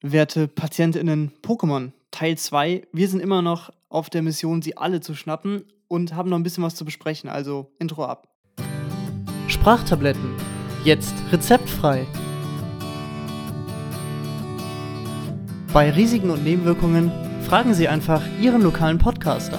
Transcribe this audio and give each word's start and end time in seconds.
werte 0.00 0.48
PatientInnen 0.48 1.32
Pokémon, 1.42 1.92
Teil 2.10 2.38
2. 2.38 2.86
Wir 2.92 3.08
sind 3.08 3.20
immer 3.20 3.42
noch 3.42 3.70
auf 3.88 4.10
der 4.10 4.22
Mission, 4.22 4.62
sie 4.62 4.76
alle 4.76 5.00
zu 5.00 5.14
schnappen 5.14 5.64
und 5.88 6.14
haben 6.14 6.30
noch 6.30 6.38
ein 6.38 6.42
bisschen 6.42 6.64
was 6.64 6.74
zu 6.74 6.84
besprechen, 6.84 7.28
also 7.28 7.72
Intro 7.78 8.04
ab. 8.04 8.28
Sprachtabletten. 9.48 10.34
Jetzt 10.84 11.14
rezeptfrei. 11.32 12.06
Bei 15.72 15.90
Risiken 15.90 16.30
und 16.30 16.44
Nebenwirkungen 16.44 17.10
fragen 17.42 17.74
Sie 17.74 17.88
einfach 17.88 18.22
Ihren 18.40 18.62
lokalen 18.62 18.98
Podcaster. 18.98 19.58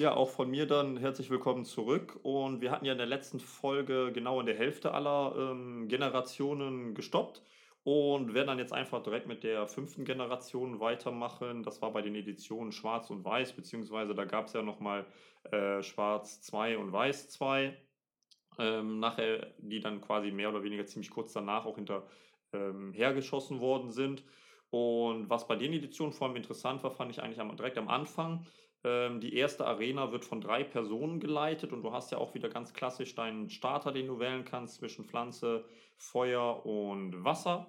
Ja, 0.00 0.14
auch 0.16 0.30
von 0.30 0.48
mir 0.48 0.64
dann 0.64 0.96
herzlich 0.96 1.28
willkommen 1.28 1.66
zurück. 1.66 2.18
Und 2.22 2.62
wir 2.62 2.70
hatten 2.70 2.86
ja 2.86 2.92
in 2.92 2.98
der 2.98 3.06
letzten 3.06 3.38
Folge 3.38 4.12
genau 4.14 4.40
in 4.40 4.46
der 4.46 4.56
Hälfte 4.56 4.94
aller 4.94 5.34
ähm, 5.36 5.88
Generationen 5.88 6.94
gestoppt 6.94 7.42
und 7.84 8.32
werden 8.32 8.46
dann 8.46 8.58
jetzt 8.58 8.72
einfach 8.72 9.02
direkt 9.02 9.26
mit 9.26 9.44
der 9.44 9.66
fünften 9.66 10.06
Generation 10.06 10.80
weitermachen. 10.80 11.62
Das 11.64 11.82
war 11.82 11.92
bei 11.92 12.00
den 12.00 12.14
Editionen 12.14 12.72
Schwarz 12.72 13.10
und 13.10 13.26
Weiß, 13.26 13.52
beziehungsweise 13.52 14.14
da 14.14 14.24
gab 14.24 14.46
es 14.46 14.54
ja 14.54 14.62
nochmal 14.62 15.04
äh, 15.52 15.82
Schwarz 15.82 16.40
2 16.40 16.78
und 16.78 16.92
Weiß 16.92 17.28
2. 17.28 17.76
Ähm, 18.58 19.00
nachher, 19.00 19.52
die 19.58 19.80
dann 19.80 20.00
quasi 20.00 20.30
mehr 20.30 20.48
oder 20.48 20.62
weniger 20.62 20.86
ziemlich 20.86 21.10
kurz 21.10 21.34
danach 21.34 21.66
auch 21.66 21.76
hinter 21.76 22.06
ähm, 22.54 22.94
hergeschossen 22.94 23.60
worden 23.60 23.90
sind. 23.90 24.24
Und 24.70 25.28
was 25.28 25.46
bei 25.46 25.56
den 25.56 25.74
Editionen 25.74 26.14
vor 26.14 26.28
allem 26.28 26.36
interessant 26.36 26.82
war, 26.84 26.90
fand 26.90 27.10
ich 27.10 27.22
eigentlich 27.22 27.40
am, 27.40 27.54
direkt 27.54 27.76
am 27.76 27.88
Anfang, 27.88 28.46
die 28.82 29.34
erste 29.34 29.66
Arena 29.66 30.10
wird 30.10 30.24
von 30.24 30.40
drei 30.40 30.64
Personen 30.64 31.20
geleitet 31.20 31.72
und 31.72 31.82
du 31.82 31.92
hast 31.92 32.12
ja 32.12 32.18
auch 32.18 32.32
wieder 32.32 32.48
ganz 32.48 32.72
klassisch 32.72 33.14
deinen 33.14 33.50
Starter, 33.50 33.92
den 33.92 34.06
du 34.06 34.18
wählen 34.18 34.44
kannst 34.46 34.76
zwischen 34.76 35.04
Pflanze, 35.04 35.66
Feuer 35.98 36.64
und 36.64 37.22
Wasser. 37.22 37.66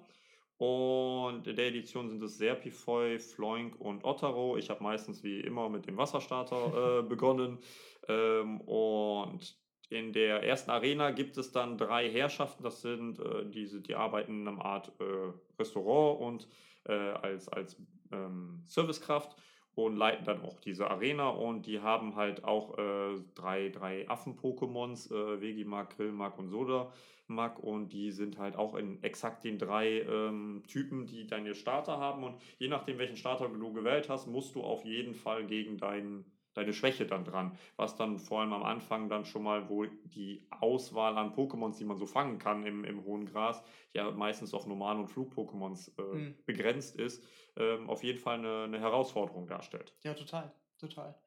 Und 0.62 1.48
in 1.48 1.56
der 1.56 1.66
Edition 1.66 2.08
sind 2.08 2.22
es 2.22 2.38
Serpifoy, 2.38 3.18
Floink 3.18 3.80
und 3.80 4.04
Ottero. 4.04 4.56
Ich 4.56 4.70
habe 4.70 4.80
meistens 4.80 5.24
wie 5.24 5.40
immer 5.40 5.68
mit 5.68 5.86
dem 5.86 5.96
Wasserstarter 5.96 6.98
äh, 7.00 7.02
begonnen. 7.02 7.58
Ähm, 8.06 8.60
und 8.60 9.58
in 9.88 10.12
der 10.12 10.44
ersten 10.44 10.70
Arena 10.70 11.10
gibt 11.10 11.36
es 11.36 11.50
dann 11.50 11.76
drei 11.76 12.08
Herrschaften. 12.08 12.62
Das 12.62 12.80
sind 12.80 13.18
äh, 13.18 13.44
diese, 13.44 13.80
die 13.80 13.96
arbeiten 13.96 14.42
in 14.42 14.48
einer 14.48 14.64
Art 14.64 14.92
äh, 15.00 15.32
Restaurant 15.58 16.20
und 16.20 16.48
äh, 16.84 16.92
als, 16.92 17.48
als 17.48 17.76
ähm, 18.12 18.62
Servicekraft 18.64 19.36
und 19.74 19.96
leiten 19.96 20.24
dann 20.24 20.42
auch 20.42 20.58
diese 20.60 20.90
Arena 20.90 21.28
und 21.28 21.66
die 21.66 21.80
haben 21.80 22.16
halt 22.16 22.44
auch 22.44 22.76
äh, 22.78 23.20
drei, 23.34 23.70
drei 23.70 24.08
Affen-Pokémons, 24.08 25.10
äh, 25.10 25.40
Vegimak, 25.40 25.96
Grillmark 25.96 26.38
und 26.38 26.48
Sodamak 26.48 27.58
und 27.58 27.92
die 27.92 28.10
sind 28.10 28.38
halt 28.38 28.56
auch 28.56 28.74
in 28.74 29.02
exakt 29.02 29.44
den 29.44 29.58
drei 29.58 30.00
ähm, 30.00 30.62
Typen, 30.68 31.06
die 31.06 31.26
deine 31.26 31.54
Starter 31.54 31.98
haben 31.98 32.24
und 32.24 32.36
je 32.58 32.68
nachdem, 32.68 32.98
welchen 32.98 33.16
Starter 33.16 33.48
du 33.48 33.72
gewählt 33.72 34.08
hast, 34.08 34.26
musst 34.26 34.54
du 34.54 34.62
auf 34.62 34.84
jeden 34.84 35.14
Fall 35.14 35.46
gegen 35.46 35.78
deinen 35.78 36.24
deine 36.54 36.72
Schwäche 36.72 37.06
dann 37.06 37.24
dran, 37.24 37.56
was 37.76 37.96
dann 37.96 38.18
vor 38.18 38.40
allem 38.40 38.52
am 38.52 38.62
Anfang 38.62 39.08
dann 39.08 39.24
schon 39.24 39.42
mal, 39.42 39.68
wo 39.68 39.84
die 39.84 40.46
Auswahl 40.50 41.16
an 41.16 41.34
Pokémons, 41.34 41.78
die 41.78 41.84
man 41.84 41.98
so 41.98 42.06
fangen 42.06 42.38
kann 42.38 42.64
im, 42.66 42.84
im 42.84 43.04
hohen 43.04 43.26
Gras, 43.26 43.62
ja 43.92 44.10
meistens 44.10 44.54
auf 44.54 44.66
Normal- 44.66 44.98
und 44.98 45.08
Flug-Pokémons 45.08 45.92
äh, 45.98 46.02
mhm. 46.02 46.34
begrenzt 46.44 46.96
ist, 46.96 47.24
ähm, 47.56 47.88
auf 47.88 48.02
jeden 48.02 48.18
Fall 48.18 48.38
eine, 48.38 48.64
eine 48.64 48.80
Herausforderung 48.80 49.46
darstellt. 49.46 49.94
Ja, 50.02 50.14
total, 50.14 50.52
total. 50.78 51.18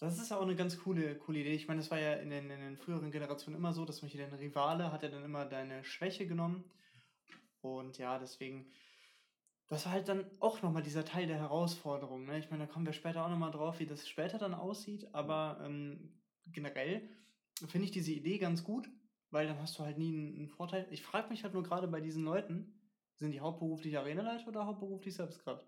Das 0.00 0.18
ist 0.18 0.30
ja 0.30 0.38
auch 0.38 0.42
eine 0.42 0.54
ganz 0.54 0.78
coole, 0.78 1.16
coole 1.16 1.40
Idee. 1.40 1.54
Ich 1.54 1.66
meine, 1.66 1.80
das 1.80 1.90
war 1.90 1.98
ja 1.98 2.14
in 2.14 2.30
den, 2.30 2.50
in 2.50 2.60
den 2.60 2.76
früheren 2.76 3.10
Generationen 3.10 3.56
immer 3.56 3.72
so, 3.72 3.84
dass 3.84 4.00
man 4.00 4.10
hier 4.10 4.20
dein 4.24 4.38
Rivale 4.38 4.92
hat 4.92 5.02
ja 5.02 5.08
dann 5.08 5.24
immer 5.24 5.44
deine 5.44 5.82
Schwäche 5.82 6.26
genommen. 6.26 6.70
Und 7.62 7.98
ja, 7.98 8.18
deswegen 8.18 8.70
das 9.68 9.84
war 9.84 9.92
halt 9.92 10.08
dann 10.08 10.24
auch 10.40 10.62
nochmal 10.62 10.82
dieser 10.82 11.04
Teil 11.04 11.26
der 11.26 11.38
Herausforderung. 11.38 12.24
Ne? 12.24 12.38
Ich 12.38 12.50
meine, 12.50 12.66
da 12.66 12.72
kommen 12.72 12.86
wir 12.86 12.94
später 12.94 13.24
auch 13.24 13.30
nochmal 13.30 13.50
drauf, 13.50 13.78
wie 13.78 13.86
das 13.86 14.08
später 14.08 14.38
dann 14.38 14.54
aussieht. 14.54 15.14
Aber 15.14 15.60
ähm, 15.62 16.12
generell 16.46 17.02
finde 17.66 17.84
ich 17.84 17.90
diese 17.90 18.12
Idee 18.12 18.38
ganz 18.38 18.64
gut, 18.64 18.88
weil 19.30 19.46
dann 19.46 19.60
hast 19.60 19.78
du 19.78 19.84
halt 19.84 19.98
nie 19.98 20.08
einen, 20.08 20.36
einen 20.36 20.48
Vorteil. 20.48 20.86
Ich 20.90 21.02
frage 21.02 21.28
mich 21.28 21.44
halt 21.44 21.52
nur 21.52 21.62
gerade 21.62 21.86
bei 21.86 22.00
diesen 22.00 22.24
Leuten, 22.24 22.72
sind 23.16 23.32
die 23.32 23.40
hauptberuflich 23.40 23.98
Arenaleiter 23.98 24.48
oder 24.48 24.64
hauptberuflich 24.64 25.14
Selbstkraft? 25.14 25.66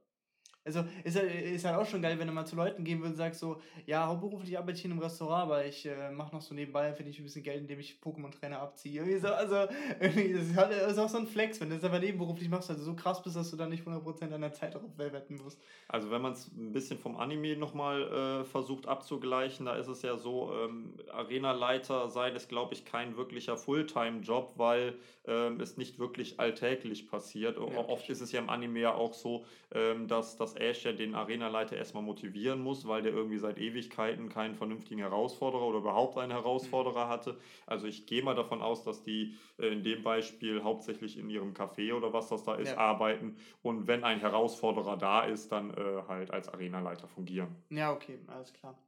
Also 0.64 0.84
ist 1.04 1.16
halt, 1.16 1.32
ist 1.32 1.64
halt 1.64 1.76
auch 1.76 1.86
schon 1.86 2.02
geil, 2.02 2.18
wenn 2.18 2.26
du 2.26 2.34
mal 2.34 2.44
zu 2.44 2.54
Leuten 2.54 2.84
gehen 2.84 2.98
würdest 2.98 3.14
und 3.14 3.18
sagst 3.18 3.40
so, 3.40 3.60
ja, 3.86 4.06
hauptberuflich 4.06 4.58
arbeite 4.58 4.78
ich 4.78 4.84
in 4.84 4.90
einem 4.90 5.00
Restaurant, 5.00 5.44
aber 5.44 5.64
ich 5.64 5.86
äh, 5.86 6.10
mache 6.10 6.34
noch 6.34 6.42
so 6.42 6.54
nebenbei, 6.54 6.92
finde 6.92 7.10
ich 7.10 7.18
ein 7.18 7.24
bisschen 7.24 7.42
Geld, 7.42 7.62
indem 7.62 7.80
ich 7.80 7.98
Pokémon-Trainer 8.02 8.60
abziehe. 8.60 9.00
Irgendwie 9.00 9.18
so, 9.18 9.28
also 9.28 9.66
irgendwie, 10.00 10.34
das 10.34 10.42
ist, 10.48 10.56
halt, 10.56 10.72
ist 10.72 10.98
auch 10.98 11.08
so 11.08 11.18
ein 11.18 11.26
Flex, 11.26 11.60
wenn 11.60 11.70
du 11.70 11.76
das 11.76 11.84
aber 11.84 11.98
nebenberuflich 11.98 12.50
machst, 12.50 12.68
also 12.68 12.82
so 12.84 12.94
krass 12.94 13.22
bist, 13.22 13.36
dass 13.36 13.50
du 13.50 13.56
dann 13.56 13.70
nicht 13.70 13.86
100% 13.86 14.26
deiner 14.28 14.52
Zeit 14.52 14.74
darauf 14.74 14.98
wetten 14.98 15.36
musst. 15.36 15.58
Also 15.88 16.10
wenn 16.10 16.20
man 16.20 16.32
es 16.32 16.48
ein 16.48 16.72
bisschen 16.72 16.98
vom 16.98 17.16
Anime 17.16 17.56
nochmal 17.56 18.42
äh, 18.42 18.44
versucht 18.44 18.86
abzugleichen, 18.86 19.64
da 19.64 19.76
ist 19.76 19.88
es 19.88 20.02
ja 20.02 20.18
so, 20.18 20.52
ähm, 20.52 20.94
Arena-Leiter 21.10 22.10
sein 22.10 22.36
ist, 22.36 22.48
glaube 22.48 22.74
ich, 22.74 22.84
kein 22.84 23.16
wirklicher 23.16 23.56
Fulltime-Job, 23.56 24.52
weil 24.56 24.94
ähm, 25.26 25.60
es 25.60 25.76
nicht 25.76 25.98
wirklich 25.98 26.38
alltäglich 26.38 27.08
passiert. 27.08 27.56
Ja, 27.56 27.88
Oft 27.88 28.08
ist 28.10 28.20
es 28.20 28.32
ja 28.32 28.40
im 28.40 28.50
Anime 28.50 28.80
ja 28.80 28.94
auch 28.94 29.14
so, 29.14 29.44
ähm, 29.72 30.06
dass 30.06 30.36
das 30.36 30.49
dass 30.50 30.60
Ash 30.60 30.84
ja 30.84 30.92
den 30.92 31.14
Arenaleiter 31.14 31.76
erstmal 31.76 32.02
motivieren 32.02 32.60
muss, 32.60 32.86
weil 32.86 33.02
der 33.02 33.12
irgendwie 33.12 33.38
seit 33.38 33.58
Ewigkeiten 33.58 34.28
keinen 34.28 34.54
vernünftigen 34.54 35.00
Herausforderer 35.00 35.62
oder 35.62 35.78
überhaupt 35.78 36.18
einen 36.18 36.32
Herausforderer 36.32 37.08
hatte. 37.08 37.38
Also 37.66 37.86
ich 37.86 38.06
gehe 38.06 38.22
mal 38.22 38.34
davon 38.34 38.62
aus, 38.62 38.82
dass 38.82 39.02
die 39.02 39.36
äh, 39.58 39.68
in 39.68 39.82
dem 39.82 40.02
Beispiel 40.02 40.62
hauptsächlich 40.62 41.18
in 41.18 41.30
ihrem 41.30 41.54
Café 41.54 41.94
oder 41.94 42.12
was 42.12 42.28
das 42.28 42.44
da 42.44 42.54
ist, 42.54 42.72
ja. 42.72 42.78
arbeiten 42.78 43.36
und 43.62 43.86
wenn 43.86 44.04
ein 44.04 44.20
Herausforderer 44.20 44.96
da 44.96 45.24
ist, 45.24 45.52
dann 45.52 45.70
äh, 45.70 46.02
halt 46.08 46.30
als 46.30 46.48
Arenaleiter 46.48 47.08
fungieren. 47.08 47.54
Ja, 47.70 47.92
okay, 47.92 48.18
alles 48.26 48.52
klar. 48.52 48.78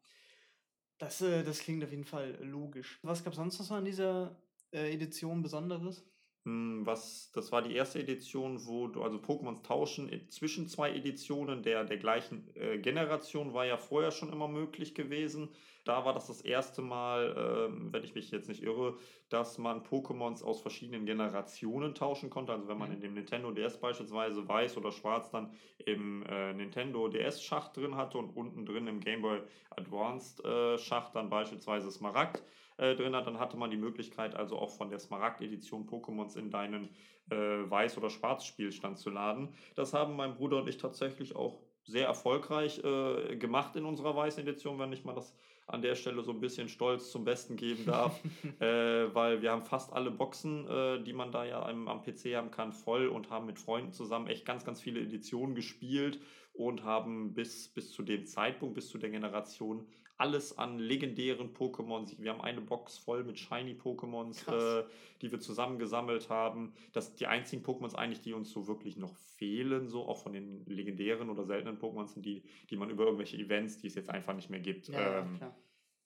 Das, 0.98 1.20
äh, 1.20 1.42
das 1.44 1.60
klingt 1.60 1.84
auf 1.84 1.90
jeden 1.90 2.04
Fall 2.04 2.38
logisch. 2.42 2.98
Was 3.02 3.22
gab 3.22 3.32
es 3.32 3.36
sonst 3.36 3.58
noch 3.58 3.66
so 3.66 3.74
an 3.74 3.84
dieser 3.84 4.36
äh, 4.72 4.92
Edition 4.92 5.42
Besonderes? 5.42 6.04
Hm, 6.44 6.84
was, 6.84 7.30
das 7.32 7.52
war 7.52 7.62
die 7.62 7.74
erste 7.74 8.00
Edition, 8.00 8.66
wo 8.66 8.88
du 8.88 9.02
also 9.02 9.18
Pokémons 9.18 9.62
tauschen 9.62 10.10
zwischen 10.28 10.66
zwei 10.66 10.92
Editionen 10.92 11.62
der, 11.62 11.84
der 11.84 11.98
gleichen 11.98 12.50
äh, 12.56 12.78
Generation 12.78 13.54
war 13.54 13.64
ja 13.64 13.76
vorher 13.76 14.10
schon 14.10 14.32
immer 14.32 14.48
möglich 14.48 14.94
gewesen. 14.94 15.50
Da 15.84 16.04
war 16.04 16.14
das 16.14 16.26
das 16.26 16.40
erste 16.40 16.82
Mal, 16.82 17.68
ähm, 17.68 17.92
wenn 17.92 18.02
ich 18.02 18.14
mich 18.14 18.30
jetzt 18.32 18.48
nicht 18.48 18.62
irre, 18.62 18.96
dass 19.28 19.58
man 19.58 19.84
Pokémons 19.84 20.42
aus 20.42 20.60
verschiedenen 20.60 21.06
Generationen 21.06 21.94
tauschen 21.94 22.28
konnte. 22.28 22.52
Also 22.52 22.66
wenn 22.66 22.78
man 22.78 22.88
mhm. 22.88 22.96
in 22.96 23.00
dem 23.00 23.14
Nintendo 23.14 23.52
DS 23.52 23.78
beispielsweise 23.78 24.46
weiß 24.46 24.76
oder 24.76 24.90
schwarz 24.90 25.30
dann 25.30 25.52
im 25.78 26.24
äh, 26.26 26.54
Nintendo 26.54 27.06
DS 27.08 27.42
Schacht 27.42 27.76
drin 27.76 27.96
hatte 27.96 28.18
und 28.18 28.30
unten 28.30 28.66
drin 28.66 28.88
im 28.88 28.98
Game 28.98 29.22
Boy 29.22 29.40
Advanced 29.70 30.44
äh, 30.44 30.76
Schacht 30.78 31.14
dann 31.14 31.30
beispielsweise 31.30 31.90
Smaragd 31.90 32.42
äh, 32.82 32.96
drin 32.96 33.14
hat, 33.14 33.26
dann 33.26 33.38
hatte 33.38 33.56
man 33.56 33.70
die 33.70 33.76
Möglichkeit, 33.76 34.34
also 34.34 34.58
auch 34.58 34.70
von 34.70 34.90
der 34.90 34.98
Smaragd-Edition 34.98 35.88
Pokémons 35.88 36.36
in 36.36 36.50
deinen 36.50 36.88
äh, 37.30 37.34
Weiß- 37.34 37.96
oder 37.96 38.10
Schwarz-Spielstand 38.10 38.98
zu 38.98 39.10
laden. 39.10 39.54
Das 39.76 39.94
haben 39.94 40.16
mein 40.16 40.34
Bruder 40.34 40.58
und 40.58 40.68
ich 40.68 40.78
tatsächlich 40.78 41.36
auch 41.36 41.60
sehr 41.84 42.06
erfolgreich 42.06 42.82
äh, 42.82 43.36
gemacht 43.36 43.76
in 43.76 43.84
unserer 43.84 44.16
weißen 44.16 44.42
Edition, 44.42 44.78
wenn 44.78 44.92
ich 44.92 45.04
mal 45.04 45.14
das 45.14 45.34
an 45.68 45.80
der 45.80 45.94
Stelle 45.94 46.22
so 46.22 46.32
ein 46.32 46.40
bisschen 46.40 46.68
stolz 46.68 47.10
zum 47.10 47.24
Besten 47.24 47.56
geben 47.56 47.86
darf, 47.86 48.20
äh, 48.60 49.14
weil 49.14 49.42
wir 49.42 49.52
haben 49.52 49.62
fast 49.62 49.92
alle 49.92 50.10
Boxen, 50.10 50.68
äh, 50.68 51.02
die 51.04 51.12
man 51.12 51.30
da 51.30 51.44
ja 51.44 51.64
am, 51.64 51.86
am 51.86 52.02
PC 52.02 52.34
haben 52.34 52.50
kann, 52.50 52.72
voll 52.72 53.06
und 53.06 53.30
haben 53.30 53.46
mit 53.46 53.58
Freunden 53.60 53.92
zusammen 53.92 54.26
echt 54.26 54.44
ganz, 54.44 54.64
ganz 54.64 54.80
viele 54.80 55.00
Editionen 55.00 55.54
gespielt 55.54 56.20
und 56.52 56.84
haben 56.84 57.32
bis, 57.34 57.68
bis 57.68 57.92
zu 57.92 58.02
dem 58.02 58.26
Zeitpunkt, 58.26 58.74
bis 58.74 58.88
zu 58.88 58.98
der 58.98 59.10
Generation 59.10 59.86
alles 60.22 60.56
an 60.56 60.78
legendären 60.78 61.52
Pokémons. 61.52 62.14
Wir 62.16 62.30
haben 62.30 62.40
eine 62.40 62.60
Box 62.60 62.96
voll 62.96 63.24
mit 63.24 63.40
Shiny-Pokémons, 63.40 64.46
äh, 64.52 64.84
die 65.20 65.32
wir 65.32 65.40
zusammengesammelt 65.40 66.30
haben. 66.30 66.74
Das 66.92 67.16
die 67.16 67.26
einzigen 67.26 67.64
Pokémons 67.64 67.96
eigentlich, 67.96 68.20
die 68.20 68.32
uns 68.32 68.52
so 68.52 68.68
wirklich 68.68 68.96
noch 68.96 69.16
fehlen, 69.16 69.88
so 69.88 70.06
auch 70.06 70.18
von 70.18 70.32
den 70.32 70.64
legendären 70.66 71.28
oder 71.28 71.44
seltenen 71.44 71.76
Pokémon 71.76 72.06
sind 72.06 72.24
die, 72.24 72.44
die 72.70 72.76
man 72.76 72.88
über 72.88 73.04
irgendwelche 73.04 73.36
Events, 73.36 73.78
die 73.78 73.88
es 73.88 73.96
jetzt 73.96 74.10
einfach 74.10 74.32
nicht 74.32 74.48
mehr 74.48 74.60
gibt, 74.60 74.86
ja, 74.86 75.18
ähm, 75.18 75.40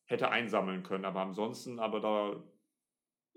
hätte 0.07 0.31
einsammeln 0.31 0.83
können. 0.83 1.05
Aber 1.05 1.21
ansonsten, 1.21 1.79
aber 1.79 2.01
da 2.01 2.43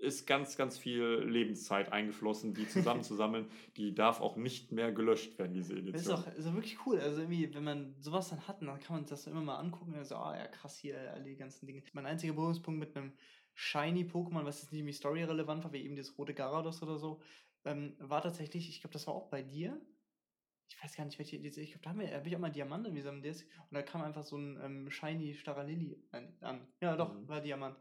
ist 0.00 0.26
ganz, 0.26 0.56
ganz 0.56 0.78
viel 0.78 1.24
Lebenszeit 1.26 1.92
eingeflossen, 1.92 2.54
die 2.54 2.66
zusammenzusammeln. 2.66 3.46
die 3.76 3.94
darf 3.94 4.20
auch 4.20 4.36
nicht 4.36 4.72
mehr 4.72 4.92
gelöscht 4.92 5.38
werden, 5.38 5.52
diese 5.52 5.74
Edition. 5.74 5.92
Das 5.92 6.02
ist 6.02 6.10
auch, 6.10 6.38
ist 6.38 6.46
auch 6.46 6.54
wirklich 6.54 6.78
cool. 6.86 6.98
Also 6.98 7.20
irgendwie, 7.20 7.52
wenn 7.54 7.64
man 7.64 7.94
sowas 8.00 8.30
dann 8.30 8.46
hat, 8.48 8.62
dann 8.62 8.80
kann 8.80 8.96
man 8.96 9.06
das 9.06 9.26
immer 9.26 9.42
mal 9.42 9.58
angucken 9.58 9.94
und 9.94 10.04
so, 10.04 10.16
ah 10.16 10.36
ja, 10.36 10.46
krass, 10.48 10.78
hier 10.78 11.12
all 11.12 11.22
die 11.22 11.36
ganzen 11.36 11.66
Dinge. 11.66 11.82
Mein 11.92 12.06
einziger 12.06 12.32
Berührungspunkt 12.32 12.80
mit 12.80 12.96
einem 12.96 13.12
Shiny 13.54 14.04
Pokémon, 14.04 14.44
was 14.44 14.62
jetzt 14.62 14.72
nicht 14.72 14.80
irgendwie 14.80 14.94
story-relevant 14.94 15.64
war, 15.64 15.72
wie 15.72 15.84
eben 15.84 15.96
das 15.96 16.16
rote 16.16 16.32
Garados 16.32 16.82
oder 16.82 16.98
so, 16.98 17.20
ähm, 17.64 17.94
war 17.98 18.22
tatsächlich, 18.22 18.68
ich 18.70 18.80
glaube, 18.80 18.94
das 18.94 19.06
war 19.06 19.14
auch 19.14 19.28
bei 19.28 19.42
dir. 19.42 19.78
Ich 20.68 20.82
weiß 20.82 20.96
gar 20.96 21.04
nicht, 21.04 21.18
welche 21.18 21.36
Edition. 21.36 21.64
Ich 21.64 21.72
glaube, 21.72 21.84
da 21.84 21.90
habe 21.90 22.14
hab 22.14 22.26
ich 22.26 22.34
auch 22.34 22.40
mal 22.40 22.50
Diamant 22.50 22.94
wie 22.94 23.00
so 23.00 23.10
ein 23.10 23.22
DS. 23.22 23.42
Und 23.42 23.72
da 23.72 23.82
kam 23.82 24.02
einfach 24.02 24.22
so 24.22 24.36
ein 24.38 24.58
ähm, 24.62 24.90
Shiny 24.90 25.34
Staralilli 25.34 26.02
an. 26.40 26.66
Ja, 26.80 26.96
doch, 26.96 27.12
mhm. 27.12 27.28
war 27.28 27.40
Diamant. 27.40 27.76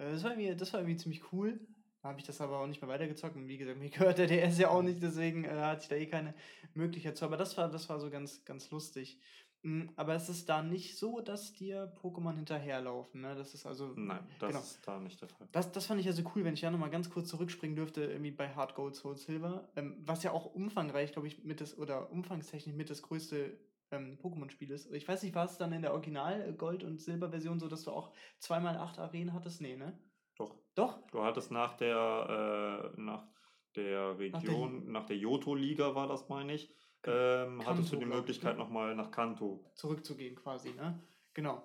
Äh, 0.00 0.12
das 0.12 0.24
war, 0.24 0.32
irgendwie, 0.32 0.56
das 0.56 0.72
war 0.72 0.80
irgendwie 0.80 0.96
ziemlich 0.96 1.32
cool. 1.32 1.60
Da 2.02 2.08
habe 2.08 2.18
ich 2.18 2.24
das 2.24 2.40
aber 2.40 2.58
auch 2.58 2.66
nicht 2.66 2.80
mehr 2.80 2.88
weitergezockt. 2.88 3.36
Und 3.36 3.46
wie 3.46 3.58
gesagt, 3.58 3.78
mir 3.78 3.90
gehört 3.90 4.18
der 4.18 4.26
DS 4.26 4.58
ja 4.58 4.70
auch 4.70 4.82
nicht, 4.82 5.02
deswegen 5.02 5.44
äh, 5.44 5.50
hatte 5.50 5.82
ich 5.82 5.88
da 5.88 5.96
eh 5.96 6.06
keine 6.06 6.34
Möglichkeit 6.74 7.16
zu. 7.16 7.24
Aber 7.24 7.36
das 7.36 7.56
war, 7.56 7.68
das 7.68 7.88
war 7.88 8.00
so 8.00 8.10
ganz, 8.10 8.44
ganz 8.44 8.70
lustig. 8.70 9.18
Mm, 9.62 9.88
Aber 9.96 10.14
es 10.14 10.30
ist 10.30 10.48
da 10.48 10.62
nicht 10.62 10.96
so, 10.96 11.20
dass 11.20 11.52
dir 11.52 11.92
Pokémon 12.02 12.34
hinterherlaufen. 12.34 13.20
Ne? 13.20 13.34
Das 13.34 13.52
ist 13.52 13.66
also. 13.66 13.92
Nein, 13.94 14.26
das 14.38 14.48
genau. 14.48 14.60
ist 14.60 14.80
da 14.86 14.98
nicht 15.00 15.20
der 15.20 15.28
Fall. 15.28 15.46
Das, 15.52 15.70
das 15.70 15.84
fand 15.84 16.00
ich 16.00 16.06
also 16.06 16.22
cool, 16.34 16.44
wenn 16.44 16.54
ich 16.54 16.62
ja 16.62 16.70
nochmal 16.70 16.90
ganz 16.90 17.10
kurz 17.10 17.28
zurückspringen 17.28 17.76
dürfte, 17.76 18.04
irgendwie 18.04 18.30
bei 18.30 18.48
Hard 18.54 18.74
Gold 18.74 18.94
Soul 18.94 19.16
Silver, 19.16 19.68
ähm, 19.76 19.96
was 20.00 20.22
ja 20.22 20.32
auch 20.32 20.46
umfangreich, 20.54 21.12
glaube 21.12 21.28
ich, 21.28 21.44
mit 21.44 21.60
das, 21.60 21.76
oder 21.76 22.10
umfangstechnisch 22.10 22.74
mit 22.74 22.88
das 22.88 23.02
größte 23.02 23.58
ähm, 23.90 24.18
Pokémon-Spiel 24.18 24.70
ist. 24.70 24.92
Ich 24.92 25.06
weiß 25.06 25.22
nicht, 25.22 25.34
war 25.34 25.46
es 25.46 25.58
dann 25.58 25.72
in 25.72 25.82
der 25.82 25.92
Original 25.92 26.56
äh, 26.58 26.84
und 26.84 27.00
Silber-Version 27.00 27.58
so, 27.58 27.68
dass 27.68 27.84
du 27.84 27.90
auch 27.90 28.12
zweimal 28.38 28.76
acht 28.76 28.98
Arenen 28.98 29.32
hattest? 29.32 29.60
Nee, 29.60 29.76
ne? 29.76 29.98
Doch. 30.36 30.56
Doch? 30.74 31.06
Du 31.10 31.22
hattest 31.22 31.50
nach 31.50 31.74
der, 31.74 32.92
äh, 32.96 33.00
nach 33.00 33.26
der 33.76 34.18
Region, 34.18 34.90
nach 34.90 35.06
der 35.06 35.16
Johto-Liga 35.16 35.94
war 35.94 36.08
das, 36.08 36.28
meine 36.28 36.54
ich, 36.54 36.74
ähm, 37.04 37.64
hattest 37.66 37.92
du 37.92 37.98
Kanto, 37.98 38.10
die 38.10 38.16
Möglichkeit 38.16 38.56
ne? 38.56 38.62
nochmal 38.62 38.94
nach 38.94 39.10
Kanto. 39.10 39.64
zurückzugehen 39.74 40.36
quasi, 40.36 40.72
ne? 40.72 41.02
Genau. 41.34 41.62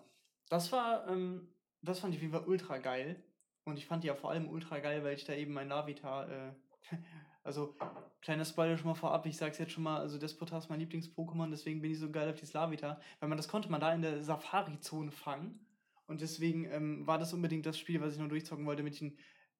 Das 0.50 0.72
war, 0.72 1.08
ähm, 1.08 1.54
das 1.82 2.00
fand 2.00 2.14
ich 2.14 2.20
auf 2.20 2.22
jeden 2.22 2.34
Fall 2.34 2.48
ultra 2.48 2.78
geil. 2.78 3.24
Und 3.66 3.78
ich 3.78 3.88
fand 3.88 4.04
die 4.04 4.08
ja 4.08 4.16
vor 4.16 4.30
allem 4.30 4.48
ultra 4.48 4.80
geil, 4.80 5.04
weil 5.04 5.16
ich 5.16 5.26
da 5.26 5.34
eben 5.34 5.54
mein 5.54 5.68
Navita, 5.68 6.28
äh, 6.28 6.54
also 7.46 7.76
kleiner 8.22 8.44
Spoiler 8.44 8.78
schon 8.78 8.88
mal 8.88 8.96
vorab, 8.96 9.26
ich 9.26 9.38
sag's 9.38 9.60
jetzt 9.60 9.72
schon 9.72 9.84
mal, 9.84 10.00
also 10.00 10.18
Despotar 10.18 10.60
ist 10.60 10.70
mein 10.70 10.80
Lieblings-Pokémon, 10.80 11.52
deswegen 11.52 11.82
bin 11.82 11.92
ich 11.92 12.00
so 12.00 12.10
geil 12.10 12.30
auf 12.30 12.36
dieses 12.36 12.54
Lavita, 12.54 13.00
weil 13.20 13.30
man 13.30 13.38
das 13.38 13.48
konnte 13.48 13.70
man 13.70 13.80
da 13.80 13.94
in 13.94 14.02
der 14.02 14.24
Safari-Zone 14.24 15.12
fangen. 15.12 15.60
Und 16.08 16.22
deswegen 16.22 16.66
ähm, 16.66 17.08
war 17.08 17.18
das 17.18 17.34
unbedingt 17.34 17.66
das 17.66 17.80
Spiel, 17.80 18.02
was 18.02 18.14
ich 18.14 18.20
noch 18.20 18.28
durchzocken 18.28 18.66
wollte, 18.66 18.82
damit 18.82 18.96
ich 18.96 19.02
einen 19.02 19.18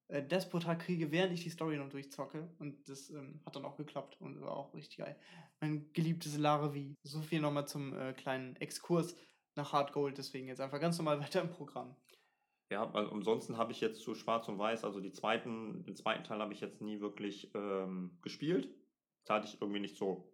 äh, 0.08 0.22
Despotar 0.22 0.76
kriege, 0.76 1.10
während 1.10 1.32
ich 1.32 1.42
die 1.42 1.50
Story 1.50 1.76
noch 1.76 1.88
durchzocke. 1.88 2.48
Und 2.58 2.88
das 2.88 3.10
ähm, 3.10 3.40
hat 3.44 3.56
dann 3.56 3.64
auch 3.64 3.76
geklappt 3.76 4.20
und 4.20 4.40
war 4.40 4.56
auch 4.56 4.74
richtig 4.74 4.98
geil. 4.98 5.16
Mein 5.60 5.92
geliebtes 5.92 6.36
Laravi. 6.36 6.94
So 7.02 7.20
viel 7.20 7.40
nochmal 7.40 7.66
zum 7.66 7.98
äh, 7.98 8.12
kleinen 8.12 8.56
Exkurs 8.56 9.16
nach 9.56 9.72
Hard 9.72 9.92
Gold, 9.92 10.18
deswegen 10.18 10.48
jetzt 10.48 10.60
einfach 10.60 10.80
ganz 10.80 10.98
normal 10.98 11.20
weiter 11.20 11.40
im 11.40 11.50
Programm. 11.50 11.96
Ja, 12.70 12.92
weil 12.94 13.08
ansonsten 13.10 13.56
habe 13.58 13.72
ich 13.72 13.80
jetzt 13.80 14.00
zu 14.02 14.14
Schwarz 14.14 14.48
und 14.48 14.58
Weiß, 14.58 14.84
also 14.84 15.00
die 15.00 15.12
zweiten, 15.12 15.84
den 15.84 15.94
zweiten 15.94 16.24
Teil 16.24 16.40
habe 16.40 16.52
ich 16.52 16.60
jetzt 16.60 16.80
nie 16.80 17.00
wirklich 17.00 17.52
ähm, 17.54 18.18
gespielt. 18.22 18.74
Da 19.24 19.34
hatte 19.34 19.46
ich 19.46 19.60
irgendwie 19.60 19.80
nicht 19.80 19.96
so 19.96 20.32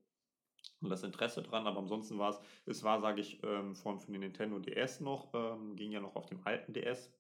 das 0.81 1.03
Interesse 1.05 1.43
dran, 1.43 1.67
aber 1.67 1.79
ansonsten 1.81 2.19
war 2.19 2.31
es, 2.31 2.41
es 2.67 2.83
war, 2.85 3.01
sage 3.01 3.21
ich, 3.21 3.43
ähm, 3.45 3.75
von 3.77 3.99
für 4.01 4.13
den 4.13 4.21
Nintendo 4.21 4.59
DS 4.59 5.01
noch, 5.01 5.33
ähm, 5.35 5.77
ging 5.77 5.93
ja 5.93 6.01
noch 6.01 6.17
auf 6.17 6.27
dem 6.27 6.47
alten 6.47 6.73
DS. 6.73 7.13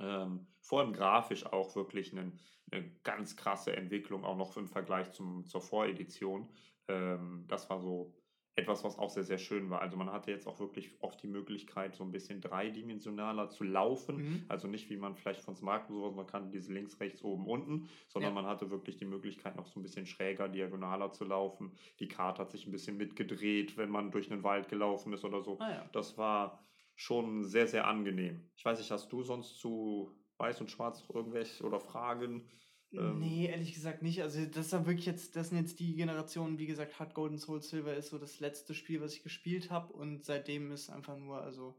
Ähm, 0.00 0.48
vor 0.60 0.80
allem 0.80 0.92
grafisch 0.92 1.46
auch 1.46 1.74
wirklich 1.76 2.12
eine, 2.12 2.32
eine 2.70 2.90
ganz 3.04 3.36
krasse 3.36 3.76
Entwicklung, 3.76 4.24
auch 4.24 4.36
noch 4.36 4.56
im 4.56 4.68
Vergleich 4.68 5.12
zum, 5.12 5.46
zur 5.46 5.60
Voredition. 5.62 6.54
Ähm, 6.88 7.44
das 7.48 7.70
war 7.70 7.80
so 7.80 8.17
etwas, 8.58 8.84
was 8.84 8.98
auch 8.98 9.10
sehr, 9.10 9.22
sehr 9.24 9.38
schön 9.38 9.70
war. 9.70 9.80
Also 9.80 9.96
man 9.96 10.10
hatte 10.10 10.30
jetzt 10.30 10.46
auch 10.46 10.58
wirklich 10.58 10.90
oft 11.00 11.22
die 11.22 11.26
Möglichkeit, 11.28 11.94
so 11.94 12.04
ein 12.04 12.12
bisschen 12.12 12.40
dreidimensionaler 12.40 13.48
zu 13.48 13.64
laufen. 13.64 14.22
Mhm. 14.22 14.48
Also 14.48 14.68
nicht, 14.68 14.90
wie 14.90 14.96
man 14.96 15.14
vielleicht 15.14 15.40
von 15.42 15.54
Smart 15.56 15.86
sowas, 15.86 16.14
man 16.14 16.26
kann 16.26 16.50
diese 16.50 16.72
links, 16.72 17.00
rechts, 17.00 17.22
oben, 17.22 17.46
unten, 17.46 17.86
sondern 18.08 18.32
Ja. 18.32 18.34
man 18.34 18.46
hatte 18.46 18.70
wirklich 18.70 18.96
die 18.96 19.04
Möglichkeit, 19.06 19.56
noch 19.56 19.66
so 19.66 19.78
ein 19.78 19.82
bisschen 19.82 20.06
schräger, 20.06 20.48
diagonaler 20.48 21.10
zu 21.12 21.24
laufen. 21.24 21.74
Die 22.00 22.08
Karte 22.08 22.42
hat 22.42 22.50
sich 22.50 22.66
ein 22.66 22.72
bisschen 22.72 22.96
mitgedreht, 22.96 23.76
wenn 23.76 23.90
man 23.90 24.10
durch 24.10 24.30
einen 24.30 24.42
Wald 24.42 24.68
gelaufen 24.68 25.12
ist 25.12 25.24
oder 25.24 25.40
so. 25.42 25.58
Ah 25.58 25.70
ja. 25.70 25.90
Das 25.92 26.16
war 26.18 26.60
schon 26.94 27.44
sehr, 27.44 27.66
sehr 27.66 27.86
angenehm. 27.86 28.50
Ich 28.56 28.64
weiß 28.64 28.78
nicht, 28.78 28.90
hast 28.90 29.12
du 29.12 29.22
sonst 29.22 29.58
zu 29.58 30.12
Weiß 30.36 30.60
und 30.60 30.70
Schwarz 30.70 31.00
noch 31.02 31.14
irgendwelche 31.14 31.64
oder 31.64 31.80
Fragen? 31.80 32.48
Ähm, 32.96 33.18
nee, 33.18 33.46
ehrlich 33.46 33.74
gesagt 33.74 34.02
nicht. 34.02 34.22
Also 34.22 34.44
das 34.46 34.66
ist 34.66 34.72
dann 34.72 34.86
wirklich 34.86 35.06
jetzt, 35.06 35.36
das 35.36 35.48
sind 35.50 35.58
jetzt 35.58 35.80
die 35.80 35.94
Generationen, 35.94 36.58
wie 36.58 36.66
gesagt, 36.66 36.98
Hard 36.98 37.14
Golden 37.14 37.38
Soul 37.38 37.62
Silver 37.62 37.94
ist 37.94 38.08
so 38.10 38.18
das 38.18 38.40
letzte 38.40 38.74
Spiel, 38.74 39.00
was 39.00 39.14
ich 39.14 39.22
gespielt 39.22 39.70
habe 39.70 39.92
und 39.92 40.24
seitdem 40.24 40.70
ist 40.72 40.88
einfach 40.90 41.16
nur, 41.18 41.40
also 41.42 41.78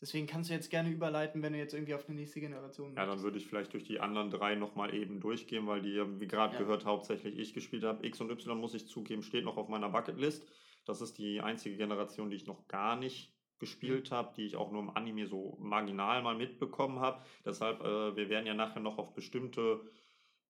deswegen 0.00 0.26
kannst 0.26 0.50
du 0.50 0.54
jetzt 0.54 0.70
gerne 0.70 0.90
überleiten, 0.90 1.42
wenn 1.42 1.52
du 1.52 1.58
jetzt 1.58 1.74
irgendwie 1.74 1.94
auf 1.94 2.06
eine 2.08 2.16
nächste 2.18 2.40
Generation 2.40 2.96
Ja, 2.96 3.06
dann 3.06 3.22
würde 3.22 3.38
ich 3.38 3.46
vielleicht 3.46 3.72
durch 3.72 3.84
die 3.84 4.00
anderen 4.00 4.30
drei 4.30 4.54
nochmal 4.54 4.94
eben 4.94 5.20
durchgehen, 5.20 5.66
weil 5.66 5.80
die, 5.82 6.20
wie 6.20 6.28
gerade 6.28 6.54
Ja. 6.54 6.60
gehört, 6.60 6.84
hauptsächlich 6.84 7.38
ich 7.38 7.54
gespielt 7.54 7.84
habe. 7.84 8.06
X 8.06 8.20
und 8.20 8.30
Y, 8.30 8.58
muss 8.58 8.74
ich 8.74 8.86
zugeben, 8.86 9.22
steht 9.22 9.44
noch 9.44 9.56
auf 9.56 9.68
meiner 9.68 9.88
Bucketlist. 9.88 10.46
Das 10.84 11.00
ist 11.00 11.16
die 11.18 11.40
einzige 11.40 11.76
Generation, 11.76 12.30
die 12.30 12.36
ich 12.36 12.46
noch 12.46 12.68
gar 12.68 12.96
nicht 12.96 13.34
gespielt 13.58 14.10
Mhm. 14.10 14.14
habe, 14.14 14.34
die 14.36 14.44
ich 14.44 14.56
auch 14.56 14.72
nur 14.72 14.82
im 14.82 14.90
Anime 14.90 15.26
so 15.26 15.56
marginal 15.60 16.22
mal 16.22 16.36
mitbekommen 16.36 16.98
habe. 17.00 17.22
Deshalb, 17.44 17.80
äh, 17.80 18.16
wir 18.16 18.28
werden 18.28 18.46
ja 18.46 18.54
nachher 18.54 18.80
noch 18.80 18.98
auf 18.98 19.14
bestimmte 19.14 19.80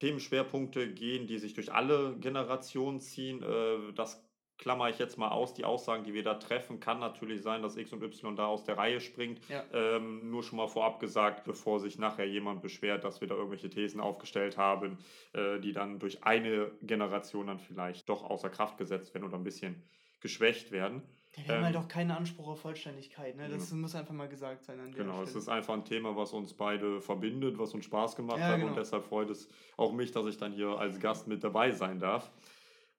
Themenschwerpunkte 0.02 0.92
gehen, 0.92 1.28
die 1.28 1.38
sich 1.38 1.54
durch 1.54 1.72
alle 1.72 2.16
Generationen 2.18 2.98
ziehen. 2.98 3.40
Äh, 3.40 3.92
das 3.94 4.20
klammer 4.58 4.88
ich 4.88 4.98
jetzt 4.98 5.16
mal 5.16 5.28
aus. 5.28 5.54
Die 5.54 5.64
Aussagen, 5.64 6.02
die 6.02 6.12
wir 6.12 6.24
da 6.24 6.34
treffen, 6.34 6.80
kann 6.80 6.98
natürlich 6.98 7.42
sein, 7.42 7.62
dass 7.62 7.76
X 7.76 7.92
und 7.92 8.02
Y 8.02 8.34
da 8.34 8.46
aus 8.46 8.64
der 8.64 8.78
Reihe 8.78 9.00
springt. 9.00 9.40
Ja. 9.48 9.64
Ähm, 9.72 10.28
nur 10.28 10.42
schon 10.42 10.56
mal 10.56 10.66
vorab 10.66 10.98
gesagt, 10.98 11.44
bevor 11.44 11.78
sich 11.78 11.98
nachher 11.98 12.26
jemand 12.26 12.62
beschwert, 12.62 13.04
dass 13.04 13.20
wir 13.20 13.28
da 13.28 13.36
irgendwelche 13.36 13.70
Thesen 13.70 14.00
aufgestellt 14.00 14.56
haben, 14.56 14.98
äh, 15.34 15.60
die 15.60 15.72
dann 15.72 16.00
durch 16.00 16.24
eine 16.24 16.72
Generation 16.82 17.46
dann 17.46 17.60
vielleicht 17.60 18.08
doch 18.08 18.24
außer 18.24 18.50
Kraft 18.50 18.78
gesetzt 18.78 19.14
werden 19.14 19.24
oder 19.24 19.36
ein 19.36 19.44
bisschen 19.44 19.84
geschwächt 20.20 20.72
werden. 20.72 21.02
Ja, 21.36 21.44
wir 21.46 21.54
haben 21.54 21.60
ähm, 21.60 21.64
halt 21.66 21.76
auch 21.76 21.88
keinen 21.88 22.10
Anspruch 22.10 22.46
auf 22.48 22.60
Vollständigkeit, 22.60 23.36
ne? 23.36 23.48
Das 23.48 23.70
Ja. 23.70 23.76
muss 23.76 23.94
einfach 23.94 24.12
mal 24.12 24.28
gesagt 24.28 24.64
sein 24.64 24.92
Genau, 24.94 25.22
es 25.22 25.30
Stelle. 25.30 25.38
ist 25.38 25.48
einfach 25.48 25.74
ein 25.74 25.84
Thema, 25.84 26.14
was 26.14 26.32
uns 26.32 26.52
beide 26.52 27.00
verbindet, 27.00 27.58
was 27.58 27.72
uns 27.72 27.86
Spaß 27.86 28.16
gemacht 28.16 28.38
Ja, 28.38 28.48
hat 28.48 28.56
genau. 28.58 28.70
und 28.70 28.76
deshalb 28.76 29.04
freut 29.04 29.30
es 29.30 29.48
auch 29.76 29.92
mich, 29.92 30.12
dass 30.12 30.26
ich 30.26 30.36
dann 30.36 30.52
hier 30.52 30.78
als 30.78 31.00
Gast 31.00 31.28
mit 31.28 31.42
dabei 31.42 31.72
sein 31.72 31.98
darf. 31.98 32.30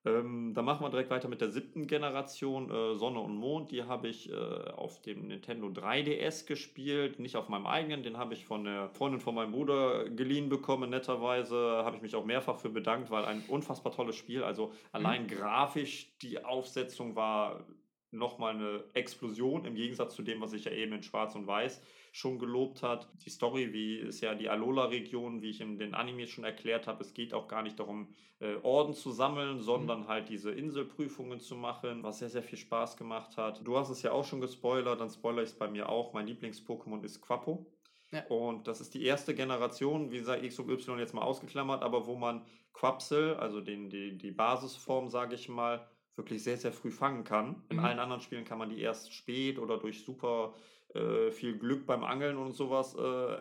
Ähm, 0.06 0.52
dann 0.52 0.66
machen 0.66 0.84
wir 0.84 0.90
direkt 0.90 1.08
weiter 1.10 1.28
mit 1.28 1.40
der 1.40 1.48
siebten 1.48 1.86
Generation, 1.86 2.70
äh, 2.70 2.94
Sonne 2.94 3.20
und 3.20 3.36
Mond. 3.36 3.70
Die 3.70 3.84
habe 3.84 4.08
ich 4.08 4.30
äh, 4.30 4.34
auf 4.34 5.00
dem 5.00 5.28
Nintendo 5.28 5.68
3DS 5.68 6.44
gespielt, 6.46 7.18
nicht 7.20 7.36
auf 7.36 7.48
meinem 7.48 7.66
eigenen. 7.66 8.02
Den 8.02 8.18
habe 8.18 8.34
ich 8.34 8.44
von 8.44 8.64
der 8.64 8.90
Freundin 8.90 9.20
von 9.20 9.34
meinem 9.34 9.52
Bruder 9.52 10.10
geliehen 10.10 10.50
bekommen. 10.50 10.90
Netterweise 10.90 11.56
habe 11.84 11.96
ich 11.96 12.02
mich 12.02 12.16
auch 12.16 12.26
mehrfach 12.26 12.58
für 12.58 12.68
bedankt, 12.68 13.10
weil 13.10 13.24
ein 13.24 13.44
unfassbar 13.48 13.92
tolles 13.92 14.16
Spiel. 14.16 14.44
Also 14.44 14.72
allein 14.92 15.26
grafisch, 15.26 16.18
die 16.18 16.44
Aufsetzung 16.44 17.16
war 17.16 17.64
nochmal 18.14 18.54
eine 18.54 18.84
Explosion 18.94 19.64
im 19.64 19.74
Gegensatz 19.74 20.14
zu 20.14 20.22
dem, 20.22 20.40
was 20.40 20.52
ich 20.52 20.64
ja 20.64 20.72
eben 20.72 20.92
in 20.92 21.02
Schwarz 21.02 21.34
und 21.34 21.46
Weiß 21.46 21.80
schon 22.12 22.38
gelobt 22.38 22.82
hat. 22.82 23.08
Die 23.24 23.30
Story, 23.30 23.72
wie 23.72 23.96
ist 23.96 24.20
ja 24.20 24.34
die 24.34 24.48
Alola-Region, 24.48 25.42
wie 25.42 25.50
ich 25.50 25.60
in 25.60 25.78
den 25.78 25.94
Animes 25.94 26.30
schon 26.30 26.44
erklärt 26.44 26.86
habe. 26.86 27.02
Es 27.02 27.12
geht 27.12 27.34
auch 27.34 27.48
gar 27.48 27.62
nicht 27.62 27.78
darum, 27.80 28.08
äh, 28.38 28.54
Orden 28.62 28.94
zu 28.94 29.10
sammeln, 29.10 29.60
sondern 29.60 30.06
halt 30.06 30.28
diese 30.28 30.52
Inselprüfungen 30.52 31.40
zu 31.40 31.56
machen, 31.56 32.04
was 32.04 32.20
sehr, 32.20 32.30
sehr 32.30 32.44
viel 32.44 32.58
Spaß 32.58 32.96
gemacht 32.96 33.36
hat. 33.36 33.66
Du 33.66 33.76
hast 33.76 33.90
es 33.90 34.02
ja 34.02 34.12
auch 34.12 34.24
schon 34.24 34.40
gespoilert, 34.40 35.00
dann 35.00 35.10
spoilere 35.10 35.42
ich 35.42 35.50
es 35.50 35.58
bei 35.58 35.68
mir 35.68 35.88
auch. 35.88 36.12
Mein 36.12 36.26
Lieblings-Pokémon 36.28 37.02
ist 37.02 37.20
Quappo. 37.20 37.66
Ja. 38.12 38.24
Und 38.28 38.68
das 38.68 38.80
ist 38.80 38.94
die 38.94 39.04
erste 39.04 39.34
Generation, 39.34 40.12
wie 40.12 40.18
gesagt, 40.18 40.44
X 40.44 40.60
und 40.60 40.70
Y 40.70 41.00
jetzt 41.00 41.14
mal 41.14 41.22
ausgeklammert, 41.22 41.82
aber 41.82 42.06
wo 42.06 42.14
man 42.14 42.42
Quapsel, 42.74 43.34
also 43.34 43.60
den, 43.60 43.90
die, 43.90 44.16
die 44.16 44.30
Basisform, 44.30 45.08
sage 45.08 45.34
ich 45.34 45.48
mal, 45.48 45.88
wirklich 46.16 46.42
sehr, 46.44 46.56
sehr 46.56 46.72
früh 46.72 46.90
fangen 46.90 47.24
kann. 47.24 47.64
In 47.70 47.78
Mhm. 47.78 47.84
allen 47.84 47.98
anderen 47.98 48.20
Spielen 48.22 48.44
kann 48.44 48.58
man 48.58 48.70
die 48.70 48.80
erst 48.80 49.12
spät 49.12 49.58
oder 49.58 49.78
durch 49.78 50.04
super 50.04 50.54
äh, 50.94 51.30
viel 51.30 51.58
Glück 51.58 51.86
beim 51.86 52.04
Angeln 52.04 52.36
und 52.36 52.52
sowas 52.52 52.94
äh, 52.94 53.00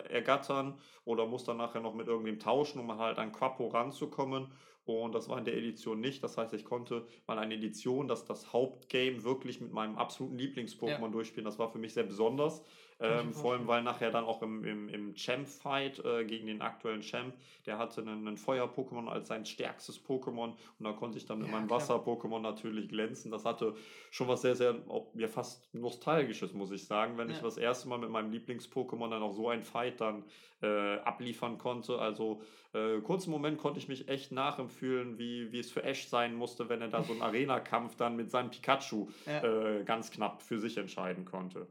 ergattern 0.10 0.80
oder 1.06 1.25
muss 1.27 1.44
dann 1.44 1.58
nachher 1.58 1.82
noch 1.82 1.94
mit 1.94 2.08
irgendwem 2.08 2.39
tauschen, 2.39 2.80
um 2.80 2.98
halt 2.98 3.20
an 3.20 3.32
Quappo 3.32 3.68
ranzukommen. 3.68 4.53
Und 4.86 5.15
das 5.15 5.30
war 5.30 5.38
in 5.38 5.46
der 5.46 5.56
Edition 5.56 6.00
nicht. 6.01 6.24
Das 6.24 6.38
heißt, 6.38 6.53
ich 6.53 6.65
konnte 6.65 7.08
mal 7.25 7.38
eine 7.39 7.56
Edition, 7.56 8.08
dass 8.08 8.25
das 8.25 8.51
Hauptgame 8.51 9.24
wirklich 9.24 9.62
mit 9.62 9.72
meinem 9.72 9.98
absoluten 9.98 10.38
Lieblings-Pokémon 10.38 11.10
Ja. 11.10 11.10
durchspielen. 11.12 11.46
Das 11.46 11.60
war 11.60 11.70
für 11.72 11.80
mich 11.80 11.94
sehr 11.94 12.03
besonders. 12.03 12.63
Ich 13.06 13.10
Ähm, 13.10 13.34
vor 13.34 13.52
allem, 13.54 13.68
weil 13.68 13.84
nachher 13.84 14.12
dann 14.12 14.24
auch 14.24 14.42
im, 14.42 14.64
im, 14.64 14.88
im 14.88 15.14
Champ-Fight 15.14 16.00
äh, 16.06 16.24
gegen 16.24 16.48
den 16.48 16.62
aktuellen 16.62 17.02
Champ, 17.02 17.36
der 17.66 17.78
hatte 17.78 18.00
einen, 18.02 18.26
einen 18.28 18.38
Feuer-Pokémon 18.38 19.10
als 19.10 19.28
sein 19.28 19.46
stärkstes 19.46 20.02
Pokémon 20.06 20.54
und 20.80 20.86
da 20.86 20.94
konnte 20.94 21.18
ich 21.18 21.26
dann 21.26 21.40
mit 21.40 21.48
Ja, 21.48 21.52
meinem 21.52 21.68
klar. 21.68 21.80
Wasser-Pokémon 21.82 22.40
natürlich 22.40 22.88
glänzen. 22.88 23.30
Das 23.30 23.44
hatte 23.44 23.76
schon 24.10 24.30
was 24.30 24.42
sehr, 24.42 24.56
sehr, 24.56 24.76
auch 24.88 25.14
mir 25.14 25.28
fast 25.28 25.74
Nostalgisches, 25.74 26.54
muss 26.54 26.72
ich 26.72 26.86
sagen, 26.86 27.18
wenn 27.18 27.30
ich 27.30 27.38
Ja. 27.38 27.44
das 27.44 27.58
erste 27.58 27.90
Mal 27.90 27.98
mit 27.98 28.10
meinem 28.10 28.32
Lieblings-Pokémon 28.32 29.10
dann 29.10 29.22
auch 29.22 29.34
so 29.34 29.50
einen 29.50 29.64
Fight 29.64 30.00
dann 30.00 30.24
äh, 30.62 30.96
abliefern 31.00 31.58
konnte. 31.58 32.00
Also 32.00 32.42
äh, 32.74 33.02
kurzen 33.02 33.32
Moment 33.32 33.58
konnte 33.58 33.80
ich 33.80 33.90
mich 33.90 34.08
echt 34.08 34.32
nachempfühlen, 34.32 35.18
wie, 35.18 35.52
wie 35.52 35.60
es 35.60 35.72
für 35.72 35.84
Ash 35.84 36.08
sein 36.08 36.36
musste, 36.36 36.70
wenn 36.70 36.82
er 36.82 36.88
da 36.88 37.04
so 37.04 37.12
einen 37.12 37.22
Arena-Kampf 37.22 37.96
dann 37.98 38.16
mit 38.16 38.32
seinem 38.32 38.50
Pikachu 38.50 39.10
Ja. 39.26 39.44
äh, 39.44 39.84
ganz 39.84 40.10
knapp 40.12 40.42
für 40.42 40.60
sich 40.60 40.78
entscheiden 40.78 41.26
konnte. 41.26 41.68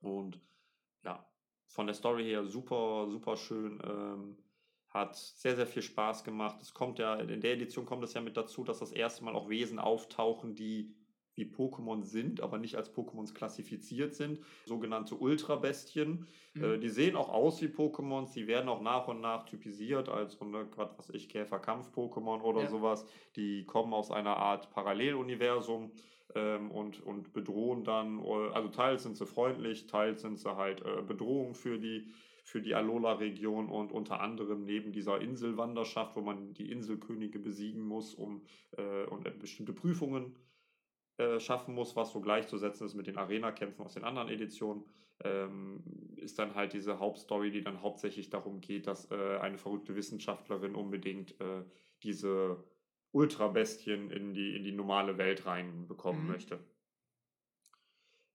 Und 0.00 0.40
ja, 1.04 1.28
von 1.66 1.86
der 1.86 1.94
Story 1.94 2.24
her 2.24 2.44
super, 2.44 3.08
super 3.08 3.36
schön. 3.36 3.80
Ähm, 3.84 4.38
hat 4.88 5.14
sehr, 5.16 5.56
sehr 5.56 5.66
viel 5.66 5.82
Spaß 5.82 6.24
gemacht. 6.24 6.60
Es 6.62 6.72
kommt 6.72 6.98
ja, 6.98 7.16
in 7.16 7.40
der 7.40 7.52
Edition 7.52 7.84
kommt 7.84 8.04
es 8.04 8.14
ja 8.14 8.20
mit 8.20 8.36
dazu, 8.36 8.64
dass 8.64 8.78
das 8.78 8.92
erste 8.92 9.24
Mal 9.24 9.34
auch 9.34 9.48
Wesen 9.48 9.78
auftauchen, 9.78 10.54
die 10.54 10.94
wie 11.36 11.44
Pokémon 11.44 12.02
sind, 12.02 12.40
aber 12.40 12.58
nicht 12.58 12.76
als 12.76 12.94
Pokémons 12.94 13.34
klassifiziert 13.34 14.14
sind, 14.14 14.40
sogenannte 14.64 15.14
Ultrabestien. 15.14 16.26
Mhm. 16.54 16.64
Äh, 16.64 16.78
die 16.78 16.88
sehen 16.88 17.14
auch 17.14 17.28
aus 17.28 17.60
wie 17.62 17.66
Pokémons, 17.66 18.32
die 18.32 18.46
werden 18.46 18.68
auch 18.68 18.80
nach 18.80 19.06
und 19.08 19.20
nach 19.20 19.44
typisiert, 19.44 20.08
als 20.08 20.40
ne, 20.40 20.66
was 20.76 20.98
weiß 20.98 21.10
ich, 21.10 21.28
Käferkampf-Pokémon 21.28 22.40
oder 22.40 22.62
ja. 22.62 22.68
sowas. 22.68 23.06
Die 23.36 23.64
kommen 23.64 23.92
aus 23.92 24.10
einer 24.10 24.36
Art 24.36 24.70
Paralleluniversum 24.70 25.92
ähm, 26.34 26.70
und, 26.70 27.00
und 27.04 27.32
bedrohen 27.32 27.84
dann, 27.84 28.18
äh, 28.24 28.48
also 28.52 28.68
teils 28.68 29.02
sind 29.02 29.16
sie 29.16 29.26
freundlich, 29.26 29.86
teils 29.86 30.22
sind 30.22 30.38
sie 30.38 30.56
halt 30.56 30.82
äh, 30.82 31.02
Bedrohung 31.02 31.54
für 31.54 31.78
die 31.78 32.08
für 32.46 32.62
die 32.62 32.76
Alola-Region 32.76 33.68
und 33.68 33.90
unter 33.90 34.20
anderem 34.20 34.64
neben 34.64 34.92
dieser 34.92 35.20
Inselwanderschaft, 35.20 36.14
wo 36.14 36.20
man 36.20 36.54
die 36.54 36.70
Inselkönige 36.70 37.40
besiegen 37.40 37.82
muss, 37.82 38.14
um 38.14 38.42
äh, 38.76 39.04
und 39.06 39.24
bestimmte 39.40 39.72
Prüfungen 39.72 40.36
äh, 41.18 41.40
schaffen 41.40 41.74
muss, 41.74 41.96
was 41.96 42.12
so 42.12 42.20
gleichzusetzen 42.20 42.86
ist 42.86 42.94
mit 42.94 43.06
den 43.06 43.16
Arena-Kämpfen 43.16 43.82
aus 43.82 43.94
den 43.94 44.04
anderen 44.04 44.28
Editionen, 44.28 44.84
ähm, 45.24 45.82
ist 46.16 46.38
dann 46.38 46.54
halt 46.54 46.72
diese 46.72 46.98
Hauptstory, 46.98 47.50
die 47.50 47.62
dann 47.62 47.80
hauptsächlich 47.80 48.28
darum 48.30 48.60
geht, 48.60 48.86
dass 48.86 49.10
äh, 49.10 49.38
eine 49.38 49.58
verrückte 49.58 49.96
Wissenschaftlerin 49.96 50.74
unbedingt 50.74 51.40
äh, 51.40 51.64
diese 52.02 52.62
Ultrabestien 53.12 54.10
in 54.10 54.34
die, 54.34 54.56
in 54.56 54.62
die 54.62 54.72
normale 54.72 55.16
Welt 55.16 55.46
reinbekommen 55.46 56.24
mhm. 56.24 56.28
möchte. 56.28 56.58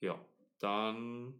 Ja, 0.01 0.19
dann 0.57 1.35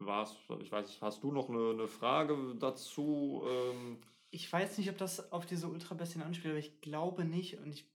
war's, 0.00 0.36
ich 0.60 0.72
weiß 0.72 0.88
nicht, 0.88 1.02
hast 1.02 1.22
du 1.22 1.30
noch 1.30 1.48
eine, 1.48 1.70
eine 1.70 1.86
Frage 1.86 2.56
dazu? 2.58 3.44
Ähm, 3.46 3.98
ich 4.30 4.52
weiß 4.52 4.78
nicht, 4.78 4.90
ob 4.90 4.98
das 4.98 5.30
auf 5.30 5.46
diese 5.46 5.68
Ultrabestien 5.68 6.22
anspielt, 6.22 6.52
aber 6.52 6.58
ich 6.58 6.80
glaube 6.80 7.24
nicht 7.24 7.58
und 7.58 7.72
ich 7.72 7.91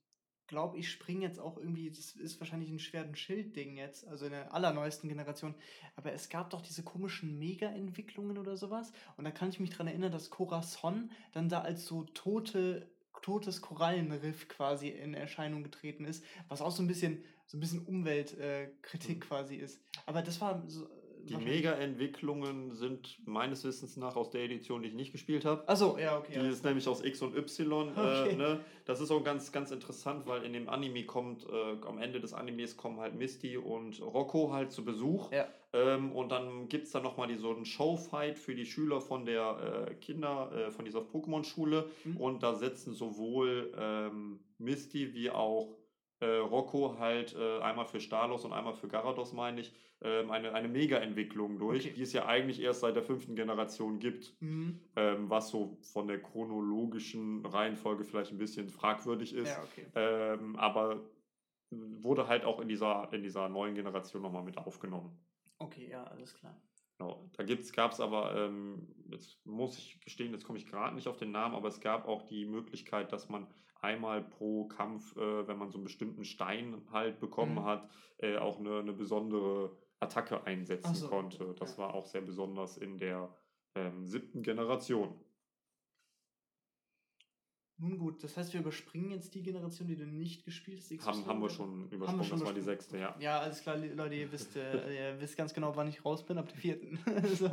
glaube, 0.47 0.77
ich 0.77 0.91
springe 0.91 1.25
jetzt 1.25 1.39
auch 1.39 1.57
irgendwie, 1.57 1.89
das 1.89 2.13
ist 2.13 2.39
wahrscheinlich 2.39 2.69
ein 2.69 2.79
schweren 2.79 3.15
Schild-Ding 3.15 3.77
jetzt, 3.77 4.07
also 4.07 4.25
in 4.25 4.31
der 4.31 4.53
allerneuesten 4.53 5.09
Generation. 5.09 5.55
Aber 5.95 6.13
es 6.13 6.29
gab 6.29 6.49
doch 6.49 6.61
diese 6.61 6.83
komischen 6.83 7.37
Mega-Entwicklungen 7.37 8.37
oder 8.37 8.57
sowas. 8.57 8.91
Und 9.17 9.25
da 9.25 9.31
kann 9.31 9.49
ich 9.49 9.59
mich 9.59 9.69
dran 9.69 9.87
erinnern, 9.87 10.11
dass 10.11 10.29
Corazon 10.29 11.11
dann 11.33 11.49
da 11.49 11.61
als 11.61 11.85
so 11.85 12.03
tote 12.03 12.89
totes 13.23 13.61
Korallenriff 13.61 14.47
quasi 14.47 14.87
in 14.87 15.13
Erscheinung 15.13 15.63
getreten 15.63 16.05
ist, 16.05 16.23
was 16.47 16.61
auch 16.61 16.71
so 16.71 16.81
ein 16.81 16.87
bisschen 16.87 17.23
so 17.47 17.57
ein 17.57 17.61
bisschen 17.61 17.85
Umweltkritik 17.85 19.09
äh, 19.09 19.15
mhm. 19.15 19.19
quasi 19.19 19.55
ist. 19.55 19.81
Aber 20.05 20.21
das 20.21 20.39
war 20.41 20.63
so, 20.67 20.89
die 21.29 21.37
Mega-Entwicklungen 21.37 22.73
sind 22.73 23.19
meines 23.25 23.63
Wissens 23.63 23.97
nach 23.97 24.15
aus 24.15 24.29
der 24.29 24.43
Edition, 24.43 24.81
die 24.81 24.89
ich 24.89 24.93
nicht 24.93 25.11
gespielt 25.11 25.45
habe. 25.45 25.67
Achso, 25.67 25.97
ja, 25.97 26.17
okay. 26.17 26.39
Die 26.39 26.47
ist 26.47 26.63
nämlich 26.63 26.87
aus 26.87 27.03
X 27.03 27.21
und 27.21 27.35
Y. 27.35 27.87
Äh, 27.87 27.91
okay. 27.91 28.29
Äh, 28.31 28.35
ne? 28.35 28.59
Das 28.85 29.01
ist 29.01 29.11
auch 29.11 29.23
ganz, 29.23 29.51
ganz 29.51 29.71
interessant, 29.71 30.25
weil 30.27 30.43
in 30.43 30.53
dem 30.53 30.69
Anime 30.69 31.03
kommt, 31.05 31.45
äh, 31.45 31.85
am 31.85 31.99
Ende 31.99 32.19
des 32.19 32.33
Animes 32.33 32.77
kommen 32.77 32.99
halt 32.99 33.15
Misty 33.15 33.57
und 33.57 34.01
Rocco 34.01 34.51
halt 34.51 34.71
zu 34.71 34.83
Besuch. 34.83 35.31
Ja. 35.31 35.47
Ähm, 35.73 36.11
und 36.13 36.31
dann 36.31 36.69
gibt 36.69 36.85
es 36.85 36.91
da 36.91 36.99
nochmal 36.99 37.35
so 37.37 37.53
einen 37.53 37.65
Showfight 37.65 38.39
für 38.39 38.55
die 38.55 38.65
Schüler 38.65 39.01
von 39.01 39.25
der 39.25 39.87
äh, 39.89 39.95
Kinder, 39.95 40.51
äh, 40.51 40.71
von 40.71 40.85
dieser 40.85 41.01
Pokémon-Schule. 41.01 41.89
Mhm. 42.05 42.17
Und 42.17 42.43
da 42.43 42.55
sitzen 42.55 42.93
sowohl 42.93 43.73
ähm, 43.77 44.39
Misty 44.57 45.13
wie 45.13 45.29
auch 45.29 45.75
äh, 46.19 46.25
Rocco 46.25 46.97
halt 46.97 47.35
äh, 47.35 47.59
einmal 47.59 47.85
für 47.85 47.99
Stalos 47.99 48.45
und 48.45 48.53
einmal 48.53 48.73
für 48.73 48.87
Garados, 48.87 49.33
meine 49.33 49.61
ich, 49.61 49.73
ähm, 50.01 50.29
eine, 50.31 50.53
eine 50.53 50.67
Mega-Entwicklung 50.67 51.57
durch, 51.57 51.85
okay. 51.85 51.93
die 51.93 52.01
es 52.03 52.13
ja 52.13 52.25
eigentlich 52.25 52.61
erst 52.61 52.81
seit 52.81 52.95
der 52.95 53.03
fünften 53.03 53.35
Generation 53.35 53.99
gibt, 53.99 54.35
mhm. 54.41 54.79
ähm, 54.95 55.29
was 55.29 55.49
so 55.49 55.77
von 55.81 56.07
der 56.07 56.21
chronologischen 56.21 57.45
Reihenfolge 57.45 58.03
vielleicht 58.03 58.31
ein 58.31 58.37
bisschen 58.37 58.69
fragwürdig 58.69 59.33
ist. 59.33 59.49
Ja, 59.49 59.63
okay. 59.63 59.87
ähm, 59.95 60.55
aber 60.55 61.01
wurde 61.71 62.27
halt 62.27 62.45
auch 62.45 62.59
in 62.59 62.67
dieser, 62.67 63.11
in 63.11 63.23
dieser 63.23 63.49
neuen 63.49 63.75
Generation 63.75 64.21
nochmal 64.21 64.43
mit 64.43 64.57
aufgenommen. 64.57 65.17
Okay, 65.59 65.89
ja, 65.89 66.03
alles 66.03 66.33
klar. 66.33 66.55
Genau. 66.97 67.29
Da 67.33 67.43
gab 67.43 67.91
es 67.91 67.99
aber, 67.99 68.35
ähm, 68.35 68.87
jetzt 69.09 69.45
muss 69.45 69.77
ich 69.77 69.99
gestehen, 70.01 70.31
jetzt 70.31 70.45
komme 70.45 70.57
ich 70.57 70.65
gerade 70.65 70.95
nicht 70.95 71.07
auf 71.07 71.17
den 71.17 71.31
Namen, 71.31 71.55
aber 71.55 71.67
es 71.67 71.79
gab 71.79 72.07
auch 72.07 72.23
die 72.23 72.45
Möglichkeit, 72.45 73.11
dass 73.11 73.29
man 73.29 73.47
einmal 73.81 74.21
pro 74.21 74.67
Kampf, 74.67 75.15
äh, 75.17 75.47
wenn 75.47 75.57
man 75.57 75.69
so 75.69 75.77
einen 75.77 75.85
bestimmten 75.85 76.23
Stein 76.23 76.81
halt 76.91 77.19
bekommen 77.19 77.55
mhm. 77.55 77.65
hat, 77.65 77.89
äh, 78.17 78.37
auch 78.37 78.59
eine, 78.59 78.79
eine 78.79 78.93
besondere 78.93 79.77
Attacke 79.99 80.45
einsetzen 80.45 80.95
so. 80.95 81.07
konnte. 81.07 81.55
Das 81.59 81.77
ja. 81.77 81.83
war 81.83 81.93
auch 81.93 82.05
sehr 82.05 82.21
besonders 82.21 82.77
in 82.77 82.99
der 82.99 83.33
ähm, 83.75 84.05
siebten 84.05 84.43
Generation. 84.43 85.19
Nun 87.79 87.99
gut, 87.99 88.23
das 88.23 88.35
heißt, 88.35 88.53
wir 88.53 88.61
überspringen 88.61 89.11
jetzt 89.11 89.35
die 89.35 89.43
Generation, 89.43 89.87
die 89.87 89.95
du 89.95 90.05
nicht 90.07 90.43
gespielt 90.45 90.81
hast. 90.81 91.05
Haben, 91.05 91.25
haben 91.27 91.41
wir 91.41 91.49
schon 91.49 91.87
übersprungen, 91.91 92.21
wir 92.21 92.25
schon 92.25 92.39
das 92.39 92.47
war 92.47 92.53
die 92.53 92.61
sechste, 92.61 92.97
ja. 92.97 93.15
Ja, 93.19 93.39
alles 93.39 93.61
klar, 93.61 93.77
Leute, 93.77 94.15
ihr 94.15 94.31
wisst, 94.31 94.55
äh, 94.55 95.11
ihr 95.13 95.21
wisst 95.21 95.37
ganz 95.37 95.53
genau, 95.53 95.75
wann 95.75 95.87
ich 95.87 96.03
raus 96.03 96.25
bin, 96.25 96.39
ab 96.39 96.47
der 96.47 96.57
vierten. 96.57 96.97
so. 97.35 97.49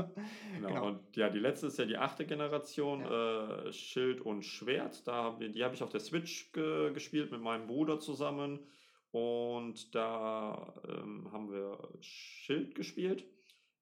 genau. 0.54 0.68
genau. 0.68 0.86
Und 0.86 1.16
ja, 1.16 1.28
die 1.28 1.38
letzte 1.38 1.66
ist 1.66 1.78
ja 1.78 1.84
die 1.84 1.98
achte 1.98 2.24
Generation, 2.24 3.00
ja. 3.00 3.66
äh, 3.66 3.72
Schild 3.74 4.22
und 4.22 4.44
Schwert. 4.44 5.06
Da, 5.06 5.38
die 5.38 5.62
habe 5.62 5.74
ich 5.74 5.82
auf 5.82 5.90
der 5.90 6.00
Switch 6.00 6.52
ge 6.52 6.94
gespielt 6.94 7.30
mit 7.30 7.42
meinem 7.42 7.66
Bruder 7.66 8.00
zusammen. 8.00 8.60
Und 9.10 9.94
da 9.94 10.74
ähm, 10.88 11.30
haben 11.32 11.52
wir 11.52 11.78
Schild 12.00 12.74
gespielt. 12.74 13.26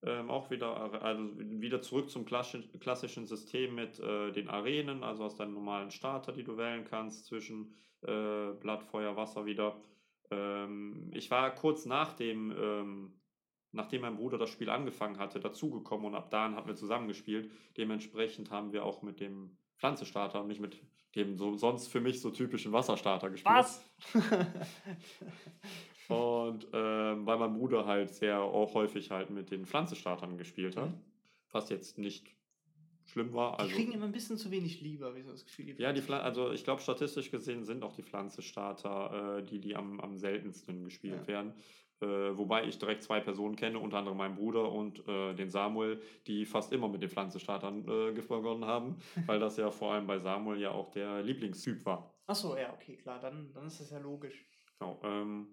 Ähm, 0.05 0.31
auch 0.31 0.51
wieder, 0.51 1.01
also 1.03 1.31
wieder 1.39 1.81
zurück 1.81 2.11
zum 2.11 2.25
klassischen 2.25 3.27
System 3.27 3.77
mit 3.77 4.01
äh, 4.01 4.33
den 4.33 4.49
Arenen, 4.49 5.05
also 5.05 5.25
aus 5.25 5.37
deinem 5.37 5.55
normalen 5.55 5.93
Starter, 5.93 6.33
die 6.33 6.43
du 6.43 6.57
wählen 6.57 6.85
kannst, 6.85 7.27
zwischen 7.27 7.73
äh, 8.03 8.51
Blatt, 8.59 8.83
Feuer, 8.83 9.17
Wasser 9.17 9.47
wieder. 9.47 9.81
Ähm, 10.33 11.09
ich 11.15 11.31
war 11.31 11.55
kurz 11.55 11.87
nach 11.87 12.15
dem, 12.15 12.51
ähm, 12.51 13.21
nachdem 13.71 14.01
mein 14.03 14.17
Bruder 14.17 14.39
das 14.39 14.51
Spiel 14.51 14.71
angefangen 14.71 15.19
hatte, 15.19 15.39
dazugekommen 15.39 16.07
und 16.07 16.17
ab 16.17 16.31
da 16.31 16.51
haben 16.51 16.67
wir 16.67 16.75
zusammengespielt. 16.75 17.53
Dementsprechend 17.77 18.51
haben 18.51 18.73
wir 18.73 18.85
auch 18.85 19.03
mit 19.03 19.21
dem 19.21 19.57
Pflanzestarter 19.79 20.41
und 20.41 20.49
nicht 20.49 20.61
mit 20.61 20.83
dem 21.15 21.37
so, 21.37 21.57
sonst 21.57 21.89
für 21.89 22.01
mich 22.01 22.21
so 22.21 22.31
typischen 22.31 22.73
Wasserstarter 22.73 23.31
gespielt. 23.31 23.55
Was? 23.55 23.89
Und 26.09 26.67
ähm, 26.73 27.27
weil 27.27 27.39
mein 27.39 27.55
Bruder 27.55 27.87
halt 27.87 28.11
sehr 28.11 28.41
auch 28.41 28.75
häufig 28.75 29.11
halt 29.11 29.31
mit 29.31 29.51
den 29.51 29.67
Pflanzenstartern 29.67 30.37
gespielt 30.37 30.77
hat, 30.77 30.91
mhm. 30.91 31.01
was 31.51 31.71
jetzt 31.71 31.99
nicht 31.99 32.35
schlimm 33.05 33.33
war. 33.33 33.59
Also, 33.59 33.71
die 33.71 33.77
kriegen 33.77 33.93
immer 33.93 34.07
ein 34.07 34.13
bisschen 34.13 34.37
zu 34.37 34.51
wenig 34.51 34.81
Liebe, 34.81 35.05
habe 35.05 35.19
ich 35.19 35.25
so 35.25 35.33
das 35.33 35.45
Gefühl. 35.45 35.75
Die 35.75 35.83
ja, 35.83 35.93
die 35.93 36.03
also 36.13 36.51
ich 36.53 36.65
glaube, 36.65 36.81
statistisch 36.81 37.31
gesehen 37.31 37.65
sind 37.65 37.83
auch 37.83 37.93
die 37.93 38.03
Pflanzenstarter 38.03 39.39
äh, 39.39 39.43
die, 39.45 39.61
die 39.61 39.77
am, 39.77 40.01
am 40.01 40.17
seltensten 40.17 40.85
gespielt 40.85 41.23
ja. 41.23 41.27
werden. 41.27 41.55
Äh, 42.01 42.37
wobei 42.37 42.65
ich 42.65 42.79
direkt 42.79 43.05
zwei 43.05 43.21
Personen 43.21 43.55
kenne, 43.55 43.79
unter 43.79 43.99
anderem 43.99 44.19
meinen 44.19 44.35
Bruder 44.35 44.73
und 44.73 45.07
äh, 45.07 45.35
den 45.35 45.51
Samuel, 45.51 46.03
die 46.27 46.45
fast 46.45 46.73
immer 46.73 46.89
mit 46.89 47.01
den 47.01 47.11
Pflanzenstartern 47.11 47.87
äh, 47.87 48.13
begonnen 48.13 48.65
haben, 48.65 48.97
weil 49.27 49.39
das 49.39 49.57
ja 49.57 49.71
vor 49.71 49.93
allem 49.93 50.07
bei 50.07 50.19
Samuel 50.19 50.61
ja 50.61 50.73
auch 50.73 50.91
der 50.91 51.23
Lieblingstyp 51.23 51.85
war. 51.87 52.13
Achso, 52.27 52.57
ja, 52.57 52.73
okay, 52.73 52.97
klar, 52.97 53.21
dann, 53.21 53.53
dann 53.53 53.67
ist 53.67 53.81
das 53.81 53.91
ja 53.91 53.99
logisch. 53.99 54.45
Genau, 54.79 55.01
ähm, 55.05 55.47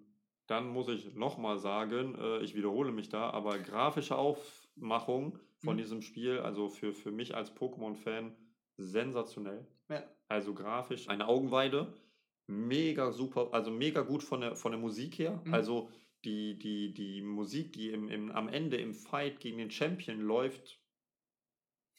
dann 0.50 0.68
muss 0.68 0.88
ich 0.88 1.14
nochmal 1.14 1.58
sagen, 1.58 2.16
äh, 2.16 2.40
ich 2.40 2.54
wiederhole 2.56 2.90
mich 2.90 3.08
da, 3.08 3.30
aber 3.30 3.58
grafische 3.58 4.16
Aufmachung 4.16 5.38
von 5.58 5.76
mhm. 5.76 5.78
diesem 5.78 6.02
Spiel, 6.02 6.40
also 6.40 6.68
für, 6.68 6.92
für 6.92 7.12
mich 7.12 7.34
als 7.34 7.54
Pokémon-Fan, 7.54 8.34
sensationell. 8.76 9.66
Ja. 9.88 10.02
Also 10.28 10.54
grafisch 10.54 11.08
eine 11.08 11.28
Augenweide, 11.28 11.92
mega 12.46 13.12
super, 13.12 13.50
also 13.52 13.70
mega 13.70 14.02
gut 14.02 14.22
von 14.22 14.40
der, 14.40 14.56
von 14.56 14.72
der 14.72 14.80
Musik 14.80 15.18
her. 15.18 15.40
Mhm. 15.44 15.54
Also 15.54 15.90
die, 16.24 16.58
die, 16.58 16.92
die 16.94 17.22
Musik, 17.22 17.72
die 17.72 17.90
im, 17.90 18.08
im, 18.08 18.32
am 18.32 18.48
Ende 18.48 18.76
im 18.76 18.92
Fight 18.92 19.38
gegen 19.40 19.58
den 19.58 19.70
Champion 19.70 20.20
läuft, 20.20 20.79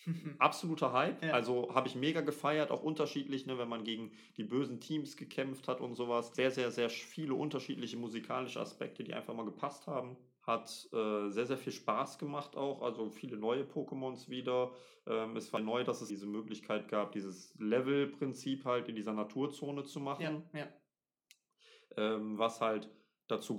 Absoluter 0.40 0.94
Hype. 0.94 1.24
Ja. 1.24 1.34
Also 1.34 1.74
habe 1.74 1.88
ich 1.88 1.96
mega 1.96 2.22
gefeiert, 2.22 2.72
auch 2.72 2.84
unterschiedlich, 2.84 3.46
ne, 3.46 3.58
wenn 3.58 3.70
man 3.70 3.84
gegen 3.84 4.12
die 4.38 4.44
bösen 4.44 4.80
Teams 4.80 5.18
gekämpft 5.18 5.68
hat 5.68 5.82
und 5.82 5.96
sowas. 5.96 6.36
Sehr, 6.36 6.52
sehr, 6.52 6.72
sehr 6.72 6.90
viele 6.90 7.34
unterschiedliche 7.34 7.98
musikalische 7.98 8.60
Aspekte, 8.60 9.04
die 9.04 9.14
einfach 9.14 9.34
mal 9.34 9.46
gepasst 9.46 9.88
haben. 9.88 10.18
Hat 10.42 10.90
äh, 10.92 11.30
sehr, 11.30 11.46
sehr 11.46 11.58
viel 11.58 11.74
Spaß 11.74 12.18
gemacht 12.18 12.56
auch. 12.56 12.82
Also 12.82 13.10
viele 13.10 13.38
neue 13.38 13.64
Pokémons 13.64 14.30
wieder. 14.30 14.72
Ähm, 15.06 15.36
es 15.36 15.54
war 15.54 15.60
neu, 15.60 15.84
dass 15.84 16.02
es 16.02 16.08
diese 16.08 16.26
Möglichkeit 16.26 16.88
gab, 16.88 17.12
dieses 17.12 17.54
Level-Prinzip 17.60 18.66
halt 18.66 18.90
in 18.90 18.96
dieser 18.96 19.14
Naturzone 19.14 19.84
zu 19.84 20.00
machen. 20.00 20.44
Ja, 20.54 20.60
ja. 20.60 20.68
Ähm, 21.98 22.38
was 22.40 22.62
halt 22.62 22.90
dazu, 23.32 23.58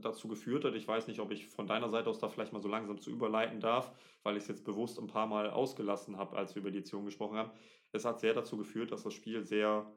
dazu 0.00 0.28
geführt 0.28 0.64
hat. 0.64 0.74
Ich 0.74 0.86
weiß 0.86 1.08
nicht, 1.08 1.20
ob 1.20 1.30
ich 1.30 1.48
von 1.48 1.66
deiner 1.66 1.88
Seite 1.88 2.10
aus 2.10 2.18
da 2.18 2.28
vielleicht 2.28 2.52
mal 2.52 2.62
so 2.62 2.68
langsam 2.68 3.00
zu 3.00 3.10
überleiten 3.10 3.60
darf, 3.60 3.92
weil 4.22 4.36
ich 4.36 4.44
es 4.44 4.48
jetzt 4.48 4.64
bewusst 4.64 4.98
ein 4.98 5.06
paar 5.06 5.26
Mal 5.26 5.50
ausgelassen 5.50 6.16
habe, 6.16 6.36
als 6.36 6.54
wir 6.54 6.60
über 6.60 6.70
die 6.70 6.78
Edition 6.78 7.04
gesprochen 7.04 7.38
haben. 7.38 7.50
Es 7.92 8.04
hat 8.04 8.20
sehr 8.20 8.34
dazu 8.34 8.56
geführt, 8.56 8.92
dass 8.92 9.02
das 9.02 9.14
Spiel 9.14 9.42
sehr 9.42 9.90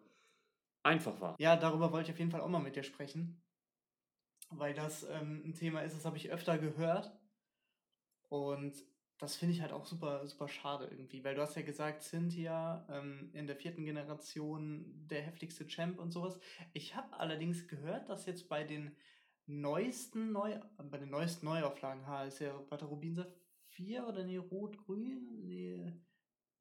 einfach 0.84 1.20
war. 1.22 1.36
Ja, 1.40 1.56
darüber 1.56 1.92
wollte 1.92 2.10
ich 2.10 2.14
auf 2.14 2.20
jeden 2.20 2.32
Fall 2.32 2.42
auch 2.42 2.50
mal 2.50 2.60
mit 2.60 2.76
dir 2.76 2.84
sprechen, 2.84 3.42
weil 4.50 4.74
das 4.74 5.04
ähm, 5.10 5.44
ein 5.46 5.54
Thema 5.54 5.82
ist, 5.82 5.96
das 5.96 6.06
habe 6.06 6.18
ich 6.18 6.32
öfter 6.32 6.58
gehört. 6.58 7.12
Und 8.30 8.74
das 9.24 9.38
finde 9.38 9.54
ich 9.54 9.62
halt 9.62 9.72
auch 9.72 9.86
super, 9.86 10.28
super 10.28 10.50
schade 10.50 10.86
irgendwie, 10.92 11.24
weil 11.24 11.34
du 11.34 11.42
hast 11.42 11.56
ja 11.56 11.62
gesagt, 11.62 12.04
Cynthia 12.04 12.86
ähm, 12.90 13.30
in 13.32 13.48
der 13.48 13.56
vierten 13.56 13.86
Generation 13.86 14.84
der 15.10 15.22
heftigste 15.22 15.66
Champ 15.66 15.98
und 15.98 16.12
sowas. 16.12 16.38
Ich 16.74 16.98
habe 16.98 17.18
allerdings 17.18 17.70
gehört, 17.70 18.10
dass 18.10 18.26
jetzt 18.26 18.50
bei 18.50 18.66
den 18.66 18.94
neuesten 19.46 20.34
Neu 20.34 20.60
bei 20.78 20.98
den 20.98 21.10
neuesten 21.10 21.46
Neuauflagen 21.46 22.06
ha, 22.06 22.26
ist 22.26 22.40
ja 22.40 22.54
Rubin 22.82 23.16
Saphir 23.16 24.06
oder 24.10 24.26
nee, 24.26 24.36
Rot-Grün? 24.36 25.46
Nee. 25.46 25.94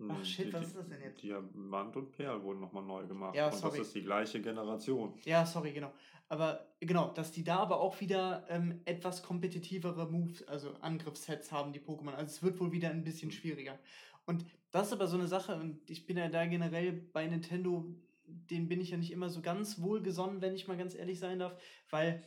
Ach 0.09 0.17
Hm, 0.19 0.25
shit, 0.25 0.47
die- 0.49 0.53
was 0.53 0.67
ist 0.69 0.77
das 0.77 0.89
denn 0.89 1.01
jetzt? 1.03 1.23
Diamant 1.23 1.97
und 1.97 2.11
Perl 2.13 2.43
wurden 2.43 2.61
nochmal 2.61 2.83
neu 2.85 3.07
gemacht. 3.07 3.35
Ja, 3.35 3.47
und 3.47 3.55
sorry. 3.55 3.79
das 3.79 3.89
ist 3.89 3.95
die 3.97 4.03
gleiche 4.03 4.41
Generation. 4.41 5.15
Ja, 5.25 5.45
sorry, 5.47 5.73
genau. 5.73 5.93
Aber 6.29 6.67
genau, 6.81 7.11
dass 7.11 7.31
die 7.33 7.45
da 7.45 7.57
aber 7.59 7.81
auch 7.81 8.01
wieder 8.01 8.45
ähm, 8.49 8.81
etwas 8.87 9.23
kompetitivere 9.23 10.11
Moves, 10.11 10.47
also 10.49 10.73
Angriffssets 10.81 11.53
haben, 11.53 11.73
die 11.73 11.81
Pokémon. 11.81 12.15
Also 12.15 12.31
es 12.37 12.43
wird 12.43 12.59
wohl 12.59 12.73
wieder 12.73 12.89
ein 12.91 13.05
bisschen 13.05 13.31
schwieriger. 13.31 13.79
Und 14.25 14.45
das 14.71 14.87
ist 14.87 14.93
aber 14.95 15.07
so 15.09 15.17
eine 15.19 15.27
Sache, 15.27 15.57
und 15.57 15.91
ich 15.91 16.07
bin 16.07 16.17
ja 16.17 16.29
da 16.29 16.47
generell 16.47 16.93
bei 16.93 17.27
Nintendo, 17.27 17.85
den 18.25 18.69
bin 18.69 18.81
ich 18.81 18.91
ja 18.91 18.97
nicht 18.97 19.11
immer 19.11 19.29
so 19.29 19.43
ganz 19.43 19.81
wohlgesonnen, 19.83 20.41
wenn 20.41 20.55
ich 20.55 20.69
mal 20.69 20.77
ganz 20.79 20.95
ehrlich 20.95 21.19
sein 21.19 21.39
darf, 21.41 21.61
weil 21.91 22.23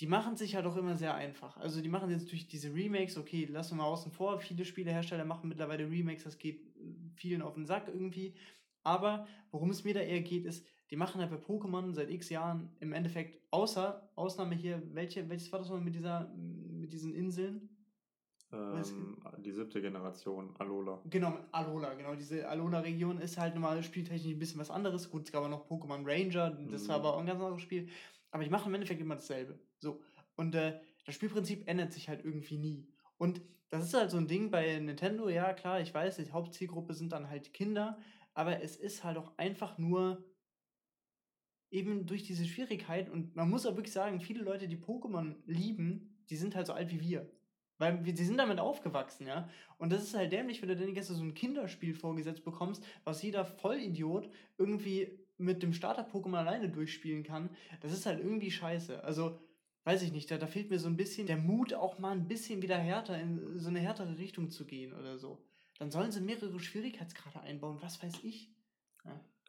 die 0.00 0.06
machen 0.06 0.36
sich 0.36 0.54
halt 0.56 0.66
auch 0.66 0.76
immer 0.76 0.96
sehr 0.96 1.14
einfach. 1.14 1.56
Also 1.58 1.82
die 1.82 1.88
machen 1.88 2.10
jetzt 2.10 2.30
durch 2.30 2.48
diese 2.48 2.72
Remakes, 2.74 3.18
okay, 3.18 3.44
lassen 3.44 3.72
wir 3.76 3.82
mal 3.82 3.88
außen 3.88 4.10
vor, 4.10 4.40
viele 4.40 4.64
Spielehersteller 4.64 5.26
machen 5.26 5.48
mittlerweile 5.48 5.88
Remakes, 5.90 6.24
das 6.24 6.38
geht 6.38 6.62
äh, 6.76 6.94
vielen 7.14 7.42
auf 7.42 7.54
den 7.54 7.66
Sack 7.66 7.88
irgendwie. 7.88 8.34
Aber 8.82 9.26
worum 9.50 9.70
es 9.70 9.84
mir 9.84 9.92
da 9.92 10.00
eher 10.00 10.22
geht, 10.22 10.46
ist, 10.46 10.66
die 10.90 10.96
machen 10.96 11.20
halt 11.20 11.30
bei 11.30 11.36
Pokémon 11.36 11.92
seit 11.92 12.10
x 12.10 12.30
Jahren 12.30 12.70
im 12.80 12.92
Endeffekt, 12.92 13.40
außer, 13.50 14.10
Ausnahme 14.16 14.54
hier, 14.54 14.82
welche, 14.94 15.28
welches 15.28 15.52
war 15.52 15.58
das 15.58 15.68
noch 15.68 15.80
mit 15.80 15.94
dieser, 15.94 16.32
mit 16.34 16.92
diesen 16.92 17.14
Inseln? 17.14 17.68
Ähm, 18.52 19.16
die 19.44 19.52
siebte 19.52 19.80
Generation, 19.80 20.54
Alola. 20.58 21.00
Genau, 21.08 21.38
Alola, 21.52 21.94
genau. 21.94 22.16
Diese 22.16 22.48
Alola-Region 22.48 23.18
ist 23.18 23.38
halt 23.38 23.54
normal 23.54 23.82
spieltechnisch 23.82 24.32
ein 24.32 24.38
bisschen 24.38 24.60
was 24.60 24.70
anderes. 24.70 25.10
Gut, 25.10 25.26
es 25.26 25.30
gab 25.32 25.44
auch 25.44 25.48
noch 25.48 25.68
Pokémon 25.68 26.04
Ranger, 26.04 26.50
das 26.70 26.88
war 26.88 26.98
Mhm. 26.98 27.04
aber 27.04 27.14
auch 27.14 27.20
ein 27.20 27.26
ganz 27.26 27.40
anderes 27.40 27.62
Spiel. 27.62 27.88
Aber 28.32 28.42
die 28.42 28.50
machen 28.50 28.68
im 28.68 28.74
Endeffekt 28.74 29.00
immer 29.00 29.14
dasselbe. 29.16 29.58
So. 29.80 30.00
Und 30.36 30.54
äh, 30.54 30.78
das 31.04 31.14
Spielprinzip 31.14 31.66
ändert 31.68 31.92
sich 31.92 32.08
halt 32.08 32.24
irgendwie 32.24 32.58
nie. 32.58 32.88
Und 33.18 33.42
das 33.68 33.84
ist 33.84 33.94
halt 33.94 34.10
so 34.10 34.16
ein 34.16 34.28
Ding 34.28 34.50
bei 34.50 34.78
Nintendo, 34.78 35.28
ja 35.28 35.52
klar, 35.52 35.80
ich 35.80 35.92
weiß, 35.92 36.16
die 36.16 36.30
Hauptzielgruppe 36.30 36.94
sind 36.94 37.12
dann 37.12 37.28
halt 37.28 37.52
Kinder, 37.52 37.98
aber 38.34 38.62
es 38.62 38.76
ist 38.76 39.04
halt 39.04 39.16
auch 39.16 39.36
einfach 39.38 39.78
nur 39.78 40.24
eben 41.70 42.06
durch 42.06 42.24
diese 42.24 42.46
Schwierigkeit 42.46 43.08
und 43.08 43.36
man 43.36 43.48
muss 43.48 43.64
auch 43.66 43.76
wirklich 43.76 43.92
sagen, 43.92 44.20
viele 44.20 44.42
Leute, 44.42 44.66
die 44.66 44.76
Pokémon 44.76 45.36
lieben, 45.46 46.24
die 46.28 46.36
sind 46.36 46.56
halt 46.56 46.66
so 46.66 46.72
alt 46.72 46.90
wie 46.90 47.00
wir. 47.00 47.30
Weil 47.78 47.96
die 48.02 48.24
sind 48.24 48.36
damit 48.36 48.58
aufgewachsen, 48.58 49.26
ja. 49.26 49.48
Und 49.78 49.90
das 49.90 50.02
ist 50.02 50.14
halt 50.14 50.32
dämlich, 50.32 50.60
wenn 50.60 50.68
du 50.68 50.76
ganze 50.76 51.08
Zeit 51.08 51.16
so 51.16 51.22
ein 51.22 51.32
Kinderspiel 51.32 51.94
vorgesetzt 51.94 52.44
bekommst, 52.44 52.84
was 53.04 53.22
jeder 53.22 53.46
Vollidiot 53.46 54.28
irgendwie 54.58 55.18
mit 55.38 55.62
dem 55.62 55.72
Starter-Pokémon 55.72 56.36
alleine 56.36 56.68
durchspielen 56.68 57.22
kann. 57.22 57.48
Das 57.80 57.92
ist 57.92 58.04
halt 58.04 58.18
irgendwie 58.20 58.50
scheiße. 58.50 59.02
Also, 59.02 59.40
weiß 59.84 60.02
ich 60.02 60.12
nicht, 60.12 60.30
da, 60.30 60.38
da 60.38 60.46
fehlt 60.46 60.70
mir 60.70 60.78
so 60.78 60.88
ein 60.88 60.96
bisschen 60.96 61.26
der 61.26 61.38
Mut, 61.38 61.74
auch 61.74 61.98
mal 61.98 62.12
ein 62.12 62.28
bisschen 62.28 62.62
wieder 62.62 62.76
härter 62.76 63.18
in 63.18 63.58
so 63.58 63.68
eine 63.68 63.80
härtere 63.80 64.18
Richtung 64.18 64.50
zu 64.50 64.66
gehen 64.66 64.92
oder 64.92 65.18
so. 65.18 65.42
Dann 65.78 65.90
sollen 65.90 66.12
sie 66.12 66.20
mehrere 66.20 66.60
Schwierigkeitsgrade 66.60 67.40
einbauen, 67.40 67.78
was 67.80 68.02
weiß 68.02 68.22
ich. 68.22 68.50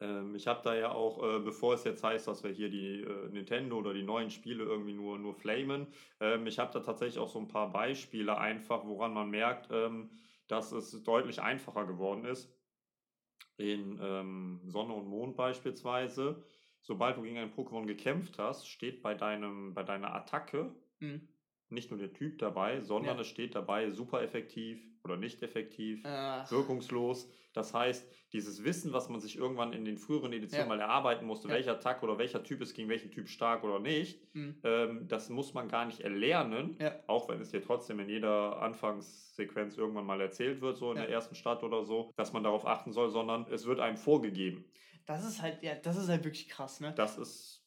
Ähm, 0.00 0.34
ich 0.34 0.46
habe 0.46 0.60
da 0.64 0.74
ja 0.74 0.92
auch, 0.92 1.22
äh, 1.22 1.38
bevor 1.40 1.74
es 1.74 1.84
jetzt 1.84 2.02
heißt, 2.02 2.26
dass 2.26 2.42
wir 2.42 2.50
hier 2.50 2.70
die 2.70 3.02
äh, 3.02 3.28
Nintendo 3.30 3.76
oder 3.76 3.94
die 3.94 4.02
neuen 4.02 4.30
Spiele 4.30 4.64
irgendwie 4.64 4.94
nur, 4.94 5.18
nur 5.18 5.34
flamen, 5.34 5.86
ähm, 6.20 6.46
ich 6.46 6.58
habe 6.58 6.72
da 6.72 6.80
tatsächlich 6.80 7.18
auch 7.18 7.28
so 7.28 7.38
ein 7.38 7.48
paar 7.48 7.70
Beispiele 7.70 8.36
einfach, 8.38 8.84
woran 8.84 9.12
man 9.14 9.30
merkt, 9.30 9.68
ähm, 9.70 10.10
dass 10.48 10.72
es 10.72 11.02
deutlich 11.04 11.40
einfacher 11.40 11.86
geworden 11.86 12.24
ist. 12.24 12.52
In 13.58 13.98
ähm, 14.02 14.60
Sonne 14.64 14.94
und 14.94 15.06
Mond 15.06 15.36
beispielsweise, 15.36 16.42
sobald 16.82 17.16
du 17.16 17.22
gegen 17.22 17.38
ein 17.38 17.52
Pokémon 17.52 17.86
gekämpft 17.86 18.38
hast, 18.38 18.68
steht 18.68 19.02
bei, 19.02 19.14
deinem, 19.14 19.74
bei 19.74 19.82
deiner 19.82 20.14
Attacke 20.14 20.74
Mhm. 21.00 21.28
nicht 21.68 21.90
nur 21.90 21.98
der 21.98 22.12
Typ 22.12 22.38
dabei, 22.38 22.80
sondern 22.80 23.16
Ja. 23.16 23.22
es 23.22 23.28
steht 23.28 23.54
dabei 23.54 23.90
super 23.90 24.22
effektiv 24.22 24.86
oder 25.04 25.16
nicht 25.16 25.42
effektiv 25.42 26.04
Ach, 26.04 26.50
wirkungslos. 26.50 27.30
Das 27.54 27.72
heißt, 27.74 28.06
dieses 28.32 28.62
Wissen, 28.62 28.92
was 28.92 29.08
man 29.08 29.20
sich 29.20 29.36
irgendwann 29.36 29.72
in 29.72 29.84
den 29.84 29.96
früheren 29.96 30.32
Editionen 30.32 30.68
Ja. 30.68 30.76
mal 30.76 30.80
erarbeiten 30.80 31.24
musste, 31.26 31.48
Ja. 31.48 31.54
welcher 31.54 31.80
Tag 31.80 32.02
oder 32.02 32.18
welcher 32.18 32.42
Typ 32.44 32.60
ist 32.60 32.74
gegen 32.74 32.88
welchen 32.88 33.10
Typ 33.10 33.28
stark 33.28 33.64
oder 33.64 33.78
nicht, 33.80 34.20
mhm. 34.34 34.60
ähm, 34.64 35.08
das 35.08 35.30
muss 35.30 35.54
man 35.54 35.68
gar 35.68 35.86
nicht 35.86 36.00
erlernen, 36.00 36.76
auch 37.06 37.28
wenn 37.28 37.40
es 37.40 37.50
dir 37.50 37.62
trotzdem 37.62 38.00
in 38.00 38.08
jeder 38.08 38.60
Anfangssequenz 38.62 39.76
irgendwann 39.76 40.06
mal 40.06 40.20
erzählt 40.20 40.60
wird, 40.60 40.76
so 40.76 40.92
in 40.92 40.98
der 40.98 41.08
ersten 41.08 41.34
Stadt 41.34 41.62
oder 41.62 41.84
so, 41.84 42.10
dass 42.16 42.32
man 42.32 42.42
darauf 42.44 42.66
achten 42.66 42.92
soll, 42.92 43.10
sondern 43.10 43.46
es 43.50 43.66
wird 43.66 43.80
einem 43.80 43.96
vorgegeben. 43.96 44.64
Das 45.06 45.24
ist 45.24 45.42
halt, 45.42 45.62
ja, 45.62 45.74
das 45.74 45.96
ist 45.96 46.08
halt 46.08 46.24
wirklich 46.24 46.48
krass, 46.48 46.80
ne? 46.80 46.92
Das 46.96 47.18
ist 47.18 47.64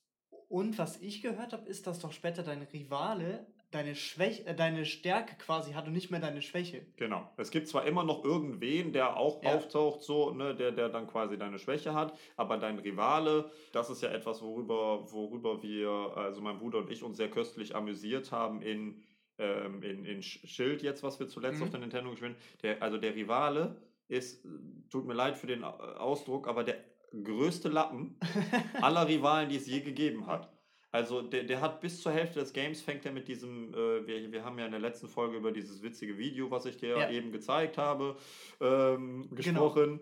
Und 0.49 0.77
was 0.77 1.01
ich 1.01 1.21
gehört 1.21 1.53
habe, 1.53 1.67
ist, 1.67 1.87
dass 1.87 1.99
doch 1.99 2.11
später 2.13 2.43
dein 2.43 2.61
Rivale 2.63 3.47
deine 3.71 3.95
Schwäche, 3.95 4.45
äh, 4.45 4.55
deine 4.55 4.85
Stärke 4.85 5.35
quasi 5.35 5.73
hat 5.73 5.85
und 5.87 5.91
nicht 5.93 6.09
mehr 6.09 6.21
deine 6.21 6.41
Schwäche. 6.41 6.85
Genau. 6.95 7.29
Es 7.35 7.51
gibt 7.51 7.67
zwar 7.67 7.85
immer 7.85 8.05
noch 8.05 8.23
irgendwen, 8.23 8.93
der 8.93 9.17
auch 9.17 9.43
Ja. 9.43 9.53
auftaucht, 9.55 10.01
so, 10.01 10.31
ne, 10.31 10.55
der, 10.55 10.71
der 10.71 10.87
dann 10.87 11.07
quasi 11.07 11.37
deine 11.37 11.59
Schwäche 11.59 11.93
hat, 11.93 12.17
aber 12.37 12.57
dein 12.57 12.79
Rivale, 12.79 13.51
das 13.73 13.89
ist 13.89 14.01
ja 14.01 14.09
etwas, 14.09 14.41
worüber, 14.41 15.11
worüber 15.11 15.61
wir, 15.61 15.89
also 16.15 16.39
mein 16.41 16.57
Bruder 16.57 16.77
und 16.77 16.89
ich, 16.89 17.03
uns 17.03 17.17
sehr 17.17 17.29
köstlich 17.29 17.75
amüsiert 17.75 18.31
haben 18.31 18.61
in, 18.61 19.03
ähm, 19.39 19.83
in, 19.83 20.05
in 20.05 20.21
Sch- 20.21 20.47
Schild 20.47 20.81
jetzt, 20.81 21.03
was 21.03 21.19
wir 21.19 21.27
zuletzt 21.27 21.57
Mhm. 21.59 21.63
auf 21.65 21.69
der 21.71 21.79
Nintendo 21.81 22.11
gespielt 22.11 22.35
haben. 22.35 22.41
Der, 22.61 22.81
also 22.81 22.97
der 22.97 23.13
Rivale 23.13 23.81
ist, 24.07 24.45
tut 24.89 25.05
mir 25.05 25.15
leid 25.15 25.37
für 25.37 25.47
den 25.47 25.65
Ausdruck, 25.65 26.47
aber 26.47 26.63
der 26.63 26.77
größte 27.23 27.69
Lappen 27.69 28.17
aller 28.82 29.08
Rivalen, 29.08 29.49
die 29.49 29.56
es 29.58 29.67
je 29.67 29.82
gegeben 29.82 30.28
hat. 30.28 30.51
Also 30.91 31.21
der, 31.21 31.43
der 31.43 31.60
hat 31.60 31.82
bis 31.82 32.01
zur 32.01 32.13
Hälfte 32.13 32.39
des 32.39 32.54
Games 32.54 32.82
fängt 32.82 33.06
er 33.06 33.12
mit 33.12 33.28
diesem, 33.28 33.73
äh, 33.73 34.08
wir, 34.08 34.32
wir 34.32 34.43
haben 34.45 34.58
ja 34.58 34.65
in 34.65 34.71
der 34.71 34.80
letzten 34.80 35.10
Folge 35.10 35.36
über 35.38 35.51
dieses 35.51 35.82
witzige 35.84 36.17
Video, 36.17 36.49
was 36.51 36.65
ich 36.65 36.78
dir 36.78 36.97
Ja. 36.97 37.10
eben 37.10 37.32
gezeigt 37.34 37.78
habe, 37.78 38.15
ähm, 38.62 39.28
gesprochen. 39.36 39.99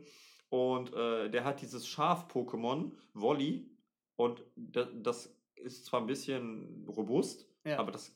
Und 0.50 0.94
äh, 0.94 1.32
der 1.32 1.46
hat 1.46 1.62
dieses 1.62 1.88
Schaf-Pokémon, 1.88 2.92
Wolli, 3.14 3.72
und 4.18 4.44
das, 4.56 4.88
das 4.94 5.36
ist 5.56 5.86
zwar 5.86 6.02
ein 6.02 6.06
bisschen 6.06 6.86
robust, 6.88 7.50
Ja. 7.66 7.80
aber 7.80 7.92
das 7.92 8.16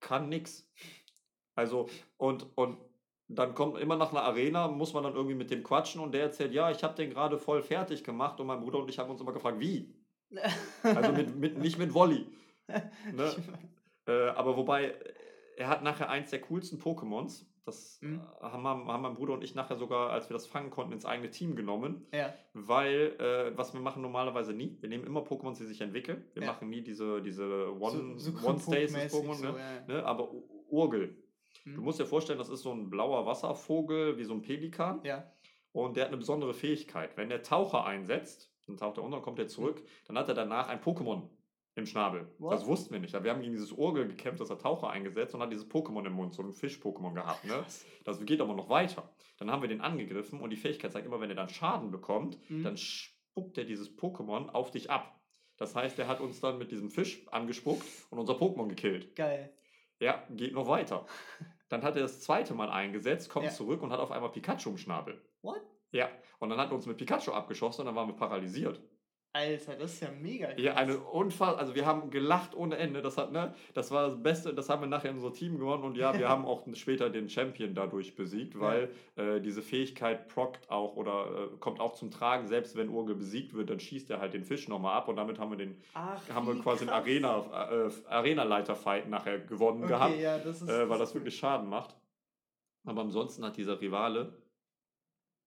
kann 0.00 0.30
nix. 0.30 0.66
Also, 1.54 1.90
und, 2.16 2.46
und 2.56 2.78
dann 3.38 3.54
kommt 3.54 3.78
immer 3.78 3.96
nach 3.96 4.10
einer 4.12 4.22
Arena, 4.22 4.68
muss 4.68 4.92
man 4.94 5.02
dann 5.02 5.14
irgendwie 5.14 5.34
mit 5.34 5.50
dem 5.50 5.62
quatschen 5.62 6.00
und 6.00 6.12
der 6.12 6.22
erzählt, 6.22 6.52
ja, 6.52 6.70
ich 6.70 6.82
habe 6.82 6.94
den 6.94 7.10
gerade 7.10 7.38
voll 7.38 7.62
fertig 7.62 8.02
gemacht 8.04 8.38
und 8.40 8.46
mein 8.46 8.60
Bruder 8.60 8.78
und 8.78 8.88
ich 8.90 8.98
haben 8.98 9.10
uns 9.10 9.20
immer 9.20 9.32
gefragt, 9.32 9.58
wie? 9.60 9.94
Also 10.82 11.12
mit, 11.12 11.36
mit, 11.36 11.58
nicht 11.58 11.78
mit 11.78 11.94
Wolli. 11.94 12.26
Ne? 13.12 13.34
Äh, 14.06 14.28
aber 14.30 14.56
wobei, 14.56 14.94
er 15.56 15.68
hat 15.68 15.82
nachher 15.82 16.08
eins 16.10 16.30
der 16.30 16.40
coolsten 16.40 16.78
Pokémons. 16.80 17.44
Das 17.66 17.98
Mhm. 18.02 18.20
äh, 18.40 18.44
haben, 18.44 18.64
haben 18.66 19.02
mein 19.02 19.14
Bruder 19.14 19.32
und 19.34 19.44
ich 19.44 19.54
nachher 19.54 19.76
sogar, 19.76 20.10
als 20.10 20.28
wir 20.28 20.34
das 20.34 20.46
fangen 20.46 20.70
konnten, 20.70 20.92
ins 20.92 21.06
eigene 21.06 21.30
Team 21.30 21.56
genommen. 21.56 22.06
ja. 22.12 22.34
Weil, 22.52 23.14
äh, 23.18 23.56
was 23.56 23.72
wir 23.72 23.80
machen 23.80 24.02
normalerweise 24.02 24.52
nie, 24.52 24.76
wir 24.80 24.88
nehmen 24.90 25.04
immer 25.06 25.20
Pokémons, 25.20 25.56
die 25.58 25.64
sich 25.64 25.80
entwickeln. 25.80 26.24
Wir 26.34 26.42
Ja. 26.42 26.48
machen 26.52 26.68
nie 26.68 26.82
diese, 26.82 27.22
diese 27.22 27.70
One- 27.80 28.18
so, 28.18 28.30
so 28.32 28.46
One-Stasis-Pokémon. 28.48 29.34
so, 29.34 29.52
ne? 29.52 29.54
ja. 29.88 29.94
Ne? 29.94 30.04
Aber 30.04 30.30
U- 30.32 30.46
Urgel. 31.60 31.74
Du 31.76 31.82
musst 31.82 31.98
dir 32.00 32.06
vorstellen, 32.06 32.38
das 32.38 32.48
ist 32.48 32.62
so 32.62 32.72
ein 32.72 32.90
blauer 32.90 33.26
Wasservogel, 33.26 34.18
wie 34.18 34.24
so 34.24 34.34
ein 34.34 34.42
Pelikan. 34.42 35.00
Ja. 35.04 35.30
Und 35.72 35.96
der 35.96 36.04
hat 36.04 36.08
eine 36.08 36.18
besondere 36.18 36.54
Fähigkeit. 36.54 37.16
Wenn 37.16 37.28
der 37.28 37.42
Taucher 37.42 37.84
einsetzt, 37.84 38.52
dann 38.66 38.76
taucht 38.76 38.98
er 38.98 39.02
unter 39.04 39.16
und 39.18 39.22
kommt 39.24 39.38
er 39.38 39.48
zurück, 39.48 39.82
dann 40.06 40.16
hat 40.16 40.28
er 40.28 40.34
danach 40.34 40.68
ein 40.68 40.80
Pokémon 40.80 41.28
im 41.74 41.86
Schnabel. 41.86 42.32
What? 42.38 42.52
Das 42.52 42.66
wussten 42.66 42.92
wir 42.92 43.00
nicht. 43.00 43.14
Aber 43.16 43.24
wir 43.24 43.32
haben 43.32 43.40
gegen 43.40 43.52
dieses 43.52 43.72
Urgel 43.72 44.06
gekämpft, 44.06 44.40
das 44.40 44.50
hat 44.50 44.60
Taucher 44.62 44.90
eingesetzt 44.90 45.34
und 45.34 45.42
hat 45.42 45.50
dieses 45.50 45.68
Pokémon 45.68 46.06
im 46.06 46.12
Mund, 46.12 46.32
so 46.32 46.42
ein 46.42 46.52
Fisch-Pokémon 46.52 47.14
gehabt. 47.14 47.44
Ne? 47.44 47.64
Das 48.04 48.24
geht 48.24 48.40
aber 48.40 48.54
noch 48.54 48.68
weiter. 48.68 49.10
Dann 49.38 49.50
haben 49.50 49.62
wir 49.62 49.68
den 49.68 49.80
angegriffen 49.80 50.40
und 50.40 50.50
die 50.50 50.56
Fähigkeit 50.56 50.92
sagt 50.92 51.04
immer, 51.04 51.20
wenn 51.20 51.30
er 51.30 51.36
dann 51.36 51.48
Schaden 51.48 51.90
bekommt, 51.90 52.38
Mhm. 52.48 52.62
dann 52.62 52.76
spuckt 52.76 53.58
er 53.58 53.64
dieses 53.64 53.90
Pokémon 53.98 54.48
auf 54.50 54.70
dich 54.70 54.90
ab. 54.90 55.20
Das 55.56 55.74
heißt, 55.74 55.98
er 55.98 56.06
hat 56.06 56.20
uns 56.20 56.40
dann 56.40 56.58
mit 56.58 56.70
diesem 56.70 56.90
Fisch 56.90 57.26
angespuckt 57.32 57.84
und 58.10 58.18
unser 58.20 58.34
Pokémon 58.34 58.68
gekillt. 58.68 59.16
Geil. 59.16 59.52
Ja, 60.04 60.22
geht 60.30 60.52
noch 60.52 60.68
weiter. 60.68 61.06
Dann 61.70 61.82
hat 61.82 61.96
er 61.96 62.02
das 62.02 62.20
zweite 62.20 62.54
Mal 62.54 62.70
eingesetzt, 62.70 63.30
kommt 63.30 63.46
Ja. 63.46 63.50
zurück 63.50 63.82
und 63.82 63.90
hat 63.90 63.98
auf 63.98 64.10
einmal 64.12 64.30
Pikachu 64.30 64.70
im 64.70 64.78
Schnabel. 64.78 65.20
What? 65.42 65.62
Ja, 65.92 66.08
und 66.38 66.50
dann 66.50 66.58
hat 66.58 66.70
er 66.70 66.74
uns 66.74 66.86
mit 66.86 66.96
Pikachu 66.98 67.32
abgeschossen 67.32 67.80
und 67.82 67.86
dann 67.86 67.94
waren 67.94 68.08
wir 68.08 68.14
paralysiert. 68.16 68.80
Alter, 69.36 69.74
das 69.74 69.94
ist 69.94 70.00
ja 70.00 70.08
mega 70.22 70.56
Ja, 70.56 70.72
krass. 70.74 70.82
eine 70.82 70.98
unfassbar, 70.98 71.58
also 71.58 71.74
wir 71.74 71.84
haben 71.86 72.10
gelacht 72.10 72.54
ohne 72.54 72.76
Ende. 72.76 73.02
Das 73.02 73.18
hat, 73.18 73.32
ne, 73.32 73.52
das 73.74 73.90
war 73.90 74.06
das 74.06 74.22
Beste, 74.22 74.54
das 74.54 74.68
haben 74.68 74.80
wir 74.82 74.86
nachher 74.86 75.10
in 75.10 75.16
unser 75.16 75.32
Team 75.32 75.58
gewonnen 75.58 75.82
und 75.82 75.96
ja, 75.96 76.16
wir 76.16 76.28
haben 76.30 76.44
auch 76.46 76.62
später 76.74 77.10
den 77.10 77.28
Champion 77.28 77.74
dadurch 77.74 78.14
besiegt, 78.14 78.58
weil 78.60 78.90
äh, 79.16 79.40
diese 79.40 79.60
Fähigkeit 79.60 80.28
prockt 80.28 80.70
auch 80.70 80.94
oder 80.94 81.50
äh, 81.52 81.56
kommt 81.58 81.80
auch 81.80 81.94
zum 81.94 82.12
Tragen, 82.12 82.46
selbst 82.46 82.76
wenn 82.76 82.88
Urgel 82.88 83.16
besiegt 83.16 83.54
wird, 83.54 83.70
dann 83.70 83.80
schießt 83.80 84.08
er 84.10 84.20
halt 84.20 84.34
den 84.34 84.44
Fisch 84.44 84.68
nochmal 84.68 84.96
ab 84.96 85.08
und 85.08 85.16
damit 85.16 85.40
haben 85.40 85.50
wir 85.50 85.58
den, 85.58 85.82
Ach, 85.94 86.22
haben 86.32 86.46
wir 86.46 86.54
quasi 86.62 86.88
einen 86.88 86.90
krass. 86.90 87.50
Arena, 87.52 87.88
äh, 87.88 87.90
Arena-Leiter-Fight 88.08 89.08
nachher 89.08 89.40
gewonnen 89.40 89.80
Okay, 89.82 89.92
gehabt, 89.92 90.16
ja, 90.20 90.38
das 90.38 90.62
ist. 90.62 90.68
äh, 90.70 90.88
weil 90.88 90.98
das 91.00 91.08
ist 91.08 91.14
wirklich 91.16 91.36
Schaden 91.36 91.68
macht. 91.68 91.96
Aber 92.86 93.00
ansonsten 93.00 93.44
hat 93.44 93.56
dieser 93.56 93.80
Rivale 93.80 94.36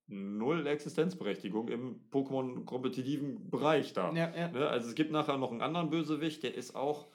null 0.08 0.66
Existenzberechtigung 0.68 1.68
im 1.68 2.00
Pokémon-kompetitiven 2.12 3.50
Bereich 3.50 3.94
da. 3.94 4.12
Ja, 4.14 4.34
ja. 4.36 4.48
Ne? 4.50 4.68
Also 4.68 4.88
es 4.90 4.96
gibt 4.96 5.12
nachher 5.12 5.38
noch 5.38 5.52
einen 5.52 5.62
anderen 5.62 5.90
Bösewicht, 5.90 6.44
der 6.44 6.56
ist 6.56 6.76
auch, 6.76 7.08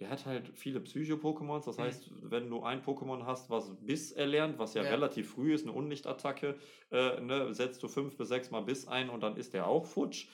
der 0.00 0.10
hat 0.10 0.26
halt 0.26 0.50
viele 0.54 0.80
Psycho-Pokémons. 0.80 1.66
Das 1.66 1.76
Mhm. 1.78 1.82
heißt, 1.82 2.10
wenn 2.22 2.50
du 2.50 2.62
ein 2.64 2.82
Pokémon 2.82 3.24
hast, 3.24 3.50
was 3.50 3.76
Biss 3.80 4.10
erlernt, 4.10 4.58
was 4.58 4.74
ja, 4.74 4.82
Ja. 4.82 4.90
relativ 4.90 5.30
früh 5.30 5.54
ist, 5.54 5.62
eine 5.62 5.72
Unlichtattacke, 5.72 6.56
äh, 6.90 7.20
ne, 7.20 7.54
setzt 7.54 7.80
du 7.84 7.88
fünf 7.88 8.16
bis 8.16 8.28
sechs 8.28 8.50
Mal 8.50 8.62
Biss 8.62 8.88
ein 8.88 9.08
und 9.08 9.22
dann 9.22 9.36
ist 9.36 9.54
der 9.54 9.68
auch 9.68 9.86
futsch. 9.86 10.26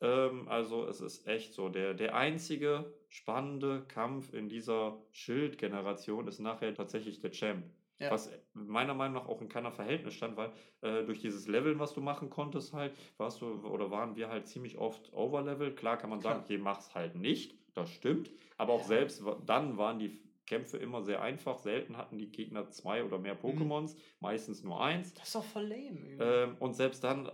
Ähm, 0.00 0.48
also 0.48 0.84
es 0.88 1.00
ist 1.00 1.28
echt 1.28 1.54
so. 1.54 1.68
Der, 1.68 1.94
der 1.94 2.16
einzige 2.16 2.92
spannende 3.08 3.84
Kampf 3.86 4.34
in 4.34 4.48
dieser 4.48 4.98
Schild-Generation 5.12 6.26
ist 6.26 6.40
nachher 6.40 6.74
tatsächlich 6.74 7.20
der 7.20 7.30
Champ. 7.30 7.64
Ja. 8.00 8.10
Was 8.10 8.30
meiner 8.54 8.94
Meinung 8.94 9.14
nach 9.22 9.28
auch 9.28 9.40
in 9.40 9.48
keiner 9.48 9.70
Verhältnis 9.70 10.14
stand, 10.14 10.36
weil 10.36 10.50
äh, 10.82 11.04
durch 11.04 11.20
dieses 11.20 11.46
Leveln, 11.46 11.78
was 11.78 11.94
du 11.94 12.00
machen 12.00 12.28
konntest, 12.28 12.72
halt, 12.72 12.92
warst 13.18 13.40
du 13.40 13.46
oder 13.66 13.90
waren 13.90 14.16
wir 14.16 14.28
halt 14.28 14.48
ziemlich 14.48 14.78
oft 14.78 15.12
overleveled. 15.12 15.76
Klar 15.76 15.96
kann 15.96 16.10
man 16.10 16.20
sagen, 16.20 16.40
Klar. 16.40 16.44
okay, 16.44 16.58
mach's 16.58 16.94
halt 16.94 17.14
nicht. 17.14 17.56
Das 17.74 17.90
stimmt. 17.90 18.30
Aber 18.56 18.72
auch 18.74 18.80
Ja. 18.80 18.86
selbst 18.86 19.22
dann 19.46 19.76
waren 19.78 19.98
die 19.98 20.20
Kämpfe 20.46 20.76
immer 20.76 21.02
sehr 21.02 21.22
einfach. 21.22 21.58
Selten 21.58 21.96
hatten 21.96 22.18
die 22.18 22.30
Gegner 22.30 22.68
zwei 22.70 23.02
oder 23.04 23.16
Mhm. 23.16 23.22
mehr 23.22 23.40
Pokémons, 23.40 23.96
meistens 24.20 24.62
nur 24.62 24.80
eins. 24.82 25.14
Das 25.14 25.24
ist 25.28 25.34
doch 25.36 25.44
voll 25.44 25.64
lame. 25.66 26.16
Ähm, 26.20 26.56
und 26.60 26.74
selbst 26.74 27.02
dann, 27.02 27.26
äh, 27.26 27.30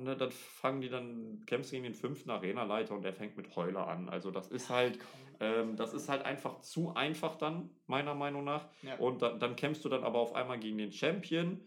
ne, 0.00 0.16
dann 0.16 0.30
fangen 0.30 0.80
die 0.80 0.88
dann, 0.88 1.42
kämpfst 1.46 1.70
gegen 1.70 1.84
den 1.84 1.94
fünften 1.94 2.30
Arenaleiter 2.30 2.94
und 2.94 3.02
der 3.02 3.12
fängt 3.12 3.36
mit 3.36 3.54
Heuler 3.56 3.86
an. 3.86 4.08
Also 4.08 4.30
das 4.30 4.48
ist 4.48 4.70
halt, 4.70 4.98
ähm, 5.40 5.76
das 5.76 5.92
ist 5.94 6.08
halt 6.08 6.24
einfach 6.24 6.60
zu 6.60 6.94
einfach 6.94 7.36
dann, 7.36 7.70
meiner 7.86 8.14
Meinung 8.14 8.44
nach. 8.44 8.66
Ja. 8.82 8.96
Und 8.98 9.22
dann, 9.22 9.38
dann 9.40 9.56
kämpfst 9.56 9.84
du 9.84 9.88
dann 9.88 10.04
aber 10.04 10.18
auf 10.18 10.34
einmal 10.34 10.58
gegen 10.58 10.78
den 10.78 10.92
Champion, 10.92 11.60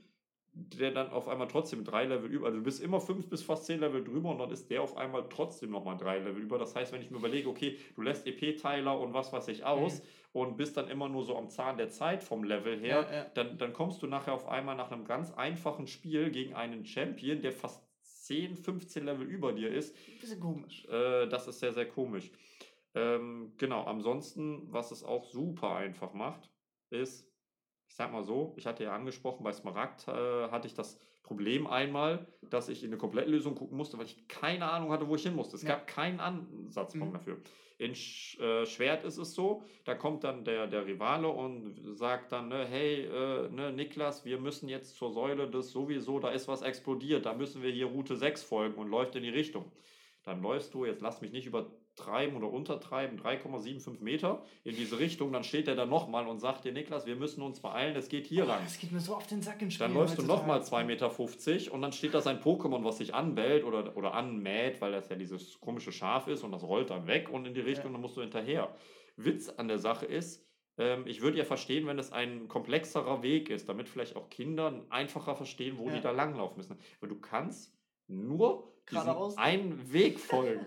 der 0.51 0.91
dann 0.91 1.11
auf 1.11 1.27
einmal 1.27 1.47
trotzdem 1.47 1.83
drei 1.85 2.05
Level 2.05 2.29
über, 2.29 2.47
also 2.47 2.57
du 2.57 2.63
bist 2.63 2.81
immer 2.81 2.99
fünf 2.99 3.29
bis 3.29 3.43
fast 3.43 3.65
zehn 3.65 3.79
Level 3.79 4.03
drüber 4.03 4.29
und 4.31 4.39
dann 4.39 4.49
ist 4.49 4.69
der 4.69 4.81
auf 4.81 4.97
einmal 4.97 5.25
trotzdem 5.29 5.69
nochmal 5.69 5.95
drei 5.95 6.17
Level 6.17 6.41
über. 6.41 6.57
Das 6.57 6.75
heißt, 6.75 6.91
wenn 6.91 7.01
ich 7.01 7.11
mir 7.11 7.17
überlege, 7.17 7.47
okay, 7.47 7.77
du 7.95 8.01
lässt 8.01 8.25
EP-Teiler 8.25 8.99
und 8.99 9.13
was 9.13 9.31
weiß 9.31 9.47
ich 9.49 9.63
aus 9.63 9.99
Mhm. 9.99 10.07
und 10.41 10.57
bist 10.57 10.75
dann 10.75 10.89
immer 10.89 11.07
nur 11.07 11.23
so 11.23 11.37
am 11.37 11.49
Zahn 11.49 11.77
der 11.77 11.89
Zeit 11.89 12.23
vom 12.23 12.43
Level 12.43 12.79
her, 12.79 13.05
Ja, 13.09 13.15
ja. 13.15 13.25
Dann, 13.35 13.57
dann 13.59 13.73
kommst 13.73 14.01
du 14.01 14.07
nachher 14.07 14.33
auf 14.33 14.49
einmal 14.49 14.75
nach 14.75 14.91
einem 14.91 15.05
ganz 15.05 15.31
einfachen 15.31 15.85
Spiel 15.87 16.31
gegen 16.31 16.55
einen 16.55 16.83
Champion, 16.83 17.41
der 17.41 17.51
fast 17.51 17.87
10, 18.29 18.55
15 18.57 19.05
Level 19.05 19.25
über 19.25 19.53
dir 19.53 19.71
ist. 19.71 19.95
Bisschen 20.21 20.39
komisch. 20.39 20.85
Äh, 20.85 21.27
das 21.27 21.47
ist 21.47 21.59
sehr, 21.59 21.73
sehr 21.73 21.87
komisch. 21.87 22.31
Ähm, 22.93 23.53
genau, 23.57 23.85
ansonsten, 23.85 24.71
was 24.71 24.91
es 24.91 25.03
auch 25.03 25.25
super 25.25 25.75
einfach 25.75 26.13
macht, 26.13 26.51
ist, 26.91 27.27
ich 27.87 27.95
sag 27.95 28.11
mal 28.11 28.23
so, 28.23 28.53
ich 28.55 28.67
hatte 28.67 28.83
ja 28.83 28.93
angesprochen, 28.93 29.43
bei 29.43 29.51
Smaragd 29.51 30.07
äh, 30.07 30.51
hatte 30.51 30.67
ich 30.67 30.75
das 30.75 30.99
Problem 31.29 31.67
einmal, 31.67 32.25
dass 32.49 32.69
ich 32.69 32.83
in 32.83 32.89
eine 32.89 32.97
Komplettlösung 32.97 33.53
gucken 33.53 33.77
musste, 33.77 33.99
weil 33.99 34.07
ich 34.07 34.27
keine 34.27 34.65
Ahnung 34.65 34.91
hatte, 34.91 35.07
wo 35.07 35.13
ich 35.13 35.21
hin 35.21 35.35
musste. 35.35 35.55
Es 35.57 35.61
Ja. 35.61 35.69
gab 35.69 35.85
keinen 35.85 36.19
Ansatzpunkt 36.19 37.09
Mhm. 37.13 37.17
dafür. 37.17 37.37
In 37.77 37.93
Sch 37.93 38.39
äh, 38.39 38.65
Schwert 38.65 39.03
ist 39.03 39.17
es 39.19 39.35
so, 39.35 39.61
da 39.85 39.93
kommt 39.93 40.23
dann 40.23 40.43
der, 40.43 40.65
der 40.65 40.87
Rivale 40.87 41.27
und 41.29 41.75
sagt 41.95 42.31
dann, 42.31 42.49
ne, 42.49 42.65
hey, 42.65 43.03
äh, 43.05 43.47
ne, 43.49 43.71
Niklas, 43.71 44.25
wir 44.25 44.39
müssen 44.39 44.67
jetzt 44.69 44.95
zur 44.97 45.11
Säule 45.11 45.47
des 45.47 45.69
sowieso, 45.71 46.17
da 46.19 46.29
ist 46.31 46.47
was 46.47 46.63
explodiert, 46.63 47.27
da 47.27 47.33
müssen 47.35 47.61
wir 47.61 47.71
hier 47.71 47.85
Route 47.85 48.15
6 48.17 48.41
folgen 48.41 48.73
und 48.73 48.89
läuft 48.89 49.15
in 49.15 49.21
die 49.21 49.29
Richtung. 49.29 49.71
Dann 50.23 50.41
läufst 50.41 50.73
du, 50.73 50.83
jetzt 50.83 51.01
lass 51.01 51.21
mich 51.21 51.31
nicht 51.31 51.47
übertreiben 51.99 52.35
oder 52.37 52.51
untertreiben, 52.51 53.19
3,75 53.19 54.01
Meter 54.01 54.43
in 54.63 54.75
diese 54.75 54.99
Richtung, 54.99 55.31
dann 55.31 55.43
steht 55.43 55.67
er 55.67 55.75
da 55.75 55.85
nochmal 55.85 56.27
und 56.27 56.39
sagt 56.39 56.65
dir, 56.65 56.71
Niklas, 56.71 57.05
wir 57.05 57.15
müssen 57.15 57.41
uns 57.41 57.59
beeilen, 57.59 57.95
es 57.95 58.09
geht 58.09 58.25
hier 58.25 58.43
Oh, 58.43 58.47
lang. 58.47 58.61
Das 58.63 58.77
geht 58.79 58.91
mir 58.91 58.99
so 58.99 59.15
auf 59.15 59.27
den 59.27 59.41
Sack 59.41 59.61
in 59.61 59.71
Spielen. 59.71 59.89
Dann 59.91 59.97
läufst 59.99 60.17
du 60.17 60.23
nochmal 60.23 60.61
2,50 60.61 60.83
Meter 60.85 61.73
und 61.73 61.81
dann 61.81 61.91
steht 61.91 62.13
da 62.13 62.21
sein 62.21 62.39
Pokémon, 62.41 62.83
was 62.83 62.97
sich 62.97 63.13
anbellt 63.13 63.63
oder, 63.63 63.95
oder 63.97 64.13
anmäht, 64.13 64.81
weil 64.81 64.91
das 64.91 65.09
ja 65.09 65.15
dieses 65.15 65.59
komische 65.59 65.91
Schaf 65.91 66.27
ist 66.27 66.43
und 66.43 66.51
das 66.51 66.63
rollt 66.63 66.89
dann 66.89 67.07
weg 67.07 67.29
und 67.29 67.45
in 67.45 67.53
die 67.53 67.61
Richtung, 67.61 67.87
Ja. 67.87 67.91
dann 67.93 68.01
musst 68.01 68.17
du 68.17 68.21
hinterher. 68.21 68.73
Witz 69.17 69.49
an 69.49 69.67
der 69.67 69.79
Sache 69.79 70.05
ist, 70.05 70.45
ähm, 70.77 71.03
ich 71.05 71.21
würde 71.21 71.37
ja 71.37 71.43
verstehen, 71.43 71.85
wenn 71.87 71.99
es 71.99 72.11
ein 72.13 72.47
komplexerer 72.47 73.21
Weg 73.21 73.49
ist, 73.49 73.67
damit 73.67 73.89
vielleicht 73.89 74.15
auch 74.15 74.29
Kinder 74.29 74.85
einfacher 74.89 75.35
verstehen, 75.35 75.77
wo 75.77 75.87
Ja. 75.87 75.95
die 75.95 76.01
da 76.01 76.11
langlaufen 76.11 76.57
müssen. 76.57 76.77
Aber 76.99 77.07
du 77.09 77.19
kannst 77.19 77.75
nur 78.07 78.73
einen 79.37 79.91
Weg 79.93 80.19
folgen. 80.19 80.65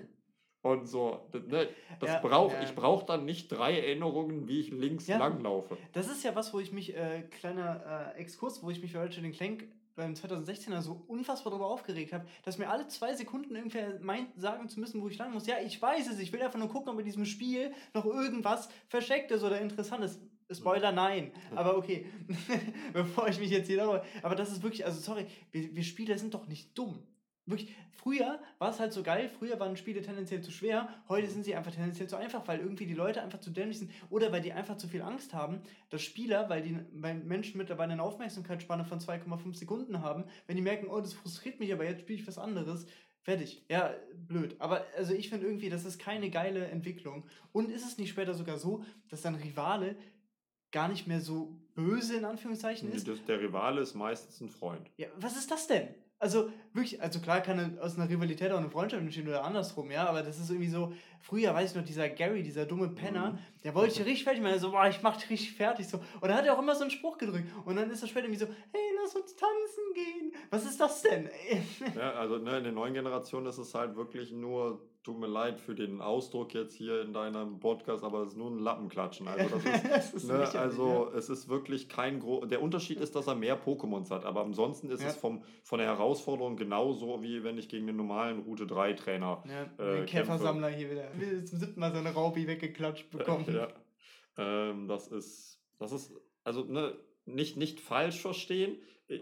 Und 0.62 0.86
so, 0.86 1.20
das, 1.32 1.42
ne, 1.44 1.68
das 1.98 2.10
Ja, 2.10 2.18
brauch, 2.20 2.52
ja. 2.52 2.62
ich 2.62 2.74
brauche 2.74 3.04
dann 3.04 3.24
nicht 3.24 3.48
drei 3.50 3.78
Erinnerungen, 3.80 4.46
wie 4.46 4.60
ich 4.60 4.70
links 4.70 5.08
Ja. 5.08 5.18
langlaufe. 5.18 5.76
Das 5.92 6.08
ist 6.08 6.22
ja 6.22 6.34
was, 6.36 6.54
wo 6.54 6.60
ich 6.60 6.70
mich, 6.72 6.96
äh, 6.96 7.22
kleiner 7.22 8.12
äh, 8.16 8.20
Exkurs, 8.20 8.62
wo 8.62 8.70
ich 8.70 8.80
mich 8.80 8.92
bei 8.92 9.00
Ratchet 9.00 9.32
Clank 9.34 9.64
beim 9.96 10.14
2016er 10.14 10.80
so 10.80 11.02
unfassbar 11.08 11.50
darüber 11.50 11.66
aufgeregt 11.68 12.12
habe, 12.12 12.24
dass 12.44 12.58
mir 12.58 12.70
alle 12.70 12.86
zwei 12.88 13.12
Sekunden 13.14 13.54
irgendwer 13.54 13.98
meint, 14.00 14.28
sagen 14.40 14.68
zu 14.68 14.80
müssen, 14.80 15.02
wo 15.02 15.08
ich 15.08 15.18
lang 15.18 15.32
muss. 15.34 15.46
Ja, 15.46 15.56
ich 15.62 15.82
weiß 15.82 16.08
es, 16.10 16.18
ich 16.18 16.32
will 16.32 16.40
einfach 16.40 16.58
nur 16.58 16.68
gucken, 16.68 16.92
ob 16.92 16.98
in 16.98 17.04
diesem 17.04 17.26
Spiel 17.26 17.74
noch 17.92 18.04
irgendwas 18.06 18.68
Verstecktes 18.88 19.42
oder 19.42 19.60
Interessantes. 19.60 20.18
Spoiler, 20.50 20.92
nein. 20.92 21.32
Aber 21.54 21.76
okay, 21.76 22.06
bevor 22.92 23.28
ich 23.28 23.38
mich 23.38 23.50
jetzt 23.50 23.66
hier 23.68 23.78
darüber. 23.78 24.04
Aber 24.22 24.34
das 24.34 24.50
ist 24.52 24.62
wirklich, 24.62 24.84
also 24.84 25.00
sorry, 25.00 25.26
wir, 25.50 25.74
wir 25.74 25.82
Spieler 25.82 26.16
sind 26.18 26.34
doch 26.34 26.46
nicht 26.46 26.76
dumm. 26.76 26.98
Wirklich, 27.44 27.74
früher 27.90 28.40
war 28.58 28.70
es 28.70 28.78
halt 28.78 28.92
so 28.92 29.02
geil, 29.02 29.28
früher 29.28 29.58
waren 29.58 29.76
Spiele 29.76 30.00
tendenziell 30.00 30.42
zu 30.42 30.52
schwer, 30.52 30.88
heute 31.08 31.28
sind 31.28 31.44
sie 31.44 31.56
einfach 31.56 31.72
tendenziell 31.72 32.08
zu 32.08 32.16
einfach, 32.16 32.46
weil 32.46 32.60
irgendwie 32.60 32.86
die 32.86 32.94
Leute 32.94 33.20
einfach 33.20 33.40
zu 33.40 33.50
dämlich 33.50 33.80
sind 33.80 33.90
oder 34.10 34.30
weil 34.30 34.42
die 34.42 34.52
einfach 34.52 34.76
zu 34.76 34.86
viel 34.86 35.02
Angst 35.02 35.34
haben, 35.34 35.60
dass 35.90 36.02
Spieler, 36.02 36.48
weil 36.48 36.62
die 36.62 36.78
weil 36.92 37.14
Menschen 37.14 37.58
mittlerweile 37.58 37.92
eine 37.92 38.02
Aufmerksamkeitsspanne 38.02 38.84
von 38.84 39.00
2,5 39.00 39.56
Sekunden 39.56 40.02
haben, 40.02 40.24
wenn 40.46 40.56
die 40.56 40.62
merken, 40.62 40.86
oh, 40.88 41.00
das 41.00 41.14
frustriert 41.14 41.58
mich, 41.58 41.72
aber 41.72 41.84
jetzt 41.84 42.02
spiele 42.02 42.20
ich 42.20 42.26
was 42.28 42.38
anderes, 42.38 42.86
fertig. 43.22 43.64
Ja, 43.68 43.94
blöd. 44.14 44.56
Aber 44.58 44.84
also 44.96 45.14
ich 45.14 45.28
finde 45.28 45.46
irgendwie, 45.46 45.68
das 45.68 45.84
ist 45.84 45.98
keine 45.98 46.30
geile 46.30 46.66
Entwicklung. 46.66 47.24
Und 47.52 47.70
ist 47.70 47.86
es 47.86 47.98
nicht 47.98 48.10
später 48.10 48.34
sogar 48.34 48.58
so, 48.58 48.84
dass 49.08 49.22
dann 49.22 49.34
Rivale 49.34 49.96
gar 50.70 50.88
nicht 50.88 51.06
mehr 51.06 51.20
so 51.20 51.58
böse 51.74 52.16
in 52.16 52.24
Anführungszeichen 52.24 52.90
ist? 52.92 53.06
Das, 53.06 53.24
der 53.24 53.40
Rivale 53.40 53.80
ist 53.80 53.94
meistens 53.94 54.40
ein 54.40 54.48
Freund. 54.48 54.90
Ja, 54.96 55.08
was 55.16 55.36
ist 55.36 55.50
das 55.50 55.66
denn? 55.66 55.88
Also 56.22 56.50
wirklich, 56.72 57.02
also 57.02 57.18
klar 57.18 57.40
kann 57.40 57.80
aus 57.80 57.98
einer 57.98 58.08
Rivalität 58.08 58.52
auch 58.52 58.58
eine 58.58 58.70
Freundschaft 58.70 59.02
entstehen 59.02 59.26
oder 59.26 59.42
andersrum, 59.42 59.90
ja, 59.90 60.06
aber 60.06 60.22
das 60.22 60.38
ist 60.38 60.50
irgendwie 60.50 60.68
so, 60.68 60.92
früher 61.20 61.52
weiß 61.52 61.70
ich 61.72 61.76
noch, 61.76 61.84
dieser 61.84 62.08
Gary, 62.08 62.44
dieser 62.44 62.64
dumme 62.64 62.90
Penner, 62.90 63.32
Mhm. 63.32 63.38
der 63.64 63.74
wollte 63.74 63.94
dich 63.96 64.06
richtig 64.06 64.22
fertig 64.22 64.40
machen, 64.40 64.60
so, 64.60 64.70
boah, 64.70 64.86
ich 64.86 65.02
mach 65.02 65.16
dich 65.16 65.28
richtig 65.30 65.54
fertig, 65.56 65.88
so. 65.88 65.98
Und 66.20 66.28
dann 66.28 66.34
hat 66.36 66.46
er 66.46 66.54
auch 66.54 66.60
immer 66.60 66.76
so 66.76 66.82
einen 66.82 66.92
Spruch 66.92 67.18
gedrückt 67.18 67.48
und 67.64 67.74
dann 67.74 67.90
ist 67.90 68.02
er 68.02 68.08
später 68.08 68.26
irgendwie 68.26 68.38
so, 68.38 68.46
hey, 68.46 68.82
lass 69.02 69.16
uns 69.16 69.34
tanzen 69.34 69.94
gehen. 69.94 70.32
Was 70.50 70.64
ist 70.64 70.80
das 70.80 71.02
denn? 71.02 71.28
Ja, 71.96 72.12
also 72.12 72.38
ne, 72.38 72.58
in 72.58 72.62
der 72.64 72.72
neuen 72.72 72.94
Generation 72.94 73.44
ist 73.46 73.58
es 73.58 73.74
halt 73.74 73.96
wirklich 73.96 74.30
nur, 74.30 74.80
tut 75.02 75.18
mir 75.18 75.26
leid 75.26 75.58
für 75.58 75.74
den 75.74 76.00
Ausdruck 76.00 76.54
jetzt 76.54 76.74
hier 76.74 77.02
in 77.02 77.12
deinem 77.12 77.58
Podcast, 77.58 78.04
aber 78.04 78.22
es 78.22 78.30
ist 78.30 78.36
nur 78.36 78.50
ein 78.50 78.58
Lappenklatschen. 78.58 79.26
Also 79.26 79.56
das 79.56 79.64
ist, 80.14 80.14
ist 80.14 80.28
ne, 80.28 80.48
also 80.58 81.10
es 81.14 81.28
ist 81.28 81.48
wirklich 81.48 81.88
kein 81.88 82.20
gro 82.20 82.44
Der 82.46 82.62
Unterschied 82.62 83.00
ist, 83.00 83.16
dass 83.16 83.26
er 83.26 83.34
mehr 83.34 83.60
Pokémons 83.60 84.10
hat, 84.10 84.24
aber 84.24 84.42
ansonsten 84.42 84.90
ist 84.90 85.02
Ja. 85.02 85.08
es 85.08 85.16
vom, 85.16 85.42
von 85.64 85.78
der 85.78 85.88
Herausforderung 85.88 86.56
genauso, 86.56 87.22
wie 87.22 87.42
wenn 87.42 87.58
ich 87.58 87.68
gegen 87.68 87.86
den 87.86 87.96
normalen 87.96 88.40
Route 88.40 88.66
3 88.66 88.92
Trainer 88.92 89.42
Ja, 89.48 89.84
äh, 89.84 89.96
den 89.96 90.06
Käfersammler 90.06 90.68
hier 90.68 90.90
wieder. 90.90 91.44
Zum 91.46 91.58
siebten 91.58 91.80
Mal 91.80 91.92
seine 91.92 92.12
Raupi 92.12 92.46
weggeklatscht 92.46 93.10
bekommen. 93.10 93.44
Ja. 93.52 93.68
Ähm, 94.38 94.88
das 94.88 95.08
ist, 95.08 95.60
das 95.78 95.92
ist, 95.92 96.12
also 96.44 96.64
ne, 96.64 96.94
nicht, 97.26 97.56
nicht 97.56 97.80
falsch 97.80 98.20
verstehen. 98.20 98.76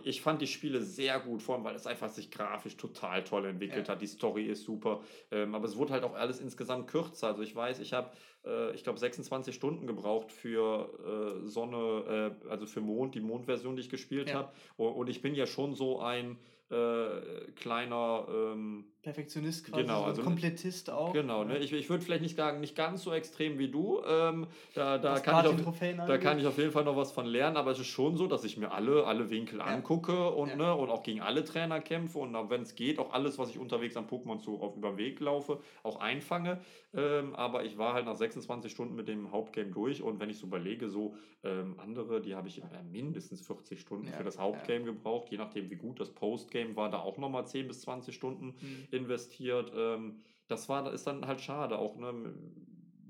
Ich 0.04 0.20
fand 0.22 0.40
die 0.40 0.46
Spiele 0.46 0.82
sehr 0.82 1.20
gut, 1.20 1.42
vor 1.42 1.54
allem, 1.54 1.64
weil 1.64 1.74
es 1.74 1.86
einfach 1.86 2.08
sich 2.08 2.30
grafisch 2.30 2.76
total 2.76 3.24
toll 3.24 3.46
entwickelt 3.46 3.86
Ja. 3.88 3.94
hat. 3.94 4.02
Die 4.02 4.06
Story 4.06 4.44
ist 4.46 4.64
super. 4.64 5.00
Ähm, 5.30 5.54
aber 5.54 5.66
es 5.66 5.76
wurde 5.76 5.92
halt 5.92 6.04
auch 6.04 6.14
alles 6.14 6.40
insgesamt 6.40 6.88
kürzer. 6.88 7.28
Also 7.28 7.42
ich 7.42 7.54
weiß, 7.54 7.80
ich 7.80 7.92
habe, 7.92 8.10
äh, 8.44 8.74
ich 8.74 8.84
glaube, 8.84 8.98
26 8.98 9.54
Stunden 9.54 9.86
gebraucht 9.86 10.30
für 10.32 11.40
äh, 11.44 11.46
Sonne, 11.48 12.36
äh, 12.44 12.48
also 12.48 12.66
für 12.66 12.80
Mond, 12.80 13.14
die 13.14 13.20
Mondversion, 13.20 13.76
die 13.76 13.82
ich 13.82 13.90
gespielt 13.90 14.28
Ja. 14.30 14.34
habe. 14.36 14.52
Und, 14.76 14.92
und 14.92 15.08
ich 15.08 15.22
bin 15.22 15.34
ja 15.34 15.46
schon 15.46 15.74
so 15.74 16.00
ein 16.00 16.38
äh, 16.70 17.50
kleiner 17.56 18.26
ähm, 18.30 18.84
Perfektionist 19.02 19.64
quasi, 19.66 19.82
Genau, 19.82 20.00
so 20.00 20.04
also- 20.06 20.22
Komplettist 20.22 20.90
auch. 20.90 21.12
Genau, 21.14 21.44
ne? 21.44 21.58
ich, 21.58 21.72
ich 21.72 21.88
würde 21.88 22.04
vielleicht 22.04 22.20
nicht 22.22 22.36
sagen, 22.36 22.60
nicht 22.60 22.76
ganz 22.76 23.02
so 23.02 23.12
extrem 23.12 23.58
wie 23.58 23.68
du. 23.68 24.02
Ähm, 24.06 24.46
da 24.74 24.98
da, 24.98 25.12
Was 25.12 25.22
kann 25.22 25.44
ich, 25.44 25.50
auf, 25.66 25.78
da 26.06 26.18
kann 26.18 26.38
ich 26.38 26.46
auf 26.46 26.58
jeden 26.58 26.70
Fall 26.70 26.84
noch 26.84 26.96
was 26.96 27.10
von 27.10 27.24
lernen, 27.24 27.56
aber 27.56 27.70
es 27.70 27.78
ist 27.78 27.86
schon 27.86 28.16
so, 28.16 28.26
dass 28.26 28.44
ich 28.44 28.58
mir 28.58 28.72
alle, 28.72 29.04
alle 29.06 29.30
Winkel 29.30 29.60
angucke 29.62 30.30
und, 30.30 30.50
Ja. 30.50 30.56
ne, 30.56 30.74
und 30.74 30.90
auch 30.90 31.02
gegen 31.02 31.20
alle 31.22 31.44
Trainer 31.44 31.80
kämpfe 31.80 32.18
und 32.18 32.34
wenn 32.50 32.62
es 32.62 32.74
geht, 32.74 32.98
auch 32.98 33.12
alles, 33.12 33.38
was 33.38 33.48
ich 33.50 33.58
unterwegs 33.58 33.96
am 33.96 34.06
Pokémon 34.06 34.38
so 34.38 34.60
auf 34.60 34.76
über 34.76 34.90
den 34.90 34.98
Weg 34.98 35.20
laufe, 35.20 35.60
auch 35.82 36.00
einfange. 36.00 36.60
Ähm, 36.92 37.34
aber 37.36 37.64
ich 37.64 37.78
war 37.78 37.94
halt 37.94 38.04
nach 38.04 38.16
26 38.16 38.70
Stunden 38.70 38.96
mit 38.96 39.08
dem 39.08 39.30
Hauptgame 39.32 39.70
durch 39.70 40.02
und 40.02 40.20
wenn 40.20 40.28
ich 40.28 40.38
so 40.38 40.46
überlege, 40.46 40.88
so 40.88 41.14
ähm, 41.42 41.76
andere, 41.78 42.20
die 42.20 42.34
habe 42.34 42.48
ich 42.48 42.58
äh, 42.62 42.64
mindestens 42.90 43.40
40 43.46 43.80
Stunden 43.80 44.08
Ja, 44.08 44.12
für 44.12 44.24
das 44.24 44.34
ja. 44.36 44.42
Hauptgame 44.42 44.84
gebraucht, 44.84 45.28
je 45.30 45.38
nachdem 45.38 45.70
wie 45.70 45.76
gut 45.76 46.00
das 46.00 46.10
Postgame 46.10 46.76
war, 46.76 46.90
da 46.90 46.98
auch 46.98 47.16
nochmal 47.16 47.46
10 47.46 47.66
bis 47.68 47.80
20 47.82 48.14
Stunden 48.14 48.54
Hm. 48.60 48.88
Investiert. 48.92 49.72
Ähm, 49.74 50.22
das 50.48 50.68
war, 50.68 50.92
ist 50.92 51.06
dann 51.06 51.26
halt 51.26 51.40
schade, 51.40 51.78
auch 51.78 51.96
ne, 51.96 52.34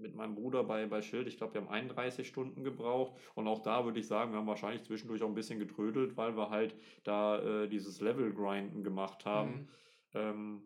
mit 0.00 0.14
meinem 0.14 0.34
Bruder 0.34 0.64
bei, 0.64 0.86
bei 0.86 1.02
Schild. 1.02 1.28
Ich 1.28 1.36
glaube, 1.36 1.54
wir 1.54 1.60
haben 1.60 1.68
31 1.68 2.26
Stunden 2.26 2.64
gebraucht. 2.64 3.18
Und 3.34 3.46
auch 3.46 3.60
da 3.60 3.84
würde 3.84 4.00
ich 4.00 4.06
sagen, 4.06 4.32
wir 4.32 4.38
haben 4.38 4.46
wahrscheinlich 4.46 4.84
zwischendurch 4.84 5.22
auch 5.22 5.28
ein 5.28 5.34
bisschen 5.34 5.58
getrödelt, 5.58 6.16
weil 6.16 6.36
wir 6.36 6.50
halt 6.50 6.74
da 7.04 7.38
äh, 7.38 7.68
dieses 7.68 8.00
Level-Grinden 8.00 8.82
gemacht 8.82 9.24
haben. 9.24 9.50
Mhm. 9.52 9.68
Ähm, 10.14 10.62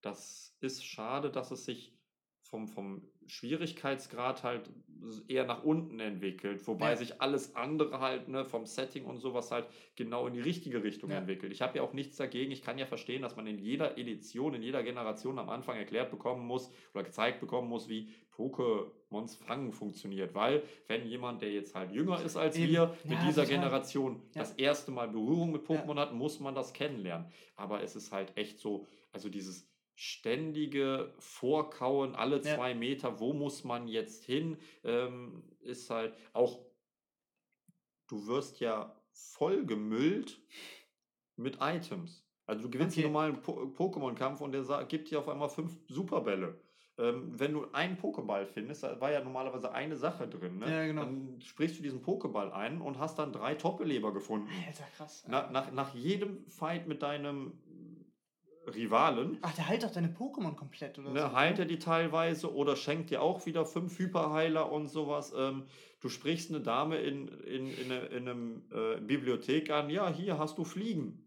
das 0.00 0.56
ist 0.60 0.84
schade, 0.84 1.30
dass 1.30 1.50
es 1.50 1.64
sich 1.64 1.94
vom, 2.42 2.68
vom 2.68 3.02
Schwierigkeitsgrad 3.28 4.42
halt 4.42 4.70
eher 5.28 5.44
nach 5.44 5.62
unten 5.62 6.00
entwickelt, 6.00 6.66
wobei 6.66 6.90
Ja. 6.90 6.96
sich 6.96 7.20
alles 7.20 7.54
andere 7.54 8.00
halt 8.00 8.28
ne, 8.28 8.44
vom 8.44 8.66
Setting 8.66 9.04
und 9.04 9.18
sowas 9.18 9.50
halt 9.52 9.66
genau 9.94 10.26
in 10.26 10.34
die 10.34 10.40
richtige 10.40 10.82
Richtung 10.82 11.10
Ja. 11.10 11.18
entwickelt. 11.18 11.52
Ich 11.52 11.62
habe 11.62 11.76
ja 11.78 11.82
auch 11.84 11.92
nichts 11.92 12.16
dagegen, 12.16 12.50
ich 12.50 12.62
kann 12.62 12.78
ja 12.78 12.86
verstehen, 12.86 13.22
dass 13.22 13.36
man 13.36 13.46
in 13.46 13.58
jeder 13.58 13.96
Edition, 13.96 14.54
in 14.54 14.62
jeder 14.62 14.82
Generation 14.82 15.38
am 15.38 15.48
Anfang 15.50 15.76
erklärt 15.76 16.10
bekommen 16.10 16.46
muss 16.46 16.70
oder 16.94 17.04
gezeigt 17.04 17.38
bekommen 17.40 17.68
muss, 17.68 17.88
wie 17.88 18.10
Pokémons 18.36 19.36
fangen 19.36 19.72
funktioniert, 19.72 20.34
weil 20.34 20.62
wenn 20.86 21.06
jemand, 21.06 21.42
der 21.42 21.52
jetzt 21.52 21.74
halt 21.74 21.92
jünger 21.92 22.20
ist 22.22 22.36
als 22.36 22.56
Eben. 22.56 22.72
wir, 22.72 22.96
mit 23.04 23.18
Ja, 23.18 23.26
dieser 23.26 23.42
total. 23.44 23.56
Generation 23.60 24.22
das 24.34 24.52
erste 24.52 24.90
Mal 24.90 25.08
Berührung 25.08 25.52
mit. 25.52 25.64
Pokémon 25.64 25.96
hat, 25.98 26.12
muss 26.14 26.40
man 26.40 26.54
das 26.54 26.72
kennenlernen. 26.72 27.26
Aber 27.56 27.82
es 27.82 27.94
ist 27.96 28.12
halt 28.12 28.36
echt 28.36 28.58
so, 28.58 28.86
also 29.12 29.28
dieses 29.28 29.68
ständige 30.00 31.12
Vorkauen 31.18 32.14
alle 32.14 32.36
Ja. 32.36 32.54
zwei 32.54 32.72
Meter, 32.72 33.18
wo 33.18 33.32
muss 33.32 33.64
man 33.64 33.88
jetzt 33.88 34.22
hin, 34.24 34.56
ähm, 34.84 35.42
ist 35.58 35.90
halt 35.90 36.14
auch, 36.32 36.64
du 38.06 38.28
wirst 38.28 38.60
ja 38.60 38.94
vollgemüllt 39.10 40.40
mit 41.34 41.58
Items. 41.60 42.24
Also 42.46 42.62
du 42.62 42.70
gewinnst 42.70 42.96
Okay. 42.96 43.06
einen 43.06 43.12
normalen 43.12 43.42
po 43.42 43.52
Pokémon-Kampf 43.74 44.40
und 44.40 44.52
der 44.52 44.84
gibt 44.84 45.10
dir 45.10 45.18
auf 45.18 45.28
einmal 45.28 45.48
fünf 45.48 45.76
Superbälle. 45.88 46.60
Ähm, 46.96 47.38
wenn 47.38 47.52
du 47.52 47.70
einen 47.72 47.96
Pokéball 47.96 48.44
findest, 48.46 48.82
da 48.84 49.00
war 49.00 49.10
ja 49.10 49.22
normalerweise 49.22 49.72
eine 49.72 49.96
Sache 49.96 50.26
drin, 50.28 50.58
ne? 50.58 50.70
Ja, 50.70 50.86
genau. 50.86 51.02
dann 51.04 51.40
sprichst 51.40 51.78
du 51.78 51.82
diesen 51.82 52.02
Pokéball 52.02 52.50
ein 52.50 52.80
und 52.80 52.98
hast 52.98 53.18
dann 53.18 53.32
drei 53.32 53.54
Doppelleber 53.54 54.12
gefunden. 54.12 54.48
Alter, 54.66 54.84
krass. 54.96 55.24
Na, 55.28 55.50
nach, 55.50 55.70
nach 55.72 55.94
jedem 55.94 56.44
Fight 56.48 56.88
mit 56.88 57.02
deinem 57.02 57.52
Rivalen 58.74 59.38
Ach, 59.42 59.54
der 59.54 59.68
heilt 59.68 59.82
doch 59.82 59.90
deine 59.90 60.08
Pokémon 60.08 60.54
komplett, 60.54 60.98
oder 60.98 61.08
so. 61.08 61.14
ne, 61.14 61.32
heilt 61.32 61.58
er 61.58 61.64
die 61.64 61.78
teilweise 61.78 62.52
oder 62.54 62.76
schenkt 62.76 63.10
dir 63.10 63.22
auch 63.22 63.46
wieder 63.46 63.64
fünf 63.64 63.98
Hyperheiler 63.98 64.70
und 64.70 64.88
sowas. 64.88 65.32
Ähm, 65.36 65.64
du 66.00 66.08
sprichst 66.08 66.50
eine 66.50 66.60
Dame 66.60 66.98
in, 66.98 67.28
in, 67.28 67.68
in, 67.70 67.90
in 67.90 68.28
einem 68.28 68.62
äh, 68.72 69.00
Bibliothek 69.00 69.70
an, 69.70 69.90
ja, 69.90 70.12
hier 70.12 70.38
hast 70.38 70.58
du 70.58 70.64
Fliegen. 70.64 71.24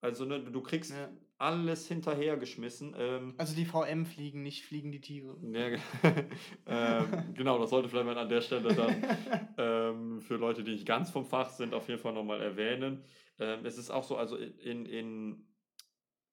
Also 0.00 0.24
ne, 0.24 0.40
du 0.40 0.60
kriegst 0.60 0.90
Ja. 0.92 1.08
alles 1.38 1.86
hinterhergeschmissen. 1.88 2.94
Ähm, 2.98 3.34
Also 3.38 3.54
die 3.54 3.64
VM 3.66 4.04
fliegen, 4.06 4.42
nicht 4.42 4.64
fliegen 4.64 4.90
die 4.92 5.00
Tiere. 5.00 5.36
ge- 5.40 5.78
ähm, 6.66 7.34
genau, 7.34 7.58
das 7.58 7.70
sollte 7.70 7.88
vielleicht 7.88 8.06
mal 8.06 8.18
an 8.18 8.28
der 8.28 8.40
Stelle 8.42 8.74
dann 8.74 8.94
ähm, 9.58 10.20
für 10.20 10.36
Leute, 10.36 10.62
die 10.64 10.72
nicht 10.72 10.86
ganz 10.86 11.10
vom 11.10 11.24
Fach 11.24 11.50
sind, 11.50 11.74
auf 11.74 11.88
jeden 11.88 12.00
Fall 12.00 12.12
nochmal 12.14 12.40
erwähnen. 12.40 13.02
Ähm, 13.38 13.64
es 13.64 13.78
ist 13.78 13.90
auch 13.90 14.04
so, 14.04 14.16
also 14.16 14.36
in, 14.36 14.86
in 14.86 15.46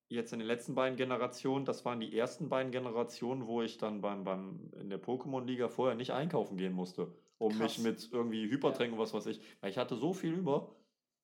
jetzt 0.10 0.34
in 0.34 0.40
den 0.40 0.48
letzten 0.48 0.76
beiden 0.76 0.98
Generationen, 0.98 1.66
das 1.66 1.86
waren 1.86 2.00
die 2.00 2.18
ersten 2.18 2.50
beiden 2.50 2.72
Generationen, 2.72 3.48
wo 3.48 3.62
ich 3.62 3.78
dann 3.78 4.02
beim, 4.02 4.24
beim 4.24 4.72
in 4.80 4.90
der 4.90 5.02
Pokémon-Liga 5.02 5.70
vorher 5.70 5.96
nicht 5.96 6.12
einkaufen 6.12 6.58
gehen 6.58 6.74
musste, 6.74 7.14
um 7.38 7.50
Krass. 7.50 7.78
mich 7.78 7.80
mit 7.80 8.10
irgendwie 8.12 8.50
Hypertränken, 8.50 8.98
was 9.00 9.14
weiß 9.14 9.28
ich, 9.28 9.40
weil 9.62 9.70
ich 9.70 9.78
hatte 9.78 9.96
so 9.96 10.14
viel 10.14 10.34
über, 10.34 10.76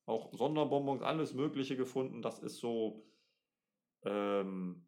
auch 0.06 0.32
Sonderbonbons, 0.34 1.02
alles 1.02 1.34
Mögliche 1.34 1.76
gefunden, 1.76 2.22
das 2.22 2.40
ist 2.40 2.58
so, 2.60 3.04
ähm, 4.04 4.86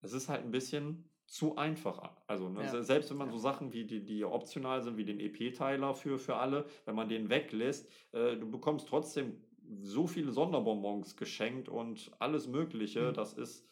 es 0.00 0.12
ist 0.12 0.28
halt 0.28 0.42
ein 0.44 0.50
bisschen 0.50 1.10
zu 1.26 1.56
einfach. 1.56 2.16
Also, 2.26 2.48
ne, 2.48 2.62
Ja. 2.62 2.68
se- 2.68 2.82
selbst 2.84 3.10
wenn 3.10 3.16
man 3.16 3.30
so 3.30 3.38
Sachen 3.38 3.72
wie 3.72 3.84
die, 3.86 4.04
die 4.04 4.24
optional 4.24 4.82
sind, 4.82 4.96
wie 4.96 5.04
den 5.04 5.20
EP-Teiler 5.20 5.94
für, 5.94 6.18
für 6.18 6.36
alle, 6.36 6.66
wenn 6.84 6.94
man 6.94 7.08
den 7.08 7.30
weglässt, 7.30 7.90
äh, 8.12 8.36
du 8.36 8.50
bekommst 8.50 8.88
trotzdem 8.88 9.42
so 9.82 10.06
viele 10.06 10.32
Sonderbonbons 10.32 11.16
geschenkt 11.16 11.68
und 11.68 12.10
alles 12.18 12.48
Mögliche. 12.48 13.10
Mhm. 13.10 13.14
Das 13.14 13.32
ist 13.32 13.66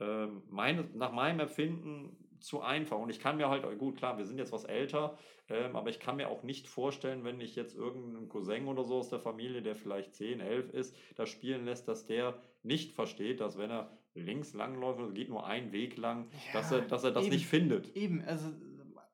ähm, 0.00 0.42
meine, 0.48 0.84
nach 0.94 1.12
meinem 1.12 1.40
Empfinden 1.40 2.16
zu 2.40 2.60
einfach. 2.60 2.98
Und 2.98 3.10
ich 3.10 3.20
kann 3.20 3.36
mir 3.36 3.48
halt, 3.48 3.64
gut, 3.78 3.96
klar, 3.96 4.18
wir 4.18 4.24
sind 4.24 4.38
jetzt 4.38 4.52
was 4.52 4.64
älter, 4.64 5.16
ähm, 5.48 5.74
aber 5.76 5.90
ich 5.90 5.98
kann 5.98 6.16
mir 6.16 6.28
auch 6.28 6.42
nicht 6.42 6.68
vorstellen, 6.68 7.24
wenn 7.24 7.40
ich 7.40 7.56
jetzt 7.56 7.76
irgendeinen 7.76 8.28
Cousin 8.28 8.68
oder 8.68 8.84
so 8.84 8.96
aus 8.96 9.08
der 9.08 9.18
Familie, 9.18 9.62
der 9.62 9.76
vielleicht 9.76 10.14
10, 10.14 10.40
11 10.40 10.70
ist, 10.70 10.96
das 11.16 11.28
spielen 11.28 11.64
lässt, 11.64 11.88
dass 11.88 12.06
der 12.06 12.40
nicht 12.62 12.92
versteht, 12.92 13.40
dass 13.40 13.58
wenn 13.58 13.70
er 13.70 13.90
links 14.14 14.52
langläuft, 14.54 15.00
es 15.00 15.14
geht 15.14 15.28
nur 15.28 15.46
ein 15.46 15.72
Weg 15.72 15.96
lang, 15.96 16.28
dass, 16.52 16.72
er, 16.72 16.82
dass 16.82 17.04
er 17.04 17.12
das 17.12 17.24
eben. 17.24 17.34
nicht 17.34 17.46
findet. 17.46 17.96
Eben, 17.96 18.22
also 18.22 18.48
äh, 18.48 18.52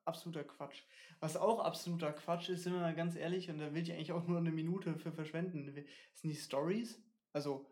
absoluter 0.05 0.43
Quatsch. 0.43 0.83
Was 1.19 1.37
auch 1.37 1.59
absoluter 1.59 2.13
Quatsch 2.13 2.49
ist, 2.49 2.63
sind 2.63 2.73
wir 2.73 2.79
mal 2.79 2.95
ganz 2.95 3.15
ehrlich, 3.15 3.49
und 3.49 3.59
da 3.59 3.73
will 3.73 3.83
ich 3.83 3.91
eigentlich 3.91 4.11
auch 4.11 4.27
nur 4.27 4.37
eine 4.37 4.51
Minute 4.51 4.95
für 4.97 5.11
verschwenden, 5.11 5.71
sind 6.13 6.29
die 6.29 6.35
Stories. 6.35 7.01
Also, 7.33 7.65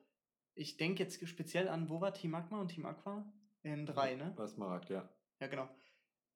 ich 0.56 0.78
denke 0.78 1.04
jetzt 1.04 1.28
speziell 1.28 1.68
an, 1.68 1.90
wo 1.90 2.02
war 2.02 2.14
Team 2.14 2.32
Magma 2.32 2.60
und 2.60 2.70
Team 2.70 2.86
Aqua? 2.86 3.26
In 3.64 3.86
drei, 3.86 4.16
ne? 4.16 4.34
Was 4.36 4.58
mag, 4.58 4.90
ja. 4.90 5.10
Ja, 5.40 5.48
genau. 5.48 5.70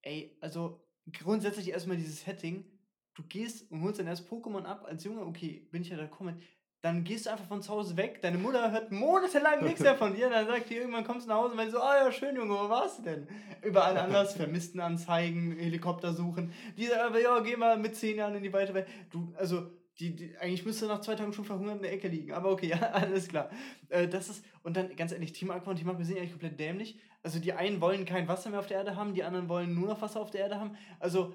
Ey, 0.01 0.37
also 0.41 0.87
grundsätzlich 1.11 1.69
erstmal 1.69 1.97
dieses 1.97 2.21
Setting. 2.23 2.65
Du 3.13 3.23
gehst 3.23 3.71
und 3.71 3.81
holst 3.81 3.99
dann 3.99 4.07
erst 4.07 4.29
Pokémon 4.29 4.63
ab 4.63 4.85
als 4.85 5.03
Junge, 5.03 5.25
okay, 5.25 5.67
bin 5.71 5.81
ich 5.81 5.89
ja 5.89 5.97
da 5.97 6.03
gekommen. 6.03 6.41
Dann 6.81 7.03
gehst 7.03 7.25
du 7.25 7.31
einfach 7.31 7.45
von 7.45 7.61
zu 7.61 7.71
Hause 7.71 7.97
weg. 7.97 8.21
Deine 8.21 8.37
Mutter 8.37 8.71
hört 8.71 8.91
monatelang 8.91 9.63
nichts 9.63 9.79
mehr 9.79 9.95
von 9.95 10.13
dir. 10.13 10.29
Dann 10.29 10.45
sagt 10.45 10.69
die 10.69 10.75
irgendwann 10.75 11.03
kommst 11.03 11.25
du 11.25 11.29
nach 11.29 11.37
Hause 11.37 11.51
und 11.51 11.57
meinst 11.57 11.73
so, 11.73 11.81
ah 11.81 12.03
ja, 12.03 12.11
schön, 12.11 12.35
Junge, 12.35 12.53
wo 12.53 12.69
warst 12.69 12.99
du 12.99 13.03
denn? 13.03 13.27
Überall 13.63 13.97
anders, 13.97 14.33
Vermisstenanzeigen, 14.37 15.57
Helikopter 15.57 16.13
suchen. 16.13 16.51
Die 16.77 16.85
sagen 16.85 17.01
aber, 17.01 17.19
ja, 17.19 17.39
geh 17.39 17.55
mal 17.55 17.77
mit 17.77 17.95
zehn 17.95 18.17
Jahren 18.17 18.35
in 18.35 18.43
die 18.43 18.53
weite 18.53 18.73
Welt. 18.75 18.87
Du, 19.11 19.33
also, 19.37 19.71
die, 19.99 20.15
die, 20.15 20.37
eigentlich 20.37 20.65
müsste 20.65 20.85
nach 20.85 21.01
zwei 21.01 21.15
Tagen 21.15 21.33
schon 21.33 21.45
verhungert 21.45 21.77
in 21.77 21.81
der 21.81 21.93
Ecke 21.93 22.07
liegen. 22.07 22.31
Aber 22.33 22.51
okay, 22.51 22.67
ja, 22.67 22.77
alles 22.93 23.27
klar. 23.27 23.49
Äh, 23.89 24.07
das 24.07 24.29
ist, 24.29 24.45
und 24.61 24.77
dann, 24.77 24.95
ganz 24.95 25.11
ehrlich, 25.11 25.33
Team 25.33 25.49
Aqua 25.49 25.71
und 25.71 25.77
Team 25.77 25.89
Aqua 25.89 26.03
sind 26.03 26.17
eigentlich 26.17 26.31
komplett 26.31 26.59
dämlich. 26.59 26.99
Also 27.23 27.39
die 27.39 27.53
einen 27.53 27.81
wollen 27.81 28.05
kein 28.05 28.27
Wasser 28.27 28.49
mehr 28.51 28.59
auf 28.59 28.67
der 28.67 28.77
Erde 28.77 28.95
haben, 28.95 29.13
die 29.13 29.23
anderen 29.23 29.49
wollen 29.49 29.73
nur 29.73 29.87
noch 29.87 30.01
Wasser 30.01 30.21
auf 30.21 30.31
der 30.31 30.41
Erde 30.41 30.59
haben. 30.59 30.77
Also 30.99 31.33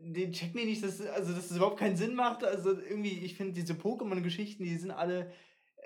den 0.00 0.32
checken 0.32 0.60
die 0.60 0.66
nicht, 0.66 0.82
dass, 0.84 1.00
also, 1.00 1.32
dass 1.32 1.48
das 1.48 1.56
überhaupt 1.56 1.78
keinen 1.78 1.96
Sinn 1.96 2.14
macht. 2.14 2.44
Also 2.44 2.70
irgendwie, 2.70 3.18
ich 3.24 3.34
finde 3.36 3.52
diese 3.52 3.74
Pokémon-Geschichten, 3.74 4.64
die 4.64 4.76
sind 4.76 4.90
alle. 4.90 5.32
äh, 5.76 5.82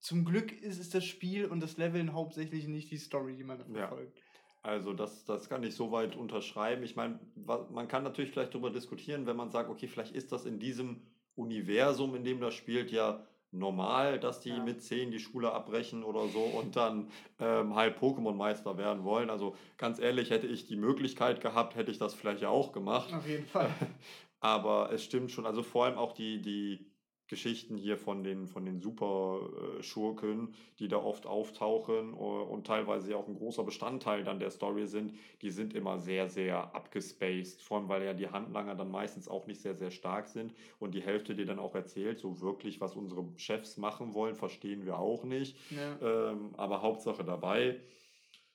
Zum 0.00 0.24
Glück 0.24 0.52
ist 0.62 0.78
es 0.80 0.90
das 0.90 1.04
Spiel 1.04 1.46
und 1.46 1.60
das 1.60 1.76
Leveln 1.76 2.12
hauptsächlich 2.12 2.66
nicht 2.68 2.90
die 2.90 2.98
Story, 2.98 3.36
die 3.36 3.44
man 3.44 3.58
da 3.58 3.64
Ja. 3.66 3.88
verfolgt. 3.88 4.18
Also 4.62 4.94
das, 4.94 5.26
das 5.26 5.48
kann 5.50 5.62
ich 5.62 5.74
soweit 5.74 6.16
unterschreiben. 6.16 6.82
Ich 6.84 6.96
meine, 6.96 7.20
man 7.34 7.86
kann 7.86 8.02
natürlich 8.02 8.30
vielleicht 8.30 8.54
darüber 8.54 8.70
diskutieren, 8.70 9.26
wenn 9.26 9.36
man 9.36 9.50
sagt, 9.50 9.68
okay, 9.68 9.88
vielleicht 9.88 10.14
ist 10.14 10.32
das 10.32 10.46
in 10.46 10.58
diesem 10.58 11.02
Universum, 11.34 12.14
in 12.14 12.24
dem 12.24 12.40
das 12.40 12.54
spielt, 12.54 12.90
ja 12.90 13.26
normal, 13.54 14.18
dass 14.20 14.40
die 14.40 14.50
Ja. 14.50 14.62
mit 14.62 14.82
10 14.82 15.10
die 15.10 15.18
Schule 15.18 15.52
abbrechen 15.52 16.02
oder 16.04 16.28
so 16.28 16.40
und 16.40 16.76
dann 16.76 17.08
ähm, 17.38 17.74
halt 17.74 17.98
Pokémon-Meister 17.98 18.76
werden 18.76 19.04
wollen. 19.04 19.30
Also 19.30 19.56
ganz 19.78 19.98
ehrlich, 19.98 20.30
hätte 20.30 20.46
ich 20.46 20.66
die 20.66 20.76
Möglichkeit 20.76 21.40
gehabt, 21.40 21.76
hätte 21.76 21.90
ich 21.90 21.98
das 21.98 22.14
vielleicht 22.14 22.42
ja 22.42 22.48
auch 22.48 22.72
gemacht. 22.72 23.12
Auf 23.12 23.26
jeden 23.26 23.46
Fall. 23.46 23.68
Aber 24.40 24.92
es 24.92 25.02
stimmt 25.02 25.30
schon, 25.30 25.46
also 25.46 25.62
vor 25.62 25.86
allem 25.86 25.96
auch 25.96 26.12
die, 26.12 26.42
die 26.42 26.86
Geschichten 27.34 27.76
hier 27.76 27.98
von 27.98 28.22
den, 28.22 28.46
von 28.46 28.64
den 28.64 28.78
Super-Schurken, 28.78 30.54
die 30.78 30.86
da 30.86 30.98
oft 30.98 31.26
auftauchen 31.26 32.12
äh, 32.12 32.16
und 32.16 32.64
teilweise 32.64 33.10
ja 33.10 33.16
auch 33.16 33.26
ein 33.26 33.34
großer 33.34 33.64
Bestandteil 33.64 34.22
dann 34.22 34.38
der 34.38 34.52
Story 34.52 34.86
sind, 34.86 35.14
die 35.42 35.50
sind 35.50 35.74
immer 35.74 35.98
sehr, 35.98 36.28
sehr 36.28 36.72
abgespaced. 36.76 37.60
Vor 37.60 37.78
allem, 37.78 37.88
weil 37.88 38.04
ja 38.04 38.14
die 38.14 38.28
Handlanger 38.28 38.76
dann 38.76 38.88
meistens 38.88 39.26
auch 39.26 39.48
nicht 39.48 39.60
sehr, 39.60 39.74
sehr 39.74 39.90
stark 39.90 40.28
sind 40.28 40.54
und 40.78 40.94
die 40.94 41.02
Hälfte 41.02 41.34
dir 41.34 41.44
dann 41.44 41.58
auch 41.58 41.74
erzählt, 41.74 42.20
so 42.20 42.40
wirklich, 42.40 42.80
was 42.80 42.94
unsere 42.94 43.26
Chefs 43.34 43.78
machen 43.78 44.14
wollen, 44.14 44.36
verstehen 44.36 44.86
wir 44.86 45.00
auch 45.00 45.24
nicht. 45.24 45.56
Ja. 45.72 46.30
Ähm, 46.30 46.54
aber 46.56 46.82
Hauptsache 46.82 47.24
dabei, 47.24 47.80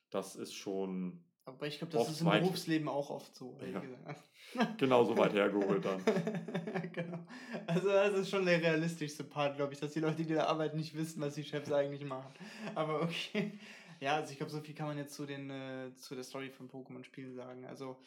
das 0.10 0.38
ist 0.38 0.54
schon 0.54 1.20
Aber 1.50 1.68
ich 1.68 1.78
glaube, 1.78 1.94
das 1.94 2.10
ist 2.10 2.22
im 2.22 2.28
weit- 2.28 2.42
Berufsleben 2.42 2.88
auch 2.88 3.10
oft 3.10 3.36
so. 3.36 3.58
Ja. 3.62 3.80
gesagt. 3.80 4.30
genauso 4.78 5.16
weit 5.18 5.34
hergeholt 5.34 5.84
dann. 5.86 6.02
genau. 6.92 7.20
Also 7.68 7.90
das 7.90 8.14
ist 8.14 8.30
schon 8.30 8.46
der 8.46 8.62
realistischste 8.62 9.24
Part, 9.24 9.58
glaube 9.58 9.74
ich, 9.74 9.80
dass 9.80 9.94
die 9.94 10.00
Leute, 10.00 10.24
die 10.24 10.34
da 10.34 10.46
arbeiten, 10.46 10.78
nicht 10.78 10.96
wissen, 10.96 11.22
was 11.22 11.36
die 11.36 11.44
Chefs 11.44 11.72
eigentlich 11.72 12.04
machen. 12.06 12.34
Aber 12.76 13.02
okay. 13.02 13.52
Ja, 14.02 14.16
also 14.16 14.32
ich 14.32 14.38
glaube, 14.38 14.50
so 14.50 14.62
viel 14.62 14.74
kann 14.74 14.88
man 14.88 14.98
jetzt 14.98 15.14
zu, 15.14 15.26
den, 15.26 15.50
äh, 15.50 15.94
zu 15.96 16.16
der 16.16 16.24
Story 16.24 16.50
von 16.52 16.70
Pokémon-Spielen 16.70 17.34
sagen. 17.34 17.66
Also 17.66 17.98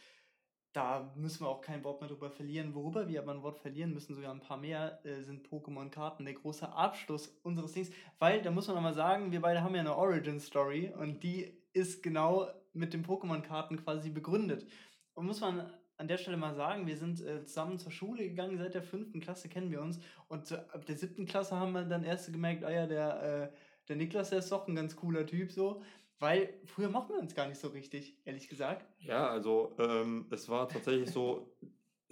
da 0.73 1.13
müssen 1.17 1.45
wir 1.45 1.51
auch 1.51 1.61
kein 1.61 1.85
Wort 1.85 2.01
mehr 2.01 2.09
drüber 2.09 2.31
verlieren. 2.31 2.75
Worüber 2.75 3.09
wir 3.09 3.21
aber 3.21 3.33
ein 3.33 3.43
Wort 3.43 3.59
verlieren 3.59 3.93
müssen, 3.93 4.15
sogar 4.15 4.33
ein 4.33 4.41
paar 4.41 4.57
mehr, 4.57 5.05
äh, 5.05 5.21
sind 5.21 5.47
Pokémon-Karten. 5.47 6.25
Der 6.25 6.33
große 6.33 6.67
Abschluss 6.73 7.29
unseres 7.43 7.73
Dings. 7.73 7.91
Weil, 8.19 8.41
da 8.41 8.51
muss 8.51 8.69
man 8.69 8.77
nochmal 8.77 8.95
sagen, 8.95 9.33
wir 9.33 9.43
beide 9.43 9.63
haben 9.63 9.75
ja 9.75 9.81
eine 9.83 9.95
Origin-Story 9.95 10.95
und 10.99 11.23
die 11.23 11.53
ist 11.75 12.03
genau 12.03 12.49
mit 12.73 12.93
den 12.95 13.05
Pokémon-Karten 13.05 13.77
quasi 13.83 14.11
begründet. 14.11 14.67
Und 15.15 15.27
muss 15.27 15.41
man 15.41 15.71
an 15.97 16.09
der 16.09 16.19
Stelle 16.19 16.37
mal 16.37 16.55
sagen, 16.55 16.87
wir 16.87 16.97
sind 16.97 17.21
äh, 17.21 17.45
zusammen 17.45 17.79
zur 17.79 17.93
Schule 17.93 18.29
gegangen, 18.29 18.59
seit 18.59 18.75
der 18.75 18.83
fünften 18.83 19.21
Klasse 19.21 19.49
kennen 19.49 19.71
wir 19.71 19.81
uns. 19.81 20.01
Und 20.29 20.51
äh, 20.51 20.57
ab 20.57 20.85
der 20.87 20.97
siebten 20.97 21.27
Klasse 21.27 21.57
haben 21.57 21.73
wir 21.73 21.85
dann 21.85 22.03
erst 22.03 22.33
gemerkt, 22.33 22.65
ah 22.65 22.73
ja, 22.73 22.87
der, 22.87 23.53
äh, 23.53 23.57
der 23.89 23.97
Niklas, 23.97 24.31
der 24.31 24.41
ist 24.41 24.51
doch 24.51 24.67
ein 24.67 24.75
ganz 24.75 24.97
cooler 24.97 25.27
Typ 25.27 25.53
so. 25.53 25.83
Weil 26.19 26.55
früher 26.67 26.89
mochten 26.89 27.15
wir 27.15 27.21
uns 27.21 27.35
gar 27.35 27.49
nicht 27.49 27.61
so 27.61 27.69
richtig, 27.69 28.17
ehrlich 28.25 28.49
gesagt. 28.49 28.87
Ja, 29.01 29.29
also 29.29 29.75
ähm, 29.79 30.27
es 30.31 30.49
war 30.49 30.69
tatsächlich 30.69 31.11
so, 31.11 31.53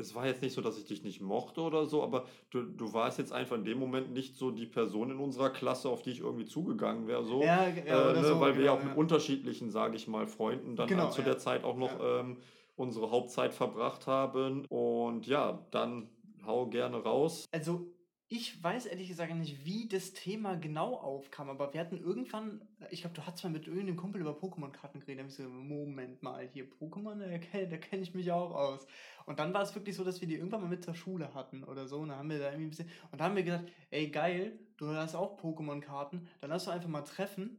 es 0.01 0.15
war 0.15 0.27
jetzt 0.27 0.43
nicht 0.43 0.55
so, 0.55 0.61
dass 0.61 0.79
ich 0.79 0.87
dich 0.87 1.05
nicht 1.05 1.21
mochte 1.21 1.61
oder 1.61 1.87
so, 1.87 2.03
aber 2.03 2.25
du, 2.51 2.63
du 2.63 2.93
warst 2.93 3.19
jetzt 3.19 3.33
einfach 3.33 3.57
in 3.57 3.65
dem 3.65 3.79
Moment 3.79 4.13
nicht 4.13 4.37
so 4.37 4.51
die 4.51 4.67
Person 4.67 5.11
in 5.11 5.19
unserer 5.19 5.51
Klasse, 5.51 5.89
auf 5.89 6.03
die 6.03 6.11
ich 6.11 6.21
irgendwie 6.21 6.47
zugegangen 6.47 7.07
wäre, 7.07 7.23
so. 7.25 7.43
Ja, 7.43 7.69
ja 7.69 8.11
äh, 8.11 8.15
ne, 8.15 8.25
so, 8.25 8.41
weil 8.41 8.57
wir 8.57 8.65
ja 8.65 8.73
auch 8.73 8.83
mit 8.83 8.97
unterschiedlichen, 8.97 9.71
sage 9.71 9.97
ich 9.97 10.09
mal, 10.09 10.27
Freunden 10.27 10.77
dann 10.77 10.89
genau, 10.89 11.11
zu 11.11 11.23
der 11.23 11.39
Zeit 11.39 11.65
auch 11.65 11.77
noch 11.77 11.93
ähm, 12.03 12.39
unsere 12.77 13.11
Hauptzeit 13.11 13.53
verbracht 13.53 14.07
haben. 14.07 14.65
Und 14.67 15.27
ja, 15.27 15.65
dann 15.71 16.09
hau 16.47 16.67
gerne 16.67 16.97
raus. 16.97 17.47
Also 17.53 17.87
ich 18.33 18.63
weiß 18.63 18.87
ehrlich 18.87 19.09
gesagt 19.09 19.35
nicht, 19.35 19.65
wie 19.65 19.89
das 19.89 20.13
Thema 20.13 20.55
genau 20.55 20.95
aufkam, 20.95 21.51
aber 21.51 21.75
wir 21.75 21.81
hatten 21.81 21.99
irgendwann, 21.99 22.63
ich 22.89 23.01
glaube, 23.01 23.17
du 23.17 23.27
hattest 23.27 23.43
mal 23.43 23.51
mit 23.51 23.67
irgendeinem 23.67 23.97
Kumpel 23.97 24.21
über 24.21 24.31
Pokémon-Karten 24.31 25.01
geredet. 25.01 25.19
Da 25.19 25.23
habe 25.23 25.31
ich 25.31 25.35
so, 25.35 25.49
Moment 25.49 26.23
mal, 26.23 26.49
hier 26.53 26.71
Pokémon, 26.71 27.19
da 27.19 27.39
kenne 27.39 27.81
kenn 27.81 28.03
ich 28.03 28.15
mich 28.15 28.31
auch 28.31 28.55
aus. 28.55 28.87
Und 29.27 29.41
dann 29.41 29.53
war 29.53 29.63
es 29.63 29.75
wirklich 29.75 29.97
so, 29.97 30.05
dass 30.05 30.21
wir 30.21 30.29
die 30.29 30.37
irgendwann 30.37 30.61
mal 30.61 30.69
mit 30.69 30.85
zur 30.85 30.95
Schule 30.95 31.35
hatten 31.35 31.65
oder 31.65 31.89
so. 31.89 31.99
Und 31.99 32.11
dann 32.11 32.19
haben 32.19 32.31
wir 32.31 32.39
da 32.39 32.53
irgendwie 32.53 32.67
ein 32.67 32.71
bisschen, 32.71 32.89
und 33.11 33.21
dann 33.21 33.31
haben 33.31 33.37
wir 33.37 33.43
gesagt, 33.43 33.69
ey 33.91 34.09
geil, 34.11 34.57
du 34.77 34.87
hast 34.95 35.17
auch 35.17 35.37
Pokémon-Karten, 35.43 36.29
dann 36.41 36.51
lass 36.51 36.67
du 36.67 36.71
einfach 36.71 36.89
mal 36.89 37.03
treffen 37.03 37.59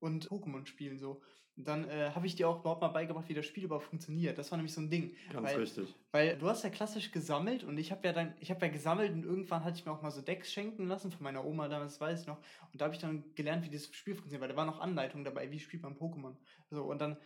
und 0.00 0.28
Pokémon 0.28 0.66
spielen 0.66 0.98
so. 0.98 1.22
Dann 1.60 1.88
äh, 1.88 2.10
habe 2.14 2.26
ich 2.26 2.36
dir 2.36 2.48
auch 2.48 2.60
überhaupt 2.60 2.80
mal 2.80 2.88
beigebracht, 2.88 3.28
wie 3.28 3.34
das 3.34 3.44
Spiel 3.44 3.64
überhaupt 3.64 3.86
funktioniert. 3.86 4.38
Das 4.38 4.50
war 4.50 4.58
nämlich 4.58 4.72
so 4.72 4.80
ein 4.80 4.90
Ding. 4.90 5.16
Ganz 5.32 5.48
weil, 5.48 5.56
richtig. 5.58 5.94
Weil 6.12 6.38
du 6.38 6.48
hast 6.48 6.62
ja 6.62 6.70
klassisch 6.70 7.10
gesammelt 7.10 7.64
und 7.64 7.78
ich 7.78 7.90
habe 7.90 8.06
ja 8.06 8.12
dann, 8.12 8.34
ich 8.40 8.50
habe 8.50 8.64
ja 8.64 8.72
gesammelt 8.72 9.12
und 9.12 9.24
irgendwann 9.24 9.64
hatte 9.64 9.76
ich 9.76 9.84
mir 9.84 9.92
auch 9.92 10.00
mal 10.00 10.10
so 10.10 10.22
Decks 10.22 10.52
schenken 10.52 10.86
lassen 10.86 11.10
von 11.10 11.24
meiner 11.24 11.44
Oma 11.44 11.68
damals, 11.68 12.00
weiß 12.00 12.22
ich 12.22 12.26
noch. 12.26 12.38
Und 12.72 12.80
da 12.80 12.84
habe 12.84 12.94
ich 12.94 13.00
dann 13.00 13.24
gelernt, 13.34 13.64
wie 13.64 13.70
das 13.70 13.86
Spiel 13.86 14.14
funktioniert, 14.14 14.42
weil 14.42 14.48
da 14.48 14.56
war 14.56 14.66
noch 14.66 14.80
Anleitung 14.80 15.24
dabei, 15.24 15.50
wie 15.50 15.58
spielt 15.58 15.82
man 15.82 15.96
Pokémon. 15.96 16.36
So, 16.70 16.84
und 16.84 17.00
dann 17.00 17.16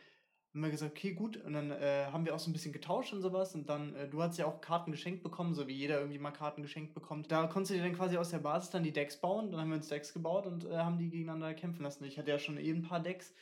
haben 0.54 0.62
wir 0.62 0.70
gesagt, 0.70 0.92
okay, 0.92 1.14
gut. 1.14 1.38
Und 1.38 1.54
dann 1.54 1.70
äh, 1.70 2.06
haben 2.12 2.26
wir 2.26 2.34
auch 2.34 2.38
so 2.38 2.50
ein 2.50 2.52
bisschen 2.52 2.72
getauscht 2.72 3.12
und 3.12 3.22
sowas. 3.22 3.54
Und 3.54 3.68
dann, 3.68 3.94
äh, 3.94 4.08
du 4.08 4.22
hast 4.22 4.36
ja 4.38 4.46
auch 4.46 4.60
Karten 4.60 4.90
geschenkt 4.90 5.22
bekommen, 5.22 5.54
so 5.54 5.66
wie 5.66 5.72
jeder 5.72 5.98
irgendwie 5.98 6.18
mal 6.18 6.30
Karten 6.30 6.60
geschenkt 6.60 6.94
bekommt. 6.94 7.32
Da 7.32 7.46
konntest 7.46 7.70
du 7.70 7.74
dir 7.76 7.82
dann 7.82 7.94
quasi 7.94 8.18
aus 8.18 8.30
der 8.30 8.38
Basis 8.38 8.70
dann 8.70 8.82
die 8.82 8.92
Decks 8.92 9.16
bauen. 9.16 9.50
Dann 9.50 9.60
haben 9.60 9.70
wir 9.70 9.76
uns 9.76 9.88
Decks 9.88 10.12
gebaut 10.12 10.46
und 10.46 10.66
äh, 10.66 10.76
haben 10.76 10.98
die 10.98 11.08
gegeneinander 11.08 11.54
kämpfen 11.54 11.82
lassen. 11.82 12.04
Ich 12.04 12.18
hatte 12.18 12.30
ja 12.30 12.38
schon 12.38 12.58
eben 12.58 12.80
ein 12.80 12.88
paar 12.88 13.00
Decks 13.00 13.34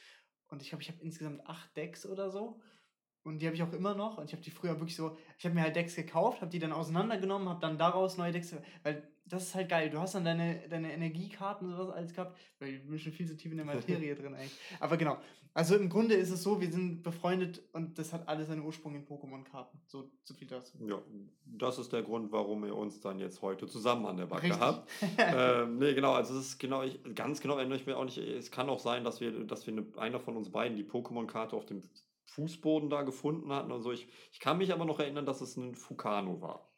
und 0.51 0.63
ich 0.63 0.69
glaube, 0.69 0.83
ich 0.83 0.89
habe 0.89 1.01
insgesamt 1.03 1.47
acht 1.47 1.77
Decks 1.77 2.07
oder 2.07 2.31
so. 2.31 2.61
Und 3.23 3.41
die 3.41 3.47
habe 3.47 3.55
ich 3.55 3.63
auch 3.63 3.73
immer 3.73 3.95
noch. 3.95 4.19
Und 4.19 4.25
ich 4.27 4.33
habe 4.33 4.43
die 4.43 4.51
früher 4.51 4.79
wirklich 4.81 4.97
so, 4.97 5.17
ich 5.39 5.45
habe 5.45 5.55
mir 5.55 5.63
halt 5.63 5.77
Decks 5.77 5.95
gekauft, 5.95 6.41
habe 6.41 6.51
die 6.51 6.59
dann 6.59 6.73
auseinandergenommen, 6.73 7.49
habe 7.49 7.61
dann 7.61 7.79
daraus 7.79 8.17
neue 8.17 8.33
Decks, 8.33 8.55
weil 8.83 9.09
das 9.31 9.45
ist 9.45 9.55
halt 9.55 9.69
geil. 9.69 9.91
Du 9.91 9.99
hast 9.99 10.15
dann 10.15 10.25
deine, 10.25 10.69
deine 10.69 10.93
Energiekarten 10.93 11.69
und 11.69 11.77
sowas 11.77 11.95
alles 11.95 12.13
gehabt. 12.13 12.37
Weil 12.59 12.75
ich 12.75 12.87
bin 12.87 12.99
schon 12.99 13.13
viel 13.13 13.27
zu 13.27 13.37
tief 13.37 13.53
in 13.53 13.59
der 13.59 13.67
Materie 13.67 14.15
drin 14.17 14.35
eigentlich. 14.35 14.59
Aber 14.81 14.97
genau. 14.97 15.19
Also 15.53 15.75
im 15.75 15.89
Grunde 15.89 16.15
ist 16.15 16.31
es 16.31 16.45
so, 16.45 16.61
wir 16.61 16.71
sind 16.71 17.03
befreundet 17.03 17.61
und 17.73 17.99
das 17.99 18.13
hat 18.13 18.29
alles 18.29 18.49
seinen 18.49 18.63
Ursprung 18.63 18.95
in 18.95 19.05
Pokémon-Karten. 19.05 19.81
So, 19.87 20.09
so 20.23 20.33
viel 20.35 20.47
dazu. 20.47 20.79
Ja, 20.87 21.01
das 21.45 21.79
ist 21.79 21.93
der 21.93 22.03
Grund, 22.03 22.31
warum 22.31 22.65
ihr 22.65 22.77
uns 22.77 23.01
dann 23.01 23.19
jetzt 23.19 23.43
heute 23.43 23.67
zusammen 23.67 24.07
an 24.07 24.17
der 24.17 24.27
Backe 24.27 24.45
Richtig. 24.45 24.61
habt. 24.61 24.89
ähm, 25.19 25.79
nee, 25.79 25.95
genau, 25.95 26.13
also 26.13 26.39
es 26.39 26.51
ist 26.51 26.59
genau, 26.59 26.85
ich, 26.85 27.01
ganz 27.17 27.41
genau 27.41 27.57
erinnere 27.57 27.79
ich 27.79 27.87
mir 27.87 27.97
auch 27.97 28.05
nicht. 28.05 28.19
Es 28.19 28.53
kann 28.53 28.69
auch 28.69 28.79
sein, 28.79 29.03
dass 29.03 29.21
wir, 29.21 29.45
dass 29.45 29.67
wir 29.67 29.75
eine, 29.75 29.87
einer 29.97 30.21
von 30.21 30.37
uns 30.37 30.51
beiden 30.51 30.77
die 30.77 30.85
Pokémon-Karte 30.85 31.57
auf 31.57 31.67
dem 31.67 31.83
Fußboden 32.27 32.89
da 32.89 33.03
gefunden 33.03 33.53
hatten 33.53 33.73
und 33.73 33.83
so. 33.83 33.91
Ich, 33.91 34.07
ich 34.31 34.39
kann 34.39 34.59
mich 34.59 34.73
aber 34.73 34.85
noch 34.85 35.01
erinnern, 35.01 35.27
dass 35.27 35.41
es 35.41 35.57
ein 35.57 35.75
Fukano 35.75 36.41
war. 36.41 36.70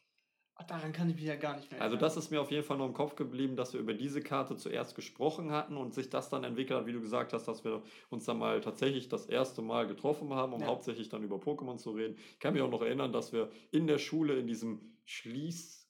Ach, 0.54 0.64
daran 0.64 0.92
kann 0.92 1.08
ich 1.08 1.16
mich 1.16 1.24
ja 1.24 1.36
gar 1.36 1.56
nicht 1.56 1.70
mehr 1.70 1.80
erinnern. 1.80 1.94
Also 1.94 1.96
das 1.96 2.16
ist 2.16 2.30
mir 2.30 2.40
auf 2.40 2.50
jeden 2.50 2.64
Fall 2.64 2.76
noch 2.76 2.86
im 2.86 2.92
Kopf 2.92 3.16
geblieben, 3.16 3.56
dass 3.56 3.72
wir 3.72 3.80
über 3.80 3.94
diese 3.94 4.20
Karte 4.20 4.56
zuerst 4.56 4.94
gesprochen 4.94 5.50
hatten 5.50 5.76
und 5.76 5.94
sich 5.94 6.10
das 6.10 6.28
dann 6.28 6.44
entwickelt 6.44 6.80
hat, 6.80 6.86
wie 6.86 6.92
du 6.92 7.00
gesagt 7.00 7.32
hast, 7.32 7.48
dass 7.48 7.64
wir 7.64 7.82
uns 8.10 8.26
dann 8.26 8.38
mal 8.38 8.60
tatsächlich 8.60 9.08
das 9.08 9.26
erste 9.26 9.62
Mal 9.62 9.86
getroffen 9.86 10.34
haben, 10.34 10.52
um 10.52 10.60
ja. 10.60 10.66
hauptsächlich 10.66 11.08
dann 11.08 11.22
über 11.22 11.36
Pokémon 11.36 11.78
zu 11.78 11.92
reden. 11.92 12.16
Ich 12.34 12.38
kann 12.38 12.52
mich 12.52 12.62
auch 12.62 12.70
noch 12.70 12.82
erinnern, 12.82 13.12
dass 13.12 13.32
wir 13.32 13.50
in 13.70 13.86
der 13.86 13.98
Schule 13.98 14.38
in 14.38 14.46
diesem 14.46 14.92
Schließ 15.04 15.81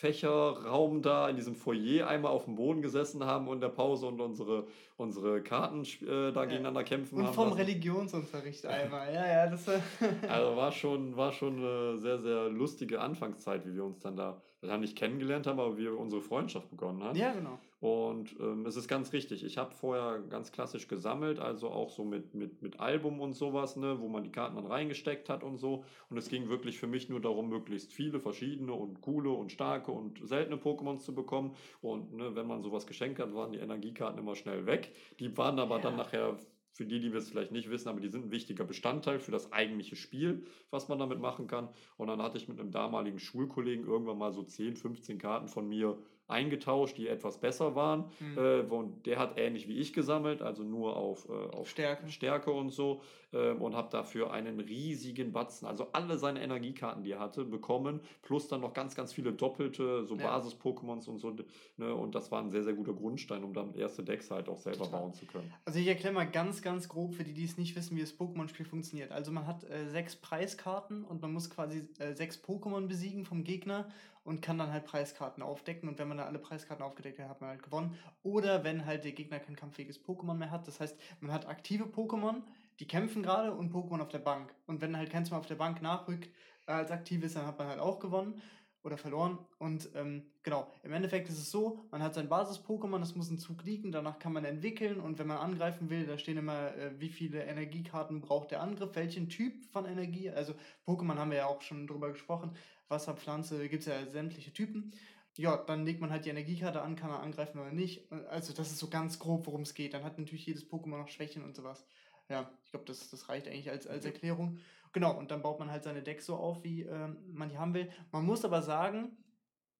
Fächerraum 0.00 1.02
da 1.02 1.28
in 1.28 1.36
diesem 1.36 1.54
Foyer 1.54 2.08
einmal 2.08 2.32
auf 2.32 2.46
dem 2.46 2.54
Boden 2.54 2.80
gesessen 2.80 3.22
haben 3.24 3.48
und 3.48 3.56
in 3.56 3.60
der 3.60 3.68
Pause 3.68 4.06
und 4.06 4.18
unsere, 4.18 4.66
unsere 4.96 5.42
Karten 5.42 5.82
äh, 5.82 6.32
da 6.32 6.40
ja. 6.40 6.44
gegeneinander 6.46 6.84
kämpfen 6.84 7.16
und 7.16 7.22
haben. 7.24 7.28
Und 7.28 7.34
vom 7.34 7.48
lassen. 7.50 7.60
Religionsunterricht 7.60 8.64
einmal, 8.66 9.12
ja, 9.12 9.26
ja. 9.26 9.46
Das, 9.46 9.66
also 10.28 10.56
war 10.56 10.72
schon, 10.72 11.14
war 11.18 11.32
schon 11.32 11.58
eine 11.58 11.98
sehr, 11.98 12.18
sehr 12.18 12.48
lustige 12.48 12.98
Anfangszeit, 13.02 13.66
wie 13.66 13.74
wir 13.74 13.84
uns 13.84 14.00
dann 14.00 14.16
da, 14.16 14.40
wir 14.62 14.72
haben 14.72 14.80
nicht 14.80 14.96
kennengelernt 14.96 15.46
haben, 15.46 15.60
aber 15.60 15.76
wie 15.76 15.88
unsere 15.88 16.22
Freundschaft 16.22 16.70
begonnen 16.70 17.04
hat. 17.04 17.14
Ja, 17.14 17.32
genau. 17.32 17.58
Und 17.80 18.36
ähm, 18.40 18.66
es 18.66 18.76
ist 18.76 18.88
ganz 18.88 19.14
richtig. 19.14 19.42
Ich 19.42 19.56
habe 19.56 19.74
vorher 19.74 20.20
ganz 20.28 20.52
klassisch 20.52 20.86
gesammelt, 20.86 21.38
also 21.38 21.70
auch 21.70 21.88
so 21.88 22.04
mit, 22.04 22.34
mit, 22.34 22.60
mit 22.60 22.78
Album 22.78 23.20
und 23.20 23.32
sowas, 23.32 23.76
ne, 23.76 23.98
wo 24.00 24.08
man 24.08 24.22
die 24.22 24.30
Karten 24.30 24.56
dann 24.56 24.66
reingesteckt 24.66 25.30
hat 25.30 25.42
und 25.42 25.56
so. 25.56 25.84
Und 26.10 26.18
es 26.18 26.28
ging 26.28 26.50
wirklich 26.50 26.78
für 26.78 26.86
mich 26.86 27.08
nur 27.08 27.20
darum, 27.20 27.48
möglichst 27.48 27.94
viele 27.94 28.20
verschiedene 28.20 28.74
und 28.74 29.00
coole 29.00 29.30
und 29.30 29.50
starke 29.50 29.92
und 29.92 30.20
seltene 30.28 30.56
Pokémons 30.56 30.98
zu 30.98 31.14
bekommen. 31.14 31.56
Und 31.80 32.12
ne, 32.12 32.36
wenn 32.36 32.46
man 32.46 32.62
sowas 32.62 32.86
geschenkt 32.86 33.18
hat, 33.18 33.34
waren 33.34 33.52
die 33.52 33.58
Energiekarten 33.58 34.18
immer 34.18 34.36
schnell 34.36 34.66
weg. 34.66 34.92
Die 35.18 35.34
waren 35.38 35.58
aber 35.58 35.76
ja. 35.76 35.82
dann 35.82 35.96
nachher 35.96 36.36
für 36.72 36.86
die, 36.86 37.00
die 37.00 37.12
wir 37.12 37.18
es 37.18 37.30
vielleicht 37.30 37.52
nicht 37.52 37.70
wissen, 37.70 37.88
aber 37.88 38.00
die 38.00 38.08
sind 38.08 38.26
ein 38.26 38.30
wichtiger 38.30 38.64
Bestandteil 38.64 39.18
für 39.18 39.32
das 39.32 39.52
eigentliche 39.52 39.96
Spiel, 39.96 40.44
was 40.70 40.88
man 40.88 40.98
damit 40.98 41.18
machen 41.18 41.46
kann. 41.46 41.68
Und 41.96 42.08
dann 42.08 42.22
hatte 42.22 42.38
ich 42.38 42.48
mit 42.48 42.60
einem 42.60 42.70
damaligen 42.70 43.18
Schulkollegen 43.18 43.86
irgendwann 43.86 44.18
mal 44.18 44.32
so 44.32 44.42
10, 44.42 44.76
15 44.76 45.18
Karten 45.18 45.48
von 45.48 45.68
mir 45.68 45.98
eingetauscht, 46.30 46.96
die 46.96 47.08
etwas 47.08 47.38
besser 47.38 47.74
waren. 47.74 48.04
Mhm. 48.20 48.38
Äh, 48.38 48.60
und 48.60 49.06
der 49.06 49.18
hat 49.18 49.38
ähnlich 49.38 49.68
wie 49.68 49.78
ich 49.78 49.92
gesammelt, 49.92 50.42
also 50.42 50.62
nur 50.62 50.96
auf, 50.96 51.28
äh, 51.28 51.32
auf 51.32 51.68
Stärke. 51.68 52.08
Stärke 52.08 52.50
und 52.50 52.70
so. 52.70 53.02
Äh, 53.32 53.52
und 53.52 53.76
habe 53.76 53.88
dafür 53.90 54.32
einen 54.32 54.58
riesigen 54.58 55.32
Batzen, 55.32 55.68
also 55.68 55.86
alle 55.92 56.18
seine 56.18 56.42
Energiekarten, 56.42 57.04
die 57.04 57.12
er 57.12 57.20
hatte, 57.20 57.44
bekommen. 57.44 58.00
Plus 58.22 58.48
dann 58.48 58.60
noch 58.60 58.72
ganz, 58.72 58.96
ganz 58.96 59.12
viele 59.12 59.32
doppelte, 59.32 60.04
so 60.04 60.16
ja. 60.16 60.26
Basis-Pokémons 60.26 61.08
und 61.08 61.18
so. 61.18 61.36
Ne? 61.76 61.94
Und 61.94 62.14
das 62.16 62.32
war 62.32 62.42
ein 62.42 62.50
sehr, 62.50 62.64
sehr 62.64 62.72
guter 62.72 62.92
Grundstein, 62.92 63.44
um 63.44 63.54
dann 63.54 63.74
erste 63.74 64.02
Decks 64.02 64.30
halt 64.30 64.48
auch 64.48 64.58
selber 64.58 64.84
Total. 64.84 65.00
bauen 65.00 65.14
zu 65.14 65.26
können. 65.26 65.52
Also 65.64 65.78
ich 65.78 65.86
erkläre 65.86 66.12
mal 66.12 66.28
ganz, 66.28 66.60
ganz 66.60 66.88
grob 66.88 67.14
für 67.14 67.22
die, 67.22 67.32
die 67.32 67.44
es 67.44 67.56
nicht 67.56 67.76
wissen, 67.76 67.96
wie 67.96 68.00
das 68.00 68.18
Pokémon-Spiel 68.18 68.66
funktioniert. 68.66 69.12
Also 69.12 69.30
man 69.30 69.46
hat 69.46 69.62
äh, 69.64 69.88
sechs 69.88 70.16
Preiskarten 70.16 71.04
und 71.04 71.22
man 71.22 71.32
muss 71.32 71.50
quasi 71.50 71.88
äh, 71.98 72.14
sechs 72.14 72.42
Pokémon 72.42 72.88
besiegen 72.88 73.24
vom 73.24 73.44
Gegner 73.44 73.88
und 74.24 74.42
kann 74.42 74.58
dann 74.58 74.72
halt 74.72 74.84
Preiskarten 74.84 75.42
aufdecken. 75.42 75.88
Und 75.88 75.98
wenn 75.98 76.08
man 76.08 76.18
da 76.18 76.26
alle 76.26 76.38
Preiskarten 76.38 76.84
aufgedeckt 76.84 77.18
hat, 77.18 77.28
hat 77.28 77.40
man 77.40 77.50
halt 77.50 77.62
gewonnen. 77.62 77.96
Oder 78.22 78.64
wenn 78.64 78.86
halt 78.86 79.04
der 79.04 79.12
Gegner 79.12 79.38
kein 79.38 79.56
kampffähiges 79.56 80.02
Pokémon 80.02 80.34
mehr 80.34 80.50
hat. 80.50 80.66
Das 80.66 80.80
heißt, 80.80 80.98
man 81.20 81.32
hat 81.32 81.46
aktive 81.48 81.84
Pokémon, 81.84 82.42
die 82.78 82.86
kämpfen 82.86 83.22
gerade 83.22 83.52
und 83.52 83.72
Pokémon 83.72 84.00
auf 84.00 84.08
der 84.08 84.18
Bank. 84.18 84.54
Und 84.66 84.80
wenn 84.80 84.96
halt 84.96 85.10
keins 85.10 85.30
mehr 85.30 85.38
auf 85.38 85.46
der 85.46 85.54
Bank 85.56 85.82
nachrückt 85.82 86.28
äh, 86.66 86.72
als 86.72 86.90
aktiv 86.90 87.22
ist, 87.22 87.36
dann 87.36 87.46
hat 87.46 87.58
man 87.58 87.68
halt 87.68 87.80
auch 87.80 87.98
gewonnen 87.98 88.40
oder 88.82 88.96
verloren. 88.96 89.38
Und 89.58 89.90
ähm, 89.94 90.24
genau, 90.42 90.72
im 90.82 90.92
Endeffekt 90.92 91.28
ist 91.28 91.38
es 91.38 91.50
so, 91.50 91.84
man 91.90 92.02
hat 92.02 92.14
sein 92.14 92.28
Basis-Pokémon, 92.28 92.98
das 92.98 93.14
muss 93.14 93.30
ein 93.30 93.38
Zug 93.38 93.62
liegen, 93.64 93.92
danach 93.92 94.18
kann 94.18 94.32
man 94.32 94.44
entwickeln 94.44 95.00
und 95.00 95.18
wenn 95.18 95.26
man 95.26 95.36
angreifen 95.36 95.90
will, 95.90 96.06
da 96.06 96.16
stehen 96.16 96.38
immer, 96.38 96.74
äh, 96.76 96.98
wie 96.98 97.10
viele 97.10 97.44
Energiekarten 97.44 98.20
braucht 98.20 98.50
der 98.50 98.62
Angriff, 98.62 98.94
welchen 98.94 99.28
Typ 99.28 99.64
von 99.66 99.84
Energie, 99.84 100.30
also 100.30 100.54
Pokémon 100.86 101.16
haben 101.16 101.30
wir 101.30 101.38
ja 101.38 101.46
auch 101.46 101.60
schon 101.60 101.86
drüber 101.86 102.10
gesprochen, 102.10 102.56
Wasserpflanze, 102.90 103.68
gibt 103.68 103.82
es 103.82 103.86
ja 103.86 104.06
sämtliche 104.06 104.52
Typen. 104.52 104.92
Ja, 105.36 105.56
dann 105.56 105.86
legt 105.86 106.00
man 106.00 106.10
halt 106.10 106.24
die 106.24 106.30
Energiekarte 106.30 106.82
an, 106.82 106.96
kann 106.96 107.10
er 107.10 107.20
angreifen 107.20 107.60
oder 107.60 107.70
nicht. 107.70 108.10
Also 108.28 108.52
das 108.52 108.70
ist 108.70 108.78
so 108.78 108.88
ganz 108.88 109.18
grob, 109.18 109.46
worum 109.46 109.62
es 109.62 109.74
geht. 109.74 109.94
Dann 109.94 110.04
hat 110.04 110.18
natürlich 110.18 110.46
jedes 110.46 110.68
Pokémon 110.68 110.98
noch 110.98 111.08
Schwächen 111.08 111.44
und 111.44 111.54
sowas. 111.54 111.86
Ja, 112.28 112.50
ich 112.64 112.70
glaube, 112.70 112.86
das, 112.86 113.08
das 113.10 113.28
reicht 113.28 113.46
eigentlich 113.46 113.70
als, 113.70 113.86
als 113.86 114.04
Erklärung. 114.04 114.58
Genau, 114.92 115.16
und 115.16 115.30
dann 115.30 115.42
baut 115.42 115.60
man 115.60 115.70
halt 115.70 115.84
seine 115.84 116.02
Decks 116.02 116.26
so 116.26 116.36
auf, 116.36 116.64
wie 116.64 116.82
ähm, 116.82 117.16
man 117.32 117.48
die 117.48 117.58
haben 117.58 117.74
will. 117.74 117.90
Man 118.10 118.26
muss 118.26 118.44
aber 118.44 118.60
sagen, 118.62 119.16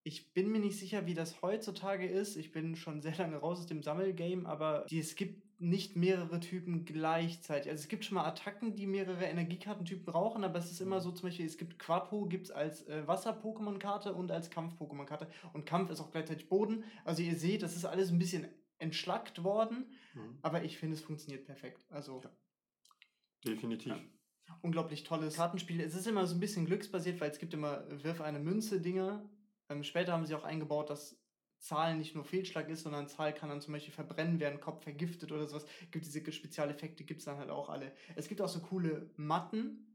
ich 0.03 0.33
bin 0.33 0.51
mir 0.51 0.61
nicht 0.61 0.79
sicher, 0.79 1.07
wie 1.07 1.15
das 1.15 1.43
heutzutage 1.43 2.07
ist. 2.07 2.37
Ich 2.37 2.53
bin 2.53 2.77
schon 2.77 3.03
sehr 3.03 3.17
lange 3.17 3.37
raus 3.37 3.59
aus 3.59 3.67
dem 3.67 3.83
Sammelgame, 3.83 4.49
aber 4.49 4.87
es 4.91 5.17
gibt 5.17 5.50
nicht 5.61 5.95
mehrere 5.95 6.41
Typen 6.41 6.87
gleichzeitig. 6.87 7.71
Also 7.71 7.83
es 7.83 7.89
gibt 7.89 8.07
schon 8.07 8.15
mal 8.15 8.25
Attacken, 8.25 8.75
die 8.75 8.87
mehrere 8.87 9.27
Energiekartentypen 9.27 10.07
brauchen, 10.07 10.43
aber 10.43 10.59
es 10.59 10.71
ist 10.71 10.81
immer 10.81 10.97
mhm. 10.97 11.03
so, 11.03 11.13
zum 11.13 11.29
Beispiel, 11.29 11.45
es 11.45 11.59
gibt 11.59 11.79
Quapo, 11.79 12.25
gibt 12.27 12.47
es 12.47 12.51
als 12.51 12.89
äh, 12.89 13.07
Wasser-Pokémon-Karte 13.07 14.15
und 14.15 14.31
als 14.31 14.51
Kampf-Pokémon-Karte. 14.51 15.29
Und 15.53 15.67
Kampf 15.67 15.91
ist 15.91 16.01
auch 16.01 16.11
gleichzeitig 16.11 16.49
Boden. 16.49 16.85
Also 17.05 17.23
ihr 17.23 17.37
seht, 17.37 17.63
das 17.63 17.77
ist 17.77 17.85
alles 17.85 18.11
ein 18.11 18.19
bisschen 18.19 18.49
entschlackt 18.79 19.45
worden, 19.45 19.85
mhm. 20.15 20.39
aber 20.41 20.65
ich 20.65 20.79
finde, 20.79 20.97
es 20.97 21.03
funktioniert 21.03 21.45
perfekt. 21.45 21.85
Also. 21.91 22.23
Ja. 22.25 22.31
Definitiv. 23.45 23.93
Ja. 23.93 24.57
Unglaublich 24.63 25.05
tolles 25.05 25.37
Kartenspiel. 25.37 25.81
Es 25.83 25.95
ist 25.95 26.07
immer 26.07 26.27
so 26.27 26.35
ein 26.35 26.41
bisschen 26.41 26.65
glücksbasiert, 26.65 27.21
weil 27.21 27.31
es 27.31 27.39
gibt 27.39 27.53
immer 27.53 27.85
Wirf 28.03 28.23
eine 28.23 28.39
Münze 28.39 28.81
Dinge. 28.81 29.29
Ähm, 29.69 29.85
später 29.85 30.13
haben 30.13 30.25
sie 30.25 30.35
auch 30.35 30.45
eingebaut, 30.45 30.89
dass 30.89 31.20
Zahlen 31.61 31.99
nicht 31.99 32.15
nur 32.15 32.25
Fehlschlag 32.25 32.69
ist, 32.69 32.83
sondern 32.83 33.09
Zahl 33.09 33.35
kann 33.35 33.51
dann 33.51 33.61
zum 33.61 33.75
Beispiel 33.75 33.93
verbrennen 33.93 34.41
werden, 34.41 34.61
Kopf 34.61 34.83
vergiftet 34.83 35.31
oder 35.31 35.47
sowas. 35.47 35.67
Gibt 35.91 36.07
diese 36.07 36.33
Spezialeffekte, 36.33 37.05
gibt 37.05 37.21
es 37.21 37.27
dann 37.27 37.37
halt 37.37 37.51
auch 37.51 37.69
alle. 37.69 37.93
Es 38.17 38.29
gibt 38.29 38.41
auch 38.41 38.49
so 38.49 38.61
coole 38.61 39.11
Matten, 39.17 39.87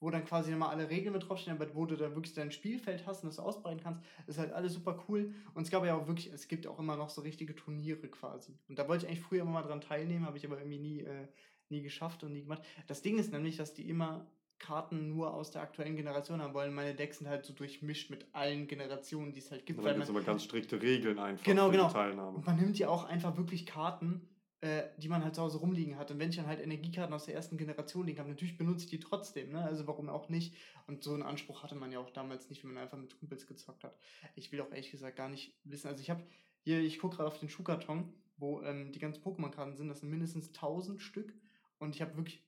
wo 0.00 0.10
dann 0.10 0.24
quasi 0.24 0.50
nochmal 0.50 0.70
alle 0.70 0.90
Regeln 0.90 1.14
mit 1.14 1.28
draufstehen, 1.28 1.56
aber 1.56 1.74
wo 1.74 1.86
du 1.86 1.96
dann 1.96 2.14
wirklich 2.14 2.34
dein 2.34 2.52
Spielfeld 2.52 3.06
hast 3.06 3.24
und 3.24 3.30
das 3.30 3.38
ausbreiten 3.38 3.80
kannst. 3.82 4.02
Das 4.26 4.36
ist 4.36 4.38
halt 4.38 4.52
alles 4.52 4.74
super 4.74 5.02
cool. 5.08 5.34
Und 5.54 5.62
es 5.62 5.70
gab 5.70 5.84
ja 5.84 5.96
auch 5.96 6.06
wirklich, 6.06 6.32
es 6.32 6.46
gibt 6.46 6.66
auch 6.66 6.78
immer 6.78 6.96
noch 6.96 7.08
so 7.08 7.22
richtige 7.22 7.54
Turniere 7.56 8.08
quasi. 8.08 8.56
Und 8.68 8.78
da 8.78 8.86
wollte 8.86 9.04
ich 9.04 9.10
eigentlich 9.10 9.24
früher 9.24 9.42
immer 9.42 9.52
mal 9.52 9.62
dran 9.62 9.80
teilnehmen, 9.80 10.26
habe 10.26 10.36
ich 10.36 10.46
aber 10.46 10.58
irgendwie 10.58 10.78
nie, 10.78 11.00
äh, 11.00 11.26
nie 11.70 11.82
geschafft 11.82 12.22
und 12.22 12.32
nie 12.32 12.42
gemacht. 12.42 12.62
Das 12.86 13.02
Ding 13.02 13.18
ist 13.18 13.32
nämlich, 13.32 13.56
dass 13.56 13.74
die 13.74 13.88
immer 13.88 14.30
Karten 14.58 15.08
nur 15.08 15.32
aus 15.34 15.50
der 15.50 15.62
aktuellen 15.62 15.96
Generation 15.96 16.42
haben 16.42 16.54
wollen. 16.54 16.74
Meine 16.74 16.94
Decks 16.94 17.18
sind 17.18 17.28
halt 17.28 17.44
so 17.44 17.52
durchmischt 17.52 18.10
mit 18.10 18.26
allen 18.32 18.66
Generationen, 18.66 19.32
die 19.32 19.38
es 19.38 19.50
halt 19.50 19.66
gibt. 19.66 19.78
Da 19.84 19.92
gibt 19.92 20.04
es 20.04 20.10
aber 20.10 20.22
ganz 20.22 20.44
strikte 20.44 20.80
Regeln 20.80 21.18
einfach 21.18 21.44
genau, 21.44 21.66
für 21.66 21.72
genau. 21.72 21.88
die 21.88 21.92
Teilnahme. 21.92 22.36
Und 22.36 22.46
man 22.46 22.56
nimmt 22.56 22.78
ja 22.78 22.88
auch 22.88 23.04
einfach 23.04 23.36
wirklich 23.36 23.66
Karten, 23.66 24.28
äh, 24.60 24.84
die 24.96 25.08
man 25.08 25.22
halt 25.22 25.36
zu 25.36 25.42
Hause 25.42 25.58
rumliegen 25.58 25.96
hat. 25.98 26.10
Und 26.10 26.18
wenn 26.18 26.30
ich 26.30 26.36
dann 26.36 26.46
halt 26.46 26.60
Energiekarten 26.60 27.14
aus 27.14 27.26
der 27.26 27.34
ersten 27.34 27.56
Generation 27.56 28.06
liegen 28.06 28.18
habe, 28.18 28.28
natürlich 28.28 28.58
benutze 28.58 28.84
ich 28.84 28.90
die 28.90 28.98
trotzdem, 28.98 29.52
ne? 29.52 29.62
Also 29.62 29.86
warum 29.86 30.08
auch 30.08 30.28
nicht? 30.28 30.54
Und 30.86 31.04
so 31.04 31.14
einen 31.14 31.22
Anspruch 31.22 31.62
hatte 31.62 31.76
man 31.76 31.92
ja 31.92 32.00
auch 32.00 32.10
damals 32.10 32.50
nicht, 32.50 32.64
wenn 32.64 32.72
man 32.72 32.82
einfach 32.82 32.98
mit 32.98 33.16
Kumpels 33.18 33.46
gezockt 33.46 33.84
hat. 33.84 33.96
Ich 34.34 34.50
will 34.50 34.60
auch 34.60 34.70
ehrlich 34.70 34.90
gesagt 34.90 35.16
gar 35.16 35.28
nicht 35.28 35.54
wissen. 35.64 35.88
Also 35.88 36.00
ich 36.00 36.10
habe 36.10 36.22
hier, 36.64 36.80
ich 36.80 36.98
gucke 36.98 37.16
gerade 37.16 37.28
auf 37.28 37.38
den 37.38 37.48
Schuhkarton, 37.48 38.12
wo 38.36 38.60
ähm, 38.62 38.90
die 38.90 38.98
ganzen 38.98 39.22
Pokémon-Karten 39.22 39.76
sind. 39.76 39.88
Das 39.88 40.00
sind 40.00 40.10
mindestens 40.10 40.48
1000 40.48 41.00
Stück. 41.00 41.32
Und 41.78 41.94
ich 41.94 42.02
habe 42.02 42.16
wirklich 42.16 42.42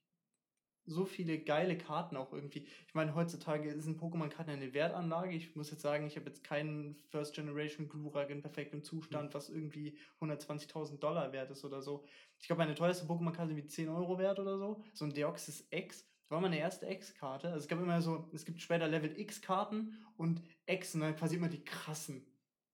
so 0.91 1.05
viele 1.05 1.39
geile 1.39 1.79
Karten 1.79 2.17
auch 2.17 2.33
irgendwie. 2.33 2.67
Ich 2.87 2.95
meine, 2.95 3.15
heutzutage 3.15 3.81
sind 3.81 4.01
Pokémon-Karten 4.01 4.51
eine 4.51 4.75
Wertanlage. 4.75 5.35
Ich 5.35 5.57
muss 5.57 5.71
jetzt 5.71 5.83
sagen, 5.83 6.07
ich 6.07 6.17
habe 6.17 6.27
jetzt 6.27 6.45
keinen 6.45 6.97
First 7.11 7.35
Generation 7.35 7.89
Glurak 7.89 8.31
in 8.31 8.43
perfektem 8.43 8.83
Zustand, 8.83 9.33
was 9.35 9.49
irgendwie 9.49 9.97
120.000 10.21 10.99
Dollar 10.99 11.33
wert 11.33 11.51
ist 11.51 11.65
oder 11.65 11.81
so. 11.83 12.05
Ich 12.39 12.47
glaube, 12.47 12.61
meine 12.61 12.75
teuerste 12.75 13.07
Pokémon-Karte 13.07 13.57
wie 13.57 13.67
10 13.67 13.89
Euro 13.89 14.19
wert 14.19 14.39
oder 14.39 14.59
so. 14.59 14.83
So 14.93 15.05
ein 15.05 15.15
Deoxys 15.15 15.67
X. 15.71 16.07
War 16.29 16.41
meine 16.41 16.59
erste 16.59 16.87
X-Karte. 16.87 17.49
Also 17.49 17.59
es 17.59 17.69
gab 17.69 17.81
immer 17.81 18.01
so, 18.01 18.29
es 18.33 18.45
gibt 18.45 18.61
später 18.61 18.87
Level 18.87 19.19
X-Karten 19.19 19.97
und 20.17 20.43
X 20.67 20.93
sind 20.93 21.01
dann 21.01 21.17
quasi 21.17 21.37
immer 21.37 21.49
die 21.49 21.65
krassen 21.65 22.25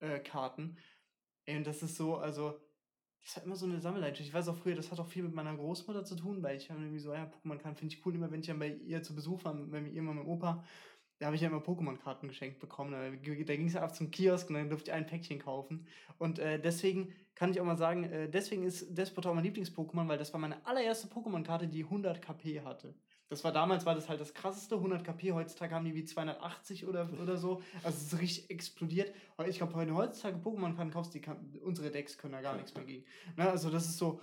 äh, 0.01 0.19
Karten. 0.19 0.77
Ey, 1.47 1.57
und 1.57 1.67
das 1.67 1.83
ist 1.83 1.97
so, 1.97 2.17
also 2.17 2.61
das 3.27 3.37
war 3.37 3.43
immer 3.45 3.57
so 3.57 3.67
eine 3.67 3.81
Sammelleidenschaft. 3.81 4.29
Ich 4.29 4.35
weiß 4.35 4.47
auch 4.49 4.57
früher, 4.57 4.77
das 4.77 4.93
hat 4.93 5.01
auch 5.01 5.09
viel 5.09 5.25
mit 5.25 5.35
meiner 5.35 5.57
Großmutter 5.57 6.05
zu 6.05 6.15
tun, 6.15 6.45
weil 6.45 6.57
ich 6.57 6.71
irgendwie 6.71 7.01
so, 7.01 7.13
ja, 7.13 7.25
Pokémon 7.25 7.59
kann 7.59 7.75
finde 7.75 7.93
ich 7.93 8.07
cool, 8.07 8.15
immer 8.15 8.31
wenn 8.31 8.39
ich 8.39 8.47
dann 8.47 8.61
bei 8.61 8.69
ihr 8.87 9.03
zu 9.03 9.17
Besuch 9.17 9.45
war, 9.45 9.53
bei 9.53 9.81
mir 9.81 9.93
immer 9.95 10.15
mit 10.15 10.27
Opa, 10.27 10.63
da 11.19 11.27
habe 11.27 11.35
ich 11.35 11.43
ja 11.43 11.49
immer 11.49 11.59
Pokémon-Karten 11.59 12.29
geschenkt 12.29 12.61
bekommen. 12.61 12.93
Da, 12.93 13.11
da 13.11 13.57
ging 13.57 13.67
es 13.67 13.73
ja 13.73 13.83
ab 13.83 13.97
zum 13.97 14.13
Kiosk 14.13 14.49
und 14.49 14.55
dann 14.55 14.69
durfte 14.69 14.91
ich 14.91 14.95
ein 14.95 15.07
Päckchen 15.07 15.41
kaufen. 15.41 15.89
Und 16.19 16.39
äh, 16.39 16.61
deswegen 16.61 17.13
kann 17.35 17.51
ich 17.51 17.61
auch 17.61 17.65
mal 17.65 17.77
sagen, 17.77 18.05
äh, 18.05 18.29
deswegen 18.31 18.63
ist 18.63 18.97
Despot 18.97 19.27
auch 19.27 19.35
mein 19.35 19.45
Lieblings-Pokémon, 19.45 20.07
weil 20.07 20.19
das 20.19 20.33
war 20.33 20.39
meine 20.39 20.65
allererste 20.65 21.09
Pokémon-Karte, 21.09 21.67
die 21.67 21.83
100 21.83 22.23
KP 22.23 22.61
hatte. 22.61 22.95
Das 23.29 23.43
war 23.43 23.53
damals, 23.53 23.85
war 23.85 23.95
das 23.95 24.09
halt 24.09 24.21
das 24.21 24.35
krasseste, 24.35 24.77
100 24.77 25.05
KP, 25.05 25.33
heutzutage 25.33 25.75
haben 25.75 25.85
die 25.85 25.95
wie 25.95 26.05
280 26.05 26.87
oder, 26.87 27.11
oder 27.21 27.37
so. 27.37 27.61
Also 27.83 27.99
es 27.99 28.13
ist 28.13 28.21
richtig 28.21 28.51
explodiert. 28.51 29.13
Ich 29.49 29.59
glaube, 29.59 29.75
heute 29.75 29.95
heutzutage 29.95 30.39
Pokémon-Karten 30.39 30.93
kaufst, 30.93 31.13
die 31.13 31.21
kann, 31.21 31.53
unsere 31.61 31.91
Decks 31.91 32.19
können 32.19 32.35
da 32.35 32.41
gar 32.41 32.55
nichts 32.57 32.75
mehr 32.75 32.85
gegen. 32.85 33.05
Na, 33.37 33.51
also 33.51 33.69
das 33.69 33.87
ist 33.87 33.99
so. 33.99 34.21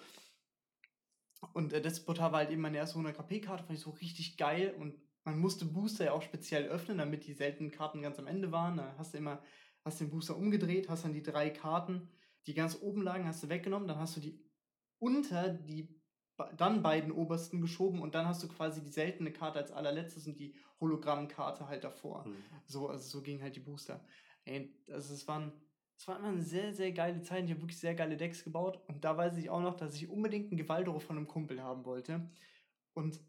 Und 1.52 1.74
äh, 1.74 1.82
Despota 1.82 2.32
war 2.32 2.40
halt 2.40 2.52
eben 2.52 2.62
meine 2.62 2.78
erste 2.78 2.96
100 2.96 3.16
KP-Karte, 3.18 3.66
fand 3.66 3.78
ich 3.78 3.84
so 3.84 3.90
richtig 3.90 4.38
geil. 4.38 4.74
Und 4.80 4.96
man 5.26 5.38
musste 5.38 5.66
Booster 5.66 6.06
ja 6.06 6.12
auch 6.14 6.22
speziell 6.22 6.68
öffnen, 6.68 6.98
damit 6.98 7.28
die 7.28 7.34
seltenen 7.34 7.72
Karten 7.72 8.02
ganz 8.02 8.20
am 8.20 8.28
Ende 8.28 8.54
waren. 8.54 8.78
Da 8.78 8.96
hast 8.98 9.14
du 9.14 9.18
immer, 9.18 9.42
hast 9.84 10.00
den 10.00 10.10
Booster 10.10 10.38
umgedreht, 10.38 10.88
hast 10.88 11.04
dann 11.04 11.14
die 11.14 11.24
drei 11.24 11.50
Karten, 11.50 12.10
die 12.48 12.54
ganz 12.54 12.78
oben 12.82 13.02
lagen, 13.02 13.28
hast 13.28 13.44
du 13.44 13.50
weggenommen, 13.50 13.88
dann 13.88 14.00
hast 14.00 14.16
du 14.16 14.22
die 14.22 14.40
unter 15.00 15.50
die 15.50 16.02
dann 16.58 16.84
beiden 16.84 17.12
obersten 17.12 17.62
geschoben 17.62 18.02
und 18.02 18.16
dann 18.16 18.28
hast 18.28 18.44
du 18.44 18.48
quasi 18.48 18.82
die 18.82 18.90
seltene 18.90 19.32
Karte 19.32 19.60
als 19.60 19.72
allerletztes 19.72 20.28
und 20.28 20.40
die 20.40 20.56
Hologrammkarte 20.80 21.68
halt 21.68 21.84
davor. 21.84 22.26
Mhm. 22.26 22.36
So, 22.66 22.90
also 22.90 23.04
so 23.04 23.22
ging 23.22 23.42
halt 23.42 23.56
die 23.56 23.62
Booster. 23.62 24.04
Ey, 24.46 24.74
also 24.92 25.14
es 25.14 25.28
waren, 25.28 25.52
es 25.98 26.08
waren 26.08 26.20
immer 26.20 26.30
eine 26.30 26.42
sehr, 26.42 26.74
sehr 26.74 26.92
geile 26.92 27.22
Zeit. 27.22 27.46
Ich 27.46 27.52
habe 27.52 27.62
wirklich 27.62 27.80
sehr 27.80 27.96
geile 27.96 28.18
Decks 28.18 28.44
gebaut 28.44 28.80
und 28.88 29.04
da 29.04 29.16
weiß 29.16 29.38
ich 29.38 29.50
auch 29.50 29.62
noch, 29.62 29.76
dass 29.76 29.96
ich 29.96 30.10
unbedingt 30.10 30.52
einen 30.52 30.58
Gewaldoro 30.58 31.00
von 31.00 31.18
einem 31.18 31.28
Kumpel 31.28 31.62
haben 31.62 31.86
wollte. 31.86 32.30
Und 32.94 33.20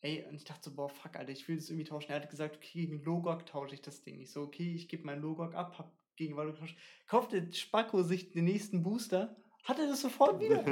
ey, 0.00 0.24
und 0.28 0.34
ich 0.34 0.44
dachte 0.44 0.70
so, 0.70 0.76
boah, 0.76 0.88
fuck, 0.88 1.16
Alter, 1.16 1.32
ich 1.32 1.48
will 1.48 1.56
das 1.56 1.70
irgendwie 1.70 1.88
tauschen. 1.88 2.10
Er 2.10 2.20
hat 2.20 2.30
gesagt, 2.30 2.56
okay, 2.56 2.86
gegen 2.86 3.02
Logok 3.02 3.46
tausche 3.46 3.74
ich 3.74 3.82
das 3.82 4.02
Ding. 4.02 4.20
Ich 4.20 4.30
so, 4.30 4.42
okay, 4.42 4.74
ich 4.74 4.88
gebe 4.88 5.06
meinen 5.06 5.22
Logok 5.22 5.54
ab, 5.54 5.78
hab 5.78 5.92
gegen 6.16 6.32
Gewaldoro 6.32 6.54
getauscht. 6.54 6.78
Kaufte 7.06 7.52
Spacko 7.52 8.02
sich 8.02 8.30
den 8.30 8.44
nächsten 8.44 8.82
Booster 8.82 9.36
hat 9.64 9.78
er 9.78 9.86
das 9.88 10.02
sofort 10.02 10.40
wieder. 10.40 10.64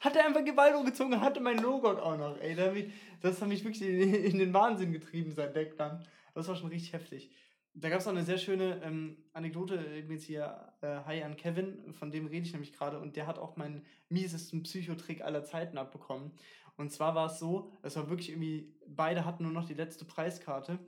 hat 0.00 0.16
er 0.16 0.26
einfach 0.26 0.44
Gewalt 0.44 0.84
gezogen 0.84 1.14
und 1.14 1.20
hatte 1.20 1.40
mein 1.40 1.58
Logok 1.58 1.98
auch 1.98 2.18
noch. 2.18 2.38
Ey, 2.40 2.92
das 3.20 3.40
hat 3.40 3.48
mich 3.48 3.64
wirklich 3.64 3.82
in, 3.82 4.38
den 4.38 4.52
Wahnsinn 4.52 4.92
getrieben, 4.92 5.32
sein 5.32 5.52
Deck 5.52 5.76
dann. 5.76 6.04
Das 6.34 6.48
war 6.48 6.56
schon 6.56 6.70
richtig 6.70 6.92
heftig. 6.92 7.30
Da 7.74 7.88
gab 7.88 8.00
es 8.00 8.06
auch 8.06 8.12
eine 8.12 8.24
sehr 8.24 8.36
schöne 8.36 8.82
ähm, 8.84 9.16
Anekdote, 9.32 9.78
jetzt 10.08 10.24
hier 10.24 10.74
äh, 10.82 10.98
Hi 11.06 11.22
an 11.22 11.36
Kevin, 11.36 11.94
von 11.94 12.10
dem 12.10 12.26
rede 12.26 12.44
ich 12.44 12.52
nämlich 12.52 12.74
gerade, 12.74 12.98
und 12.98 13.16
der 13.16 13.26
hat 13.26 13.38
auch 13.38 13.56
meinen 13.56 13.86
miesesten 14.10 14.62
Psychotrick 14.62 15.22
aller 15.22 15.44
Zeiten 15.44 15.78
abbekommen. 15.78 16.32
Und 16.76 16.92
zwar 16.92 17.14
war 17.14 17.26
es 17.26 17.38
so, 17.38 17.70
es 17.82 17.96
war 17.96 18.10
wirklich 18.10 18.30
irgendwie, 18.30 18.74
beide 18.86 19.24
hatten 19.24 19.44
nur 19.44 19.52
noch 19.52 19.64
die 19.64 19.74
letzte 19.74 20.04
Preiskarte 20.04 20.78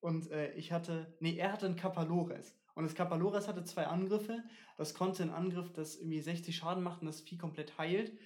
und 0.00 0.30
äh, 0.30 0.52
ich 0.52 0.72
hatte, 0.72 1.12
nee, 1.20 1.36
er 1.36 1.52
hatte 1.52 1.66
einen 1.66 1.76
Kapalores. 1.76 2.54
Und 2.78 2.84
das 2.84 2.94
Kapalores 2.94 3.48
hatte 3.48 3.64
zwei 3.64 3.88
Angriffe. 3.88 4.44
Das 4.76 4.94
konnte 4.94 5.24
einen 5.24 5.32
Angriff, 5.32 5.72
das 5.72 5.96
irgendwie 5.96 6.20
60 6.20 6.56
Schaden 6.56 6.84
macht 6.84 7.00
und 7.00 7.08
das 7.08 7.20
Vieh 7.20 7.36
komplett 7.36 7.76
heilt. 7.76 8.16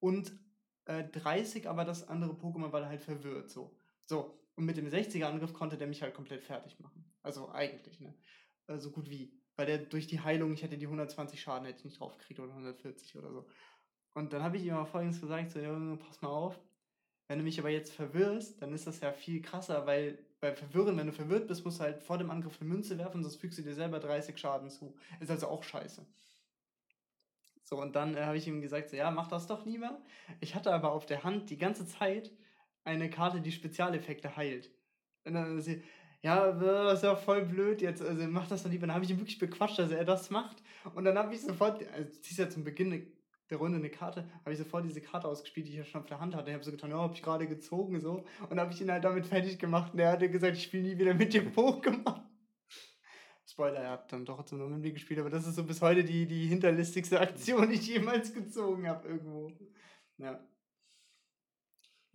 Und 0.00 0.38
äh, 0.84 1.04
30, 1.04 1.66
aber 1.66 1.86
das 1.86 2.06
andere 2.06 2.34
Pokémon 2.34 2.70
war 2.72 2.84
halt 2.84 3.00
verwirrt. 3.00 3.48
So. 3.48 3.74
so. 4.04 4.38
Und 4.54 4.66
mit 4.66 4.76
dem 4.76 4.86
60er 4.86 5.24
Angriff 5.24 5.54
konnte 5.54 5.78
der 5.78 5.86
mich 5.86 6.02
halt 6.02 6.12
komplett 6.12 6.44
fertig 6.44 6.78
machen. 6.78 7.10
Also 7.22 7.48
eigentlich, 7.48 7.98
ne? 7.98 8.14
Äh, 8.66 8.76
so 8.76 8.90
gut 8.90 9.08
wie. 9.08 9.32
Weil 9.56 9.64
der 9.64 9.78
durch 9.78 10.06
die 10.06 10.20
Heilung, 10.20 10.52
ich 10.52 10.62
hätte 10.62 10.76
die 10.76 10.84
120 10.84 11.40
Schaden, 11.40 11.64
hätte 11.64 11.78
ich 11.78 11.86
nicht 11.86 11.98
drauf 11.98 12.18
gekriegt 12.18 12.38
oder 12.38 12.50
140 12.50 13.16
oder 13.16 13.32
so. 13.32 13.46
Und 14.12 14.34
dann 14.34 14.42
habe 14.42 14.58
ich 14.58 14.64
ihm 14.66 14.74
mal 14.74 14.84
folgendes 14.84 15.22
gesagt: 15.22 15.52
so, 15.52 15.58
Junge, 15.58 15.96
pass 15.96 16.20
mal 16.20 16.28
auf. 16.28 16.60
Wenn 17.28 17.38
du 17.38 17.44
mich 17.44 17.58
aber 17.58 17.70
jetzt 17.70 17.94
verwirrst, 17.94 18.60
dann 18.60 18.74
ist 18.74 18.86
das 18.86 19.00
ja 19.00 19.10
viel 19.14 19.40
krasser, 19.40 19.86
weil 19.86 20.18
bei 20.40 20.54
Verwirren, 20.54 20.96
wenn 20.96 21.06
du 21.06 21.12
verwirrt 21.12 21.48
bist, 21.48 21.64
musst 21.64 21.80
du 21.80 21.84
halt 21.84 22.02
vor 22.02 22.18
dem 22.18 22.30
Angriff 22.30 22.60
eine 22.60 22.68
Münze 22.68 22.98
werfen, 22.98 23.22
sonst 23.22 23.36
fügst 23.36 23.58
du 23.58 23.62
dir 23.62 23.74
selber 23.74 23.98
30 23.98 24.36
Schaden 24.36 24.70
zu. 24.70 24.94
Ist 25.20 25.30
also 25.30 25.48
auch 25.48 25.62
scheiße. 25.62 26.04
So, 27.64 27.80
und 27.80 27.96
dann 27.96 28.16
äh, 28.16 28.22
habe 28.22 28.36
ich 28.36 28.46
ihm 28.46 28.60
gesagt, 28.60 28.90
so, 28.90 28.96
ja, 28.96 29.10
mach 29.10 29.26
das 29.28 29.46
doch 29.46 29.66
lieber. 29.66 30.00
Ich 30.40 30.54
hatte 30.54 30.72
aber 30.72 30.92
auf 30.92 31.06
der 31.06 31.24
Hand 31.24 31.50
die 31.50 31.58
ganze 31.58 31.86
Zeit 31.86 32.30
eine 32.84 33.10
Karte, 33.10 33.40
die 33.40 33.50
Spezialeffekte 33.50 34.36
heilt. 34.36 34.70
Und 35.24 35.34
dann 35.34 35.60
sie, 35.60 35.82
ja, 36.22 36.52
das 36.52 36.98
ist 36.98 37.04
ja 37.04 37.16
voll 37.16 37.44
blöd 37.44 37.82
jetzt, 37.82 38.02
also 38.02 38.22
mach 38.28 38.46
das 38.46 38.62
doch 38.62 38.70
lieber. 38.70 38.86
Dann 38.86 38.94
habe 38.94 39.04
ich 39.04 39.10
ihn 39.10 39.18
wirklich 39.18 39.38
bequatscht, 39.38 39.78
dass 39.78 39.90
er 39.90 40.04
das 40.04 40.30
macht. 40.30 40.62
Und 40.94 41.04
dann 41.04 41.18
habe 41.18 41.34
ich 41.34 41.40
sofort, 41.40 41.84
also 41.92 42.10
ziehst 42.20 42.38
ja 42.38 42.48
zum 42.48 42.62
Beginn 42.62 43.12
der 43.50 43.58
Runde 43.58 43.78
eine 43.78 43.90
Karte, 43.90 44.28
habe 44.40 44.52
ich 44.52 44.58
sofort 44.58 44.84
diese 44.84 45.00
Karte 45.00 45.28
ausgespielt, 45.28 45.66
die 45.66 45.70
ich 45.70 45.78
ja 45.78 45.84
schon 45.84 46.00
auf 46.00 46.06
der 46.06 46.20
Hand 46.20 46.34
hatte. 46.34 46.50
Ich 46.50 46.54
habe 46.54 46.64
so 46.64 46.70
getan, 46.70 46.90
ja, 46.90 46.98
habe 46.98 47.14
ich 47.14 47.22
gerade 47.22 47.46
gezogen 47.46 48.00
so. 48.00 48.24
Und 48.50 48.58
habe 48.58 48.72
ich 48.72 48.80
ihn 48.80 48.90
halt 48.90 49.04
damit 49.04 49.26
fertig 49.26 49.58
gemacht. 49.58 49.92
Und 49.92 50.00
er 50.00 50.12
hatte 50.12 50.28
gesagt, 50.28 50.56
ich 50.56 50.64
spiele 50.64 50.82
nie 50.82 50.98
wieder 50.98 51.14
mit 51.14 51.32
dem 51.32 51.52
Pokémon. 51.52 52.22
Spoiler, 53.46 53.78
er 53.78 53.90
hat 53.92 54.12
dann 54.12 54.24
doch 54.24 54.44
zum 54.44 54.80
mir 54.80 54.92
gespielt, 54.92 55.20
aber 55.20 55.30
das 55.30 55.46
ist 55.46 55.54
so 55.54 55.64
bis 55.64 55.80
heute 55.80 56.02
die, 56.02 56.26
die 56.26 56.46
hinterlistigste 56.46 57.20
Aktion, 57.20 57.68
die 57.68 57.76
ich 57.76 57.86
jemals 57.86 58.34
gezogen 58.34 58.88
habe 58.88 59.08
irgendwo. 59.08 59.52
Ja. 60.18 60.44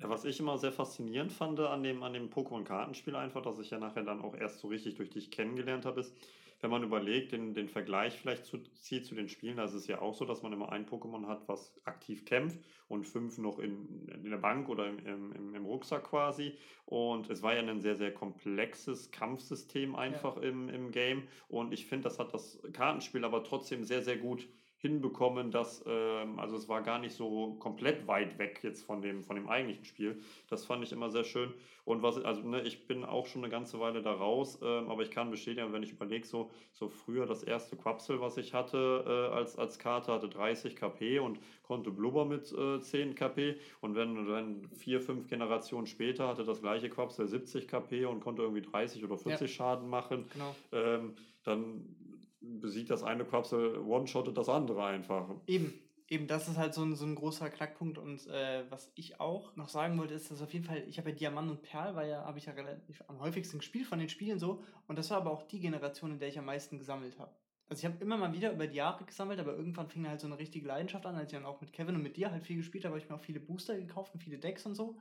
Ja, 0.01 0.09
was 0.09 0.25
ich 0.25 0.39
immer 0.39 0.57
sehr 0.57 0.71
faszinierend 0.71 1.31
fand 1.31 1.59
an 1.59 1.83
dem, 1.83 2.01
an 2.01 2.13
dem 2.13 2.31
Pokémon-Kartenspiel 2.31 3.15
einfach, 3.15 3.43
dass 3.43 3.59
ich 3.59 3.69
ja 3.69 3.77
nachher 3.77 4.03
dann 4.03 4.21
auch 4.21 4.35
erst 4.35 4.59
so 4.59 4.67
richtig 4.67 4.95
durch 4.95 5.11
dich 5.11 5.29
kennengelernt 5.29 5.85
habe, 5.85 6.01
ist, 6.01 6.15
wenn 6.61 6.69
man 6.69 6.83
überlegt, 6.83 7.31
den, 7.31 7.53
den 7.53 7.67
Vergleich 7.67 8.17
vielleicht 8.17 8.45
zu, 8.45 8.59
zieht 8.59 9.05
zu 9.05 9.15
den 9.15 9.29
Spielen, 9.29 9.57
da 9.57 9.65
ist 9.65 9.73
es 9.73 9.87
ja 9.87 9.99
auch 9.99 10.13
so, 10.13 10.25
dass 10.25 10.43
man 10.43 10.53
immer 10.53 10.71
ein 10.71 10.85
Pokémon 10.85 11.27
hat, 11.27 11.47
was 11.47 11.73
aktiv 11.85 12.23
kämpft 12.25 12.59
und 12.87 13.03
fünf 13.03 13.37
noch 13.39 13.59
in, 13.59 14.07
in 14.07 14.29
der 14.29 14.37
Bank 14.37 14.69
oder 14.69 14.87
im, 14.87 14.99
im, 15.05 15.55
im 15.55 15.65
Rucksack 15.65 16.03
quasi. 16.03 16.53
Und 16.85 17.29
es 17.29 17.41
war 17.41 17.55
ja 17.55 17.61
ein 17.61 17.81
sehr, 17.81 17.95
sehr 17.95 18.13
komplexes 18.13 19.11
Kampfsystem 19.11 19.95
einfach 19.95 20.37
ja. 20.37 20.43
im, 20.49 20.69
im 20.69 20.91
Game. 20.91 21.27
Und 21.49 21.73
ich 21.73 21.87
finde, 21.87 22.03
das 22.03 22.19
hat 22.19 22.33
das 22.33 22.61
Kartenspiel 22.73 23.25
aber 23.25 23.43
trotzdem 23.43 23.83
sehr, 23.83 24.03
sehr 24.03 24.17
gut 24.17 24.47
hinbekommen, 24.81 25.51
dass, 25.51 25.83
ähm, 25.85 26.39
also 26.39 26.55
es 26.55 26.67
war 26.67 26.81
gar 26.81 26.97
nicht 26.97 27.13
so 27.13 27.53
komplett 27.59 28.07
weit 28.07 28.39
weg 28.39 28.61
jetzt 28.63 28.83
von 28.83 29.01
dem, 29.01 29.23
von 29.23 29.35
dem 29.35 29.47
eigentlichen 29.47 29.85
Spiel. 29.85 30.19
Das 30.49 30.65
fand 30.65 30.83
ich 30.83 30.91
immer 30.91 31.11
sehr 31.11 31.23
schön. 31.23 31.53
Und 31.85 32.01
was, 32.01 32.17
also 32.17 32.41
ne, 32.41 32.61
ich 32.61 32.87
bin 32.87 33.05
auch 33.05 33.27
schon 33.27 33.43
eine 33.43 33.51
ganze 33.51 33.79
Weile 33.79 34.01
da 34.01 34.11
raus, 34.11 34.59
ähm, 34.63 34.89
aber 34.89 35.03
ich 35.03 35.11
kann 35.11 35.29
bestätigen, 35.29 35.71
wenn 35.71 35.83
ich 35.83 35.91
überlege, 35.91 36.25
so, 36.25 36.49
so 36.71 36.89
früher 36.89 37.27
das 37.27 37.43
erste 37.43 37.75
Quapsel, 37.75 38.21
was 38.21 38.37
ich 38.37 38.55
hatte 38.55 39.03
äh, 39.07 39.35
als, 39.35 39.55
als 39.55 39.77
Karte, 39.77 40.11
hatte 40.11 40.29
30 40.29 40.75
KP 40.75 41.19
und 41.19 41.39
konnte 41.61 41.91
Blubber 41.91 42.25
mit 42.25 42.51
äh, 42.51 42.79
10 42.79 43.13
KP. 43.13 43.57
Und 43.81 43.95
wenn 43.95 44.27
dann 44.27 44.67
vier, 44.75 44.99
fünf 44.99 45.27
Generationen 45.27 45.85
später 45.85 46.27
hatte 46.27 46.43
das 46.43 46.61
gleiche 46.61 46.89
Quapsel 46.89 47.27
70 47.27 47.67
KP 47.67 48.05
und 48.05 48.19
konnte 48.19 48.41
irgendwie 48.41 48.63
30 48.63 49.03
oder 49.03 49.17
40 49.17 49.41
ja. 49.41 49.47
Schaden 49.47 49.89
machen, 49.89 50.25
genau. 50.33 50.55
ähm, 50.71 51.15
dann 51.43 51.95
besiegt 52.41 52.89
das 52.89 53.03
eine 53.03 53.25
Quapsel, 53.25 53.77
one-shottet 53.79 54.37
das 54.37 54.49
andere 54.49 54.83
einfach. 54.83 55.29
Eben, 55.47 55.73
eben, 56.07 56.27
das 56.27 56.47
ist 56.47 56.57
halt 56.57 56.73
so 56.73 56.83
ein, 56.83 56.95
so 56.95 57.05
ein 57.05 57.15
großer 57.15 57.49
Knackpunkt. 57.49 57.97
Und 57.97 58.27
äh, 58.27 58.63
was 58.69 58.91
ich 58.95 59.19
auch 59.19 59.55
noch 59.55 59.69
sagen 59.69 59.97
wollte, 59.97 60.13
ist, 60.13 60.31
dass 60.31 60.41
auf 60.41 60.53
jeden 60.53 60.65
Fall, 60.65 60.83
ich 60.87 60.97
habe 60.97 61.09
ja 61.11 61.15
Diamant 61.15 61.49
und 61.49 61.61
Perl, 61.61 61.95
weil 61.95 62.09
ja, 62.09 62.25
habe 62.25 62.39
ich 62.39 62.45
ja 62.45 62.53
relativ 62.53 63.03
am 63.07 63.19
häufigsten 63.19 63.59
gespielt 63.59 63.85
von 63.85 63.99
den 63.99 64.09
Spielen 64.09 64.39
so. 64.39 64.63
Und 64.87 64.97
das 64.97 65.09
war 65.11 65.17
aber 65.17 65.31
auch 65.31 65.43
die 65.43 65.59
Generation, 65.59 66.11
in 66.11 66.19
der 66.19 66.29
ich 66.29 66.39
am 66.39 66.45
meisten 66.45 66.77
gesammelt 66.77 67.17
habe. 67.19 67.31
Also 67.69 67.87
ich 67.87 67.93
habe 67.93 68.03
immer 68.03 68.17
mal 68.17 68.33
wieder 68.33 68.51
über 68.51 68.67
die 68.67 68.75
Jahre 68.75 69.05
gesammelt, 69.05 69.39
aber 69.39 69.55
irgendwann 69.55 69.87
fing 69.87 70.05
halt 70.05 70.19
so 70.19 70.27
eine 70.27 70.37
richtige 70.37 70.67
Leidenschaft 70.67 71.05
an, 71.05 71.15
als 71.15 71.31
ich 71.31 71.37
dann 71.37 71.45
auch 71.45 71.61
mit 71.61 71.71
Kevin 71.71 71.95
und 71.95 72.03
mit 72.03 72.17
dir 72.17 72.29
halt 72.29 72.43
viel 72.43 72.57
gespielt 72.57 72.83
habe, 72.83 72.95
habe 72.95 73.01
ich 73.01 73.09
mir 73.09 73.15
auch 73.15 73.21
viele 73.21 73.39
Booster 73.39 73.77
gekauft 73.77 74.13
und 74.13 74.19
viele 74.19 74.39
Decks 74.39 74.65
und 74.65 74.75
so. 74.75 74.97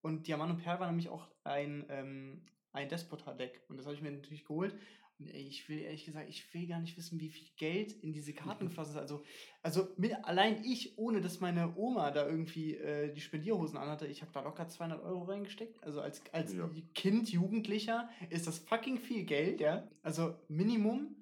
Und 0.00 0.26
Diamant 0.26 0.52
und 0.52 0.62
Perl 0.62 0.80
war 0.80 0.86
nämlich 0.86 1.10
auch 1.10 1.28
ein, 1.44 1.84
ähm, 1.90 2.46
ein 2.72 2.88
Despota-Deck. 2.88 3.60
Und 3.68 3.76
das 3.76 3.84
habe 3.84 3.94
ich 3.94 4.00
mir 4.00 4.10
natürlich 4.10 4.46
geholt. 4.46 4.74
Ey, 5.20 5.48
ich 5.48 5.68
will 5.68 5.80
ehrlich 5.80 6.04
gesagt, 6.04 6.28
ich 6.28 6.54
will 6.54 6.68
gar 6.68 6.78
nicht 6.80 6.96
wissen, 6.96 7.18
wie 7.18 7.30
viel 7.30 7.48
Geld 7.56 7.92
in 7.92 8.12
diese 8.12 8.32
Karten 8.32 8.66
geflossen 8.66 8.92
ist. 8.94 9.00
Also, 9.00 9.24
also 9.62 9.88
mit, 9.96 10.14
allein 10.24 10.62
ich, 10.64 10.96
ohne 10.96 11.20
dass 11.20 11.40
meine 11.40 11.76
Oma 11.76 12.12
da 12.12 12.28
irgendwie 12.28 12.76
äh, 12.76 13.12
die 13.12 13.20
Spendierhosen 13.20 13.78
anhatte, 13.78 14.06
ich 14.06 14.22
habe 14.22 14.30
da 14.32 14.42
locker 14.42 14.68
200 14.68 15.02
Euro 15.02 15.24
reingesteckt. 15.24 15.82
Also 15.82 16.00
als, 16.00 16.22
als 16.32 16.54
Ja. 16.54 16.70
Kind, 16.94 17.30
Jugendlicher 17.30 18.08
ist 18.30 18.46
das 18.46 18.60
fucking 18.60 18.98
viel 18.98 19.24
Geld, 19.24 19.60
ja. 19.60 19.88
Also 20.02 20.36
Minimum. 20.48 21.16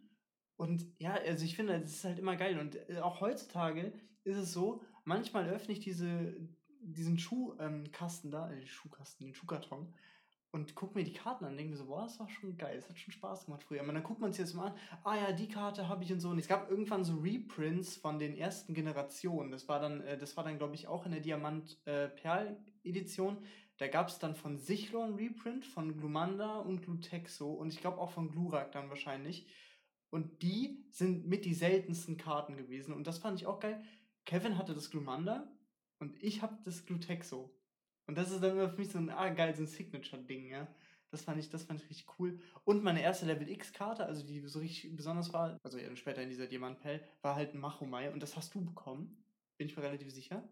Und 0.57 0.85
ja, 0.99 1.15
also 1.15 1.45
ich 1.45 1.57
finde, 1.57 1.81
das 1.81 1.93
ist 1.93 2.05
halt 2.05 2.19
immer 2.19 2.37
geil. 2.37 2.59
Und 2.59 2.77
äh, 2.91 2.99
auch 3.01 3.21
heutzutage 3.21 3.93
ist 4.25 4.37
es 4.37 4.53
so, 4.53 4.83
manchmal 5.05 5.49
öffne 5.49 5.73
ich 5.73 5.81
diese, 5.81 6.37
diesen 6.81 7.19
Schuhkasten 7.19 8.31
da, 8.31 8.53
äh, 8.53 8.67
Schuhkasten, 8.67 9.27
den 9.27 9.35
Schuhkarton 9.35 9.95
und 10.57 10.75
gucke 10.75 10.99
mir 10.99 11.05
die 11.05 11.13
Karten 11.13 11.45
an 11.45 11.51
und 11.51 11.59
denke 11.59 11.73
mir 11.73 11.77
so, 11.77 11.85
boah, 11.85 12.05
das 12.05 12.19
war 12.19 12.31
schon 12.31 12.57
geil, 12.57 12.77
das 12.77 12.89
hat 12.89 12.99
schon 12.99 13.13
Spaß 13.13 13.45
gemacht 13.45 13.63
früher. 13.63 13.83
Aber 13.83 13.93
dann 13.93 14.03
guckt 14.03 14.21
man 14.21 14.33
sich 14.33 14.43
das 14.43 14.55
mal 14.55 14.69
an, 14.69 14.75
ah 15.05 15.15
ja, 15.15 15.33
die 15.33 15.49
Karte 15.49 15.87
habe 15.87 16.03
ich 16.03 16.11
und 16.13 16.21
so. 16.21 16.31
Und 16.31 16.39
es 16.39 16.49
gab 16.49 16.71
irgendwann 16.71 17.05
so 17.05 17.19
Reprints 17.19 17.97
von 17.97 18.19
den 18.19 18.39
ersten 18.39 18.73
Generationen. 18.73 19.51
Das 19.51 19.69
war 19.69 19.81
dann, 19.81 20.01
äh, 20.01 20.17
das 20.17 20.35
war 20.39 20.45
dann, 20.45 20.57
glaube 20.57 20.75
ich, 20.75 20.89
auch 20.89 21.05
in 21.05 21.13
der 21.13 21.21
Diamant-Perl-Edition. 21.21 23.37
Da 23.77 23.89
gab 23.89 24.09
es 24.09 24.19
dann 24.19 24.35
von 24.35 24.57
Sichlor 24.57 25.05
ein 25.05 25.17
Reprint, 25.17 25.67
von 25.67 25.99
Glumanda 25.99 26.61
und 26.61 26.81
Glutexo 26.81 27.53
und 27.53 27.75
ich 27.75 27.83
glaube 27.83 27.99
auch 27.99 28.11
von 28.11 28.31
Glurak 28.31 28.73
dann 28.73 28.89
wahrscheinlich. 28.89 29.47
Und 30.09 30.41
die 30.41 30.87
sind 30.91 31.27
mit 31.27 31.45
die 31.45 31.53
seltensten 31.53 32.17
Karten 32.17 32.57
gewesen. 32.57 32.95
Und 32.95 33.07
das 33.07 33.19
fand 33.19 33.39
ich 33.39 33.47
auch 33.47 33.61
geil. 33.61 33.85
Kevin 34.25 34.57
hatte 34.57 34.75
das 34.75 34.91
Glumanda 34.91 35.47
und 35.99 36.17
ich 36.23 36.41
habe 36.41 36.57
das 36.65 36.87
Glutexo. 36.87 37.55
Und 38.07 38.17
das 38.17 38.31
ist 38.31 38.43
dann 38.43 38.53
immer 38.53 38.69
für 38.69 38.79
mich 38.79 38.91
so 38.91 38.99
ein, 38.99 39.11
ah, 39.11 39.29
geil, 39.31 39.55
so 39.55 39.63
ein 39.63 39.67
Signature-Ding, 39.67 40.49
ja. 40.49 40.69
Das 41.11 41.23
fand 41.23 41.39
ich, 41.39 41.49
das 41.49 41.63
fand 41.63 41.81
ich 41.81 41.89
richtig 41.89 42.07
cool. 42.19 42.39
Und 42.65 42.83
meine 42.83 43.03
erste 43.03 43.27
Level 43.27 43.49
X-Karte, 43.49 44.05
also 44.05 44.27
die 44.27 44.41
so 44.41 44.59
richtig 44.59 44.95
besonders 44.97 45.33
war, 45.33 45.59
also 45.63 45.79
später 45.95 46.23
in 46.23 46.29
dieser 46.29 46.47
Diamant 46.47 46.81
Pell, 46.81 47.01
war 47.23 47.37
halt 47.37 47.55
ein 47.55 47.61
Machomai 47.61 48.11
und 48.11 48.23
das 48.23 48.37
hast 48.37 48.55
du 48.55 48.65
bekommen. 48.65 49.17
Bin 49.57 49.69
ich 49.69 49.77
mir 49.77 49.83
relativ 49.83 50.11
sicher. 50.11 50.43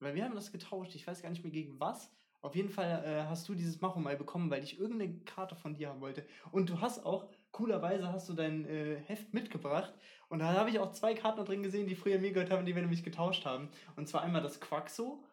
Weil 0.00 0.14
wir 0.14 0.24
haben 0.24 0.34
das 0.34 0.52
getauscht, 0.52 0.94
ich 0.94 1.06
weiß 1.06 1.22
gar 1.22 1.30
nicht 1.30 1.42
mehr 1.42 1.52
gegen 1.52 1.78
was. 1.78 2.10
Auf 2.40 2.54
jeden 2.54 2.70
Fall 2.70 3.04
äh, 3.04 3.24
hast 3.28 3.48
du 3.48 3.54
dieses 3.54 3.80
Machomai 3.80 4.14
bekommen, 4.14 4.48
weil 4.50 4.62
ich 4.62 4.78
irgendeine 4.78 5.18
Karte 5.24 5.56
von 5.56 5.74
dir 5.74 5.88
haben 5.88 6.00
wollte. 6.00 6.24
Und 6.52 6.70
du 6.70 6.80
hast 6.80 7.04
auch, 7.04 7.28
coolerweise 7.50 8.12
hast 8.12 8.28
du 8.28 8.32
dein 8.32 8.64
äh, 8.64 9.00
Heft 9.06 9.34
mitgebracht. 9.34 9.92
Und 10.28 10.38
da 10.38 10.52
habe 10.52 10.70
ich 10.70 10.78
auch 10.78 10.92
zwei 10.92 11.14
Karten 11.14 11.44
drin 11.44 11.64
gesehen, 11.64 11.88
die 11.88 11.96
früher 11.96 12.18
mir 12.18 12.32
gehört 12.32 12.50
haben, 12.50 12.64
die 12.64 12.74
wir 12.74 12.82
nämlich 12.82 13.02
getauscht 13.02 13.44
haben. 13.44 13.68
Und 13.96 14.08
zwar 14.08 14.22
einmal 14.22 14.42
das 14.42 14.60
Quaxo 14.60 15.24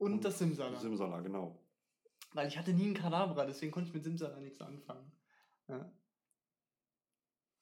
und, 0.00 0.12
Und 0.14 0.24
das 0.24 0.38
Simsala. 0.38 0.78
Simsala, 0.78 1.20
genau. 1.20 1.56
Weil 2.32 2.48
ich 2.48 2.56
hatte 2.56 2.72
nie 2.72 2.86
einen 2.86 2.94
Kadabra, 2.94 3.44
deswegen 3.44 3.70
konnte 3.70 3.88
ich 3.88 3.94
mit 3.94 4.04
Simsala 4.04 4.40
nichts 4.40 4.60
anfangen. 4.60 5.12
Ja. 5.68 5.92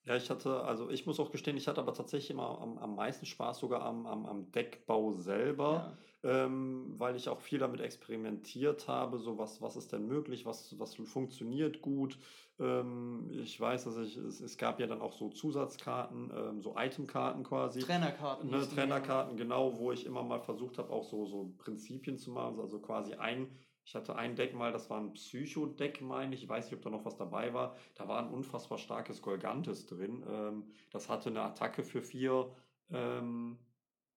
Ja, 0.04 0.16
ich 0.16 0.30
hatte, 0.30 0.62
also 0.62 0.88
ich 0.88 1.04
muss 1.04 1.20
auch 1.20 1.30
gestehen, 1.30 1.56
ich 1.56 1.68
hatte 1.68 1.80
aber 1.80 1.92
tatsächlich 1.92 2.30
immer 2.30 2.60
am, 2.60 2.78
am 2.78 2.94
meisten 2.94 3.26
Spaß 3.26 3.58
sogar 3.58 3.82
am, 3.82 4.06
am, 4.06 4.24
am 4.24 4.52
Deckbau 4.52 5.12
selber, 5.12 5.98
ähm, 6.22 6.94
weil 6.98 7.16
ich 7.16 7.28
auch 7.28 7.40
viel 7.40 7.58
damit 7.58 7.80
experimentiert 7.80 8.88
habe, 8.88 9.18
so 9.18 9.38
was, 9.38 9.62
was 9.62 9.76
ist 9.76 9.92
denn 9.92 10.06
möglich, 10.06 10.46
was, 10.46 10.78
was 10.78 10.94
funktioniert 10.94 11.80
gut. 11.80 12.18
Ähm, 12.58 13.30
ich 13.30 13.60
weiß, 13.60 13.84
dass 13.84 13.96
ich, 13.98 14.16
es, 14.16 14.40
es 14.40 14.58
gab 14.58 14.80
ja 14.80 14.86
dann 14.86 15.00
auch 15.00 15.12
so 15.12 15.28
Zusatzkarten, 15.28 16.32
ähm, 16.34 16.60
so 16.60 16.74
Itemkarten 16.76 17.44
quasi. 17.44 17.80
Trainerkarten. 17.80 18.50
Ne, 18.50 18.68
Trainerkarten, 18.68 19.36
genau, 19.36 19.78
wo 19.78 19.92
ich 19.92 20.06
immer 20.06 20.22
mal 20.24 20.40
versucht 20.40 20.78
habe, 20.78 20.92
auch 20.92 21.04
so, 21.04 21.26
so 21.26 21.52
Prinzipien 21.58 22.18
zu 22.18 22.32
machen. 22.32 22.58
Also 22.58 22.80
quasi 22.80 23.14
ein, 23.14 23.48
ich 23.84 23.94
hatte 23.94 24.16
ein 24.16 24.34
Deck 24.34 24.54
mal, 24.54 24.72
das 24.72 24.90
war 24.90 25.00
ein 25.00 25.12
Psycho-Deck, 25.12 26.00
meine 26.02 26.34
ich. 26.34 26.42
Ich 26.42 26.48
weiß 26.48 26.66
nicht, 26.66 26.74
ob 26.74 26.82
da 26.82 26.90
noch 26.90 27.04
was 27.04 27.16
dabei 27.16 27.54
war. 27.54 27.76
Da 27.94 28.08
war 28.08 28.18
ein 28.18 28.28
unfassbar 28.28 28.78
starkes 28.78 29.22
Golgantes 29.22 29.86
drin. 29.86 30.24
Ähm, 30.28 30.64
das 30.90 31.08
hatte 31.08 31.28
eine 31.30 31.42
Attacke 31.42 31.84
für 31.84 32.02
vier, 32.02 32.50
ähm, 32.90 33.56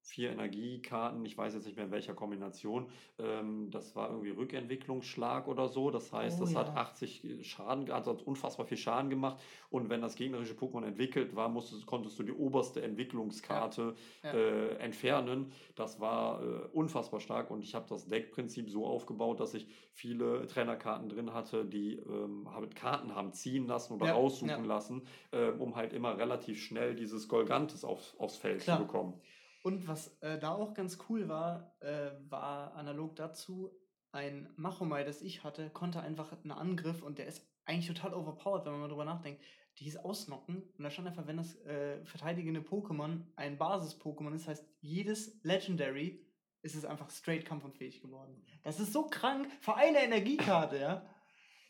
vier 0.04 0.32
Energiekarten. 0.32 1.24
Ich 1.26 1.38
weiß 1.38 1.54
jetzt 1.54 1.66
nicht 1.66 1.76
mehr 1.76 1.86
in 1.86 1.92
welcher 1.92 2.14
Kombination. 2.14 2.88
Ähm, 3.20 3.70
das 3.72 3.96
war 3.96 4.10
irgendwie 4.10 4.32
Rückentwicklungsschlag 4.32 5.48
oder 5.48 5.68
so. 5.68 5.92
Das 5.92 6.12
heißt, 6.12 6.40
Oh 6.40 6.46
das 6.46 6.56
hat 6.56 6.68
ja. 6.70 6.74
80 6.76 7.46
Schaden, 7.48 7.86
ge- 7.86 7.94
also 7.94 8.12
hat 8.12 8.22
unfassbar 8.24 8.66
viel 8.66 8.78
Schaden 8.78 9.10
gemacht. 9.10 9.42
Und 9.70 9.90
wenn 9.90 10.02
das 10.02 10.16
gegnerische 10.16 10.54
Pokémon 10.54 10.86
entwickelt 10.86 11.36
war, 11.36 11.50
musstest, 11.50 11.86
konntest 11.86 12.18
du 12.20 12.24
die 12.24 12.32
oberste 12.32 12.82
Entwicklungskarte 12.82 13.96
Ja. 14.24 14.32
Äh, 14.34 14.76
entfernen. 14.78 15.52
Das 15.76 16.00
war 16.00 16.42
äh, 16.44 16.46
unfassbar 16.74 17.20
stark 17.20 17.52
und 17.52 17.64
ich 17.64 17.76
habe 17.76 17.86
das 17.90 18.08
Deckprinzip 18.08 18.70
so 18.70 18.86
aufgebaut, 18.86 19.40
dass 19.40 19.54
ich 19.54 19.68
viele 19.94 20.48
Trainerkarten 20.48 21.10
drin 21.10 21.34
hatte, 21.34 21.66
die 21.66 21.96
ähm, 21.98 22.52
halt 22.54 22.76
Karten 22.76 23.14
haben 23.16 23.34
ziehen 23.34 23.68
lassen 23.68 23.94
oder 23.94 24.08
Ja, 24.08 24.14
aussuchen 24.14 24.50
ja. 24.50 24.58
lassen, 24.66 25.04
ähm, 25.32 25.60
um 25.62 25.76
halt 25.76 25.94
immer 25.94 26.18
relativ 26.18 26.62
schnell 26.62 26.96
dieses 26.96 27.28
Golgantes 27.28 27.84
auf, 27.86 28.16
aufs 28.20 28.38
Feld 28.38 28.62
Klar. 28.62 28.78
zu 28.80 28.86
bekommen. 28.86 29.22
Und 29.62 29.88
was 29.88 30.18
äh, 30.22 30.40
da 30.40 30.54
auch 30.54 30.74
ganz 30.74 30.98
cool 31.10 31.28
war, 31.28 31.76
äh, 31.82 32.12
war 32.30 32.74
analog 32.74 33.16
dazu, 33.16 33.72
ein 34.12 34.50
Machomai, 34.58 35.04
das 35.04 35.22
ich 35.22 35.44
hatte, 35.44 35.70
konnte 35.70 36.02
einfach 36.02 36.32
einen 36.34 36.52
Angriff 36.52 37.02
und 37.02 37.18
der 37.18 37.28
ist 37.28 37.48
eigentlich 37.66 37.88
total 37.88 38.14
overpowered, 38.14 38.66
wenn 38.66 38.74
man 38.74 38.82
mal 38.82 38.88
drüber 38.90 39.06
nachdenkt. 39.06 39.42
Die 39.78 39.86
hieß 39.86 39.98
Ausnocken 39.98 40.64
und 40.78 40.84
da 40.84 40.90
stand 40.90 41.08
einfach, 41.08 41.28
wenn 41.28 41.38
das 41.38 41.56
äh, 41.66 42.04
verteidigende 42.04 42.60
Pokémon 42.60 43.22
ein 43.36 43.58
Basis-Pokémon 43.58 44.34
ist, 44.34 44.48
heißt 44.48 44.68
jedes 44.82 45.42
Legendary 45.44 46.26
ist 46.62 46.76
es 46.76 46.86
einfach 46.86 47.10
straight 47.10 47.46
kampfunfähig 47.46 48.02
geworden. 48.02 48.46
Das 48.64 48.80
ist 48.80 48.94
so 48.94 49.08
krank 49.08 49.48
für 49.62 49.76
eine 49.76 50.04
Energiekarte, 50.04 50.78
ja. 50.78 51.06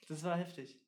Das 0.07 0.23
war 0.23 0.35
heftig. 0.35 0.81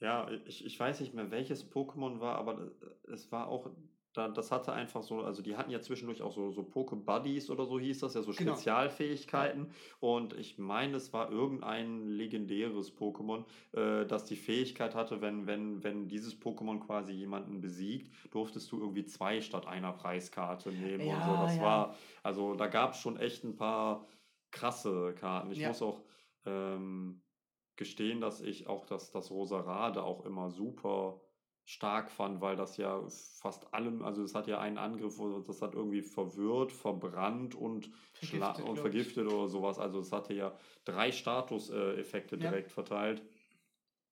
Ja, 0.00 0.30
ich, 0.46 0.64
ich 0.64 0.80
weiß 0.80 1.00
nicht 1.00 1.12
mehr, 1.12 1.30
welches 1.30 1.70
Pokémon 1.70 2.20
war, 2.20 2.36
aber 2.36 2.70
äh, 3.06 3.12
es 3.12 3.30
war 3.30 3.48
auch, 3.48 3.70
da, 4.12 4.28
das 4.28 4.50
hatte 4.50 4.72
einfach 4.72 5.02
so, 5.02 5.20
also 5.22 5.42
die 5.42 5.56
hatten 5.56 5.70
ja 5.70 5.80
zwischendurch 5.80 6.22
auch 6.22 6.32
so, 6.32 6.50
so 6.50 6.62
Poké-Buddies 6.62 7.48
oder 7.50 7.64
so 7.66 7.78
hieß 7.78 8.00
das, 8.00 8.14
ja 8.14 8.22
so 8.22 8.32
Genau. 8.34 8.64
Spezialfähigkeiten. 8.64 9.72
Und 10.00 10.32
ich 10.34 10.58
meine, 10.58 10.96
es 10.96 11.12
war 11.12 11.30
irgendein 11.30 12.06
legendäres 12.08 12.96
Pokémon, 12.96 13.44
äh, 13.72 14.06
das 14.06 14.24
die 14.24 14.36
Fähigkeit 14.36 14.94
hatte, 14.94 15.20
wenn, 15.20 15.46
wenn, 15.46 15.82
wenn 15.84 16.08
dieses 16.08 16.40
Pokémon 16.40 16.80
quasi 16.80 17.12
jemanden 17.12 17.60
besiegt, 17.60 18.10
durftest 18.30 18.70
du 18.72 18.80
irgendwie 18.80 19.04
zwei 19.04 19.40
statt 19.40 19.66
einer 19.66 19.92
Preiskarte 19.92 20.72
nehmen 20.72 21.06
und 21.06 21.22
so. 21.22 21.36
Ja, 21.36 21.36
Das 21.36 21.58
ja. 21.58 21.60
war, 21.60 21.96
also 22.22 22.54
da 22.54 22.66
gab 22.66 22.92
es 22.94 22.98
schon 23.00 23.16
echt 23.16 23.44
ein 23.44 23.56
paar 23.56 24.06
krasse 24.50 25.14
Karten. 25.14 25.50
Ich 25.52 25.62
Ja. 25.62 25.68
muss 25.68 25.82
auch 25.82 26.04
ähm, 26.44 27.22
gestehen, 27.76 28.20
dass 28.20 28.40
ich 28.40 28.66
auch 28.66 28.86
das, 28.86 29.10
das 29.10 29.30
Rosarade 29.30 30.02
auch 30.02 30.24
immer 30.24 30.50
super 30.50 31.20
stark 31.64 32.10
fand, 32.10 32.40
weil 32.40 32.56
das 32.56 32.76
ja 32.76 33.06
fast 33.08 33.72
allem, 33.74 34.02
also 34.02 34.22
es 34.22 34.34
hat 34.34 34.46
ja 34.48 34.58
einen 34.60 34.78
Angriff, 34.78 35.18
wo 35.18 35.40
das 35.40 35.62
hat 35.62 35.74
irgendwie 35.74 36.02
verwirrt, 36.02 36.72
verbrannt 36.72 37.54
und, 37.54 37.90
Vergiftet, 38.12 38.64
und 38.64 38.78
vergiftet 38.78 39.26
oder 39.26 39.48
sowas. 39.48 39.78
Also 39.78 40.00
es 40.00 40.12
hatte 40.12 40.34
ja 40.34 40.56
drei 40.84 41.12
Status-Effekte 41.12 42.36
Ja. 42.36 42.50
direkt 42.50 42.72
verteilt. 42.72 43.24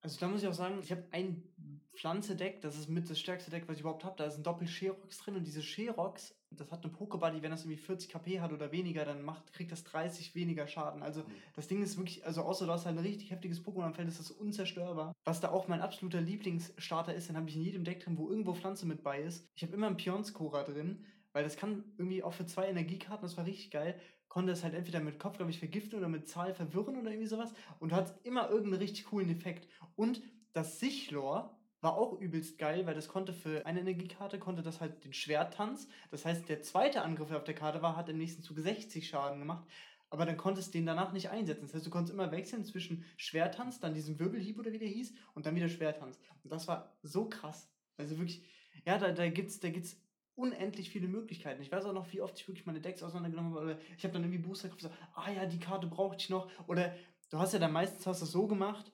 Also 0.01 0.21
da 0.21 0.29
muss 0.29 0.43
ich 0.43 0.49
auch 0.49 0.55
sagen, 0.55 0.79
ich 0.81 0.93
habe 0.93 1.09
ein 1.11 1.53
Pflanze-Deck, 1.99 2.61
das 2.61 2.77
ist 2.79 2.89
mit 2.89 3.11
das 3.11 3.19
stärkste 3.19 3.51
Deck, 3.51 3.65
was 3.67 3.75
ich 3.77 3.81
überhaupt 3.81 4.05
habe. 4.05 4.17
Da 4.17 4.25
ist 4.27 4.37
ein 4.37 4.45
Doppel-Sherox 4.45 5.19
drin 5.19 5.35
und 5.37 5.45
diese 5.45 5.63
Sherox, 5.63 6.37
das 6.51 6.71
hat 6.71 6.85
eine 6.85 6.93
Pokébuddy, 6.95 7.43
wenn 7.43 7.51
das 7.51 7.63
irgendwie 7.63 7.77
40 7.77 8.09
KP 8.09 8.41
hat 8.41 8.53
oder 8.53 8.71
weniger, 8.71 9.05
dann 9.05 9.23
macht, 9.25 9.53
kriegt 9.53 9.73
das 9.73 9.83
30 9.83 10.35
weniger 10.37 10.69
Schaden. 10.69 11.03
Also 11.03 11.25
Mhm. 11.25 11.43
das 11.55 11.67
Ding 11.67 11.83
ist 11.83 11.97
wirklich, 11.99 12.25
also 12.25 12.43
außer 12.43 12.67
du 12.67 12.73
hast 12.73 12.87
halt 12.87 12.97
ein 12.97 13.05
richtig 13.05 13.31
heftiges 13.33 13.65
Pokémon 13.65 13.83
am 13.83 13.95
Feld, 13.95 14.09
ist 14.09 14.21
das 14.21 14.31
unzerstörbar. 14.31 15.13
Was 15.25 15.41
da 15.41 15.51
auch 15.51 15.67
mein 15.69 15.81
absoluter 15.81 16.21
Lieblingsstarter 16.21 17.15
ist, 17.15 17.29
den 17.29 17.37
habe 17.37 17.49
ich 17.49 17.57
in 17.57 17.63
jedem 17.63 17.85
Deck 17.85 18.01
drin, 18.05 18.17
wo 18.17 18.29
irgendwo 18.31 18.55
Pflanze 18.55 18.87
mit 18.87 19.03
bei 19.03 19.21
ist. 19.21 19.49
Ich 19.57 19.63
habe 19.65 19.75
immer 19.75 19.89
einen 19.89 19.97
Pionskora 19.97 20.63
drin, 20.63 21.05
weil 21.33 21.43
das 21.45 21.57
kann 21.57 21.85
irgendwie 21.99 22.23
auch 22.23 22.33
für 22.33 22.47
zwei 22.47 22.69
Energiekarten, 22.69 23.23
das 23.23 23.37
war 23.37 23.45
richtig 23.45 23.71
geil, 23.73 24.01
konnte 24.29 24.53
es 24.53 24.63
halt 24.63 24.75
entweder 24.75 25.01
mit 25.01 25.19
Kopf, 25.19 25.37
glaube 25.37 25.51
ich, 25.51 25.59
vergiften 25.59 25.99
oder 25.99 26.09
mit 26.09 26.29
Zahl 26.29 26.55
verwirren 26.55 26.97
oder 26.97 27.11
irgendwie 27.11 27.27
sowas. 27.29 27.53
Und 27.81 27.93
hattest 27.93 28.25
immer 28.25 28.49
irgendeinen 28.51 28.81
richtig 28.83 29.07
coolen 29.07 29.31
Effekt. 29.31 29.69
Und 29.97 30.23
das 30.53 30.79
Sichlor 30.81 31.58
war 31.81 31.97
auch 31.97 32.19
übelst 32.21 32.59
geil, 32.59 32.87
weil 32.87 32.95
das 32.95 33.09
konnte 33.09 33.33
für 33.33 33.65
eine 33.67 33.81
Energiekarte, 33.81 34.39
konnte 34.39 34.63
das 34.63 34.81
halt 34.81 35.05
den 35.05 35.13
Schwerttanz. 35.13 35.89
Das 36.11 36.25
heißt, 36.25 36.49
der 36.49 36.63
zweite 36.63 37.03
Angriff, 37.03 37.29
der 37.29 37.37
auf 37.37 37.45
der 37.45 37.55
Karte 37.55 37.83
war, 37.83 37.97
hat 37.97 38.09
im 38.09 38.19
nächsten 38.19 38.43
Zug 38.43 38.59
60 38.59 39.09
Schaden 39.09 39.39
gemacht. 39.39 39.67
Aber 40.11 40.25
dann 40.25 40.37
konntest 40.37 40.69
du 40.69 40.79
den 40.79 40.87
danach 40.87 41.13
nicht 41.13 41.31
einsetzen. 41.31 41.67
Das 41.67 41.75
heißt, 41.75 41.87
du 41.87 41.91
konntest 41.91 42.15
immer 42.15 42.33
wechseln 42.33 42.65
zwischen 42.65 43.05
Schwertanz, 43.17 43.79
dann 43.79 43.95
diesem 43.95 44.19
Wirbelhieb 44.19 44.59
oder 44.59 44.73
wie 44.73 44.79
der 44.79 44.89
hieß, 44.89 45.13
und 45.35 45.47
dann 45.47 45.55
wieder 45.55 45.69
Schwertanz. 45.69 46.19
Und 46.43 46.53
das 46.53 46.67
war 46.67 46.97
so 47.03 47.29
krass. 47.29 47.71
Also 47.97 48.17
wirklich, 48.17 48.43
ja, 48.87 48.99
da, 48.99 49.13
da 49.13 49.29
gibt 49.29 49.51
es 49.51 49.61
da 49.61 49.69
gibt's 49.69 50.01
unendlich 50.35 50.89
viele 50.91 51.09
Möglichkeiten. 51.09 51.61
Ich 51.61 51.71
weiß 51.71 51.85
auch 51.85 51.93
noch, 51.93 52.13
wie 52.13 52.23
oft 52.23 52.39
ich 52.39 52.47
wirklich 52.49 52.65
meine 52.65 52.81
Decks 52.81 53.03
auseinandergenommen 53.03 53.55
habe. 53.55 53.65
Oder 53.65 53.79
ich 53.97 54.05
habe 54.05 54.15
dann 54.15 54.23
irgendwie 54.23 54.39
Booster 54.39 54.69
gekauft, 54.69 54.83
so, 54.83 54.91
ah 55.15 55.31
ja, 55.31 55.47
die 55.47 55.59
Karte 55.59 55.89
brauchte 55.89 56.23
ich 56.23 56.31
noch. 56.31 56.49
Oder 56.69 56.95
du 57.31 57.39
hast 57.39 57.53
ja 57.53 57.59
dann 57.59 57.73
meistens 57.73 58.07
hast 58.07 58.21
du 58.21 58.25
es 58.25 58.33
so 58.33 58.47
gemacht, 58.47 58.93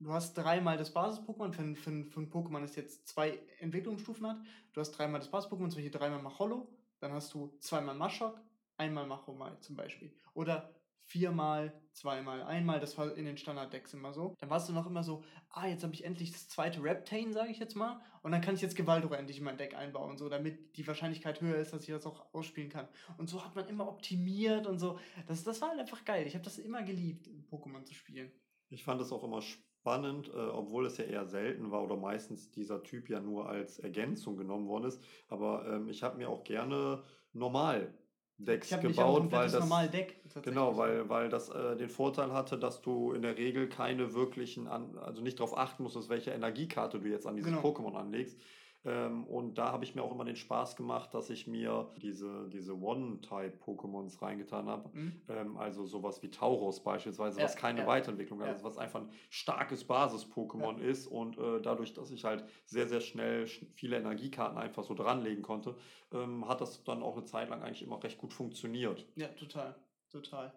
du 0.00 0.12
hast 0.12 0.34
dreimal 0.34 0.76
das 0.76 0.92
Basis-Pokémon, 0.92 1.52
für, 1.52 1.62
ein- 1.62 1.76
für, 1.76 2.04
für 2.04 2.20
ein 2.20 2.30
Pokémon, 2.30 2.60
das 2.60 2.76
jetzt 2.76 3.06
zwei 3.08 3.38
Entwicklungsstufen 3.60 4.26
hat. 4.26 4.38
Du 4.72 4.80
hast 4.80 4.92
dreimal 4.92 5.20
das 5.20 5.30
Basis-Pokémon, 5.30 5.68
zum 5.70 5.76
Beispiel 5.82 5.90
dreimal 5.90 6.22
Macholo, 6.22 6.68
dann 7.00 7.12
hast 7.12 7.32
du 7.34 7.56
zweimal 7.60 7.94
Mashok, 7.94 8.40
einmal 8.76 9.06
Machomai 9.06 9.56
zum 9.60 9.76
Beispiel. 9.76 10.12
Oder 10.34 10.74
viermal, 11.02 11.72
zweimal, 11.92 12.42
einmal. 12.44 12.78
Das 12.78 12.96
war 12.96 13.14
in 13.16 13.24
den 13.24 13.36
Standard-Decks 13.36 13.94
immer 13.94 14.12
so. 14.12 14.34
Dann 14.38 14.48
warst 14.48 14.68
du 14.68 14.72
noch 14.72 14.86
immer 14.86 15.02
so, 15.02 15.24
ah, 15.50 15.66
jetzt 15.66 15.82
habe 15.82 15.92
ich 15.92 16.04
endlich 16.04 16.30
das 16.30 16.48
zweite 16.48 16.82
Reptane, 16.82 17.32
sage 17.32 17.50
ich 17.50 17.58
jetzt 17.58 17.74
mal. 17.74 18.00
Und 18.22 18.30
dann 18.32 18.40
kann 18.40 18.54
ich 18.54 18.60
jetzt 18.60 18.76
Gewaldro 18.76 19.14
endlich 19.14 19.38
in 19.38 19.44
mein 19.44 19.58
Deck 19.58 19.74
einbauen, 19.74 20.16
so, 20.18 20.28
damit 20.28 20.76
die 20.76 20.86
Wahrscheinlichkeit 20.86 21.40
höher 21.40 21.56
ist, 21.56 21.72
dass 21.72 21.82
ich 21.82 21.88
das 21.88 22.06
auch 22.06 22.32
ausspielen 22.32 22.70
kann. 22.70 22.86
Und 23.18 23.28
so 23.28 23.44
hat 23.44 23.56
man 23.56 23.66
immer 23.68 23.88
optimiert 23.88 24.66
und 24.66 24.78
so. 24.78 24.98
Das, 25.26 25.42
das 25.42 25.60
war 25.60 25.70
halt 25.70 25.80
einfach 25.80 26.04
geil. 26.04 26.26
Ich 26.26 26.34
habe 26.34 26.44
das 26.44 26.58
immer 26.58 26.82
geliebt, 26.82 27.28
Pokémon 27.50 27.84
zu 27.84 27.94
spielen. 27.94 28.30
Ich 28.68 28.84
fand 28.84 29.00
es 29.00 29.10
auch 29.10 29.24
immer 29.24 29.42
spannend, 29.42 29.69
äh, 29.84 30.38
obwohl 30.38 30.86
es 30.86 30.98
ja 30.98 31.04
eher 31.04 31.26
selten 31.26 31.70
war 31.70 31.82
oder 31.82 31.96
meistens 31.96 32.50
dieser 32.50 32.82
Typ 32.82 33.08
ja 33.08 33.20
nur 33.20 33.48
als 33.48 33.78
Ergänzung 33.78 34.36
genommen 34.36 34.68
worden 34.68 34.84
ist. 34.84 35.02
Aber 35.28 35.66
ähm, 35.66 35.88
ich 35.88 36.02
habe 36.02 36.18
mir 36.18 36.28
auch 36.28 36.44
gerne 36.44 37.02
normal 37.32 37.94
Decks 38.38 38.70
gebaut, 38.70 39.30
weil 39.30 39.50
das 39.50 39.90
Deck, 39.90 40.22
genau, 40.42 40.76
weil, 40.78 41.08
weil 41.10 41.28
das 41.28 41.50
äh, 41.50 41.76
den 41.76 41.90
Vorteil 41.90 42.32
hatte, 42.32 42.58
dass 42.58 42.80
du 42.80 43.12
in 43.12 43.20
der 43.20 43.36
Regel 43.36 43.68
keine 43.68 44.14
wirklichen, 44.14 44.66
an, 44.66 44.96
also 44.98 45.20
nicht 45.20 45.38
darauf 45.38 45.56
achten 45.58 45.82
musstest, 45.82 46.08
welche 46.08 46.30
Energiekarte 46.30 47.00
du 47.00 47.08
jetzt 47.08 47.26
an 47.26 47.36
dieses 47.36 47.52
genau. 47.52 47.62
Pokémon 47.62 47.94
anlegst, 47.94 48.38
ähm, 48.84 49.24
und 49.26 49.58
da 49.58 49.72
habe 49.72 49.84
ich 49.84 49.94
mir 49.94 50.02
auch 50.02 50.12
immer 50.12 50.24
den 50.24 50.36
Spaß 50.36 50.74
gemacht, 50.74 51.12
dass 51.12 51.28
ich 51.28 51.46
mir 51.46 51.92
diese, 52.00 52.48
diese 52.48 52.80
One-Type-Pokémons 52.80 54.22
reingetan 54.22 54.68
habe. 54.68 54.88
Mhm. 54.96 55.20
Ähm, 55.28 55.56
also 55.58 55.84
sowas 55.84 56.22
wie 56.22 56.30
Tauros 56.30 56.82
beispielsweise, 56.82 57.38
ja, 57.38 57.44
was 57.44 57.56
keine 57.56 57.80
ja. 57.80 57.86
Weiterentwicklung 57.86 58.40
hat, 58.40 58.46
ja. 58.46 58.52
also 58.54 58.64
was 58.64 58.78
einfach 58.78 59.00
ein 59.00 59.10
starkes 59.28 59.84
Basis-Pokémon 59.84 60.78
ist. 60.78 61.06
Und 61.06 61.36
äh, 61.36 61.60
dadurch, 61.60 61.92
dass 61.92 62.10
ich 62.10 62.24
halt 62.24 62.44
sehr, 62.64 62.88
sehr 62.88 63.00
schnell 63.00 63.46
viele 63.46 63.98
Energiekarten 63.98 64.56
einfach 64.56 64.84
so 64.84 64.94
dranlegen 64.94 65.42
konnte, 65.42 65.76
ähm, 66.12 66.48
hat 66.48 66.62
das 66.62 66.82
dann 66.84 67.02
auch 67.02 67.16
eine 67.16 67.26
Zeit 67.26 67.50
lang 67.50 67.62
eigentlich 67.62 67.82
immer 67.82 68.02
recht 68.02 68.18
gut 68.18 68.32
funktioniert. 68.32 69.06
Ja, 69.14 69.28
total. 69.28 69.76
Total. 70.08 70.52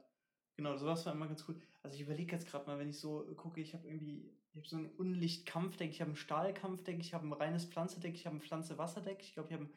Genau, 0.55 0.77
sowas 0.77 1.05
war 1.05 1.13
immer 1.13 1.27
ganz 1.27 1.43
cool. 1.47 1.59
Also 1.81 1.95
ich 1.95 2.01
überlege 2.01 2.31
jetzt 2.31 2.47
gerade 2.47 2.65
mal, 2.67 2.79
wenn 2.79 2.89
ich 2.89 2.99
so 2.99 3.25
gucke, 3.35 3.59
ich 3.59 3.73
habe 3.73 3.87
irgendwie 3.87 4.31
ich 4.53 4.57
habe 4.57 4.67
so 4.67 4.77
ein 4.77 4.91
Unlicht-Kampfdeck, 4.97 5.89
ich 5.89 5.99
habe 5.99 6.11
ein 6.11 6.15
Stahl-Kampfdeck, 6.15 6.99
ich 6.99 7.15
habe 7.15 7.25
ein 7.25 7.33
reines 7.33 7.65
Pflanzedeck, 7.65 8.13
ich 8.13 8.27
habe 8.27 8.35
ein 8.35 8.41
Pflanze-Wasser-Deck, 8.41 9.17
ich 9.21 9.33
glaube, 9.33 9.49
ich 9.49 9.55
habe 9.55 9.65
ein 9.65 9.73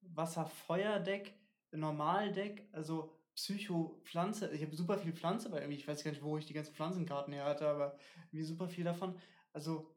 Wasser-Feuer-Deck, 0.00 1.34
ein 1.72 1.80
Normal-Deck, 1.80 2.68
also 2.72 3.16
Psycho-Pflanze. 3.36 4.50
Ich 4.52 4.62
habe 4.62 4.74
super 4.74 4.98
viel 4.98 5.12
Pflanze, 5.12 5.52
weil 5.52 5.60
irgendwie, 5.60 5.78
ich 5.78 5.86
weiß 5.86 6.02
gar 6.02 6.10
nicht, 6.10 6.22
wo 6.22 6.36
ich 6.36 6.46
die 6.46 6.52
ganzen 6.52 6.74
Pflanzenkarten 6.74 7.32
her 7.32 7.44
hatte, 7.44 7.68
aber 7.68 7.96
wie 8.32 8.42
super 8.42 8.68
viel 8.68 8.82
davon. 8.82 9.14
Also, 9.52 9.94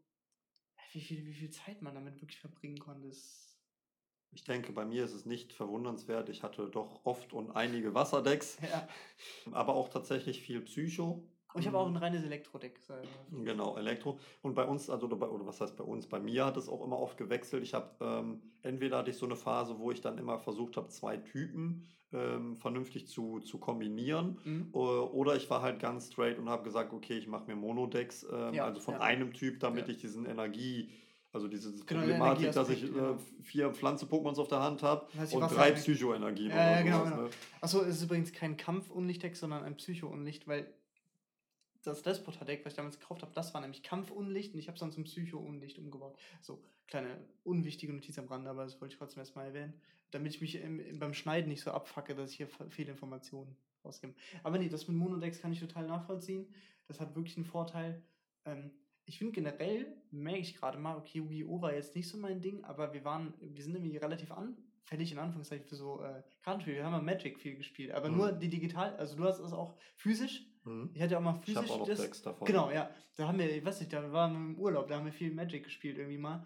wie 0.92 1.02
viel, 1.02 1.26
wie 1.26 1.34
viel 1.34 1.50
Zeit 1.50 1.82
man 1.82 1.96
damit 1.96 2.22
wirklich 2.22 2.40
verbringen 2.40 2.78
konnte, 2.78 3.08
ist. 3.08 3.58
Ich 4.32 4.44
denke, 4.44 4.72
bei 4.72 4.86
mir 4.86 5.04
ist 5.04 5.14
es 5.14 5.26
nicht 5.26 5.52
verwundernswert. 5.52 6.30
Ich 6.30 6.44
hatte 6.44 6.70
doch 6.70 7.04
oft 7.06 7.34
und 7.34 7.50
einige 7.52 7.96
Wasserdecks, 7.96 8.60
ja. 8.62 8.88
aber 9.52 9.74
auch 9.74 9.90
tatsächlich 9.90 10.42
viel 10.42 10.62
Psycho. 10.62 11.28
Und 11.54 11.62
ich 11.62 11.68
habe 11.68 11.78
auch 11.80 11.88
ein 11.88 11.96
reines 11.96 12.24
Elektro-Deck. 12.24 12.80
Genau, 13.32 13.76
Elektro. 13.76 14.20
Und 14.42 14.54
bei 14.54 14.66
uns, 14.66 14.90
also 14.90 15.08
oder, 15.08 15.32
oder 15.32 15.48
was 15.48 15.60
heißt 15.62 15.76
bei 15.78 15.84
uns, 15.84 16.06
bei 16.08 16.20
mir 16.20 16.46
hat 16.46 16.58
es 16.58 16.70
auch 16.70 16.84
immer 16.84 17.00
oft 17.00 17.18
gewechselt. 17.18 17.64
Ich 17.64 17.74
habe 17.74 17.90
ähm, 18.02 18.42
entweder 18.62 19.00
hatte 19.00 19.10
ich 19.10 19.18
so 19.18 19.26
eine 19.26 19.36
Phase, 19.36 19.80
wo 19.80 19.92
ich 19.92 20.02
dann 20.02 20.18
immer 20.18 20.38
versucht 20.38 20.78
habe, 20.78 20.90
zwei 20.90 21.18
Typen 21.18 21.88
ähm, 22.14 22.56
vernünftig 22.56 23.08
zu, 23.08 23.40
zu 23.40 23.58
kombinieren. 23.58 24.38
Mhm. 24.44 24.68
Oder 24.74 25.36
ich 25.36 25.50
war 25.50 25.62
halt 25.62 25.80
ganz 25.80 26.12
straight 26.12 26.38
und 26.38 26.50
habe 26.50 26.64
gesagt, 26.64 26.94
okay, 26.94 27.18
ich 27.18 27.28
mache 27.28 27.48
mir 27.48 27.56
Monodecks, 27.56 28.28
ähm, 28.32 28.54
ja, 28.54 28.66
also 28.66 28.80
von 28.80 28.96
ja. 28.96 29.02
einem 29.02 29.34
Typ, 29.34 29.60
damit 29.60 29.88
ja. 29.88 29.94
ich 29.94 30.02
diesen 30.02 30.26
Energie 30.26 30.90
also 31.32 31.48
diese 31.48 31.72
genau, 31.86 32.02
Problematik, 32.02 32.52
dass 32.54 32.70
ich 32.70 32.84
äh, 32.84 33.16
vier 33.44 33.72
Pflanze-Pokémons 33.72 34.40
auf 34.40 34.48
der 34.48 34.62
Hand 34.62 34.82
habe 34.82 35.06
und 35.32 35.42
drei 35.42 35.74
Psycho-Energien. 35.74 36.50
Ja, 36.50 36.72
ja, 36.72 36.82
genau. 36.82 37.04
genau. 37.04 37.16
Ne? 37.24 37.30
Achso, 37.62 37.82
es 37.82 37.98
ist 37.98 38.04
übrigens 38.04 38.34
kein 38.34 38.58
Kampf-Unlicht-Deck, 38.58 39.36
sondern 39.38 39.64
ein 39.64 39.76
Psycho-Unlicht, 39.76 40.48
weil 40.48 40.74
das 41.82 42.04
Despotar-Deck, 42.04 42.66
was 42.66 42.74
ich 42.74 42.78
damals 42.78 43.00
gekauft 43.00 43.22
habe, 43.22 43.32
das 43.34 43.54
war 43.54 43.62
nämlich 43.62 43.84
Kampfunlicht 43.84 44.54
und 44.54 44.60
ich 44.60 44.68
habe 44.68 44.76
es 44.76 44.80
dann 44.82 44.92
zum 44.92 45.06
Psycho-Unlicht 45.06 45.78
umgebaut. 45.80 46.18
So, 46.42 46.62
kleine 46.88 47.20
unwichtige 47.44 47.94
Notiz 47.94 48.18
am 48.20 48.28
Rande, 48.28 48.50
aber 48.50 48.64
das 48.64 48.82
wollte 48.82 48.94
ich 48.94 49.00
trotzdem 49.00 49.20
erstmal 49.20 49.48
erwähnen, 49.48 49.74
damit 50.12 50.36
ich 50.36 50.42
mich 50.42 50.56
im, 50.56 50.80
im, 50.80 51.00
beim 51.00 51.14
Schneiden 51.14 51.50
nicht 51.50 51.62
so 51.62 51.72
abfacke, 51.72 52.16
dass 52.16 52.32
ich 52.32 52.38
hier 52.38 52.50
viele 52.70 52.92
Informationen 52.92 53.56
rausgebe. 53.86 54.14
Aber 54.44 54.58
nee, 54.58 54.70
das 54.70 54.88
mit 54.88 54.98
Monodex 54.98 55.40
kann 55.40 55.54
ich 55.54 55.60
total 55.60 55.88
nachvollziehen. 55.88 56.48
Das 56.88 57.00
hat 57.00 57.16
wirklich 57.16 57.38
einen 57.38 57.46
Vorteil. 57.46 58.02
Ähm, 58.46 58.72
ich 59.06 59.18
finde 59.18 59.34
generell, 59.34 59.88
merke 60.12 60.40
ich 60.40 60.56
gerade 60.56 60.78
mal, 60.78 60.96
okay, 60.96 61.18
Yu-Gi-Oh! 61.20 61.62
war 61.62 61.74
jetzt 61.74 61.96
nicht 61.96 62.08
so 62.08 62.18
mein 62.18 62.42
Ding, 62.42 62.64
aber 62.64 62.94
wir 62.94 63.04
waren, 63.06 63.34
wir 63.40 63.64
sind 63.64 63.74
irgendwie 63.74 63.98
relativ 63.98 64.32
anfällig 64.32 65.12
in 65.12 65.18
Anführungszeichen 65.18 65.66
für 65.66 65.76
so 65.76 66.04
äh, 66.04 66.22
Kartenspiele. 66.44 66.78
Wir 66.78 66.86
haben 66.86 66.94
ja 66.94 67.02
Magic 67.02 67.40
viel 67.40 67.56
gespielt, 67.56 67.92
aber 67.92 68.10
mhm. 68.10 68.18
nur 68.18 68.32
die 68.32 68.50
digital, 68.50 68.96
also 68.98 69.16
du 69.16 69.24
hast 69.24 69.40
es 69.40 69.52
auch 69.52 69.76
physisch 69.96 70.46
Mhm. 70.70 70.90
Ich 70.94 71.02
hatte 71.02 71.18
auch 71.18 71.22
mal 71.22 71.34
physisch. 71.34 71.66
Ich 71.66 71.72
auch 71.72 71.80
noch 71.80 71.88
das, 71.88 72.02
Decks 72.02 72.22
davon. 72.22 72.46
Genau, 72.46 72.72
ja. 72.72 72.90
Da 73.16 73.28
haben 73.28 73.40
wir, 73.40 73.50
ich 73.56 73.66
weiß 73.66 73.80
nicht, 73.80 73.92
da 73.92 74.12
waren 74.12 74.34
wir 74.34 74.40
im 74.40 74.60
Urlaub, 74.60 74.88
da 74.88 74.98
haben 74.98 75.06
wir 75.06 75.12
viel 75.12 75.34
Magic 75.34 75.64
gespielt 75.64 75.98
irgendwie 75.98 76.18
mal. 76.18 76.46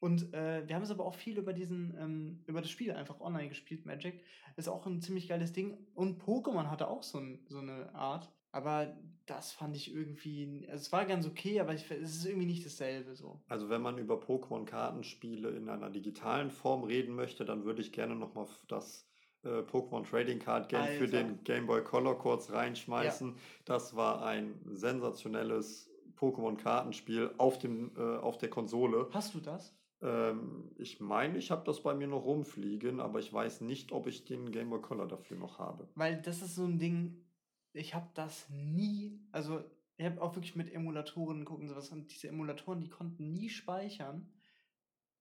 Und 0.00 0.34
äh, 0.34 0.66
wir 0.66 0.76
haben 0.76 0.82
es 0.82 0.90
aber 0.90 1.04
auch 1.06 1.14
viel 1.14 1.38
über 1.38 1.52
diesen, 1.52 1.96
ähm, 1.98 2.44
über 2.46 2.60
das 2.60 2.70
Spiel 2.70 2.92
einfach 2.92 3.20
online 3.20 3.48
gespielt, 3.48 3.86
Magic. 3.86 4.22
Ist 4.56 4.68
auch 4.68 4.86
ein 4.86 5.00
ziemlich 5.00 5.28
geiles 5.28 5.52
Ding. 5.52 5.76
Und 5.94 6.22
Pokémon 6.22 6.70
hatte 6.70 6.88
auch 6.88 7.02
so, 7.02 7.18
ein, 7.18 7.44
so 7.48 7.58
eine 7.58 7.94
Art. 7.94 8.30
Aber 8.52 8.96
das 9.26 9.52
fand 9.52 9.74
ich 9.74 9.92
irgendwie, 9.92 10.66
also 10.70 10.82
es 10.82 10.92
war 10.92 11.06
ganz 11.06 11.26
okay, 11.26 11.58
aber 11.58 11.74
ich, 11.74 11.90
es 11.90 12.16
ist 12.16 12.26
irgendwie 12.26 12.46
nicht 12.46 12.64
dasselbe 12.64 13.16
so. 13.16 13.40
Also 13.48 13.68
wenn 13.68 13.82
man 13.82 13.98
über 13.98 14.16
Pokémon-Kartenspiele 14.16 15.48
in 15.50 15.68
einer 15.68 15.90
digitalen 15.90 16.50
Form 16.50 16.84
reden 16.84 17.14
möchte, 17.14 17.44
dann 17.44 17.64
würde 17.64 17.80
ich 17.80 17.90
gerne 17.90 18.14
nochmal 18.14 18.46
das 18.68 19.08
äh, 19.44 19.60
Pokémon 19.60 20.08
Trading 20.08 20.38
Card 20.38 20.68
Game 20.68 20.80
Alter. 20.80 20.98
für 20.98 21.08
den 21.08 21.42
Game 21.44 21.66
Boy 21.66 21.82
Color 21.82 22.18
kurz 22.18 22.50
reinschmeißen. 22.50 23.28
Ja. 23.28 23.34
Das 23.64 23.96
war 23.96 24.24
ein 24.24 24.60
sensationelles 24.64 25.90
Pokémon 26.16 26.56
Kartenspiel 26.56 27.34
auf, 27.38 27.58
dem, 27.58 27.92
äh, 27.96 28.16
auf 28.16 28.38
der 28.38 28.50
Konsole. 28.50 29.08
Hast 29.12 29.34
du 29.34 29.40
das? 29.40 29.74
Ähm, 30.00 30.70
ich 30.76 31.00
meine, 31.00 31.38
ich 31.38 31.50
habe 31.50 31.64
das 31.64 31.82
bei 31.82 31.94
mir 31.94 32.06
noch 32.06 32.24
rumfliegen, 32.24 33.00
aber 33.00 33.18
ich 33.18 33.32
weiß 33.32 33.62
nicht, 33.62 33.92
ob 33.92 34.06
ich 34.06 34.24
den 34.24 34.50
Game 34.52 34.70
Boy 34.70 34.80
Color 34.80 35.08
dafür 35.08 35.36
noch 35.36 35.58
habe. 35.58 35.88
Weil 35.94 36.20
das 36.20 36.42
ist 36.42 36.54
so 36.54 36.64
ein 36.64 36.78
Ding, 36.78 37.24
ich 37.72 37.94
habe 37.94 38.08
das 38.14 38.48
nie, 38.50 39.20
also 39.32 39.62
ich 39.96 40.06
habe 40.06 40.20
auch 40.20 40.34
wirklich 40.34 40.56
mit 40.56 40.72
Emulatoren 40.72 41.44
gucken 41.44 41.68
sowas 41.68 41.90
und 41.90 42.12
diese 42.12 42.28
Emulatoren, 42.28 42.80
die 42.80 42.88
konnten 42.88 43.32
nie 43.32 43.48
speichern. 43.48 44.30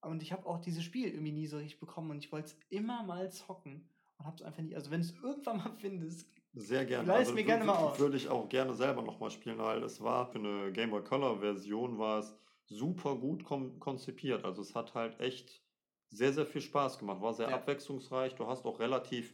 Und 0.01 0.21
ich 0.21 0.33
habe 0.33 0.45
auch 0.45 0.59
dieses 0.59 0.83
Spiel 0.83 1.07
irgendwie 1.07 1.31
nie 1.31 1.47
so 1.47 1.57
richtig 1.57 1.79
bekommen 1.79 2.11
und 2.11 2.17
ich 2.17 2.31
wollte 2.31 2.47
es 2.47 2.57
immer 2.69 3.03
mal 3.03 3.31
zocken 3.31 3.87
und 4.23 4.27
habe 4.27 4.37
es 4.37 4.41
einfach 4.41 4.61
nie. 4.61 4.75
Also 4.75 4.91
wenn 4.91 5.01
du 5.01 5.07
es 5.07 5.13
irgendwann 5.21 5.57
mal 5.57 5.71
findest, 5.79 6.27
sehr 6.53 6.85
gerne. 6.85 7.07
Leih 7.07 7.19
also, 7.19 7.33
mir 7.33 7.43
gerne 7.43 7.65
mal 7.65 7.75
aus. 7.75 7.99
Würde 7.99 8.15
ich 8.15 8.29
auch 8.29 8.47
gerne 8.47 8.73
selber 8.73 9.01
nochmal 9.01 9.31
spielen, 9.31 9.57
weil 9.57 9.83
es 9.83 10.01
war 10.01 10.27
für 10.27 10.37
eine 10.37 10.71
Game 10.71 10.91
Boy 10.91 11.03
Color 11.03 11.39
Version 11.39 11.97
war 11.97 12.19
es 12.19 12.35
super 12.67 13.15
gut 13.15 13.43
konzipiert. 13.43 14.45
Also 14.45 14.61
es 14.61 14.75
hat 14.75 14.93
halt 14.93 15.19
echt 15.19 15.61
sehr, 16.09 16.31
sehr 16.31 16.45
viel 16.45 16.61
Spaß 16.61 16.99
gemacht. 16.99 17.21
War 17.21 17.33
sehr 17.33 17.49
ja. 17.49 17.55
abwechslungsreich. 17.55 18.35
Du 18.35 18.45
hast 18.45 18.65
auch 18.65 18.79
relativ 18.79 19.33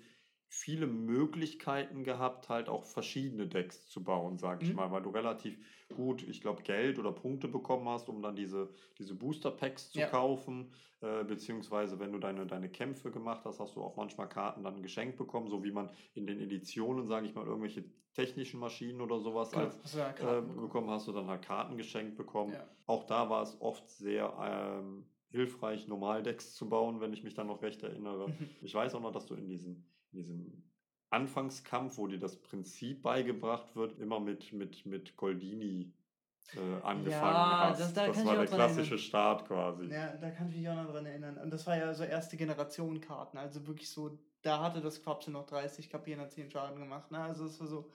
viele 0.52 0.88
Möglichkeiten 0.88 2.04
gehabt, 2.04 2.50
halt 2.50 2.70
auch 2.70 2.84
verschiedene 2.84 3.47
Decks 3.47 3.86
zu 3.88 4.04
bauen, 4.04 4.39
sage 4.39 4.66
ich 4.66 4.72
mhm. 4.72 4.78
mal, 4.78 4.91
weil 4.91 5.04
du 5.04 5.12
relativ 5.12 5.58
gut, 5.95 6.28
ich 6.28 6.41
glaube, 6.41 6.64
Geld 6.64 6.97
oder 6.97 7.12
Punkte 7.12 7.47
bekommen 7.47 7.88
hast, 7.88 8.10
um 8.10 8.22
dann 8.22 8.36
diese, 8.36 8.70
diese 8.97 9.14
Booster-Packs 9.14 9.91
zu 9.91 10.00
ja. 10.00 10.08
kaufen, 10.08 10.72
äh, 11.02 11.24
beziehungsweise 11.24 12.00
wenn 12.00 12.12
du 12.12 12.18
deine, 12.18 12.47
deine 12.47 12.68
Kämpfe 12.68 13.12
gemacht 13.12 13.45
hast, 13.45 13.60
hast 13.60 13.76
du 13.76 13.82
auch 13.82 13.95
manchmal 13.95 14.28
Karten 14.28 14.64
dann 14.64 14.82
geschenkt 14.82 15.18
bekommen, 15.18 15.50
so 15.50 15.64
wie 15.64 15.72
man 15.72 15.91
in 16.16 16.26
den 16.26 16.41
Editionen, 16.41 17.06
sage 17.06 17.28
ich 17.28 17.36
mal, 17.36 17.45
irgendwelche 17.45 17.86
technischen 18.14 18.60
Maschinen 18.60 19.02
oder 19.02 19.20
sowas 19.20 19.52
genau, 19.52 19.66
als, 19.66 19.93
ja 19.93 20.10
äh, 20.10 20.41
bekommen 20.41 20.89
hast 20.89 21.08
du 21.08 21.12
dann 21.12 21.28
halt 21.28 21.43
Karten 21.43 21.78
geschenkt 21.78 22.18
bekommen. 22.18 22.54
Ja. 22.54 22.68
Auch 22.88 23.04
da 23.04 23.30
war 23.30 23.43
es 23.43 23.56
oft 23.62 23.88
sehr 23.88 24.34
ähm, 24.41 25.06
hilfreich, 25.30 25.88
Normaldecks 25.88 26.56
zu 26.56 26.68
bauen, 26.68 27.02
wenn 27.02 27.14
ich 27.14 27.24
mich 27.24 27.36
dann 27.36 27.47
noch 27.47 27.62
recht 27.62 27.84
erinnere. 27.84 28.34
ich 28.62 28.74
weiß 28.74 28.95
auch 28.95 29.02
noch, 29.02 29.12
dass 29.12 29.28
du 29.28 29.36
in 29.36 29.47
diesen 29.47 29.86
diesem 30.12 30.64
Anfangskampf, 31.10 31.97
wo 31.97 32.07
dir 32.07 32.20
das 32.20 32.41
Prinzip 32.41 33.01
beigebracht 33.01 33.76
wird, 33.76 33.97
immer 33.99 34.20
mit, 34.20 34.53
mit, 34.53 34.86
mit 34.86 35.18
Goldini 35.18 35.93
äh, 36.55 36.60
angefangen 36.84 37.12
ja, 37.12 37.70
hast. 37.70 37.80
Das, 37.80 37.93
da 37.93 38.07
das 38.07 38.26
war 38.26 38.36
der 38.36 38.45
klassische 38.45 38.91
erinnern. 38.91 38.99
Start 38.99 39.45
quasi. 39.47 39.86
Ja, 39.86 40.16
da 40.18 40.30
kann 40.32 40.49
ich 40.49 40.55
mich 40.57 40.70
auch 40.70 40.76
noch 40.76 40.91
dran 40.91 41.05
erinnern. 41.05 41.38
Und 41.38 41.51
das 41.51 41.66
war 41.68 41.78
ja 41.78 41.93
so 41.93 42.03
erste 42.03 42.38
Generation 42.38 43.01
Karten, 43.01 43.38
also 43.38 43.66
wirklich 43.68 43.89
so, 43.89 44.20
da 44.41 44.62
hatte 44.62 44.82
das 44.82 45.03
Quapsel 45.03 45.34
noch 45.34 45.45
30 45.45 45.89
KP 45.89 46.14
und 46.16 46.22
hat 46.22 46.32
10 46.32 46.51
Schaden 46.51 46.80
gemacht. 46.80 47.12
Ne? 47.12 47.20
Also 47.20 47.45
es 47.45 47.60
war 47.60 47.68
so, 47.68 47.91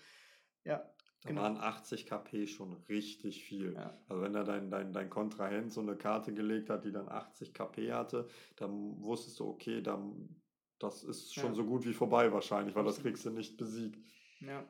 ja. 0.65 0.79
Da 1.23 1.31
genau. 1.31 1.43
waren 1.43 1.57
80 1.57 2.07
KP 2.07 2.47
schon 2.47 2.75
richtig 2.89 3.45
viel. 3.45 3.73
Ja. 3.75 3.99
Also 4.09 4.23
wenn 4.23 4.35
da 4.35 4.45
dein, 4.45 4.71
dein, 4.71 4.93
dein 4.93 5.09
Kontrahent 5.09 5.73
so 5.73 5.81
eine 5.81 5.97
Karte 5.97 6.35
gelegt 6.35 6.69
hat, 6.69 6.85
die 6.85 6.93
dann 6.93 7.09
80 7.09 7.55
KP 7.55 7.93
hatte, 7.93 8.29
dann 8.57 9.03
wusstest 9.03 9.41
du, 9.41 9.49
okay, 9.49 9.81
dann 9.81 10.37
das 10.85 11.03
ist 11.05 11.35
schon 11.35 11.51
ja. 11.51 11.55
so 11.55 11.65
gut 11.65 11.87
wie 11.87 11.93
vorbei 11.93 12.33
wahrscheinlich, 12.33 12.75
weil 12.75 12.85
das 12.85 13.01
kriegst 13.01 13.25
du 13.25 13.31
nicht 13.31 13.57
besiegt. 13.57 13.99
Ja. 14.41 14.65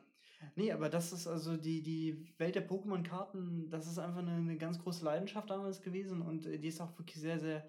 Nee, 0.55 0.71
aber 0.71 0.89
das 0.89 1.11
ist 1.11 1.27
also 1.27 1.57
die, 1.57 1.81
die 1.81 2.27
Welt 2.37 2.55
der 2.55 2.67
Pokémon-Karten, 2.67 3.69
das 3.69 3.87
ist 3.87 3.97
einfach 3.97 4.19
eine, 4.19 4.35
eine, 4.35 4.57
ganz 4.57 4.79
große 4.79 5.03
Leidenschaft 5.03 5.49
damals 5.49 5.81
gewesen 5.81 6.21
und 6.21 6.45
äh, 6.45 6.59
die 6.59 6.67
ist 6.67 6.81
auch 6.81 6.97
wirklich 6.97 7.19
sehr, 7.19 7.39
sehr 7.39 7.67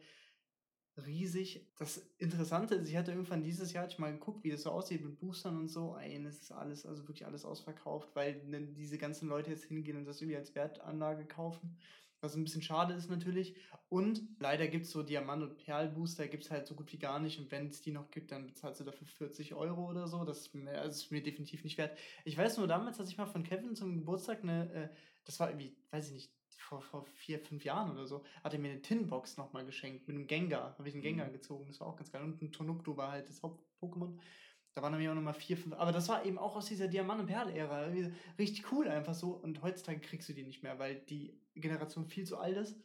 riesig. 1.07 1.67
Das 1.79 1.99
Interessante 2.19 2.75
ist, 2.75 2.89
ich 2.89 2.97
hatte 2.97 3.13
irgendwann 3.13 3.43
dieses 3.43 3.73
Jahr 3.73 3.87
ich 3.87 3.99
mal 3.99 4.13
geguckt, 4.13 4.45
wie 4.45 4.51
das 4.51 4.63
so 4.63 4.71
aussieht 4.71 5.05
mit 5.05 5.19
Boostern 5.19 5.57
und 5.57 5.69
so. 5.69 5.97
Ey, 5.97 6.23
das 6.23 6.41
ist 6.41 6.53
alles, 6.53 6.87
also 6.87 7.07
wirklich 7.07 7.27
alles 7.27 7.45
ausverkauft, 7.45 8.11
weil 8.15 8.43
ne, 8.47 8.63
diese 8.63 8.99
ganzen 8.99 9.29
Leute 9.29 9.51
jetzt 9.51 9.65
hingehen 9.65 9.97
und 9.97 10.07
das 10.07 10.21
irgendwie 10.21 10.39
als 10.39 10.55
Wertanlage 10.55 11.27
kaufen. 11.27 11.77
Was 12.27 12.35
ein 12.35 12.43
bisschen 12.43 12.63
schade 12.63 12.93
ist 12.93 13.09
natürlich. 13.09 13.55
Und 13.89 14.21
leider 14.41 14.67
gibt 14.67 14.87
es 14.87 14.91
so 14.91 15.05
Diamant- 15.05 15.45
und 15.45 15.59
Perlbooster, 15.59 16.27
gibt 16.27 16.43
es 16.43 16.51
halt 16.51 16.67
so 16.67 16.75
gut 16.75 16.93
wie 16.93 16.99
gar 16.99 17.21
nicht. 17.21 17.39
Und 17.39 17.53
wenn 17.53 17.69
es 17.69 17.83
die 17.83 17.93
noch 17.93 18.11
gibt, 18.11 18.33
dann 18.33 18.49
bezahlst 18.49 18.81
du 18.81 18.85
dafür 18.85 19.07
40 19.07 19.55
Euro 19.55 19.89
oder 19.89 20.09
so. 20.09 20.25
Das 20.25 20.41
ist 20.41 20.55
mir, 20.55 20.73
also 20.73 21.05
ist 21.05 21.13
mir 21.13 21.23
definitiv 21.23 21.63
nicht 21.63 21.79
wert. 21.79 21.97
Ich 22.25 22.37
weiß 22.37 22.59
nur 22.59 22.67
damals, 22.67 22.99
dass 22.99 23.09
ich 23.09 23.17
mal 23.17 23.27
von 23.27 23.45
Kevin 23.45 23.77
zum 23.77 23.95
Geburtstag 23.95 24.43
eine, 24.43 24.73
äh, 24.73 24.89
das 25.25 25.39
war 25.39 25.51
irgendwie, 25.51 25.77
weiß 25.93 26.09
ich 26.09 26.15
nicht, 26.15 26.33
vor, 26.59 26.83
vor 26.83 27.05
vier, 27.15 27.39
fünf 27.39 27.65
Jahren 27.65 27.93
oder 27.93 28.07
so, 28.07 28.25
hat 28.43 28.53
er 28.53 28.59
mir 28.59 28.73
eine 28.73 28.83
Tinbox 28.83 29.37
nochmal 29.37 29.65
geschenkt 29.65 30.09
mit 30.09 30.17
einem 30.17 30.27
Gengar. 30.27 30.77
Habe 30.77 30.89
ich 30.89 30.95
einen 30.95 31.03
Gengar 31.03 31.29
mhm. 31.29 31.35
gezogen, 31.35 31.67
das 31.69 31.79
war 31.79 31.87
auch 31.87 31.97
ganz 31.97 32.11
geil. 32.11 32.25
Und 32.25 32.43
ein 32.43 32.51
Tonuktu 32.51 32.97
war 32.97 33.13
halt 33.13 33.29
das 33.29 33.41
Haupt-Pokémon. 33.45 34.19
Da 34.77 34.83
waren 34.83 34.93
nämlich 34.93 35.09
auch 35.09 35.15
nochmal 35.15 35.33
vier, 35.33 35.57
fünf. 35.57 35.75
Aber 35.77 35.91
das 35.91 36.07
war 36.11 36.27
eben 36.27 36.37
auch 36.37 36.55
aus 36.55 36.67
dieser 36.67 36.87
Diamant- 36.87 37.23
und 37.23 37.29
Perl-Ära. 37.29 37.87
Richtig 38.39 38.71
cool 38.71 38.87
einfach 38.89 39.15
so. 39.15 39.31
Und 39.31 39.63
heutzutage 39.63 40.01
kriegst 40.01 40.29
du 40.29 40.35
die 40.35 40.43
nicht 40.43 40.63
mehr, 40.63 40.79
weil 40.79 40.97
die 41.09 41.41
Generation 41.55 42.05
viel 42.05 42.27
zu 42.27 42.37
alt 42.37 42.59
ist. 42.59 42.79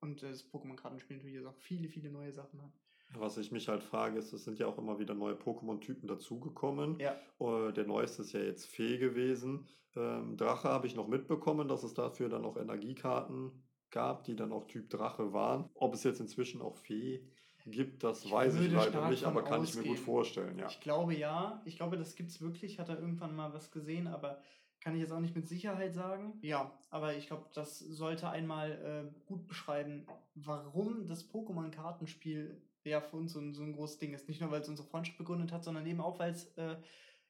Und 0.00 0.22
das 0.22 0.44
Pokémon-Kartenspiel 0.52 1.16
natürlich 1.16 1.36
jetzt 1.36 1.46
auch 1.46 1.56
viele, 1.56 1.88
viele 1.88 2.10
neue 2.10 2.34
Sachen 2.34 2.60
hat. 2.60 2.70
Was 3.14 3.38
ich 3.38 3.50
mich 3.50 3.66
halt 3.66 3.82
frage, 3.82 4.18
ist, 4.18 4.34
es 4.34 4.44
sind 4.44 4.58
ja 4.58 4.66
auch 4.66 4.76
immer 4.76 4.98
wieder 4.98 5.14
neue 5.14 5.36
Pokémon-Typen 5.36 6.06
dazugekommen. 6.06 7.00
Ja. 7.00 7.16
Uh, 7.40 7.70
der 7.70 7.86
neueste 7.86 8.20
ist 8.20 8.32
ja 8.32 8.40
jetzt 8.40 8.66
Fee 8.66 8.98
gewesen. 8.98 9.66
Ähm, 9.96 10.36
Drache 10.36 10.68
habe 10.68 10.86
ich 10.86 10.94
noch 10.94 11.08
mitbekommen, 11.08 11.66
dass 11.66 11.82
es 11.82 11.94
dafür 11.94 12.28
dann 12.28 12.44
auch 12.44 12.58
Energiekarten 12.58 13.64
gab, 13.90 14.24
die 14.24 14.36
dann 14.36 14.52
auch 14.52 14.66
Typ 14.66 14.90
Drache 14.90 15.32
waren. 15.32 15.70
Ob 15.72 15.94
es 15.94 16.04
jetzt 16.04 16.20
inzwischen 16.20 16.60
auch 16.60 16.76
Fee 16.76 17.26
gibt, 17.70 18.04
das 18.04 18.24
ich 18.24 18.30
weiß 18.30 18.54
ich 18.56 18.70
leider 18.70 19.08
nicht, 19.08 19.24
aber 19.24 19.42
kann 19.42 19.60
ausgehen. 19.60 19.84
ich 19.84 19.90
mir 19.90 19.96
gut 19.96 20.04
vorstellen. 20.04 20.58
Ja. 20.58 20.68
Ich 20.68 20.80
glaube 20.80 21.14
ja. 21.14 21.62
Ich 21.64 21.76
glaube, 21.76 21.96
das 21.96 22.16
gibt 22.16 22.30
es 22.30 22.40
wirklich. 22.40 22.78
Hat 22.78 22.88
er 22.88 22.98
irgendwann 22.98 23.34
mal 23.34 23.52
was 23.52 23.70
gesehen, 23.70 24.06
aber 24.06 24.40
kann 24.80 24.94
ich 24.94 25.00
jetzt 25.00 25.12
auch 25.12 25.20
nicht 25.20 25.34
mit 25.34 25.48
Sicherheit 25.48 25.94
sagen. 25.94 26.38
Ja, 26.42 26.72
aber 26.90 27.16
ich 27.16 27.26
glaube, 27.26 27.46
das 27.54 27.78
sollte 27.78 28.28
einmal 28.30 29.10
äh, 29.12 29.26
gut 29.26 29.46
beschreiben, 29.46 30.06
warum 30.34 31.06
das 31.06 31.28
Pokémon-Kartenspiel 31.30 32.62
ja 32.84 33.00
für 33.00 33.16
uns 33.16 33.32
so 33.32 33.40
ein, 33.40 33.54
so 33.54 33.62
ein 33.62 33.72
großes 33.72 33.98
Ding 33.98 34.14
ist. 34.14 34.28
Nicht 34.28 34.40
nur, 34.40 34.50
weil 34.50 34.60
es 34.60 34.68
unsere 34.68 34.88
Freundschaft 34.88 35.18
begründet 35.18 35.52
hat, 35.52 35.64
sondern 35.64 35.86
eben 35.86 36.00
auch, 36.00 36.18
weil 36.18 36.32
es 36.32 36.46
äh, 36.56 36.76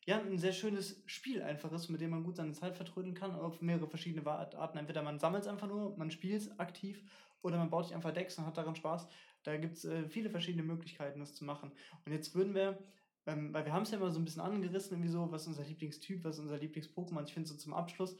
ja 0.05 0.18
ein 0.18 0.39
sehr 0.39 0.53
schönes 0.53 1.03
Spiel 1.07 1.43
einfach 1.43 1.72
ist, 1.72 1.89
mit 1.89 2.01
dem 2.01 2.11
man 2.11 2.22
gut 2.22 2.36
seine 2.36 2.53
Zeit 2.53 2.76
vertrödeln 2.76 3.14
kann, 3.14 3.34
auf 3.34 3.61
mehrere 3.61 3.89
verschiedene 3.89 4.26
Arten. 4.26 4.78
Entweder 4.78 5.03
man 5.03 5.18
sammelt 5.18 5.45
es 5.45 5.49
einfach 5.49 5.66
nur, 5.66 5.97
man 5.97 6.11
spielt 6.11 6.43
es 6.43 6.61
aktiv, 6.61 7.03
oder 7.43 7.59
man 7.59 7.70
baut 7.70 7.86
sich 7.86 7.95
einfach 7.95 8.12
Decks 8.12 8.39
und 8.39 8.47
hat 8.47 8.57
daran 8.57 8.74
Spaß. 8.74 9.07
Da 9.49 9.57
gibt 9.57 9.77
es 9.77 9.85
äh, 9.85 10.09
viele 10.09 10.31
verschiedene 10.31 10.63
Möglichkeiten, 10.63 11.21
das 11.21 11.35
zu 11.35 11.45
machen. 11.45 11.73
Und 12.05 12.13
jetzt 12.13 12.35
würden 12.35 12.55
wir, 12.55 12.79
ähm, 13.27 13.53
weil 13.55 13.65
wir 13.65 13.73
haben 13.73 13.83
es 13.83 13.91
ja 13.91 13.97
immer 13.97 14.11
so 14.11 14.19
ein 14.19 14.25
bisschen 14.25 14.43
angerissen, 14.43 14.93
irgendwie 14.93 15.11
so, 15.11 15.31
was 15.31 15.47
unser 15.47 15.65
Lieblingstyp, 15.65 16.23
was 16.25 16.39
unser 16.39 16.57
Lieblings-Pokémon. 16.57 17.25
Ich 17.25 17.33
finde 17.33 17.49
so 17.49 17.57
zum 17.57 17.73
Abschluss, 17.73 18.17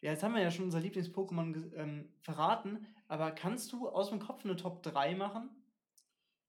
ja, 0.00 0.10
jetzt 0.10 0.24
haben 0.24 0.34
wir 0.34 0.42
ja 0.42 0.50
schon 0.50 0.64
unser 0.64 0.80
Lieblings-Pokémon 0.80 1.72
ähm, 1.76 2.08
verraten, 2.20 2.86
aber 3.06 3.30
kannst 3.30 3.72
du 3.72 3.88
aus 3.88 4.10
dem 4.10 4.18
Kopf 4.18 4.44
eine 4.44 4.56
Top 4.56 4.82
3 4.82 5.14
machen? 5.14 5.50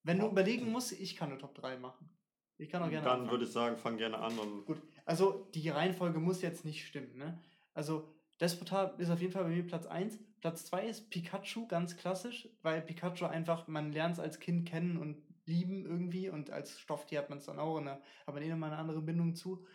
Wenn 0.02 0.20
du 0.20 0.28
überlegen 0.28 0.72
musst, 0.72 0.92
ich 0.94 1.16
kann 1.16 1.30
eine 1.30 1.38
Top 1.38 1.54
3 1.54 1.78
machen. 1.78 2.10
Ich 2.58 2.70
kann 2.70 2.82
auch 2.82 2.90
gerne. 2.90 3.06
Dann 3.06 3.30
würde 3.30 3.46
ich 3.46 3.52
sagen, 3.52 3.78
fang 3.78 3.98
gerne 3.98 4.18
an. 4.18 4.38
Und 4.40 4.66
Gut, 4.66 4.82
also 5.06 5.48
die 5.54 5.70
Reihenfolge 5.70 6.20
muss 6.20 6.42
jetzt 6.42 6.66
nicht 6.66 6.86
stimmen. 6.86 7.16
Ne? 7.18 7.40
Also 7.74 8.14
Despotar 8.40 9.00
ist 9.00 9.10
auf 9.10 9.22
jeden 9.22 9.32
Fall 9.32 9.44
bei 9.44 9.50
mir 9.50 9.66
Platz 9.66 9.86
1. 9.86 10.20
Platz 10.42 10.66
2 10.66 10.88
ist 10.88 11.10
Pikachu, 11.10 11.68
ganz 11.68 11.96
klassisch, 11.96 12.50
weil 12.62 12.82
Pikachu 12.82 13.26
einfach, 13.26 13.68
man 13.68 13.92
lernt 13.92 14.16
es 14.16 14.20
als 14.20 14.40
Kind 14.40 14.68
kennen 14.68 14.98
und 14.98 15.22
lieben 15.46 15.86
irgendwie 15.86 16.30
und 16.30 16.50
als 16.50 16.80
Stofftier 16.80 17.20
hat 17.20 17.30
man 17.30 17.40
es 17.40 17.46
dann 17.46 17.60
auch, 17.60 17.80
ne? 17.80 18.02
aber 18.26 18.42
eh 18.42 18.50
nochmal 18.50 18.72
eine 18.72 18.80
andere 18.80 19.02
Bindung 19.02 19.36
zu. 19.36 19.66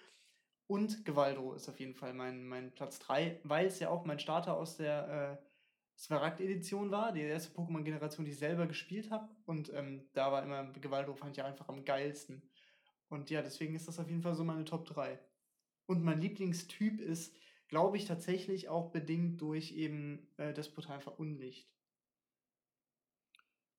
Und 0.66 1.04
Gewaldro 1.06 1.54
ist 1.54 1.68
auf 1.68 1.80
jeden 1.80 1.94
Fall 1.94 2.12
mein, 2.12 2.46
mein 2.46 2.72
Platz 2.72 2.98
3, 2.98 3.40
weil 3.44 3.66
es 3.66 3.78
ja 3.78 3.88
auch 3.88 4.04
mein 4.04 4.18
Starter 4.18 4.56
aus 4.56 4.76
der 4.76 5.38
äh, 5.40 5.44
Smaragd-Edition 5.98 6.90
war, 6.90 7.12
die 7.12 7.22
erste 7.22 7.54
Pokémon-Generation, 7.58 8.26
die 8.26 8.32
ich 8.32 8.38
selber 8.38 8.66
gespielt 8.66 9.10
habe. 9.10 9.28
Und 9.46 9.72
ähm, 9.72 10.08
da 10.12 10.30
war 10.30 10.42
immer 10.42 10.64
Gewaldro, 10.74 11.14
fand 11.14 11.36
ich 11.36 11.42
einfach 11.42 11.68
am 11.68 11.84
geilsten. 11.84 12.42
Und 13.08 13.30
ja, 13.30 13.40
deswegen 13.40 13.74
ist 13.74 13.88
das 13.88 13.98
auf 13.98 14.08
jeden 14.08 14.22
Fall 14.22 14.34
so 14.34 14.44
meine 14.44 14.64
Top 14.64 14.84
3. 14.84 15.18
Und 15.86 16.04
mein 16.04 16.20
Lieblingstyp 16.20 17.00
ist, 17.00 17.34
glaube 17.68 17.96
ich, 17.96 18.06
tatsächlich 18.06 18.68
auch 18.68 18.90
bedingt 18.90 19.40
durch 19.40 19.72
eben 19.72 20.26
äh, 20.36 20.52
das 20.52 20.68
Portal 20.68 21.00
Verunlicht. 21.00 21.70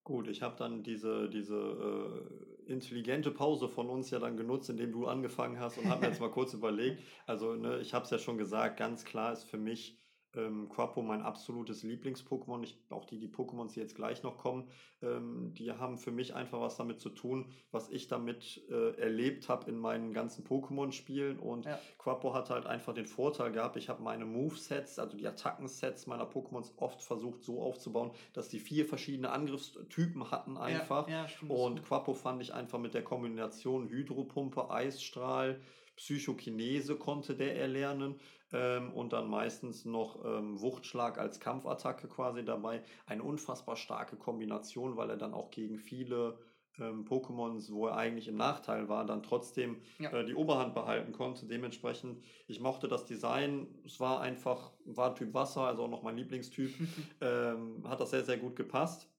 Gut, 0.04 0.28
ich 0.28 0.42
habe 0.42 0.56
dann 0.58 0.82
diese, 0.82 1.30
diese 1.30 2.28
äh, 2.68 2.72
intelligente 2.72 3.30
Pause 3.32 3.68
von 3.68 3.90
uns 3.90 4.10
ja 4.10 4.18
dann 4.18 4.38
genutzt, 4.38 4.70
indem 4.70 4.92
du 4.92 5.06
angefangen 5.06 5.60
hast 5.60 5.78
und 5.78 5.88
habe 5.88 6.02
mir 6.02 6.08
jetzt 6.08 6.20
mal 6.20 6.32
kurz 6.32 6.54
überlegt. 6.56 7.04
Also, 7.28 7.56
ne, 7.56 7.80
ich 7.80 7.94
habe 7.94 8.06
es 8.06 8.12
ja 8.12 8.18
schon 8.18 8.38
gesagt, 8.38 8.78
ganz 8.78 9.06
klar 9.06 9.34
ist 9.34 9.44
für 9.44 9.58
mich 9.58 9.99
ähm, 10.36 10.70
Quapo 10.70 11.02
mein 11.02 11.22
absolutes 11.22 11.84
Lieblings-Pokémon. 11.84 12.66
Auch 12.90 13.06
die, 13.06 13.20
die 13.20 13.28
Pokémons, 13.28 13.74
die 13.74 13.80
jetzt 13.80 13.96
gleich 13.96 14.24
noch 14.24 14.38
kommen, 14.38 14.70
ähm, 15.02 15.54
die 15.54 15.72
haben 15.72 15.98
für 15.98 16.12
mich 16.12 16.36
einfach 16.36 16.62
was 16.62 16.78
damit 16.78 17.00
zu 17.00 17.10
tun, 17.10 17.52
was 17.72 17.90
ich 17.90 18.08
damit 18.08 18.62
äh, 18.70 18.96
erlebt 19.00 19.50
habe 19.50 19.70
in 19.70 19.78
meinen 19.78 20.14
ganzen 20.14 20.44
Pokémon-Spielen. 20.46 21.40
Und 21.40 21.66
ja. 21.66 21.80
Quapo 21.98 22.34
hat 22.34 22.50
halt 22.50 22.66
einfach 22.66 22.94
den 22.94 23.06
Vorteil 23.06 23.52
gehabt, 23.52 23.76
ich 23.76 23.90
habe 23.90 24.04
meine 24.04 24.26
Move-Sets, 24.26 25.00
also 25.00 25.18
die 25.18 25.28
Attacken-Sets 25.28 26.08
meiner 26.08 26.26
Pokémons 26.30 26.74
oft 26.78 27.02
versucht 27.02 27.44
so 27.44 27.62
aufzubauen, 27.62 28.12
dass 28.34 28.50
die 28.50 28.60
vier 28.60 28.86
verschiedene 28.86 29.32
Angriffstypen 29.32 30.32
hatten 30.32 30.58
einfach. 30.58 31.08
Ja, 31.08 31.26
ja, 31.26 31.48
und 31.48 31.84
Quapo 31.84 32.14
fand 32.14 32.42
ich 32.42 32.54
einfach 32.54 32.80
mit 32.80 32.94
der 32.94 33.04
Kombination 33.04 33.90
Hydropumpe, 33.90 34.70
Eisstrahl, 34.70 35.60
Psychokinese 36.00 36.96
konnte 36.96 37.36
der 37.36 37.58
erlernen 37.58 38.16
ähm, 38.52 38.91
und 38.93 39.14
dann 39.14 39.30
meistens 39.30 39.86
noch 39.86 40.24
ähm, 40.26 40.60
Wuchtschlag 40.60 41.18
als 41.18 41.39
Kampfattacke 41.39 42.08
quasi 42.08 42.43
dabei. 42.43 42.84
Eine 43.06 43.24
unfassbar 43.24 43.76
starke 43.76 44.16
Kombination, 44.16 44.97
weil 44.97 45.10
er 45.10 45.18
dann 45.18 45.34
auch 45.34 45.52
gegen 45.52 45.78
viele 45.78 46.39
ähm, 46.80 47.06
Pokémons, 47.06 47.72
wo 47.72 47.88
er 47.88 47.97
eigentlich 47.97 48.28
im 48.28 48.38
Nachteil 48.38 48.89
war, 48.89 49.06
dann 49.06 49.24
trotzdem 49.24 49.82
ja. 50.00 50.12
äh, 50.12 50.26
die 50.26 50.36
Oberhand 50.36 50.74
behalten 50.74 51.12
konnte. 51.12 51.45
Dementsprechend, 51.45 52.24
ich 52.47 52.60
mochte 52.60 52.88
das 52.88 53.06
Design. 53.06 53.68
Es 53.86 54.00
war 54.00 54.22
einfach, 54.22 54.72
war 54.86 55.16
Typ 55.16 55.34
Wasser, 55.34 55.62
also 55.62 55.84
auch 55.84 55.89
noch 55.89 56.04
mein 56.04 56.18
Lieblingstyp. 56.18 56.74
ähm, 57.22 57.88
hat 57.88 58.00
das 58.00 58.12
sehr, 58.12 58.24
sehr 58.24 58.38
gut 58.38 58.56
gepasst. 58.56 59.10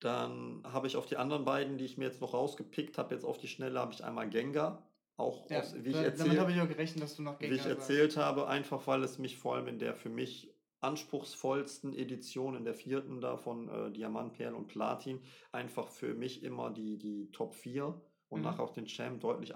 Dann 0.00 0.62
habe 0.64 0.86
ich 0.86 0.96
auf 0.96 1.04
die 1.04 1.18
anderen 1.18 1.44
beiden, 1.44 1.76
die 1.76 1.84
ich 1.84 1.98
mir 1.98 2.06
jetzt 2.06 2.22
noch 2.22 2.32
rausgepickt 2.32 2.96
habe, 2.96 3.14
jetzt 3.14 3.24
auf 3.24 3.36
die 3.36 3.48
Schnelle, 3.48 3.78
habe 3.78 3.92
ich 3.92 4.02
einmal 4.02 4.30
Gengar. 4.30 4.89
Auch 5.20 5.48
ja, 5.50 5.60
aus, 5.60 5.74
wie, 5.84 5.92
da, 5.92 6.00
ich 6.00 6.06
erzähl, 6.06 6.26
damit 6.26 6.40
habe 6.40 6.52
ich 6.52 6.60
auch 6.60 6.68
gerechnet, 6.68 7.02
dass 7.02 7.16
du 7.16 7.22
noch 7.22 7.38
Gegner 7.38 7.56
wie 7.56 7.60
ich 7.60 7.66
erzählt 7.66 8.12
sagst. 8.12 8.26
habe, 8.26 8.48
einfach 8.48 8.86
weil 8.86 9.04
es 9.04 9.18
mich 9.18 9.36
vor 9.38 9.54
allem 9.54 9.68
in 9.68 9.78
der 9.78 9.94
für 9.94 10.08
mich 10.08 10.52
anspruchsvollsten 10.80 11.94
Edition, 11.94 12.56
in 12.56 12.64
der 12.64 12.74
vierten 12.74 13.20
da 13.20 13.36
von 13.36 13.68
äh, 13.68 13.90
Diamant, 13.92 14.32
Perl 14.32 14.54
und 14.54 14.66
Platin, 14.66 15.20
einfach 15.52 15.88
für 15.88 16.14
mich 16.14 16.42
immer 16.42 16.70
die, 16.70 16.96
die 16.98 17.30
Top 17.32 17.54
4 17.54 18.00
und 18.28 18.40
mhm. 18.40 18.44
nachher 18.46 18.62
auch 18.62 18.72
den 18.72 18.86
Champ 18.86 19.20
deutlich 19.20 19.54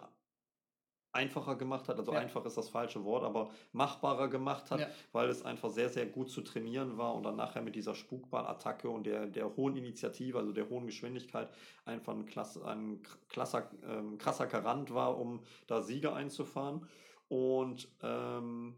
einfacher 1.14 1.56
gemacht 1.56 1.88
hat, 1.88 1.98
also 1.98 2.12
ja. 2.12 2.18
einfach 2.18 2.44
ist 2.44 2.56
das 2.56 2.68
falsche 2.68 3.04
Wort, 3.04 3.24
aber 3.24 3.50
machbarer 3.72 4.28
gemacht 4.28 4.70
hat, 4.70 4.80
ja. 4.80 4.88
weil 5.12 5.28
es 5.28 5.44
einfach 5.44 5.70
sehr, 5.70 5.88
sehr 5.88 6.06
gut 6.06 6.30
zu 6.30 6.42
trainieren 6.42 6.98
war 6.98 7.14
und 7.14 7.22
dann 7.22 7.36
nachher 7.36 7.62
mit 7.62 7.74
dieser 7.76 7.94
Spukballattacke 7.94 8.88
und 8.88 9.04
der, 9.06 9.26
der 9.26 9.56
hohen 9.56 9.76
Initiative, 9.76 10.38
also 10.38 10.52
der 10.52 10.68
hohen 10.68 10.86
Geschwindigkeit, 10.86 11.48
einfach 11.84 12.14
ein, 12.14 12.26
Klasse, 12.26 12.64
ein 12.66 13.00
krasser, 13.28 13.70
ähm, 13.88 14.18
krasser 14.18 14.46
Garant 14.46 14.92
war, 14.92 15.18
um 15.18 15.40
da 15.66 15.80
Siege 15.82 16.12
einzufahren. 16.12 16.86
Und 17.28 17.88
ähm, 18.02 18.76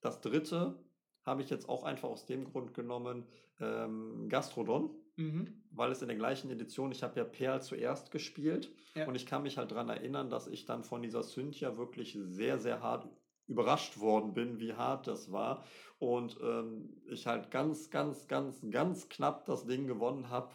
das 0.00 0.20
dritte 0.20 0.78
habe 1.24 1.42
ich 1.42 1.50
jetzt 1.50 1.68
auch 1.68 1.84
einfach 1.84 2.10
aus 2.10 2.26
dem 2.26 2.44
Grund 2.44 2.74
genommen, 2.74 3.26
ähm, 3.60 4.28
Gastrodon 4.28 4.90
Mhm. 5.16 5.62
Weil 5.70 5.92
es 5.92 6.02
in 6.02 6.08
der 6.08 6.16
gleichen 6.16 6.50
Edition, 6.50 6.92
ich 6.92 7.02
habe 7.02 7.18
ja 7.18 7.24
Perl 7.24 7.62
zuerst 7.62 8.10
gespielt 8.10 8.72
ja. 8.94 9.06
und 9.06 9.14
ich 9.14 9.26
kann 9.26 9.42
mich 9.42 9.58
halt 9.58 9.70
daran 9.70 9.88
erinnern, 9.88 10.30
dass 10.30 10.46
ich 10.46 10.64
dann 10.64 10.84
von 10.84 11.02
dieser 11.02 11.22
Cynthia 11.22 11.76
wirklich 11.76 12.18
sehr, 12.22 12.58
sehr 12.58 12.82
hart 12.82 13.08
überrascht 13.46 13.98
worden 14.00 14.34
bin, 14.34 14.58
wie 14.58 14.72
hart 14.74 15.06
das 15.06 15.30
war. 15.30 15.64
Und 15.98 16.38
ähm, 16.42 17.02
ich 17.06 17.26
halt 17.26 17.50
ganz, 17.50 17.90
ganz, 17.90 18.26
ganz, 18.26 18.60
ganz 18.70 19.08
knapp 19.08 19.44
das 19.44 19.66
Ding 19.66 19.86
gewonnen 19.86 20.30
habe. 20.30 20.50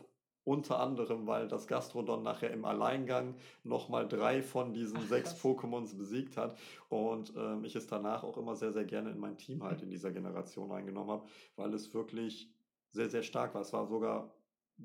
Unter 0.46 0.80
anderem, 0.80 1.28
weil 1.28 1.48
das 1.48 1.68
Gastrodon 1.68 2.24
nachher 2.24 2.50
im 2.50 2.66
Alleingang 2.66 3.36
nochmal 3.64 4.08
drei 4.08 4.42
von 4.42 4.74
diesen 4.74 4.98
Ach, 4.98 5.08
sechs 5.08 5.36
Pokémons 5.36 5.96
besiegt 5.96 6.38
hat. 6.38 6.58
Und 6.88 7.34
ähm, 7.38 7.64
ich 7.66 7.76
es 7.76 7.86
danach 7.86 8.24
auch 8.24 8.36
immer 8.38 8.56
sehr, 8.56 8.72
sehr 8.72 8.86
gerne 8.86 9.12
in 9.12 9.20
mein 9.20 9.38
Team 9.38 9.64
halt 9.64 9.84
in 9.84 9.92
dieser 9.92 10.12
Generation 10.12 10.72
eingenommen 10.72 11.12
habe, 11.12 11.28
weil 11.56 11.72
es 11.76 11.94
wirklich 11.94 12.52
sehr, 12.92 13.10
sehr 13.10 13.22
stark 13.22 13.54
war. 13.54 13.62
Es 13.62 13.74
war 13.74 13.86
sogar 13.86 14.34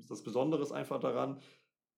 das 0.07 0.23
Besondere 0.23 0.61
ist 0.61 0.71
einfach 0.71 0.99
daran, 0.99 1.39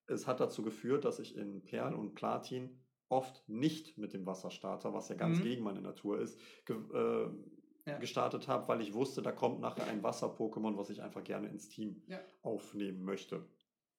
es 0.07 0.27
hat 0.27 0.39
dazu 0.39 0.63
geführt, 0.63 1.05
dass 1.05 1.19
ich 1.19 1.35
in 1.35 1.63
Perl 1.63 1.93
und 1.93 2.13
Platin 2.13 2.79
oft 3.09 3.47
nicht 3.47 3.97
mit 3.97 4.13
dem 4.13 4.25
Wasserstarter, 4.25 4.93
was 4.93 5.09
ja 5.09 5.15
ganz 5.15 5.39
mhm. 5.39 5.43
gegen 5.43 5.63
meine 5.63 5.81
Natur 5.81 6.19
ist, 6.19 6.39
ge 6.65 6.77
äh, 6.93 7.29
ja. 7.85 7.97
gestartet 7.99 8.47
habe, 8.47 8.67
weil 8.67 8.81
ich 8.81 8.93
wusste, 8.93 9.21
da 9.21 9.31
kommt 9.31 9.61
nachher 9.61 9.87
ein 9.87 10.03
Wasser-Pokémon, 10.03 10.77
was 10.77 10.89
ich 10.89 11.01
einfach 11.01 11.23
gerne 11.23 11.47
ins 11.47 11.69
Team 11.69 12.03
ja. 12.07 12.19
aufnehmen 12.41 13.03
möchte. 13.03 13.45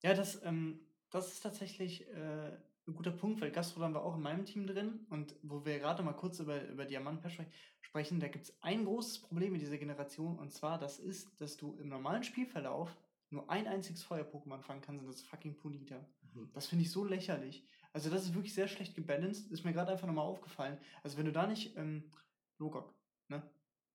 Ja, 0.03 0.13
das, 0.13 0.43
ähm, 0.45 0.79
das 1.09 1.33
ist 1.33 1.41
tatsächlich 1.41 2.07
äh, 2.09 2.51
ein 2.87 2.95
guter 2.95 3.11
Punkt, 3.11 3.41
weil 3.41 3.51
Gastrodon 3.51 3.93
war 3.93 4.03
auch 4.03 4.15
in 4.15 4.21
meinem 4.21 4.45
Team 4.45 4.67
drin 4.67 5.05
und 5.09 5.35
wo 5.41 5.65
wir 5.65 5.79
gerade 5.79 6.03
mal 6.03 6.13
kurz 6.13 6.39
über, 6.39 6.67
über 6.67 6.85
Diamant 6.85 7.21
sprechen, 7.81 8.19
da 8.19 8.27
gibt 8.27 8.45
es 8.45 8.57
ein 8.61 8.85
großes 8.85 9.21
Problem 9.23 9.53
mit 9.53 9.61
dieser 9.61 9.77
Generation 9.77 10.37
und 10.37 10.51
zwar 10.51 10.77
das 10.77 10.99
ist, 10.99 11.41
dass 11.41 11.57
du 11.57 11.75
im 11.79 11.89
normalen 11.89 12.23
Spielverlauf 12.23 12.95
nur 13.29 13.49
ein 13.49 13.67
einziges 13.67 14.03
Feuer-Pokémon 14.03 14.61
fangen 14.61 14.81
kannst 14.81 15.01
und 15.01 15.07
das 15.07 15.21
fucking 15.21 15.57
Ponita. 15.57 16.05
Mhm. 16.33 16.49
Das 16.53 16.67
finde 16.67 16.83
ich 16.83 16.91
so 16.91 17.05
lächerlich. 17.05 17.65
Also 17.93 18.09
das 18.09 18.23
ist 18.23 18.33
wirklich 18.33 18.53
sehr 18.53 18.67
schlecht 18.67 18.95
gebalanced, 18.95 19.51
ist 19.51 19.63
mir 19.65 19.73
gerade 19.73 19.91
einfach 19.91 20.07
nochmal 20.07 20.25
aufgefallen. 20.25 20.77
Also 21.03 21.17
wenn 21.17 21.25
du 21.25 21.31
da 21.31 21.47
nicht, 21.47 21.75
ähm, 21.77 22.11
Logok, 22.57 22.93
ne? 23.27 23.41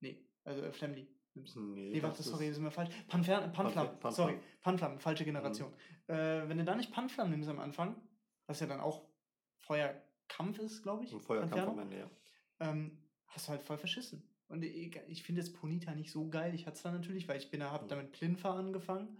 Nee, 0.00 0.24
also 0.44 0.62
äh, 0.62 1.06
nimmst. 1.34 1.56
Nee, 1.56 1.90
nee 1.90 2.02
warte, 2.02 2.22
sorry, 2.22 2.52
sind 2.52 2.64
wir 2.64 2.70
falsch. 2.70 2.94
Panflam, 3.08 3.52
Panflam, 3.52 3.98
Pan 4.00 4.12
sorry, 4.12 4.38
Panflam, 4.62 4.98
falsche 4.98 5.24
Generation. 5.24 5.70
Mhm. 6.08 6.14
Äh, 6.14 6.48
wenn 6.48 6.58
du 6.58 6.64
da 6.64 6.74
nicht 6.74 6.92
Panflam 6.92 7.30
nimmst 7.30 7.48
am 7.48 7.60
Anfang, 7.60 7.96
was 8.46 8.60
ja 8.60 8.66
dann 8.66 8.80
auch 8.80 9.06
Feuerkampf 9.60 10.58
ist, 10.58 10.82
glaube 10.82 11.04
ich. 11.04 11.12
Und 11.12 11.20
Feuerkampf 11.20 11.68
am 11.68 11.78
Ende, 11.78 11.98
ja. 11.98 12.10
Ähm, 12.60 12.98
hast 13.26 13.46
du 13.46 13.52
halt 13.52 13.62
voll 13.62 13.78
verschissen. 13.78 14.28
Und 14.48 14.62
ich, 14.62 14.96
ich 15.08 15.22
finde 15.22 15.40
jetzt 15.40 15.54
Ponita 15.54 15.94
nicht 15.94 16.10
so 16.10 16.28
geil. 16.28 16.54
Ich 16.54 16.66
hatte 16.66 16.76
es 16.76 16.82
dann 16.82 16.94
natürlich, 16.94 17.28
weil 17.28 17.38
ich 17.38 17.50
bin, 17.50 17.62
habe 17.62 17.86
damit 17.88 18.12
Plinfa 18.12 18.54
angefangen. 18.54 19.18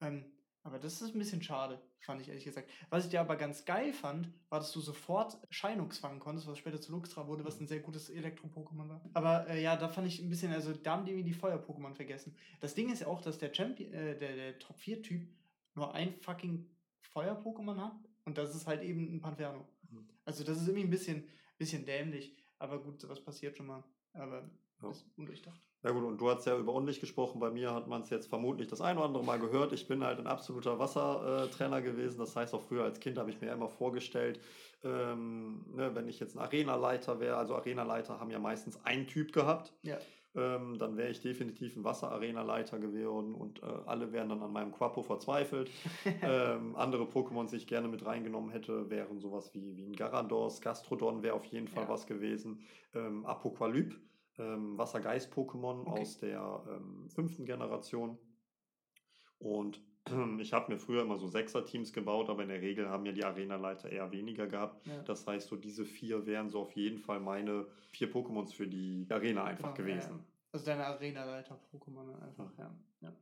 Ähm, 0.00 0.24
aber 0.66 0.80
das 0.80 1.00
ist 1.00 1.14
ein 1.14 1.18
bisschen 1.20 1.42
schade, 1.42 1.80
fand 2.00 2.20
ich 2.20 2.28
ehrlich 2.28 2.42
gesagt. 2.42 2.68
Was 2.90 3.04
ich 3.04 3.10
dir 3.10 3.20
aber 3.20 3.36
ganz 3.36 3.64
geil 3.64 3.92
fand, 3.92 4.28
war, 4.48 4.58
dass 4.58 4.72
du 4.72 4.80
sofort 4.80 5.38
Shinox 5.48 5.98
fangen 5.98 6.18
konntest, 6.18 6.48
was 6.48 6.58
später 6.58 6.80
zu 6.80 6.90
Luxra 6.90 7.28
wurde, 7.28 7.44
was 7.44 7.60
ein 7.60 7.68
sehr 7.68 7.78
gutes 7.78 8.10
Elektro-Pokémon 8.10 8.88
war. 8.88 9.00
Aber 9.14 9.48
äh, 9.48 9.62
ja, 9.62 9.76
da 9.76 9.88
fand 9.88 10.08
ich 10.08 10.18
ein 10.18 10.28
bisschen, 10.28 10.52
also 10.52 10.72
da 10.72 10.92
haben 10.92 11.04
die 11.04 11.22
die 11.22 11.34
Feuer-Pokémon 11.34 11.94
vergessen. 11.94 12.34
Das 12.58 12.74
Ding 12.74 12.90
ist 12.90 13.02
ja 13.02 13.06
auch, 13.06 13.20
dass 13.20 13.38
der 13.38 13.54
Champion, 13.54 13.92
äh, 13.92 14.18
der, 14.18 14.34
der 14.34 14.58
Top-4-Typ 14.58 15.28
nur 15.76 15.94
ein 15.94 16.14
fucking 16.20 16.68
Feuer-Pokémon 17.00 17.76
hat 17.76 17.94
und 18.24 18.36
das 18.36 18.52
ist 18.56 18.66
halt 18.66 18.82
eben 18.82 19.14
ein 19.14 19.20
Panferno. 19.20 19.68
Mhm. 19.88 20.08
Also 20.24 20.42
das 20.42 20.58
ist 20.58 20.66
irgendwie 20.66 20.84
ein 20.84 20.90
bisschen, 20.90 21.28
bisschen 21.58 21.86
dämlich. 21.86 22.36
Aber 22.58 22.82
gut, 22.82 23.00
sowas 23.00 23.22
passiert 23.22 23.56
schon 23.56 23.66
mal. 23.66 23.84
Aber 24.18 24.42
ja. 24.82 24.90
ist 24.90 25.06
undurchdacht. 25.16 25.60
Ja 25.82 25.92
gut, 25.92 26.02
und 26.02 26.18
du 26.18 26.28
hast 26.28 26.44
ja 26.46 26.58
über 26.58 26.72
Unlicht 26.72 27.00
gesprochen. 27.00 27.38
Bei 27.38 27.50
mir 27.50 27.72
hat 27.72 27.86
man 27.86 28.02
es 28.02 28.10
jetzt 28.10 28.26
vermutlich 28.26 28.66
das 28.66 28.80
ein 28.80 28.96
oder 28.96 29.06
andere 29.06 29.24
Mal 29.24 29.38
gehört. 29.38 29.72
Ich 29.72 29.86
bin 29.86 30.02
halt 30.02 30.18
ein 30.18 30.26
absoluter 30.26 30.78
Wassertrainer 30.78 31.80
gewesen. 31.80 32.18
Das 32.18 32.34
heißt, 32.34 32.54
auch 32.54 32.62
früher 32.62 32.82
als 32.82 32.98
Kind 32.98 33.18
habe 33.18 33.30
ich 33.30 33.40
mir 33.40 33.52
immer 33.52 33.68
vorgestellt, 33.68 34.40
ähm, 34.82 35.64
ne, 35.74 35.94
wenn 35.94 36.08
ich 36.08 36.18
jetzt 36.18 36.34
ein 36.34 36.40
Arenaleiter 36.40 37.20
wäre, 37.20 37.36
also 37.36 37.54
Arenaleiter 37.54 38.18
haben 38.18 38.30
ja 38.30 38.38
meistens 38.38 38.84
einen 38.84 39.06
Typ 39.06 39.32
gehabt. 39.32 39.72
Ja 39.82 39.98
ähm, 40.36 40.78
dann 40.78 40.96
wäre 40.96 41.10
ich 41.10 41.20
definitiv 41.20 41.76
ein 41.76 41.84
Wasserarena-Leiter 41.84 42.78
geworden 42.78 43.34
und 43.34 43.62
äh, 43.62 43.66
alle 43.86 44.12
wären 44.12 44.28
dann 44.28 44.42
an 44.42 44.52
meinem 44.52 44.72
Quapo 44.72 45.02
verzweifelt. 45.02 45.70
ähm, 46.22 46.76
andere 46.76 47.04
Pokémon, 47.04 47.48
die 47.48 47.56
ich 47.56 47.66
gerne 47.66 47.88
mit 47.88 48.04
reingenommen 48.04 48.50
hätte, 48.50 48.90
wären 48.90 49.18
sowas 49.18 49.54
wie, 49.54 49.76
wie 49.76 49.86
ein 49.86 49.96
Garados, 49.96 50.60
Gastrodon 50.60 51.22
wäre 51.22 51.34
auf 51.34 51.44
jeden 51.46 51.68
Fall 51.68 51.84
ja. 51.84 51.88
was 51.88 52.06
gewesen, 52.06 52.60
ähm, 52.94 53.24
Apokalyp, 53.24 53.98
ähm, 54.38 54.76
Wassergeist-Pokémon 54.78 55.86
okay. 55.86 56.00
aus 56.00 56.18
der 56.18 56.62
ähm, 56.68 57.08
fünften 57.08 57.46
Generation. 57.46 58.18
Und 59.38 59.82
ich 60.40 60.52
habe 60.52 60.72
mir 60.72 60.78
früher 60.78 61.02
immer 61.02 61.16
so 61.16 61.26
Sechser-Teams 61.26 61.92
gebaut, 61.92 62.28
aber 62.28 62.42
in 62.42 62.48
der 62.48 62.60
Regel 62.60 62.88
haben 62.88 63.06
ja 63.06 63.12
die 63.12 63.24
Arena-Leiter 63.24 63.90
eher 63.90 64.10
weniger 64.12 64.46
gehabt. 64.46 64.86
Ja. 64.86 65.02
Das 65.02 65.26
heißt, 65.26 65.48
so 65.48 65.56
diese 65.56 65.84
vier 65.84 66.26
wären 66.26 66.48
so 66.48 66.60
auf 66.60 66.72
jeden 66.72 66.98
Fall 66.98 67.20
meine 67.20 67.66
vier 67.90 68.10
Pokémons 68.10 68.52
für 68.52 68.66
die 68.66 69.06
Arena 69.10 69.44
einfach 69.44 69.74
genau, 69.74 69.88
gewesen. 69.88 70.12
Ja. 70.12 70.24
Also 70.52 70.66
deine 70.66 70.86
Arena-Leiter-Pokémon 70.86 72.20
einfach, 72.22 72.50
ja. 72.58 72.74
Ja, 73.00 73.12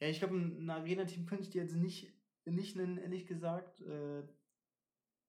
ja 0.00 0.08
ich 0.08 0.18
glaube, 0.18 0.36
ein 0.36 0.70
Arena-Team 0.70 1.26
könnte 1.26 1.44
ich 1.44 1.50
dir 1.50 1.62
jetzt 1.62 1.76
nicht, 1.76 2.12
nicht 2.44 2.76
nennen, 2.76 2.98
ehrlich 2.98 3.26
gesagt. 3.26 3.80
Äh, 3.82 4.22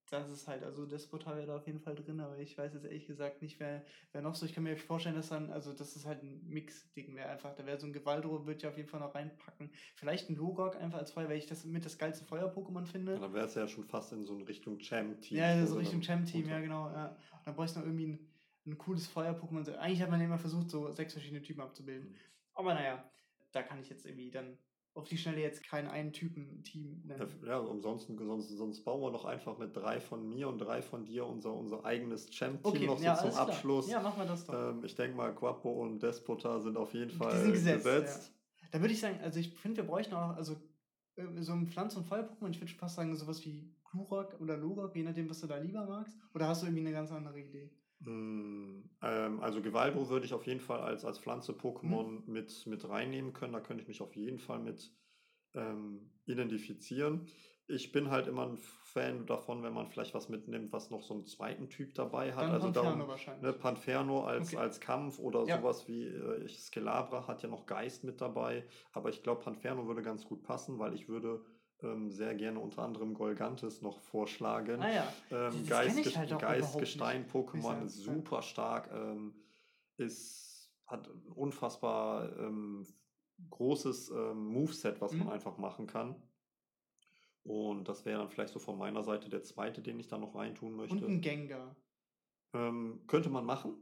das 0.09 0.29
ist 0.29 0.47
halt, 0.47 0.63
also 0.63 0.85
Despota 0.85 1.35
wäre 1.35 1.47
da 1.47 1.57
auf 1.57 1.67
jeden 1.67 1.79
Fall 1.79 1.95
drin, 1.95 2.19
aber 2.19 2.37
ich 2.37 2.57
weiß 2.57 2.73
jetzt 2.73 2.85
ehrlich 2.85 3.05
gesagt 3.05 3.41
nicht, 3.41 3.59
wer, 3.59 3.83
wer 4.11 4.21
noch 4.21 4.35
so. 4.35 4.45
Ich 4.45 4.53
kann 4.53 4.63
mir 4.63 4.75
vorstellen, 4.77 5.15
dass 5.15 5.29
dann, 5.29 5.51
also 5.51 5.73
das 5.73 5.95
ist 5.95 6.05
halt 6.05 6.23
ein 6.23 6.41
Mix-Ding 6.47 7.15
wäre 7.15 7.29
einfach. 7.29 7.55
Da 7.55 7.65
wäre 7.65 7.79
so 7.79 7.85
ein 7.85 7.93
Gewaldro, 7.93 8.45
würde 8.45 8.59
ich 8.59 8.67
auf 8.67 8.77
jeden 8.77 8.89
Fall 8.89 8.99
noch 8.99 9.15
reinpacken. 9.15 9.71
Vielleicht 9.95 10.29
ein 10.29 10.35
Logok 10.35 10.75
einfach 10.75 10.99
als 10.99 11.11
Feuer, 11.11 11.29
weil 11.29 11.37
ich 11.37 11.47
das 11.47 11.65
mit 11.65 11.85
das 11.85 11.97
geilste 11.97 12.25
Feuer-Pokémon 12.25 12.85
finde. 12.85 13.13
Ja, 13.13 13.19
dann 13.19 13.33
wäre 13.33 13.45
es 13.45 13.55
ja 13.55 13.67
schon 13.67 13.85
fast 13.85 14.11
in 14.13 14.25
so 14.25 14.35
eine 14.35 14.47
Richtung 14.47 14.79
Champ-Team. 14.79 15.37
Ja, 15.37 15.65
so 15.65 15.77
Richtung 15.77 16.01
Champ-Team, 16.01 16.47
ja 16.47 16.59
genau. 16.59 16.89
Ja. 16.89 17.07
Und 17.09 17.47
dann 17.47 17.55
bräuchte 17.55 17.79
ich 17.79 17.85
noch 17.85 17.85
irgendwie 17.85 18.07
ein, 18.07 18.27
ein 18.65 18.77
cooles 18.77 19.07
Feuer-Pokémon. 19.07 19.75
Eigentlich 19.75 20.01
hat 20.01 20.09
man 20.09 20.21
immer 20.21 20.37
versucht, 20.37 20.69
so 20.69 20.91
sechs 20.91 21.13
verschiedene 21.13 21.41
Typen 21.41 21.61
abzubilden. 21.61 22.09
Mhm. 22.09 22.15
Aber 22.53 22.73
naja, 22.73 23.03
da 23.51 23.63
kann 23.63 23.79
ich 23.79 23.89
jetzt 23.89 24.05
irgendwie 24.05 24.31
dann 24.31 24.57
auf 24.93 25.07
die 25.07 25.17
Schnelle 25.17 25.41
jetzt 25.41 25.63
keinen 25.63 25.87
einen 25.87 26.11
Typen 26.11 26.63
Team 26.63 27.01
nennen. 27.05 27.27
Ja, 27.45 27.61
ansonsten, 27.61 28.17
sonst, 28.17 28.49
sonst 28.49 28.83
bauen 28.83 29.01
wir 29.01 29.11
noch 29.11 29.25
einfach 29.25 29.57
mit 29.57 29.75
drei 29.75 29.99
von 29.99 30.27
mir 30.27 30.47
und 30.47 30.59
drei 30.59 30.81
von 30.81 31.05
dir 31.05 31.25
unser, 31.25 31.53
unser 31.53 31.85
eigenes 31.85 32.29
Champ-Team 32.29 32.71
okay, 32.71 32.85
noch 32.85 32.99
so 32.99 33.29
zum 33.29 33.39
Abschluss. 33.39 33.87
Klar. 33.87 34.01
Ja, 34.01 34.09
machen 34.09 34.21
wir 34.21 34.27
das 34.27 34.45
doch. 34.45 34.53
Ähm, 34.53 34.83
ich 34.83 34.95
denke 34.95 35.15
mal, 35.15 35.33
Quapo 35.33 35.69
und 35.81 36.01
Despota 36.01 36.59
sind 36.59 36.77
auf 36.77 36.93
jeden 36.93 37.11
Fall 37.11 37.51
gesetzt. 37.51 37.85
gesetzt. 37.85 38.33
Ja. 38.61 38.67
Da 38.71 38.81
würde 38.81 38.93
ich 38.93 38.99
sagen, 38.99 39.19
also 39.21 39.39
ich 39.39 39.53
finde, 39.57 39.77
wir 39.77 39.83
bräuchten 39.85 40.13
auch, 40.15 40.35
also 40.35 40.55
äh, 41.15 41.41
so 41.41 41.53
ein 41.53 41.67
Pflanz- 41.67 41.95
und 41.95 42.05
Feuer-Pokémon, 42.05 42.49
ich 42.49 42.59
würde 42.59 42.73
fast 42.73 42.95
sagen, 42.95 43.15
sowas 43.15 43.43
wie 43.45 43.73
Glurak 43.91 44.39
oder 44.39 44.57
Logok, 44.57 44.95
je 44.95 45.03
nachdem, 45.03 45.29
was 45.29 45.39
du 45.39 45.47
da 45.47 45.57
lieber 45.57 45.85
magst. 45.85 46.17
Oder 46.33 46.47
hast 46.47 46.61
du 46.61 46.67
irgendwie 46.67 46.85
eine 46.85 46.91
ganz 46.91 47.11
andere 47.11 47.39
Idee? 47.39 47.71
Hm, 48.03 48.89
ähm, 49.01 49.39
also 49.41 49.61
Gewalbro 49.61 50.09
würde 50.09 50.25
ich 50.25 50.33
auf 50.33 50.45
jeden 50.45 50.61
Fall 50.61 50.79
als, 50.79 51.03
als 51.03 51.19
Pflanze-Pokémon 51.19 52.05
hm. 52.05 52.23
mit, 52.27 52.65
mit 52.65 52.87
reinnehmen 52.87 53.33
können. 53.33 53.53
Da 53.53 53.59
könnte 53.59 53.81
ich 53.81 53.87
mich 53.87 54.01
auf 54.01 54.15
jeden 54.15 54.39
Fall 54.39 54.59
mit 54.59 54.91
ähm, 55.53 56.11
identifizieren. 56.25 57.27
Ich 57.67 57.91
bin 57.91 58.09
halt 58.09 58.27
immer 58.27 58.47
ein 58.47 58.57
Fan 58.57 59.27
davon, 59.27 59.61
wenn 59.61 59.73
man 59.73 59.85
vielleicht 59.85 60.15
was 60.15 60.27
mitnimmt, 60.27 60.71
was 60.71 60.89
noch 60.89 61.03
so 61.03 61.13
einen 61.13 61.25
zweiten 61.25 61.69
Typ 61.69 61.93
dabei 61.93 62.33
hat. 62.33 62.43
Dann 62.43 62.51
also 62.51 62.71
Panferno 62.71 62.89
darum, 62.89 63.07
wahrscheinlich. 63.07 63.43
Ne, 63.43 63.53
Panferno 63.53 64.23
als, 64.23 64.53
okay. 64.53 64.57
als 64.57 64.79
Kampf 64.79 65.19
oder 65.19 65.45
ja. 65.45 65.57
sowas 65.57 65.87
wie 65.87 66.07
äh, 66.07 66.47
Skelabra 66.47 67.27
hat 67.27 67.43
ja 67.43 67.49
noch 67.49 67.67
Geist 67.67 68.03
mit 68.03 68.21
dabei. 68.21 68.65
Aber 68.91 69.09
ich 69.09 69.21
glaube, 69.21 69.41
Panferno 69.41 69.85
würde 69.85 70.01
ganz 70.01 70.25
gut 70.25 70.41
passen, 70.41 70.79
weil 70.79 70.95
ich 70.95 71.07
würde 71.07 71.41
ähm, 71.83 72.11
sehr 72.11 72.35
gerne 72.35 72.59
unter 72.59 72.83
anderem 72.83 73.13
Golgantes 73.13 73.81
noch 73.81 73.99
vorschlagen. 73.99 74.81
Ah, 74.81 74.91
ja. 74.91 75.13
ähm, 75.31 75.67
Geist, 75.67 76.17
halt 76.17 76.39
Geistgestein-Pokémon 76.39 77.85
ist 77.85 78.03
super 78.03 78.41
stark, 78.41 78.89
ähm, 78.93 79.33
ist, 79.97 80.71
hat 80.85 81.09
unfassbar 81.35 82.37
ähm, 82.37 82.85
großes 83.49 84.09
ähm, 84.09 84.45
Moveset, 84.47 85.01
was 85.01 85.13
mhm. 85.13 85.19
man 85.19 85.29
einfach 85.29 85.57
machen 85.57 85.87
kann. 85.87 86.15
Und 87.43 87.87
das 87.87 88.05
wäre 88.05 88.19
dann 88.19 88.29
vielleicht 88.29 88.53
so 88.53 88.59
von 88.59 88.77
meiner 88.77 89.03
Seite 89.03 89.29
der 89.29 89.43
zweite, 89.43 89.81
den 89.81 89.99
ich 89.99 90.07
da 90.07 90.17
noch 90.17 90.35
reintun 90.35 90.75
möchte. 90.75 90.97
Und 90.97 91.05
ein 91.05 91.21
Gengar. 91.21 91.75
Ähm, 92.53 93.01
könnte 93.07 93.29
man 93.29 93.45
machen. 93.45 93.77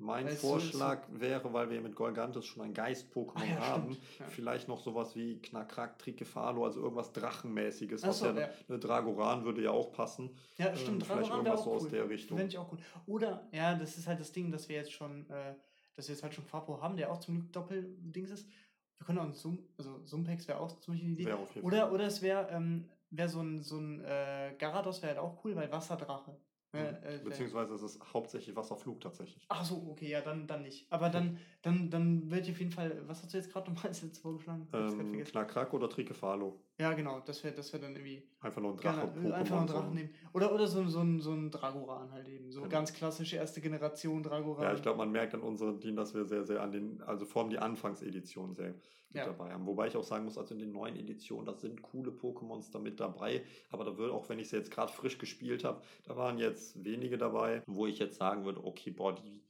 Mein 0.00 0.26
weißt 0.26 0.40
Vorschlag 0.40 1.02
so 1.12 1.20
wäre, 1.20 1.52
weil 1.52 1.70
wir 1.70 1.80
mit 1.82 1.94
Golgantes 1.94 2.46
schon 2.46 2.62
ein 2.62 2.72
Geist-Pokémon 2.72 3.36
ah, 3.36 3.44
ja, 3.44 3.60
haben, 3.60 3.96
ja. 4.18 4.26
vielleicht 4.26 4.66
noch 4.66 4.80
sowas 4.80 5.14
wie 5.14 5.38
Knackrack, 5.38 5.98
Trikefalo, 5.98 6.64
also 6.64 6.80
irgendwas 6.80 7.12
Drachenmäßiges. 7.12 8.00
So, 8.00 8.26
ja, 8.26 8.48
ja. 8.68 8.76
Dragoran 8.78 9.44
würde 9.44 9.62
ja 9.62 9.70
auch 9.70 9.92
passen. 9.92 10.30
Ja, 10.56 10.74
stimmt. 10.74 11.02
Ähm, 11.02 11.08
vielleicht 11.08 11.30
irgendwas 11.30 11.64
so 11.64 11.70
cool. 11.70 11.76
aus 11.76 11.88
der 11.88 12.08
Richtung. 12.08 12.38
Finde 12.38 12.50
ich 12.50 12.58
auch 12.58 12.68
gut. 12.68 12.80
Oder, 13.06 13.46
ja, 13.52 13.74
das 13.74 13.98
ist 13.98 14.06
halt 14.06 14.20
das 14.20 14.32
Ding, 14.32 14.50
dass 14.50 14.68
wir 14.68 14.76
jetzt 14.76 14.92
schon, 14.92 15.28
äh, 15.28 15.54
dass 15.94 16.08
wir 16.08 16.14
jetzt 16.14 16.22
halt 16.22 16.34
schon 16.34 16.44
Fapo 16.44 16.80
haben, 16.80 16.96
der 16.96 17.12
auch 17.12 17.20
zum 17.20 17.34
Glück 17.34 17.52
Doppeldings 17.52 18.30
ist. 18.30 18.48
Wir 18.96 19.06
können 19.06 19.18
auch 19.18 19.24
ein 19.24 19.34
Zoom, 19.34 19.58
also 19.76 20.00
Sumpex 20.04 20.48
wäre 20.48 20.60
auch 20.60 20.80
zum 20.80 20.94
Beispiel 20.94 21.10
eine 21.10 21.18
Idee. 21.18 21.60
Oder, 21.62 21.92
oder 21.92 22.04
es 22.04 22.22
wäre 22.22 22.48
ähm, 22.50 22.88
wär 23.10 23.28
so 23.28 23.40
ein, 23.40 23.62
so 23.62 23.78
ein 23.78 24.02
äh, 24.04 24.54
Garados 24.58 25.02
wäre 25.02 25.16
halt 25.16 25.20
auch 25.20 25.44
cool, 25.44 25.56
weil 25.56 25.70
Wasserdrache. 25.70 26.36
Ne, 26.72 27.00
mhm. 27.00 27.06
Äh, 27.06 27.18
Beziehungsweise 27.24 27.74
ist 27.74 27.82
es 27.82 27.98
hauptsächlich 28.12 28.54
Wasserflug 28.54 29.00
tatsächlich. 29.00 29.44
Ach 29.48 29.64
so, 29.64 29.88
okay, 29.90 30.08
ja, 30.08 30.20
dann, 30.20 30.46
dann 30.46 30.62
nicht. 30.62 30.90
Aber 30.92 31.08
dann, 31.08 31.38
dann, 31.62 31.90
dann 31.90 32.30
wird 32.30 32.48
auf 32.48 32.58
jeden 32.58 32.70
Fall, 32.70 33.08
was 33.08 33.22
hast 33.22 33.32
du 33.32 33.38
jetzt 33.38 33.52
gerade 33.52 33.70
nochmal 33.70 33.92
jetzt 33.92 34.18
vorgeschlagen? 34.18 34.68
Ähm, 34.72 35.24
Knackrack 35.24 35.74
oder 35.74 35.88
Trikefalo. 35.88 36.60
Ja, 36.80 36.94
genau, 36.94 37.20
das 37.20 37.44
wäre 37.44 37.54
das 37.54 37.72
wär 37.72 37.80
dann 37.80 37.92
irgendwie. 37.92 38.22
Einfach 38.40 38.62
nur 38.62 38.72
ein 38.72 38.76
Drache. 38.78 39.12
Gerne, 39.12 39.34
einfach 39.34 39.50
nur 39.50 39.58
einen 39.58 39.68
Drachen 39.68 39.94
nehmen. 39.94 40.10
Oder, 40.32 40.54
oder 40.54 40.66
so, 40.66 40.82
so, 40.88 41.00
ein, 41.00 41.20
so 41.20 41.32
ein 41.32 41.50
Dragoran 41.50 42.10
halt 42.10 42.26
eben. 42.26 42.50
So 42.50 42.60
genau. 42.62 42.70
ganz 42.70 42.94
klassische 42.94 43.36
erste 43.36 43.60
Generation 43.60 44.22
Dragoran. 44.22 44.64
Ja, 44.64 44.72
ich 44.72 44.80
glaube, 44.80 44.98
man 44.98 45.12
merkt 45.12 45.34
an 45.34 45.42
unseren 45.42 45.78
Team, 45.78 45.96
dass 45.96 46.14
wir 46.14 46.24
sehr, 46.24 46.44
sehr 46.44 46.62
an 46.62 46.72
den, 46.72 47.02
also 47.02 47.26
vor 47.26 47.42
allem 47.42 47.50
die 47.50 47.58
Anfangsedition 47.58 48.54
sehr 48.54 48.74
mit 49.12 49.16
ja. 49.16 49.26
dabei 49.26 49.52
haben. 49.52 49.66
Wobei 49.66 49.88
ich 49.88 49.96
auch 49.96 50.04
sagen 50.04 50.24
muss, 50.24 50.38
also 50.38 50.54
in 50.54 50.60
den 50.60 50.72
neuen 50.72 50.96
Editionen, 50.96 51.44
da 51.44 51.54
sind 51.54 51.82
coole 51.82 52.12
Pokémons 52.12 52.70
da 52.72 52.78
mit 52.78 52.98
dabei. 53.00 53.44
Aber 53.70 53.84
da 53.84 53.98
wird 53.98 54.10
auch, 54.12 54.28
wenn 54.28 54.38
ich 54.38 54.48
sie 54.48 54.56
jetzt 54.56 54.70
gerade 54.70 54.92
frisch 54.92 55.18
gespielt 55.18 55.64
habe, 55.64 55.82
da 56.04 56.16
waren 56.16 56.38
jetzt 56.38 56.82
wenige 56.82 57.18
dabei, 57.18 57.62
wo 57.66 57.86
ich 57.86 57.98
jetzt 57.98 58.16
sagen 58.16 58.44
würde, 58.44 58.64
okay, 58.64 58.90
boah, 58.90 59.14
die, 59.14 59.42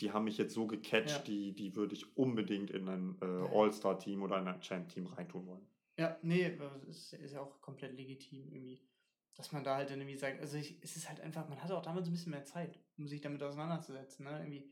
die 0.00 0.12
haben 0.12 0.24
mich 0.24 0.38
jetzt 0.38 0.54
so 0.54 0.66
gecatcht, 0.66 1.10
ja. 1.10 1.18
die, 1.18 1.52
die 1.52 1.74
würde 1.76 1.94
ich 1.94 2.16
unbedingt 2.16 2.70
in 2.70 2.88
ein 2.88 3.16
äh, 3.20 3.26
All-Star-Team 3.26 4.22
oder 4.22 4.38
in 4.38 4.46
ein 4.46 4.60
Champ-Team 4.60 5.06
reintun 5.06 5.46
wollen. 5.46 5.66
Ja, 5.98 6.18
nee, 6.22 6.56
ist, 6.88 7.12
ist 7.14 7.32
ja 7.34 7.40
auch 7.40 7.60
komplett 7.60 7.94
legitim 7.96 8.46
irgendwie. 8.52 8.80
Dass 9.34 9.52
man 9.52 9.64
da 9.64 9.76
halt 9.76 9.90
dann 9.90 10.00
irgendwie 10.00 10.18
sagt, 10.18 10.40
also 10.40 10.56
ich, 10.58 10.78
es 10.82 10.96
ist 10.96 11.08
halt 11.08 11.20
einfach, 11.20 11.48
man 11.48 11.62
hatte 11.62 11.76
auch 11.76 11.82
damals 11.82 12.08
ein 12.08 12.12
bisschen 12.12 12.32
mehr 12.32 12.44
Zeit, 12.44 12.78
um 12.98 13.08
sich 13.08 13.20
damit 13.20 13.42
auseinanderzusetzen, 13.42 14.24
ne? 14.24 14.38
Irgendwie 14.40 14.70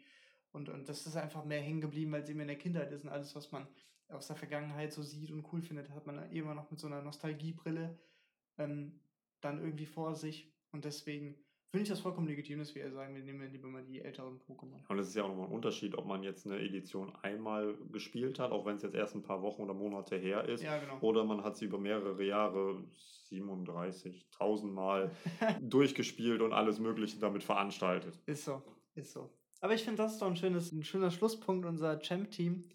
Und, 0.52 0.70
und 0.70 0.88
das 0.88 1.06
ist 1.06 1.16
einfach 1.16 1.44
mehr 1.44 1.62
hängen 1.62 1.82
geblieben, 1.82 2.12
weil 2.12 2.22
es 2.22 2.30
eben 2.30 2.40
in 2.40 2.48
der 2.48 2.58
Kindheit 2.58 2.92
ist 2.92 3.04
und 3.04 3.10
alles, 3.10 3.36
was 3.36 3.52
man 3.52 3.68
aus 4.10 4.28
der 4.28 4.36
Vergangenheit 4.36 4.92
so 4.94 5.02
sieht 5.04 5.32
und 5.32 5.46
cool 5.52 5.62
findet, 5.62 5.90
hat 5.90 6.06
man 6.06 6.30
immer 6.32 6.54
noch 6.54 6.70
mit 6.72 6.80
so 6.80 6.88
einer 6.88 7.02
Nostalgiebrille 7.02 7.98
ähm, 8.58 9.00
dann 9.42 9.60
irgendwie 9.60 9.86
vor 9.86 10.16
sich. 10.16 10.52
Und 10.72 10.86
deswegen 10.86 11.36
finde 11.76 11.82
ich 11.82 11.90
das 11.90 12.00
vollkommen 12.00 12.26
legitim, 12.26 12.58
dass 12.58 12.74
wir 12.74 12.90
sagen, 12.90 13.14
wir 13.14 13.22
nehmen 13.22 13.52
lieber 13.52 13.68
mal 13.68 13.84
die 13.84 14.00
älteren 14.00 14.40
Pokémon. 14.48 14.80
Und 14.88 14.98
es 14.98 15.08
ist 15.08 15.14
ja 15.14 15.24
auch 15.24 15.28
nochmal 15.28 15.48
ein 15.48 15.52
Unterschied, 15.52 15.94
ob 15.98 16.06
man 16.06 16.22
jetzt 16.22 16.46
eine 16.46 16.58
Edition 16.58 17.14
einmal 17.16 17.76
gespielt 17.92 18.38
hat, 18.38 18.50
auch 18.50 18.64
wenn 18.64 18.76
es 18.76 18.82
jetzt 18.82 18.94
erst 18.94 19.14
ein 19.14 19.22
paar 19.22 19.42
Wochen 19.42 19.60
oder 19.60 19.74
Monate 19.74 20.16
her 20.16 20.46
ist, 20.48 20.62
Ja, 20.62 20.78
genau. 20.78 20.98
oder 21.00 21.24
man 21.24 21.44
hat 21.44 21.58
sie 21.58 21.66
über 21.66 21.78
mehrere 21.78 22.24
Jahre 22.24 22.82
37.000 23.30 24.66
Mal 24.72 25.10
durchgespielt 25.60 26.40
und 26.40 26.54
alles 26.54 26.78
Mögliche 26.78 27.18
damit 27.18 27.44
veranstaltet. 27.44 28.18
Ist 28.24 28.46
so, 28.46 28.62
ist 28.94 29.12
so. 29.12 29.28
Aber 29.60 29.74
ich 29.74 29.82
finde, 29.84 29.98
das 30.02 30.14
ist 30.14 30.22
doch 30.22 30.28
ein, 30.28 30.36
schönes, 30.36 30.72
ein 30.72 30.82
schöner 30.82 31.10
Schlusspunkt 31.10 31.66
unser 31.66 32.00
Champ-Team. 32.00 32.70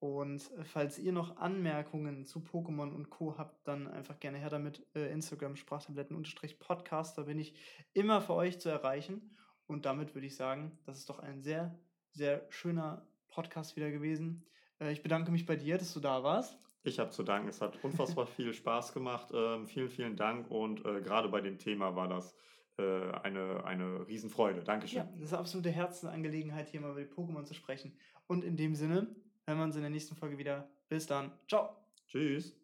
Und 0.00 0.50
äh, 0.52 0.64
falls 0.64 0.98
ihr 0.98 1.12
noch 1.12 1.36
Anmerkungen 1.38 2.24
zu 2.24 2.40
Pokémon 2.40 2.92
und 2.92 3.10
Co. 3.10 3.36
habt, 3.36 3.66
dann 3.66 3.88
einfach 3.88 4.20
gerne 4.20 4.38
her 4.38 4.50
damit. 4.50 4.86
Äh, 4.94 5.12
Instagram 5.12 5.56
Sprachtabletten-Podcast, 5.56 7.18
da 7.18 7.22
bin 7.22 7.38
ich 7.38 7.54
immer 7.94 8.20
für 8.20 8.34
euch 8.34 8.60
zu 8.60 8.68
erreichen. 8.68 9.36
Und 9.66 9.86
damit 9.86 10.14
würde 10.14 10.26
ich 10.26 10.36
sagen, 10.36 10.78
das 10.86 10.98
ist 10.98 11.10
doch 11.10 11.18
ein 11.18 11.42
sehr, 11.42 11.78
sehr 12.12 12.46
schöner 12.48 13.06
Podcast 13.28 13.76
wieder 13.76 13.90
gewesen. 13.90 14.44
Äh, 14.80 14.92
ich 14.92 15.02
bedanke 15.02 15.30
mich 15.30 15.46
bei 15.46 15.56
dir, 15.56 15.78
dass 15.78 15.92
du 15.92 16.00
da 16.00 16.22
warst. 16.22 16.58
Ich 16.84 16.98
habe 16.98 17.10
zu 17.10 17.22
danken, 17.22 17.48
es 17.48 17.60
hat 17.60 17.82
unfassbar 17.82 18.26
viel 18.36 18.54
Spaß 18.54 18.92
gemacht. 18.94 19.28
Ähm, 19.34 19.66
vielen, 19.66 19.90
vielen 19.90 20.16
Dank 20.16 20.50
und 20.50 20.84
äh, 20.86 21.00
gerade 21.02 21.28
bei 21.28 21.40
dem 21.40 21.58
Thema 21.58 21.96
war 21.96 22.08
das 22.08 22.34
äh, 22.78 23.10
eine, 23.22 23.64
eine 23.64 24.06
Riesenfreude. 24.06 24.62
Dankeschön. 24.62 24.98
Ja, 24.98 25.08
das 25.14 25.24
ist 25.24 25.32
eine 25.32 25.40
absolute 25.40 25.70
Herzensangelegenheit, 25.70 26.68
hier 26.68 26.80
mal 26.80 26.92
über 26.92 27.02
die 27.02 27.12
Pokémon 27.12 27.44
zu 27.44 27.54
sprechen. 27.54 27.96
Und 28.26 28.44
in 28.44 28.56
dem 28.56 28.74
Sinne, 28.74 29.14
hören 29.48 29.58
wir 29.58 29.64
uns 29.64 29.76
in 29.76 29.82
der 29.82 29.90
nächsten 29.90 30.14
Folge 30.14 30.38
wieder. 30.38 30.68
Bis 30.88 31.06
dann. 31.06 31.32
Ciao. 31.48 31.74
Tschüss. 32.06 32.54